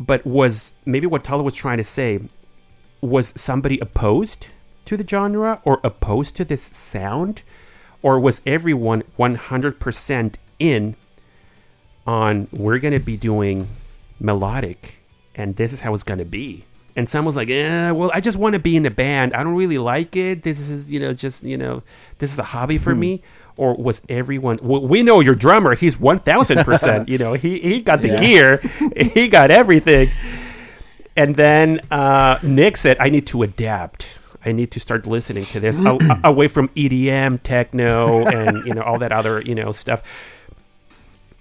But 0.00 0.26
was 0.26 0.72
maybe 0.84 1.06
what 1.06 1.22
Tala 1.22 1.42
was 1.42 1.54
trying 1.54 1.78
to 1.78 1.84
say 1.84 2.20
was 3.00 3.32
somebody 3.36 3.78
opposed 3.78 4.48
to 4.86 4.96
the 4.96 5.06
genre 5.06 5.60
or 5.64 5.80
opposed 5.84 6.34
to 6.36 6.44
this 6.44 6.62
sound? 6.62 7.42
Or 8.02 8.20
was 8.20 8.42
everyone 8.44 9.02
100% 9.18 10.34
in 10.58 10.96
on 12.06 12.48
we're 12.52 12.78
going 12.78 12.92
to 12.92 13.00
be 13.00 13.16
doing 13.16 13.68
melodic 14.20 14.98
and 15.34 15.56
this 15.56 15.72
is 15.72 15.80
how 15.80 15.94
it's 15.94 16.02
going 16.02 16.18
to 16.18 16.24
be? 16.24 16.64
And 16.96 17.08
some 17.08 17.24
was 17.24 17.34
like, 17.34 17.50
eh, 17.50 17.90
well, 17.90 18.10
I 18.14 18.20
just 18.20 18.38
want 18.38 18.54
to 18.54 18.60
be 18.60 18.76
in 18.76 18.86
a 18.86 18.90
band. 18.90 19.34
I 19.34 19.42
don't 19.42 19.56
really 19.56 19.78
like 19.78 20.14
it. 20.14 20.44
This 20.44 20.60
is, 20.60 20.92
you 20.92 21.00
know, 21.00 21.12
just, 21.12 21.42
you 21.42 21.56
know, 21.56 21.82
this 22.18 22.32
is 22.32 22.38
a 22.38 22.44
hobby 22.44 22.78
for 22.78 22.94
me. 22.94 23.22
Or 23.56 23.74
was 23.76 24.00
everyone, 24.08 24.58
well, 24.62 24.80
we 24.80 25.02
know 25.02 25.20
your 25.20 25.34
drummer, 25.36 25.74
he's 25.76 25.96
1000%, 25.96 27.08
you 27.08 27.18
know, 27.18 27.34
he, 27.34 27.58
he 27.58 27.80
got 27.82 28.02
the 28.02 28.08
Yeah. 28.08 28.20
gear, 28.20 28.56
he 29.14 29.28
got 29.28 29.50
everything. 29.50 30.10
And 31.16 31.36
then 31.36 31.80
uh, 31.90 32.38
Nick 32.42 32.76
said, 32.76 32.96
I 33.00 33.08
need 33.10 33.26
to 33.28 33.42
adapt. 33.42 34.06
I 34.44 34.52
need 34.52 34.70
to 34.72 34.80
start 34.80 35.06
listening 35.06 35.46
to 35.46 35.60
this 35.60 35.76
away 36.24 36.48
from 36.48 36.68
EDM, 36.70 37.42
techno, 37.42 38.26
and 38.26 38.66
you 38.66 38.74
know 38.74 38.82
all 38.82 38.98
that 38.98 39.10
other 39.10 39.40
you 39.40 39.54
know 39.54 39.72
stuff. 39.72 40.02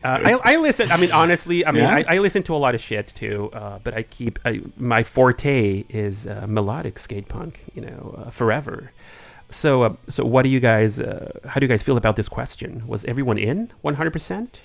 Uh, 0.03 0.38
I, 0.43 0.53
I 0.53 0.57
listen. 0.57 0.91
I 0.91 0.97
mean, 0.97 1.11
honestly, 1.11 1.65
I 1.65 1.71
mean, 1.71 1.84
Yeah. 1.84 2.03
I, 2.07 2.15
I 2.15 2.17
listen 2.19 2.43
to 2.43 2.55
a 2.55 2.57
lot 2.65 2.75
of 2.75 2.81
shit 2.81 3.07
too. 3.15 3.49
Uh, 3.53 3.80
but 3.84 3.93
I 3.93 4.03
keep 4.03 4.39
I, 4.45 4.61
my 4.77 5.03
forte 5.03 5.85
is 5.89 6.27
uh, 6.27 6.45
melodic 6.47 6.99
skate 6.99 7.27
punk. 7.30 7.59
You 7.73 7.81
know, 7.84 8.23
uh, 8.25 8.30
forever. 8.30 8.91
So, 9.49 9.84
uh, 9.84 9.93
so 10.09 10.25
what 10.25 10.43
do 10.43 10.49
you 10.49 10.59
guys? 10.59 10.99
Uh, 10.99 11.31
how 11.47 11.59
do 11.59 11.65
you 11.65 11.69
guys 11.69 11.84
feel 11.84 11.97
about 11.97 12.15
this 12.15 12.27
question? 12.30 12.88
Was 12.88 13.05
everyone 13.05 13.38
in 13.38 13.71
one 13.81 13.95
hundred 13.95 14.11
percent 14.13 14.61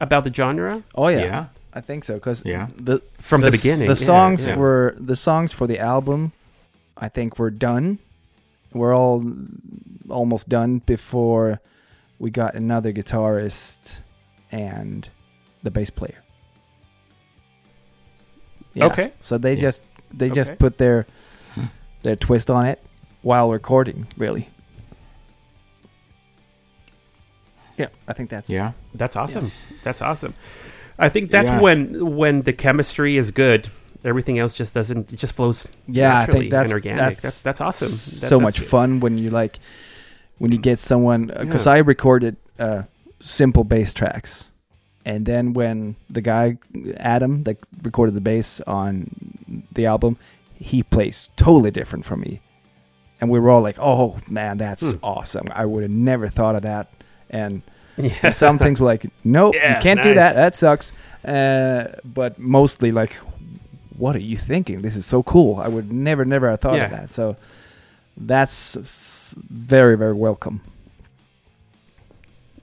about 0.00 0.24
the 0.24 0.32
genre 0.32 0.82
Oh 0.94 1.08
yeah, 1.08 1.18
Yeah. 1.20 1.44
I 1.74 1.80
think 1.80 2.04
so. 2.04 2.14
Because 2.14 2.42
Yeah. 2.44 2.68
the 2.76 3.00
from 3.20 3.40
the, 3.42 3.48
s- 3.48 3.62
beginning? 3.62 3.86
the 3.88 3.94
Yeah, 4.00 4.06
songs 4.06 4.48
yeah. 4.48 4.56
were 4.56 4.94
the 4.98 5.16
songs 5.16 5.52
for 5.52 5.66
the 5.66 5.78
album. 5.78 6.32
I 6.96 7.08
think 7.08 7.38
were 7.38 7.50
done. 7.50 7.98
We're 8.72 8.94
all 8.94 9.24
almost 10.10 10.48
done 10.48 10.80
before 10.84 11.60
we 12.18 12.30
got 12.30 12.54
another 12.54 12.92
guitarist 12.92 14.02
and 14.52 15.08
the 15.62 15.70
bass 15.70 15.90
player. 15.90 16.22
Yeah. 18.74 18.86
Okay. 18.86 19.12
So 19.20 19.38
they 19.38 19.54
Yeah. 19.54 19.60
just 19.60 19.82
they 20.12 20.26
Okay. 20.26 20.34
just 20.34 20.58
put 20.58 20.78
their 20.78 21.06
their 22.02 22.16
twist 22.16 22.50
on 22.50 22.64
it 22.66 22.82
while 23.22 23.50
recording. 23.50 24.06
Really. 24.16 24.48
Yeah, 27.76 27.88
I 28.08 28.12
think 28.12 28.30
that's 28.30 28.48
Yeah. 28.50 28.72
That's 28.94 29.16
awesome. 29.16 29.52
That's 29.84 30.02
awesome. 30.02 30.34
I 30.98 31.08
think 31.08 31.30
that's 31.30 31.48
Yeah. 31.48 31.60
when 31.60 32.16
when 32.16 32.42
the 32.42 32.52
chemistry 32.52 33.16
is 33.16 33.30
good. 33.30 33.68
Everything 34.04 34.38
else 34.38 34.56
just 34.56 34.74
doesn't. 34.74 35.12
It 35.12 35.16
just 35.18 35.34
flows. 35.34 35.66
Yeah, 35.88 36.14
I 36.14 36.18
naturally 36.20 36.40
think 36.42 36.50
that's 36.52 36.70
and 36.70 36.74
organic. 36.74 36.98
That's 37.00 37.20
That's 37.22 37.42
that's, 37.42 37.60
awesome. 37.60 37.88
That's, 37.88 38.00
so 38.20 38.28
that's 38.36 38.42
much 38.42 38.58
good. 38.60 38.68
fun 38.68 39.00
when 39.00 39.18
you 39.18 39.30
like 39.30 39.58
when 40.38 40.52
you 40.52 40.58
get 40.58 40.78
someone 40.80 41.26
because 41.26 41.66
Yeah. 41.66 41.72
I 41.74 41.78
recorded 41.78 42.36
uh, 42.58 42.82
simple 43.20 43.64
bass 43.64 43.92
tracks, 43.92 44.50
and 45.04 45.26
then 45.26 45.52
when 45.52 45.96
the 46.10 46.20
guy 46.20 46.58
Adam 46.96 47.44
that 47.44 47.56
recorded 47.82 48.14
the 48.14 48.20
bass 48.20 48.60
on 48.66 49.10
the 49.72 49.86
album, 49.86 50.16
he 50.54 50.82
plays 50.82 51.30
totally 51.36 51.70
different 51.70 52.04
from 52.04 52.20
me, 52.20 52.40
and 53.20 53.30
we 53.30 53.38
were 53.40 53.50
all 53.50 53.62
like, 53.62 53.78
"Oh 53.78 54.18
man, 54.28 54.58
that's 54.58 54.92
Hmm. 54.92 54.98
awesome! 55.02 55.46
I 55.52 55.64
would 55.66 55.82
have 55.82 55.90
never 55.92 56.28
thought 56.28 56.54
of 56.56 56.62
that." 56.62 56.88
And 57.30 57.62
Yeah. 57.98 58.30
some 58.30 58.58
things 58.58 58.80
were 58.80 58.86
like, 58.86 59.06
"Nope, 59.24 59.54
Yeah, 59.56 59.74
you 59.76 59.82
can't 59.82 60.02
do 60.02 60.14
that. 60.14 60.34
That 60.36 60.54
sucks." 60.54 60.92
Uh, 61.24 61.94
but 62.04 62.38
mostly 62.38 62.90
like, 62.92 63.14
"What 63.96 64.14
are 64.14 64.20
you 64.22 64.36
thinking? 64.36 64.82
This 64.82 64.94
is 64.96 65.04
so 65.06 65.22
cool! 65.24 65.56
I 65.56 65.66
would 65.68 65.90
never, 65.92 66.24
never 66.24 66.48
have 66.50 66.60
thought 66.60 66.78
of 66.80 66.90
that." 66.90 67.10
So 67.10 67.36
that's 68.16 69.34
very, 69.50 69.96
very 69.96 70.12
welcome. 70.14 70.60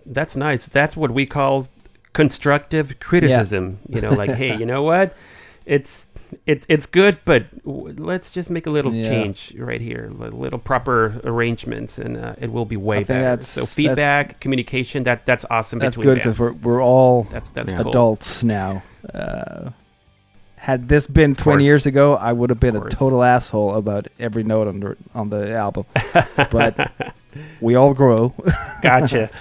That's 0.05 0.35
nice. 0.35 0.65
That's 0.67 0.95
what 0.95 1.11
we 1.11 1.25
call 1.25 1.67
constructive 2.13 2.99
criticism. 2.99 3.79
You 3.89 4.01
know, 4.01 4.11
like, 4.13 4.31
hey, 4.31 4.55
you 4.59 4.65
know 4.65 4.83
what? 4.83 5.15
It's 5.65 6.07
it's 6.45 6.65
it's 6.69 6.85
good, 6.85 7.17
but 7.25 7.63
w- 7.63 7.95
let's 7.97 8.31
just 8.31 8.49
make 8.49 8.65
a 8.67 8.69
little 8.69 8.93
Yeah. 8.93 9.07
change 9.09 9.55
right 9.57 9.81
here, 9.81 10.09
li- 10.11 10.29
little 10.29 10.59
proper 10.59 11.19
arrangements, 11.23 11.97
and 11.97 12.17
uh, 12.17 12.35
it 12.39 12.51
will 12.51 12.65
be 12.65 12.77
way 12.77 13.03
better. 13.03 13.21
that's- 13.23 13.47
so 13.47 13.65
feedback, 13.65 14.39
communication, 14.39 15.03
that 15.03 15.25
that's 15.25 15.45
awesome. 15.49 15.79
That's 15.79 15.97
good 15.97 16.15
because 16.17 16.37
we're 16.37 16.53
we're 16.53 16.81
all 16.83 17.23
that's 17.31 17.49
that's 17.49 17.71
Yeah. 17.71 17.81
cool. 17.81 17.89
adults 17.91 18.43
now. 18.43 18.83
Uh, 19.13 19.71
had 20.57 20.87
this 20.89 21.05
been 21.07 21.31
Of 21.31 21.37
20 21.37 21.57
course. 21.57 21.65
years 21.65 21.85
ago, 21.85 22.15
I 22.15 22.33
would 22.33 22.49
have 22.49 22.59
been 22.59 22.75
a 22.75 22.89
total 22.89 23.23
asshole 23.23 23.75
about 23.75 24.07
every 24.19 24.43
note 24.43 24.67
on 24.67 24.79
the 24.79 24.97
on 25.13 25.29
the 25.29 25.51
album. 25.55 25.85
but 26.51 26.91
we 27.61 27.75
all 27.75 27.93
grow. 27.93 28.33
Gotcha. 28.81 29.29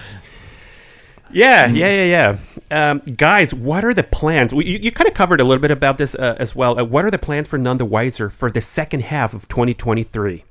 Yeah, 1.35 1.67
yeah, 1.67 2.03
yeah, 2.05 2.37
yeah. 2.71 2.89
Um, 2.91 2.99
guys, 2.99 3.53
what 3.53 3.83
are 3.83 3.93
the 3.93 4.03
plans? 4.03 4.53
You, 4.53 4.61
you 4.61 4.89
kind 4.91 5.07
of 5.09 5.13
covered 5.13 5.41
a 5.41 5.43
little 5.43 5.61
bit 5.61 5.69
about 5.69 5.97
this 5.97 6.15
uh, 6.15 6.35
as 6.39 6.55
well. 6.55 6.79
Uh, 6.79 6.85
what 6.85 7.03
are 7.03 7.11
the 7.11 7.17
plans 7.17 7.49
for 7.49 7.57
None 7.57 7.77
the 7.77 7.83
Wiser 7.85 8.29
for 8.29 8.49
the 8.49 8.61
second 8.61 9.03
half 9.03 9.33
of 9.33 9.49
2023? 9.49 10.45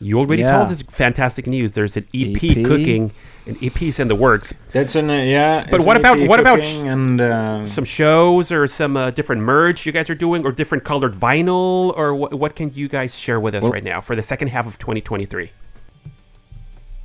You 0.00 0.18
already 0.18 0.42
Yeah. 0.42 0.58
told 0.58 0.70
us 0.70 0.82
fantastic 0.82 1.46
news. 1.46 1.72
There's 1.72 1.96
an 1.96 2.06
EP, 2.12 2.36
EP. 2.44 2.62
cooking, 2.64 3.12
an 3.46 3.56
EP's 3.62 3.98
in 3.98 4.08
the 4.08 4.14
works. 4.14 4.52
That's 4.72 4.96
an 4.96 5.08
uh, 5.08 5.14
yeah. 5.14 5.66
But 5.70 5.80
what 5.86 5.96
about- 5.96 6.18
what 6.28 6.40
about 6.40 6.58
cooking 6.60 6.88
and 6.88 7.20
uh, 7.20 7.66
Some 7.66 7.84
shows 7.86 8.52
or 8.52 8.66
some 8.66 8.98
uh, 8.98 9.12
different 9.12 9.40
merch 9.42 9.86
you 9.86 9.92
guys 9.92 10.10
are 10.10 10.14
doing, 10.14 10.44
or 10.44 10.52
different 10.52 10.84
colored 10.84 11.14
vinyl, 11.14 11.96
or 11.96 12.14
what, 12.14 12.34
what 12.34 12.54
can 12.54 12.70
you 12.74 12.86
guys 12.86 13.18
share 13.18 13.40
with 13.40 13.54
us 13.54 13.62
Well- 13.62 13.72
right 13.72 13.84
now 13.84 14.02
for 14.02 14.14
the 14.14 14.22
second 14.22 14.48
half 14.48 14.66
of 14.66 14.76
2023? 14.78 15.52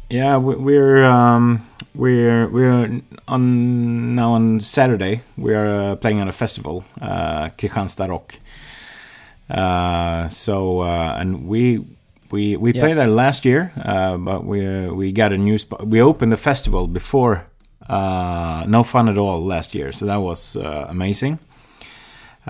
Yeah, 0.09 0.37
we- 0.37 0.55
we're 0.55 1.03
um, 1.05 1.65
we're 1.97 2.47
we're 2.49 3.01
on 3.27 4.15
now 4.15 4.33
on 4.33 4.59
Saturday. 4.61 5.21
We 5.37 5.53
are 5.55 5.91
uh, 5.91 5.95
playing 5.95 6.21
at 6.21 6.27
a 6.27 6.31
festival, 6.31 6.83
uh, 7.01 7.49
Kristianstad 7.57 8.09
Rock. 8.09 8.35
Uh, 9.49 10.27
so 10.29 10.81
uh, 10.81 11.17
and 11.19 11.47
we 11.47 11.79
we 12.31 12.57
we 12.57 12.71
Yeah. 12.73 12.81
played 12.81 12.97
there 12.97 13.07
last 13.07 13.45
year, 13.45 13.71
uh, 13.83 14.17
but 14.17 14.45
we 14.45 14.65
uh, 14.65 14.93
we 14.93 15.11
got 15.11 15.31
a 15.31 15.37
new 15.37 15.57
spot. 15.57 15.87
We 15.87 16.01
opened 16.01 16.31
the 16.31 16.37
festival 16.37 16.87
before 16.87 17.45
uh, 17.89 18.63
No 18.67 18.83
Fun 18.83 19.09
at 19.09 19.17
All 19.17 19.45
last 19.45 19.73
year, 19.75 19.91
so 19.91 20.05
that 20.05 20.21
was 20.21 20.55
uh, 20.55 20.85
amazing. 20.89 21.39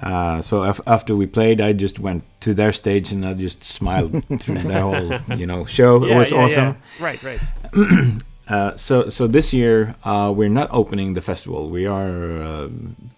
Uh, 0.04 0.42
so 0.42 0.64
af- 0.64 0.82
after 0.86 1.16
we 1.16 1.26
played, 1.26 1.60
I 1.60 1.74
just 1.74 2.00
went 2.00 2.24
to 2.42 2.54
their 2.54 2.72
stage 2.72 3.12
and 3.12 3.26
I 3.26 3.34
just 3.34 3.64
smiled 3.64 4.12
through 4.42 4.60
the 4.60 4.80
whole, 4.82 5.12
you 5.38 5.48
know, 5.48 5.66
show. 5.66 6.04
it 6.06 6.16
was 6.16 6.32
awesome. 6.32 6.76
Right, 7.00 7.20
right. 7.24 7.40
Uh, 8.48 8.76
so 8.76 9.10
so 9.10 9.28
this 9.28 9.54
year 9.54 9.96
uh, 10.04 10.34
we're 10.36 10.50
not 10.50 10.70
opening 10.72 11.14
the 11.14 11.22
festival. 11.22 11.70
We 11.70 11.86
are 11.86 12.42
uh, 12.42 12.70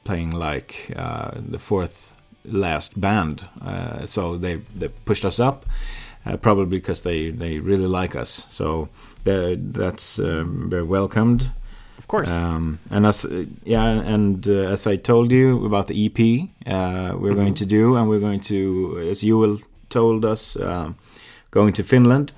playing 0.04 0.32
like 0.32 0.92
uh, 0.96 1.32
the 1.36 1.60
fourth 1.60 2.14
last 2.46 3.00
band. 3.00 3.48
Uh, 3.62 4.06
so 4.06 4.38
they 4.38 4.62
they 4.76 4.88
pushed 5.06 5.26
us 5.26 5.40
up, 5.40 5.66
uh, 6.26 6.38
probably 6.38 6.80
because 6.80 7.02
they 7.02 7.32
they 7.32 7.60
really 7.60 7.86
like 7.86 8.16
us. 8.16 8.46
So 8.50 8.90
that's 9.24 10.20
um, 10.20 10.70
very 10.70 10.84
welcomed. 10.84 11.52
Of 11.98 12.08
course. 12.08 12.30
Um, 12.30 12.80
and 12.90 13.06
as 13.06 13.26
uh, 13.26 13.46
yeah, 13.66 13.86
and 13.86 14.48
uh, 14.48 14.74
as 14.74 14.88
I 14.88 14.96
told 14.96 15.32
you 15.32 15.66
about 15.66 15.88
the 15.88 16.06
EP, 16.06 16.50
uh, 16.66 17.18
we're 17.18 17.36
going 17.36 17.56
to 17.56 17.66
do, 17.66 17.98
and 17.98 18.08
we're 18.10 18.22
going 18.22 18.40
to, 18.42 19.10
as 19.12 19.22
you 19.22 19.38
will 19.38 19.60
told 19.90 20.24
us, 20.24 20.56
um, 20.56 20.96
going 21.52 21.74
to 21.74 21.84
Finland 21.84 22.32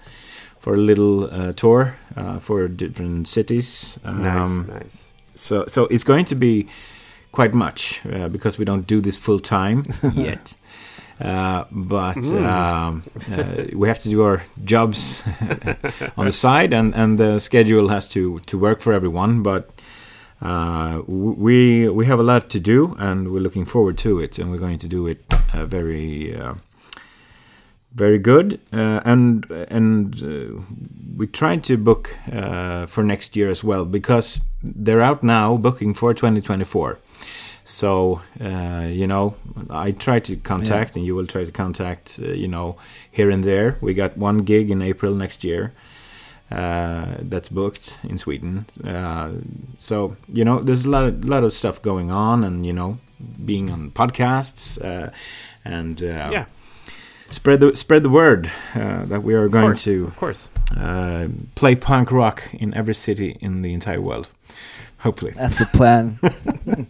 for 0.62 0.74
a 0.76 0.78
little 0.78 1.24
uh, 1.34 1.52
tour 1.54 1.96
uh, 2.16 2.40
for 2.40 2.68
different 2.68 3.28
cities. 3.28 3.98
Um, 4.04 4.22
nice, 4.22 4.82
nice. 4.82 5.04
So 5.36 5.66
so 5.68 5.86
it's 5.86 6.04
going 6.04 6.26
to 6.26 6.36
be 6.36 6.68
quite 7.32 7.54
much 7.54 8.02
uh, 8.06 8.30
because 8.30 8.58
we 8.60 8.66
don't 8.66 8.88
do 8.88 9.02
this 9.02 9.18
full 9.18 9.40
time 9.40 9.84
yet. 10.14 10.56
Uh, 11.20 11.66
but 11.72 12.18
um, 12.30 13.04
uh, 13.32 13.64
we 13.76 13.88
have 13.88 14.00
to 14.00 14.10
do 14.10 14.24
our 14.24 14.42
jobs 14.64 15.22
on 16.18 16.26
the 16.26 16.32
side, 16.32 16.74
and, 16.74 16.96
and 16.96 17.20
the 17.20 17.40
schedule 17.40 17.90
has 17.90 18.10
to, 18.10 18.40
to 18.40 18.58
work 18.58 18.82
for 18.82 18.92
everyone. 18.92 19.44
But 19.44 19.70
uh, 20.42 21.02
we 21.06 21.88
we 21.90 22.08
have 22.08 22.20
a 22.20 22.24
lot 22.24 22.50
to 22.50 22.60
do, 22.60 22.96
and 22.98 23.32
we're 23.32 23.42
looking 23.42 23.66
forward 23.66 24.00
to 24.00 24.20
it, 24.20 24.40
and 24.40 24.50
we're 24.50 24.58
going 24.58 24.80
to 24.80 24.88
do 24.88 25.06
it 25.06 25.24
uh, 25.54 25.66
very 25.66 26.36
uh, 26.36 26.56
very 27.94 28.18
good. 28.18 28.60
Uh, 28.72 29.02
and 29.06 29.46
and 29.70 30.24
uh, 30.24 30.62
we 31.18 31.28
tried 31.28 31.64
to 31.66 31.78
book 31.78 32.16
uh, 32.32 32.86
for 32.86 33.04
next 33.04 33.36
year 33.36 33.50
as 33.50 33.64
well 33.64 33.86
because 33.86 34.40
they're 34.64 35.02
out 35.02 35.24
now 35.24 35.58
booking 35.58 35.94
for 35.94 36.14
2024. 36.14 37.00
So 37.64 38.22
uh, 38.40 38.88
you 38.90 39.08
know, 39.08 39.36
I 39.70 39.92
try 39.92 40.20
to 40.20 40.36
contact, 40.36 40.96
and 40.96 41.06
you 41.06 41.16
will 41.16 41.28
try 41.28 41.46
to 41.46 41.52
contact. 41.52 42.20
Uh, 42.22 42.28
you 42.28 42.48
know, 42.48 42.76
here 43.12 43.30
and 43.30 43.44
there. 43.44 43.78
We 43.82 43.94
got 43.94 44.18
one 44.18 44.40
gig 44.40 44.72
in 44.72 44.82
April 44.82 45.14
next 45.14 45.44
year. 45.44 45.74
Uh, 46.52 47.16
that's 47.22 47.48
booked 47.48 47.98
in 48.04 48.18
Sweden. 48.18 48.66
Uh, 48.84 49.32
so 49.78 50.18
you 50.28 50.44
know, 50.44 50.60
there's 50.60 50.84
a 50.84 50.90
lot, 50.90 51.06
of, 51.06 51.24
lot 51.24 51.44
of 51.46 51.54
stuff 51.54 51.82
going 51.82 52.12
on, 52.12 52.44
and 52.44 52.66
you 52.66 52.74
know, 52.74 52.98
being 53.46 53.72
on 53.72 53.92
podcasts 53.92 54.84
uh, 54.84 55.12
and 55.64 56.02
uh, 56.04 56.30
Yeah, 56.32 56.46
spread 57.32 57.60
the 57.60 57.76
spread 57.76 58.04
the 58.04 58.10
word 58.10 58.52
uh, 58.76 59.06
that 59.06 59.24
we 59.24 59.34
are 59.34 59.46
of 59.46 59.52
going 59.52 59.66
course. 59.66 59.84
to 59.84 60.06
Of 60.08 60.18
course. 60.18 60.50
uh, 60.78 61.28
play 61.56 61.76
punk 61.76 62.12
rock 62.12 62.44
in 62.54 62.74
every 62.74 62.94
city 62.96 63.38
in 63.42 63.62
the 63.62 63.74
entire 63.74 64.02
world. 64.02 64.28
Hopefully, 65.00 65.32
That's 65.36 65.58
the 65.58 65.66
plan. 65.66 66.20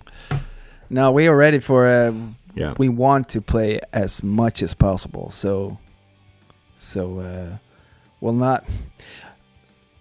no, 0.90 1.12
we 1.12 1.28
are 1.28 1.36
ready 1.36 1.60
for. 1.60 1.88
Uh, 1.88 2.14
yeah. 2.56 2.74
we 2.78 2.90
want 2.90 3.30
to 3.30 3.42
play 3.42 3.80
as 3.94 4.22
much 4.22 4.62
as 4.62 4.74
possible. 4.74 5.30
So, 5.30 5.78
so 6.76 7.20
uh, 7.20 7.58
we'll 8.20 8.34
not. 8.34 8.66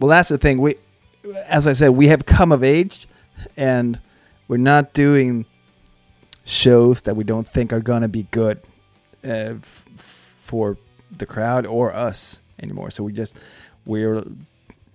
Well, 0.00 0.08
that's 0.08 0.28
the 0.28 0.38
thing. 0.38 0.58
We, 0.58 0.74
as 1.46 1.68
I 1.68 1.72
said, 1.74 1.90
we 1.90 2.08
have 2.08 2.26
come 2.26 2.50
of 2.50 2.64
age, 2.64 3.06
and 3.56 4.00
we're 4.48 4.56
not 4.56 4.92
doing 4.92 5.46
shows 6.44 7.02
that 7.02 7.14
we 7.14 7.22
don't 7.22 7.46
think 7.48 7.72
are 7.72 7.80
gonna 7.80 8.08
be 8.08 8.24
good 8.32 8.58
uh, 9.22 9.54
f- 9.62 9.84
for 10.50 10.76
the 11.16 11.26
crowd 11.26 11.64
or 11.66 11.94
us 11.94 12.40
anymore. 12.60 12.90
So 12.90 13.04
we 13.04 13.12
just 13.12 13.38
we're 13.86 14.22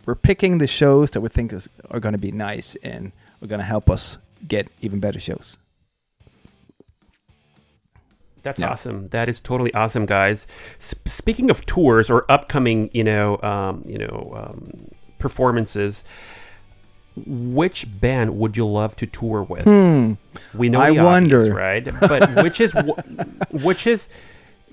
we're 0.06 0.16
picking 0.30 0.58
the 0.60 0.68
shows 0.68 1.12
that 1.12 1.22
we 1.22 1.30
think 1.30 1.54
is, 1.54 1.70
are 1.90 2.00
gonna 2.02 2.18
be 2.18 2.32
nice 2.32 2.76
and 2.84 3.12
are 3.42 3.48
gonna 3.48 3.64
help 3.76 3.90
us 3.90 4.18
get 4.48 4.68
even 4.82 5.00
better 5.00 5.20
shows. 5.20 5.58
That's 8.44 8.60
Yeah. 8.60 8.70
awesome. 8.70 9.08
That 9.10 9.28
is 9.28 9.42
totally 9.42 9.74
awesome, 9.74 10.06
guys. 10.06 10.46
S- 10.78 10.94
speaking 11.06 11.50
of 11.50 11.66
tours 11.66 12.10
or 12.12 12.26
upcoming, 12.30 12.90
you 12.94 13.04
know, 13.04 13.40
um, 13.42 13.82
you 13.88 13.98
know, 13.98 14.34
um, 14.36 14.90
performances, 15.18 16.04
which 17.26 17.88
band 18.00 18.38
would 18.38 18.56
you 18.58 18.68
love 18.68 18.96
to 18.98 19.08
tour 19.08 19.42
with? 19.42 19.64
Hmm. 19.64 20.14
We 20.54 20.70
know 20.70 20.82
I 20.82 20.94
the 20.94 21.04
wonder. 21.04 21.38
obvious, 21.40 21.56
right? 21.56 21.86
But 22.00 22.44
which 22.44 22.60
is 22.62 22.72
wh- 22.88 23.54
which 23.66 23.88
is 23.88 24.10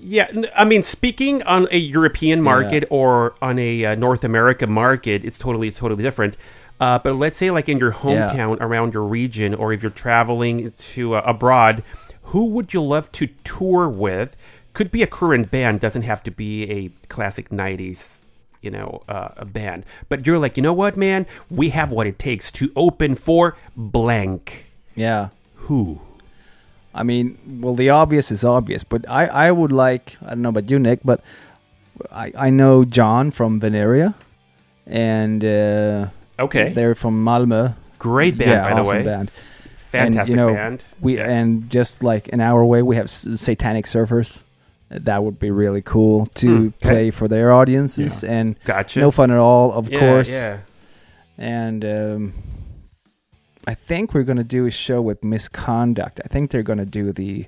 yeah, 0.03 0.29
I 0.55 0.65
mean, 0.65 0.83
speaking 0.83 1.41
on 1.43 1.67
a 1.71 1.77
European 1.77 2.41
market 2.41 2.83
or 2.89 3.35
on 3.41 3.57
a 3.59 3.85
uh, 3.85 3.95
North 3.95 4.23
America 4.23 4.67
market, 4.67 5.23
it's 5.23 5.37
totally 5.37 5.67
it's 5.69 5.79
totally 5.79 6.03
different. 6.03 6.37
Uh, 6.79 6.99
but 6.99 7.13
let's 7.15 7.37
say 7.37 7.49
like 7.51 7.69
in 7.69 7.77
your 7.77 7.91
Yeah. 7.91 8.29
hometown, 8.29 8.57
around 8.59 8.93
your 8.93 9.03
region, 9.03 9.53
or 9.55 9.71
if 9.73 9.81
you're 9.81 9.91
traveling 9.91 10.73
to 10.77 11.15
uh, 11.15 11.21
abroad, 11.25 11.83
who 12.23 12.45
would 12.47 12.73
you 12.73 12.81
love 12.81 13.11
to 13.13 13.27
tour 13.43 13.87
with? 13.87 14.35
Could 14.73 14.91
be 14.91 15.03
a 15.03 15.07
current 15.07 15.51
band, 15.51 15.79
doesn't 15.79 16.01
have 16.01 16.23
to 16.23 16.31
be 16.31 16.69
a 16.69 16.89
classic 17.07 17.49
'90s, 17.49 18.19
you 18.61 18.71
know, 18.71 19.03
uh, 19.07 19.29
a 19.37 19.45
band. 19.45 19.85
But 20.09 20.25
you're 20.25 20.39
like, 20.39 20.57
you 20.57 20.63
know 20.63 20.73
what, 20.73 20.97
man? 20.97 21.25
We 21.49 21.69
have 21.69 21.91
what 21.91 22.07
it 22.07 22.17
takes 22.19 22.51
to 22.53 22.71
open 22.75 23.15
for 23.15 23.55
blank. 23.77 24.65
Yeah. 24.95 25.29
Who? 25.67 26.01
I 26.95 27.03
mean, 27.03 27.37
well, 27.61 27.75
the 27.75 27.89
obvious 27.89 28.31
is 28.31 28.43
obvious, 28.43 28.83
but 28.83 29.09
I, 29.09 29.25
I 29.25 29.51
would 29.51 29.71
like, 29.71 30.17
I 30.23 30.29
don't 30.29 30.41
know 30.43 30.49
about 30.49 30.69
you, 30.69 30.77
Nick, 30.79 30.99
but 31.03 31.21
I, 32.11 32.31
I 32.37 32.49
know 32.49 32.85
John 32.85 33.31
from 33.31 33.59
Venerea, 33.59 34.13
and 34.85 35.43
uh, 35.43 36.07
Okay. 36.39 36.69
they're 36.73 36.95
from 36.95 37.23
Malmö. 37.25 37.73
Great 37.99 38.37
band, 38.37 38.51
yeah, 38.51 38.61
by 38.63 38.73
the 38.75 38.81
awesome 38.81 38.97
way. 38.97 39.03
band. 39.03 39.31
Fantastic 39.77 40.19
and, 40.19 40.29
you 40.29 40.35
know, 40.35 40.53
band. 40.53 40.85
We 41.01 41.17
Yeah. 41.17 41.29
and 41.29 41.69
just 41.69 42.03
like 42.03 42.29
an 42.33 42.41
hour 42.41 42.61
away, 42.61 42.81
we 42.81 42.95
have 42.95 43.09
Satanic 43.09 43.85
Surfers. 43.85 44.43
That 44.89 45.23
would 45.23 45.39
be 45.39 45.49
really 45.49 45.81
cool 45.81 46.27
to 46.35 46.67
okay. 46.67 46.73
play 46.79 47.11
for 47.11 47.27
their 47.27 47.51
audiences, 47.51 48.23
and 48.23 48.55
Gotcha. 48.65 48.99
no 48.99 49.09
fun 49.11 49.31
at 49.31 49.37
all, 49.37 49.71
of 49.71 49.89
Yeah, 49.89 49.99
course. 49.99 50.29
Yeah. 50.31 50.57
And 51.37 51.83
um, 51.85 52.33
I 53.67 53.73
think 53.73 54.13
we're 54.13 54.23
gonna 54.23 54.43
do 54.43 54.65
a 54.65 54.71
show 54.71 55.01
with 55.01 55.23
Misconduct. 55.23 56.19
I 56.23 56.27
think 56.27 56.51
they're 56.51 56.63
gonna 56.63 56.85
do 56.85 57.11
the 57.11 57.45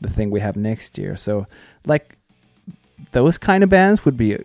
the 0.00 0.10
thing 0.10 0.30
we 0.30 0.40
have 0.40 0.56
next 0.56 0.98
year. 0.98 1.16
So 1.16 1.46
like 1.86 2.16
those 3.12 3.38
kind 3.38 3.62
of 3.64 3.70
bands 3.70 4.04
would 4.04 4.16
be 4.16 4.38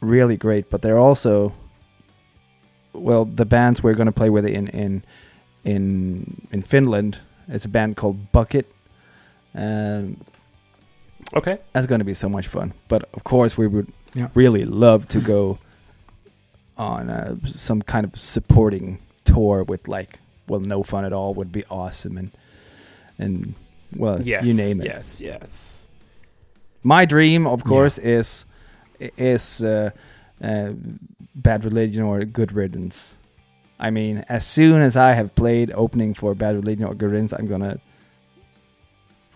really 0.00 0.36
great, 0.36 0.70
but 0.70 0.82
they're 0.82 0.98
also 0.98 1.52
well 2.92 3.24
the 3.24 3.44
bands 3.44 3.82
we're 3.82 3.94
gonna 3.94 4.12
play 4.12 4.30
with 4.30 4.46
in 4.46 4.68
in 4.68 5.04
in 5.64 6.46
in 6.52 6.62
Finland. 6.62 7.20
It's 7.48 7.64
a 7.64 7.68
band 7.68 7.96
called 7.96 8.32
Bucket. 8.32 8.66
Um, 9.54 10.16
Okay. 11.34 11.58
that's 11.72 11.86
going 11.86 11.98
to 11.98 12.04
be 12.04 12.14
so 12.14 12.28
much 12.28 12.46
fun. 12.46 12.72
But 12.88 13.08
of 13.14 13.24
course, 13.24 13.58
we 13.58 13.66
would 13.66 13.88
Yeah. 14.14 14.28
really 14.34 14.64
love 14.64 15.06
to 15.08 15.20
go 15.20 15.58
on 16.76 17.10
uh, 17.10 17.36
some 17.44 17.82
kind 17.82 18.04
of 18.06 18.18
supporting 18.18 18.98
tour 19.24 19.64
with 19.64 19.88
like, 19.88 20.20
well, 20.48 20.60
no 20.60 20.82
fun 20.82 21.04
at 21.04 21.12
all 21.12 21.34
would 21.34 21.50
be 21.52 21.64
awesome, 21.70 22.16
and 22.18 22.30
and 23.18 23.54
well, 23.94 24.20
Yes. 24.22 24.44
you 24.44 24.54
name 24.54 24.80
it. 24.80 24.86
Yes. 24.86 25.20
Yes. 25.20 25.86
My 26.82 27.04
dream, 27.04 27.46
of 27.46 27.64
course, 27.64 27.98
is 27.98 28.44
is 29.18 29.62
uh, 29.64 29.90
uh, 30.42 30.72
Bad 31.34 31.64
Religion 31.64 32.02
or 32.02 32.24
Good 32.24 32.52
Riddance. 32.52 33.16
I 33.78 33.90
mean, 33.90 34.24
as 34.28 34.46
soon 34.46 34.80
as 34.82 34.96
I 34.96 35.12
have 35.14 35.34
played 35.34 35.70
opening 35.72 36.14
for 36.14 36.34
Bad 36.34 36.54
Religion 36.56 36.84
or 36.84 36.94
Good 36.94 37.10
Riddance, 37.10 37.32
I'm 37.32 37.46
gonna. 37.46 37.78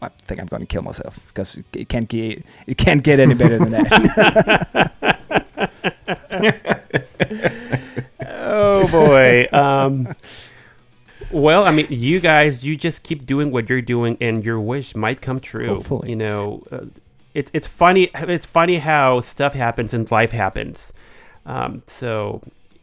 I 0.02 0.08
think 0.26 0.40
I'm 0.40 0.46
gonna 0.46 0.64
kill 0.66 0.80
myself 0.82 1.18
because 1.28 1.58
it 1.74 1.88
can't 1.90 2.08
get 2.08 2.42
it 2.66 2.78
can't 2.78 3.02
get 3.02 3.20
any 3.20 3.34
better 3.34 3.58
than 3.58 3.70
that. 3.72 4.92
Oh 8.42 8.88
boy. 8.90 9.46
um, 9.52 10.08
well, 11.30 11.64
I 11.64 11.70
mean, 11.72 11.86
you 11.90 12.20
guys, 12.20 12.64
you 12.66 12.76
just 12.76 13.02
keep 13.02 13.26
doing 13.26 13.50
what 13.50 13.68
you're 13.68 13.82
doing, 13.82 14.16
and 14.20 14.44
your 14.44 14.60
wish 14.60 14.94
might 14.94 15.20
come 15.20 15.40
true. 15.40 15.66
Hopefully. 15.66 16.10
You 16.10 16.16
know, 16.16 16.64
uh, 16.70 16.86
it's 17.34 17.50
it's 17.54 17.66
funny. 17.66 18.10
It's 18.14 18.46
funny 18.46 18.76
how 18.78 19.20
stuff 19.20 19.54
happens 19.54 19.94
and 19.94 20.10
life 20.10 20.32
happens. 20.32 20.92
Um, 21.46 21.82
so 21.86 22.42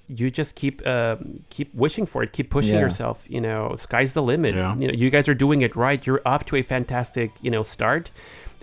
you 0.09 0.31
just 0.31 0.55
keep 0.55 0.81
uh, 0.85 1.17
keep 1.49 1.73
wishing 1.75 2.05
for 2.05 2.23
it, 2.23 2.31
keep 2.31 2.49
pushing 2.49 2.75
Yeah. 2.75 2.81
yourself. 2.81 3.23
You 3.27 3.41
know, 3.41 3.75
sky's 3.77 4.13
the 4.13 4.21
limit. 4.23 4.55
Yeah. 4.55 4.75
You 4.77 4.87
know, 4.87 4.93
you 4.93 5.09
guys 5.09 5.27
are 5.27 5.35
doing 5.35 5.61
it 5.61 5.75
right. 5.75 6.05
You're 6.05 6.21
up 6.25 6.45
to 6.45 6.55
a 6.55 6.61
fantastic 6.61 7.31
you 7.41 7.51
know 7.51 7.63
start. 7.63 8.11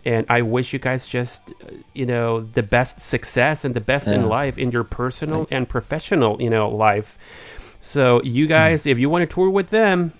And 0.06 0.27
I 0.28 0.43
wish 0.43 0.74
you 0.74 0.78
guys 0.78 1.09
just, 1.09 1.52
uh, 1.62 1.77
you 1.94 2.05
know, 2.05 2.40
the 2.40 2.62
best 2.62 3.01
success 3.01 3.65
and 3.65 3.74
the 3.74 3.81
best 3.81 4.06
in 4.06 4.28
life 4.28 4.59
in 4.59 4.70
your 4.70 4.85
personal 4.85 5.48
and 5.51 5.66
professional, 5.66 6.43
you 6.43 6.51
know, 6.51 6.69
life. 6.69 7.16
So 7.85 8.23
you 8.23 8.47
hmm. 8.47 8.51
guys, 8.51 8.86
if 8.86 8.98
you 8.98 9.11
want 9.11 9.28
to 9.28 9.35
tour 9.35 9.51
with 9.51 9.69
them, 9.69 10.12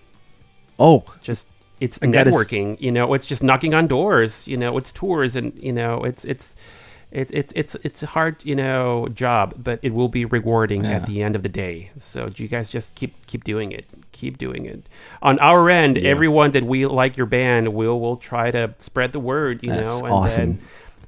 oh, 0.79 1.05
just 1.23 1.49
it's 1.81 1.97
And 1.99 2.13
that 2.13 2.29
is- 2.29 2.35
networking. 2.35 2.79
you 2.81 2.93
know, 2.93 3.15
it's 3.15 3.27
just 3.27 3.43
knocking 3.43 3.73
on 3.75 3.87
doors. 3.87 4.47
You 4.47 4.59
know, 4.59 4.77
it's 4.77 4.93
tours, 4.93 5.35
and 5.35 5.53
you 5.57 5.73
know, 5.73 6.05
it's 6.05 6.25
it's. 6.25 6.55
It's 7.11 7.31
it's 7.31 7.53
it's 7.55 7.75
it's 7.85 8.03
a 8.03 8.07
hard 8.07 8.45
you 8.45 8.57
know 8.57 9.07
job, 9.15 9.55
but 9.63 9.79
it 9.83 9.95
will 9.95 10.09
be 10.09 10.25
rewarding 10.25 10.83
Yeah. 10.83 10.97
at 10.97 11.07
the 11.07 11.23
end 11.23 11.37
of 11.37 11.45
the 11.45 11.49
day. 11.49 11.91
So 11.97 12.29
you 12.35 12.49
guys 12.49 12.71
just 12.71 12.97
keep 12.97 13.25
keep 13.29 13.45
doing 13.45 13.71
it, 13.71 13.85
keep 14.11 14.37
doing 14.37 14.67
it. 14.67 14.89
On 15.23 15.39
our 15.39 15.71
end, 15.71 15.97
Yeah. 15.97 16.11
everyone 16.11 16.51
that 16.53 16.65
we 16.65 16.85
like 16.87 17.17
your 17.17 17.27
band, 17.27 17.69
we'll 17.73 18.01
we'll 18.01 18.17
try 18.17 18.51
to 18.51 18.75
spread 18.79 19.13
the 19.13 19.21
word. 19.21 19.63
You 19.63 19.71
That's 19.71 19.87
know, 19.87 19.99
and 19.99 20.13
awesome. 20.13 20.47
then 20.57 20.59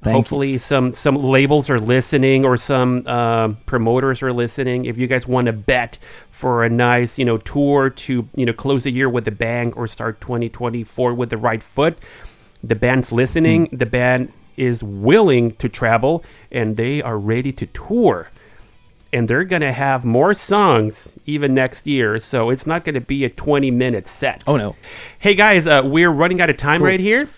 Thank 0.07 0.15
Hopefully, 0.15 0.57
some 0.57 0.93
some 0.93 1.15
labels 1.15 1.69
are 1.69 1.79
listening 1.79 2.45
or 2.45 2.55
some 2.55 3.03
uh, 3.05 3.49
promoters 3.65 4.23
are 4.23 4.31
listening. 4.31 4.85
If 4.85 4.97
you 4.97 5.05
guys 5.05 5.27
want 5.27 5.47
to 5.47 5.53
bet 5.53 5.97
for 6.29 6.63
a 6.63 6.69
nice 6.69 7.19
you 7.19 7.25
know 7.25 7.37
tour 7.37 7.89
to 7.89 8.29
you 8.33 8.45
know 8.45 8.53
close 8.53 8.83
the 8.83 8.91
year 8.91 9.09
with 9.09 9.27
a 9.27 9.31
bang 9.31 9.73
or 9.73 9.85
start 9.85 10.21
2024 10.21 11.13
with 11.13 11.29
the 11.29 11.37
right 11.37 11.61
foot, 11.61 11.97
the 12.63 12.75
band's 12.75 13.11
listening. 13.11 13.67
The 13.71 13.85
band 13.85 14.31
is 14.55 14.81
willing 14.81 15.51
to 15.51 15.67
travel 15.67 16.23
and 16.51 16.77
they 16.77 17.01
are 17.01 17.17
ready 17.17 17.51
to 17.51 17.65
tour 17.67 18.31
and 19.13 19.27
they're 19.27 19.43
going 19.43 19.61
to 19.61 19.71
have 19.71 20.03
more 20.05 20.33
songs 20.33 21.17
even 21.25 21.53
next 21.53 21.87
year. 21.87 22.17
So 22.19 22.49
it's 22.49 22.65
not 22.65 22.83
going 22.83 22.95
to 22.95 23.01
be 23.01 23.23
a 23.25 23.29
20 23.29 23.71
minute 23.71 24.07
set. 24.07 24.43
Oh 24.47 24.57
no, 24.57 24.75
Hey 25.19 25.35
guys, 25.35 25.67
uh, 25.67 25.81
we're 25.83 26.11
running 26.11 26.41
out 26.41 26.49
of 26.49 26.57
time 26.57 26.81
right 26.81 26.99
here. 26.99 27.29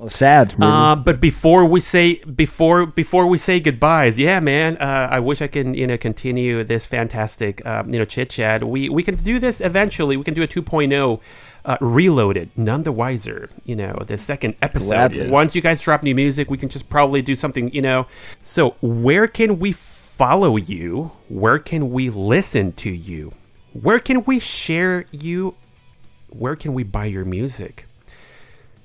Well, 0.00 0.08
sad. 0.08 0.54
Really. 0.58 0.72
Uh, 0.72 0.96
but 0.96 1.20
before 1.20 1.66
we 1.66 1.78
say 1.78 2.24
before 2.24 2.86
before 2.86 3.26
we 3.26 3.36
say 3.36 3.60
goodbyes, 3.60 4.18
yeah, 4.18 4.40
man, 4.40 4.78
uh, 4.78 5.08
I 5.10 5.20
wish 5.20 5.42
I 5.42 5.46
can 5.46 5.74
you 5.74 5.86
know 5.86 5.98
continue 5.98 6.64
this 6.64 6.86
fantastic 6.86 7.64
um, 7.66 7.92
you 7.92 7.98
know 7.98 8.06
chit 8.06 8.30
chat. 8.30 8.66
We 8.66 8.88
we 8.88 9.02
can 9.02 9.16
do 9.16 9.38
this 9.38 9.60
eventually. 9.60 10.16
We 10.16 10.24
can 10.24 10.32
do 10.32 10.42
a 10.42 10.48
2.0 10.48 11.20
uh, 11.66 11.76
reloaded, 11.82 12.48
none 12.56 12.84
the 12.84 12.92
wiser. 12.92 13.50
You 13.66 13.76
know, 13.76 14.02
the 14.06 14.16
second 14.16 14.56
episode. 14.62 14.86
Gladly. 14.86 15.28
Once 15.28 15.54
you 15.54 15.60
guys 15.60 15.82
drop 15.82 16.02
new 16.02 16.14
music, 16.14 16.50
we 16.50 16.56
can 16.56 16.70
just 16.70 16.88
probably 16.88 17.20
do 17.20 17.36
something. 17.36 17.70
You 17.74 17.82
know, 17.82 18.06
so 18.40 18.76
where 18.80 19.26
can 19.26 19.58
we 19.58 19.72
follow 19.72 20.56
you? 20.56 21.12
Where 21.28 21.58
can 21.58 21.90
we 21.90 22.08
listen 22.08 22.72
to 22.72 22.90
you? 22.90 23.34
Where 23.74 23.98
can 23.98 24.24
we 24.24 24.38
share 24.38 25.04
you? 25.10 25.56
Where 26.30 26.56
can 26.56 26.72
we 26.72 26.84
buy 26.84 27.04
your 27.04 27.26
music? 27.26 27.84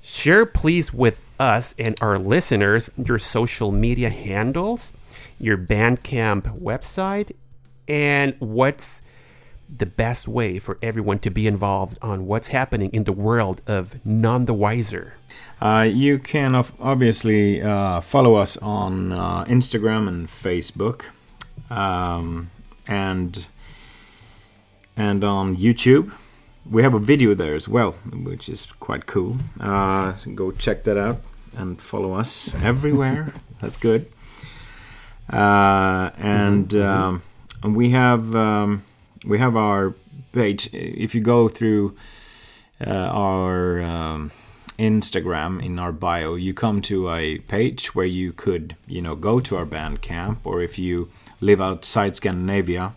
Share, 0.08 0.46
please, 0.46 0.94
with 0.94 1.20
us 1.36 1.74
and 1.76 1.98
our 2.00 2.16
listeners 2.16 2.90
your 2.96 3.18
social 3.18 3.72
media 3.72 4.08
handles, 4.08 4.92
your 5.36 5.58
Bandcamp 5.58 6.60
website, 6.60 7.32
and 7.88 8.36
what's 8.38 9.02
the 9.68 9.84
best 9.84 10.28
way 10.28 10.60
for 10.60 10.78
everyone 10.80 11.18
to 11.18 11.30
be 11.30 11.48
involved 11.48 11.98
on 12.02 12.24
what's 12.24 12.46
happening 12.48 12.90
in 12.92 13.02
the 13.02 13.10
world 13.10 13.62
of 13.66 13.98
None 14.06 14.44
the 14.44 14.54
Wiser. 14.54 15.14
Uh, 15.60 15.88
you 15.92 16.20
can 16.20 16.54
obviously 16.54 17.60
uh, 17.60 18.00
follow 18.00 18.36
us 18.36 18.56
on 18.58 19.10
uh, 19.10 19.44
Instagram 19.46 20.06
and 20.06 20.28
Facebook, 20.28 21.06
um, 21.68 22.52
and 22.86 23.48
and 24.96 25.24
on 25.24 25.56
YouTube. 25.56 26.12
We 26.70 26.82
have 26.82 26.94
a 26.94 26.98
video 26.98 27.34
there 27.34 27.54
as 27.54 27.68
well, 27.68 27.92
which 28.12 28.48
is 28.48 28.66
quite 28.80 29.06
cool. 29.06 29.36
Uh, 29.60 30.12
go 30.34 30.50
check 30.50 30.84
that 30.84 30.96
out 30.96 31.20
and 31.56 31.80
follow 31.80 32.14
us 32.14 32.54
everywhere. 32.62 33.32
That's 33.60 33.76
good. 33.76 34.10
Uh, 35.32 36.10
and 36.18 36.74
um, 36.74 37.22
and 37.62 37.76
we 37.76 37.90
have 37.90 38.34
um, 38.34 38.82
we 39.24 39.38
have 39.38 39.56
our 39.56 39.94
page. 40.32 40.68
If 40.72 41.14
you 41.14 41.20
go 41.20 41.48
through 41.48 41.96
uh, 42.84 42.90
our 42.90 43.80
um, 43.82 44.30
Instagram 44.78 45.64
in 45.64 45.78
our 45.78 45.92
bio, 45.92 46.34
you 46.34 46.52
come 46.52 46.80
to 46.82 47.10
a 47.10 47.38
page 47.38 47.94
where 47.94 48.06
you 48.06 48.32
could, 48.32 48.76
you 48.86 49.00
know, 49.00 49.16
go 49.16 49.40
to 49.40 49.56
our 49.56 49.66
Bandcamp, 49.66 50.38
or 50.44 50.62
if 50.62 50.78
you 50.78 51.08
live 51.40 51.60
outside 51.60 52.14
Scandinavia, 52.16 52.94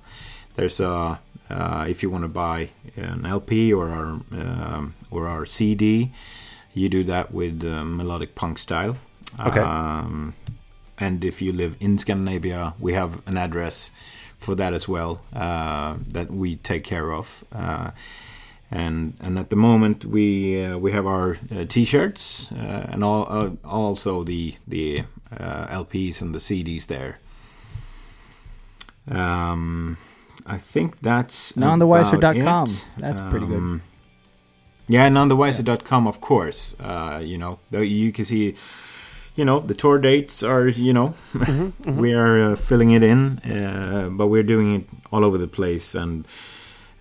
there's 0.55 0.79
a 0.79 1.19
uh, 1.49 1.85
if 1.87 2.03
you 2.03 2.09
want 2.09 2.23
to 2.23 2.29
buy 2.29 2.69
an 2.95 3.25
LP 3.25 3.73
or 3.73 3.89
our 3.89 4.05
um, 4.31 4.95
or 5.09 5.27
our 5.27 5.45
CD, 5.45 6.11
you 6.73 6.89
do 6.89 7.03
that 7.03 7.31
with 7.31 7.63
uh, 7.63 7.83
melodic 7.83 8.35
punk 8.35 8.59
style. 8.59 8.97
Okay. 9.39 9.59
Um, 9.59 10.33
and 10.97 11.23
if 11.23 11.41
you 11.41 11.53
live 11.53 11.77
in 11.79 11.97
Scandinavia, 11.97 12.73
we 12.79 12.93
have 12.93 13.25
an 13.27 13.37
address 13.37 13.91
for 14.37 14.55
that 14.55 14.73
as 14.73 14.87
well 14.87 15.21
uh, 15.33 15.95
that 16.07 16.31
we 16.31 16.57
take 16.57 16.83
care 16.83 17.11
of. 17.13 17.43
Uh, 17.51 17.91
and 18.71 19.13
and 19.19 19.39
at 19.39 19.49
the 19.49 19.55
moment 19.55 20.05
we 20.05 20.63
uh, 20.63 20.77
we 20.77 20.91
have 20.91 21.07
our 21.07 21.37
uh, 21.51 21.65
t-shirts 21.67 22.51
uh, 22.51 22.87
and 22.91 23.03
all, 23.03 23.25
uh, 23.29 23.49
also 23.65 24.23
the 24.23 24.55
the 24.67 24.99
uh, 25.31 25.65
LPs 25.67 26.21
and 26.21 26.35
the 26.35 26.39
CDs 26.39 26.85
there. 26.87 27.19
Um, 29.09 29.97
I 30.45 30.57
think 30.57 30.99
that's 31.01 31.53
Nonthewiser.com. 31.53 32.41
about 32.41 32.69
it. 32.71 32.85
That's 32.97 33.21
pretty 33.29 33.45
good. 33.45 33.57
Um, 33.57 33.81
Yeah, 34.87 35.07
nonthewiser.com, 35.09 36.07
of 36.07 36.19
course. 36.21 36.75
Uh, 36.79 37.21
you 37.23 37.37
know, 37.37 37.59
you 37.71 38.11
can 38.11 38.25
see, 38.25 38.55
you 39.35 39.45
know, 39.45 39.59
the 39.59 39.75
tour 39.75 39.99
dates 39.99 40.41
are, 40.41 40.67
you 40.67 40.93
know, 40.93 41.13
we 41.85 42.13
are 42.13 42.51
uh, 42.51 42.55
filling 42.55 42.91
it 42.91 43.03
in, 43.03 43.37
uh, 43.39 44.09
but 44.11 44.27
we're 44.27 44.43
doing 44.43 44.73
it 44.75 44.89
all 45.11 45.23
over 45.23 45.37
the 45.37 45.47
place 45.47 45.93
and 45.95 46.25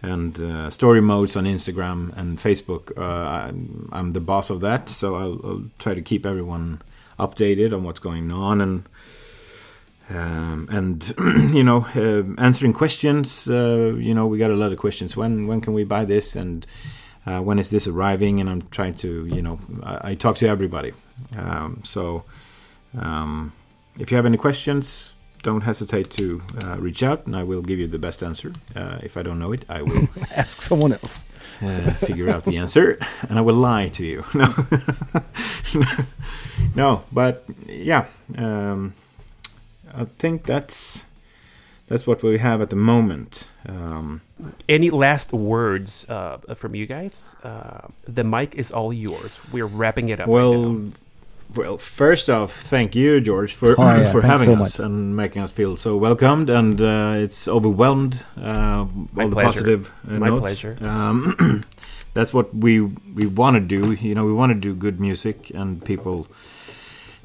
and 0.00 0.38
uh, 0.40 0.70
story 0.70 1.00
modes 1.00 1.34
on 1.36 1.44
Instagram 1.44 2.16
and 2.16 2.38
Facebook. 2.38 2.96
Uh, 2.96 3.02
I'm, 3.48 3.88
I'm 3.90 4.12
the 4.12 4.20
boss 4.20 4.48
of 4.50 4.60
that, 4.60 4.88
so 4.88 5.16
I'll, 5.16 5.40
I'll 5.44 5.64
try 5.80 5.94
to 5.94 6.02
keep 6.02 6.24
everyone 6.24 6.82
updated 7.18 7.72
on 7.74 7.82
what's 7.82 7.98
going 7.98 8.30
on 8.30 8.60
and 8.60 8.84
um, 10.10 10.68
and 10.70 11.14
you 11.54 11.62
know 11.64 11.86
uh, 11.94 12.22
answering 12.40 12.72
questions. 12.72 13.48
Uh, 13.48 13.94
you 13.98 14.14
know, 14.14 14.26
we 14.26 14.38
got 14.38 14.50
a 14.50 14.56
lot 14.56 14.72
of 14.72 14.78
questions. 14.78 15.16
When 15.16 15.46
when 15.46 15.60
can 15.60 15.72
we 15.74 15.84
buy 15.84 16.04
this 16.04 16.36
and 16.36 16.66
uh, 17.26 17.40
when 17.40 17.58
is 17.58 17.68
this 17.70 17.86
arriving? 17.86 18.40
And 18.40 18.48
I'm 18.48 18.62
trying 18.70 18.94
to 18.96 19.26
you 19.26 19.42
know 19.42 19.58
I, 19.82 20.10
I 20.10 20.14
talk 20.14 20.36
to 20.36 20.46
everybody. 20.48 20.92
Um, 21.36 21.82
so 21.84 22.24
um, 22.98 23.52
if 23.98 24.10
you 24.10 24.16
have 24.16 24.26
any 24.26 24.38
questions, 24.38 25.14
don't 25.42 25.60
hesitate 25.62 26.10
to 26.10 26.42
uh, 26.64 26.76
reach 26.78 27.02
out, 27.02 27.26
and 27.26 27.36
I 27.36 27.42
will 27.44 27.62
give 27.62 27.78
you 27.78 27.86
the 27.86 27.98
best 27.98 28.22
answer. 28.22 28.52
Uh, 28.74 28.98
if 29.02 29.16
I 29.16 29.22
don't 29.22 29.38
know 29.38 29.52
it, 29.52 29.64
I 29.68 29.82
will 29.82 30.08
Ask 30.34 30.62
someone 30.62 30.92
else. 30.92 31.24
uh, 31.62 31.90
figure 32.06 32.28
out 32.30 32.44
the 32.44 32.56
answer, 32.56 32.98
and 33.28 33.38
I 33.38 33.42
will 33.42 33.56
lie 33.56 33.88
to 33.90 34.04
you. 34.04 34.24
No, 34.34 34.54
no, 36.74 37.02
but 37.12 37.44
yeah, 37.66 38.06
um, 38.36 38.94
I 39.94 40.04
think 40.18 40.44
that's 40.44 41.06
that's 41.86 42.06
what 42.06 42.22
we 42.22 42.38
have 42.38 42.60
at 42.60 42.68
the 42.70 42.76
moment. 42.76 43.48
Um, 43.66 44.20
Any 44.68 44.90
last 44.90 45.32
words 45.32 46.04
uh, 46.08 46.38
from 46.54 46.74
you 46.74 46.86
guys? 46.86 47.34
Uh, 47.42 47.88
the 48.06 48.24
mic 48.24 48.54
is 48.54 48.70
all 48.72 48.92
yours. 48.92 49.40
We're 49.52 49.66
wrapping 49.66 50.08
it 50.10 50.20
up. 50.20 50.26
right 50.26 50.32
well, 50.34 50.62
now. 50.72 50.92
well, 51.54 51.78
first 51.78 52.28
off, 52.28 52.52
thank 52.52 52.94
you, 52.94 53.20
George, 53.20 53.54
for 53.54 53.74
Oh, 53.78 53.82
yeah, 53.96 54.12
for 54.12 54.20
having 54.22 54.46
so 54.46 54.52
us 54.62 54.78
much. 54.78 54.84
and 54.86 55.16
making 55.16 55.42
us 55.42 55.50
feel 55.50 55.76
so 55.76 55.96
welcomed. 55.96 56.50
And 56.50 56.80
uh, 56.80 57.14
it's 57.24 57.48
overwhelmed. 57.48 58.24
Uh, 58.36 58.86
My 59.12 59.24
all 59.24 59.28
the 59.30 59.36
pleasure. 59.36 59.46
positive. 59.46 59.92
Uh, 60.06 60.12
My 60.18 60.28
notes. 60.28 60.40
pleasure. 60.42 60.76
Um, 60.82 61.62
that's 62.14 62.32
what 62.34 62.54
we 62.54 62.80
we 63.14 63.26
want 63.26 63.54
to 63.56 63.60
do. 63.60 63.92
You 63.92 64.14
know, 64.14 64.26
we 64.26 64.32
want 64.34 64.50
to 64.52 64.58
do 64.60 64.74
good 64.74 65.00
music 65.00 65.50
and 65.54 65.82
people 65.84 66.26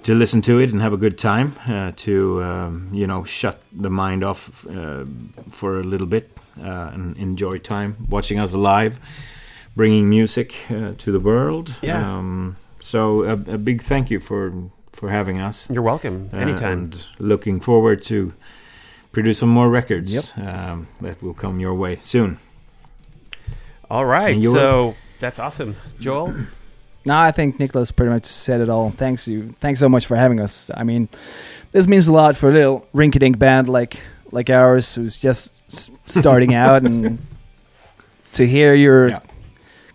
to 0.03 0.13
listen 0.15 0.41
to 0.41 0.59
it 0.59 0.71
and 0.71 0.81
have 0.81 0.93
a 0.93 0.97
good 0.97 1.17
time. 1.17 1.53
Uh, 1.67 1.91
to 1.95 2.41
um, 2.43 2.89
you 2.93 3.07
know, 3.07 3.23
shut 3.25 3.61
the 3.81 3.89
mind 3.89 4.23
off 4.23 4.65
uh, 4.67 5.05
for 5.49 5.79
a 5.79 5.83
little 5.83 6.07
bit 6.07 6.29
uh, 6.61 6.91
and 6.93 7.17
enjoy 7.17 7.57
time 7.59 7.95
watching 8.09 8.39
us 8.39 8.53
live, 8.53 8.99
bringing 9.75 10.09
music 10.09 10.53
uh, 10.69 10.93
to 10.97 11.11
the 11.11 11.19
world. 11.19 11.75
Yeah. 11.81 12.17
Um, 12.17 12.55
so 12.79 13.23
a, 13.23 13.33
a 13.33 13.57
big 13.57 13.81
thank 13.81 14.09
you 14.11 14.19
for 14.19 14.51
for 14.91 15.09
having 15.09 15.39
us. 15.39 15.67
You're 15.69 15.83
welcome. 15.83 16.29
Uh, 16.33 16.37
Anytime. 16.37 16.71
and 16.79 17.05
looking 17.19 17.59
forward 17.61 18.03
to 18.03 18.33
produce 19.11 19.39
some 19.39 19.49
more 19.49 19.69
records 19.69 20.13
Yep. 20.13 20.47
um, 20.47 20.87
that 21.01 21.21
will 21.23 21.33
come 21.33 21.59
your 21.59 21.73
way 21.75 21.97
soon. 22.01 22.37
All 23.89 24.05
right. 24.05 24.41
So 24.43 24.95
that's 25.19 25.39
awesome, 25.39 25.75
Joel. 25.99 26.33
No, 27.05 27.17
I 27.17 27.31
think 27.31 27.57
Niklas 27.57 27.93
pretty 27.95 28.11
much 28.11 28.25
said 28.25 28.61
it 28.61 28.69
all. 28.69 28.91
Thanks 28.91 29.27
you. 29.27 29.53
Thanks 29.59 29.79
so 29.79 29.89
much 29.89 30.05
for 30.05 30.15
having 30.15 30.39
us. 30.39 30.71
I 30.73 30.83
mean, 30.83 31.09
this 31.71 31.87
means 31.87 32.07
a 32.07 32.13
lot 32.13 32.35
for 32.37 32.49
a 32.49 32.53
little 32.53 32.85
rinky-dink 32.93 33.37
band 33.37 33.67
like 33.67 33.97
like 34.31 34.49
ours, 34.49 34.95
who's 34.95 35.15
just 35.17 35.55
starting 36.07 36.53
out, 36.65 36.83
and 36.83 37.19
to 38.33 38.47
hear 38.47 38.73
your 38.73 39.09
Yeah. 39.09 39.19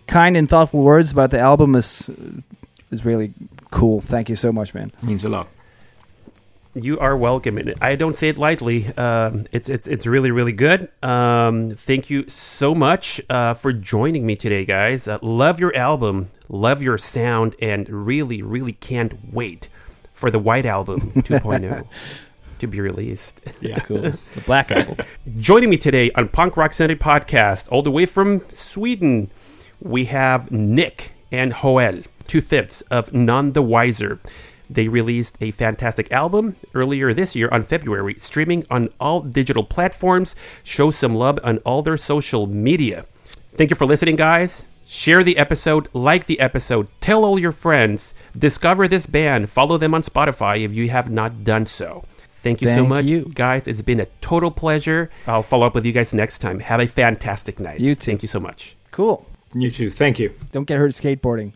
kind 0.06 0.36
and 0.36 0.48
thoughtful 0.48 0.82
words 0.82 1.10
about 1.10 1.30
the 1.30 1.38
album 1.40 1.74
is 1.76 2.08
is 2.90 3.04
really 3.04 3.32
cool. 3.70 4.00
Thank 4.00 4.28
you 4.28 4.36
so 4.36 4.52
much, 4.52 4.74
man. 4.74 4.90
means 5.02 5.24
a 5.24 5.28
lot. 5.28 5.48
You 6.74 6.98
are 6.98 7.16
welcome, 7.16 7.56
and 7.58 7.74
I 7.80 7.96
don't 7.96 8.16
say 8.16 8.28
it 8.28 8.38
lightly. 8.38 8.86
Um, 8.96 9.46
it's 9.52 9.68
it's 9.68 9.88
it's 9.88 10.06
really 10.06 10.30
really 10.30 10.52
good. 10.52 10.88
Um, 11.02 11.70
thank 11.70 12.10
you 12.10 12.28
so 12.28 12.74
much 12.74 13.20
uh, 13.30 13.54
for 13.54 13.72
joining 13.72 14.26
me 14.26 14.36
today, 14.36 14.64
guys. 14.64 15.08
Uh, 15.08 15.18
love 15.22 15.58
your 15.58 15.74
album, 15.74 16.30
love 16.48 16.82
your 16.82 16.98
sound, 16.98 17.56
and 17.60 17.88
really 17.88 18.42
really 18.42 18.74
can't 18.74 19.32
wait 19.32 19.68
for 20.12 20.30
the 20.30 20.38
White 20.38 20.66
Album 20.66 21.12
2.0 21.16 21.86
to 22.58 22.66
be 22.66 22.80
released. 22.80 23.40
Yeah, 23.60 23.78
Cool. 23.80 23.98
the 24.34 24.40
Black 24.44 24.70
Album. 24.70 24.96
Joining 25.38 25.70
me 25.70 25.78
today 25.78 26.10
on 26.12 26.28
Punk 26.28 26.56
Rock 26.56 26.72
Sanity 26.72 27.00
podcast, 27.00 27.66
all 27.70 27.82
the 27.82 27.90
way 27.90 28.04
from 28.04 28.40
Sweden, 28.50 29.30
we 29.80 30.04
have 30.06 30.50
Nick 30.50 31.12
and 31.32 31.54
Joel, 31.54 32.02
two 32.26 32.40
fifths 32.40 32.82
of 32.82 33.12
None 33.12 33.52
the 33.52 33.62
Wiser. 33.62 34.18
They 34.70 34.88
released 34.88 35.36
a 35.40 35.50
fantastic 35.50 36.12
album 36.12 36.56
earlier 36.74 37.14
this 37.14 37.34
year 37.34 37.48
on 37.50 37.62
February, 37.62 38.14
streaming 38.18 38.64
on 38.70 38.88
all 39.00 39.20
digital 39.20 39.64
platforms. 39.64 40.34
Show 40.62 40.90
some 40.90 41.14
love 41.14 41.38
on 41.42 41.58
all 41.58 41.82
their 41.82 41.96
social 41.96 42.46
media. 42.46 43.06
Thank 43.52 43.70
you 43.70 43.76
for 43.76 43.86
listening, 43.86 44.16
guys. 44.16 44.66
Share 44.86 45.22
the 45.22 45.36
episode, 45.36 45.88
like 45.92 46.26
the 46.26 46.40
episode, 46.40 46.88
tell 47.02 47.22
all 47.22 47.38
your 47.38 47.52
friends, 47.52 48.14
discover 48.36 48.88
this 48.88 49.04
band, 49.04 49.50
follow 49.50 49.76
them 49.76 49.92
on 49.92 50.02
Spotify 50.02 50.64
if 50.64 50.72
you 50.72 50.88
have 50.88 51.10
not 51.10 51.44
done 51.44 51.66
so. 51.66 52.04
Thank 52.30 52.62
you 52.62 52.68
so 52.68 52.86
much, 52.86 53.10
you. 53.10 53.30
guys. 53.34 53.66
It's 53.68 53.82
been 53.82 54.00
a 54.00 54.06
total 54.22 54.50
pleasure. 54.50 55.10
I'll 55.26 55.42
follow 55.42 55.66
up 55.66 55.74
with 55.74 55.84
you 55.84 55.92
guys 55.92 56.14
next 56.14 56.38
time. 56.38 56.60
Have 56.60 56.80
a 56.80 56.86
fantastic 56.86 57.60
night. 57.60 57.80
You 57.80 57.94
too. 57.94 58.12
Thank 58.12 58.22
you 58.22 58.28
so 58.28 58.40
much. 58.40 58.76
Cool. 58.92 59.26
You 59.54 59.70
too. 59.70 59.90
Thank 59.90 60.18
you. 60.18 60.32
Don't 60.52 60.64
get 60.64 60.78
hurt 60.78 60.92
skateboarding. 60.92 61.52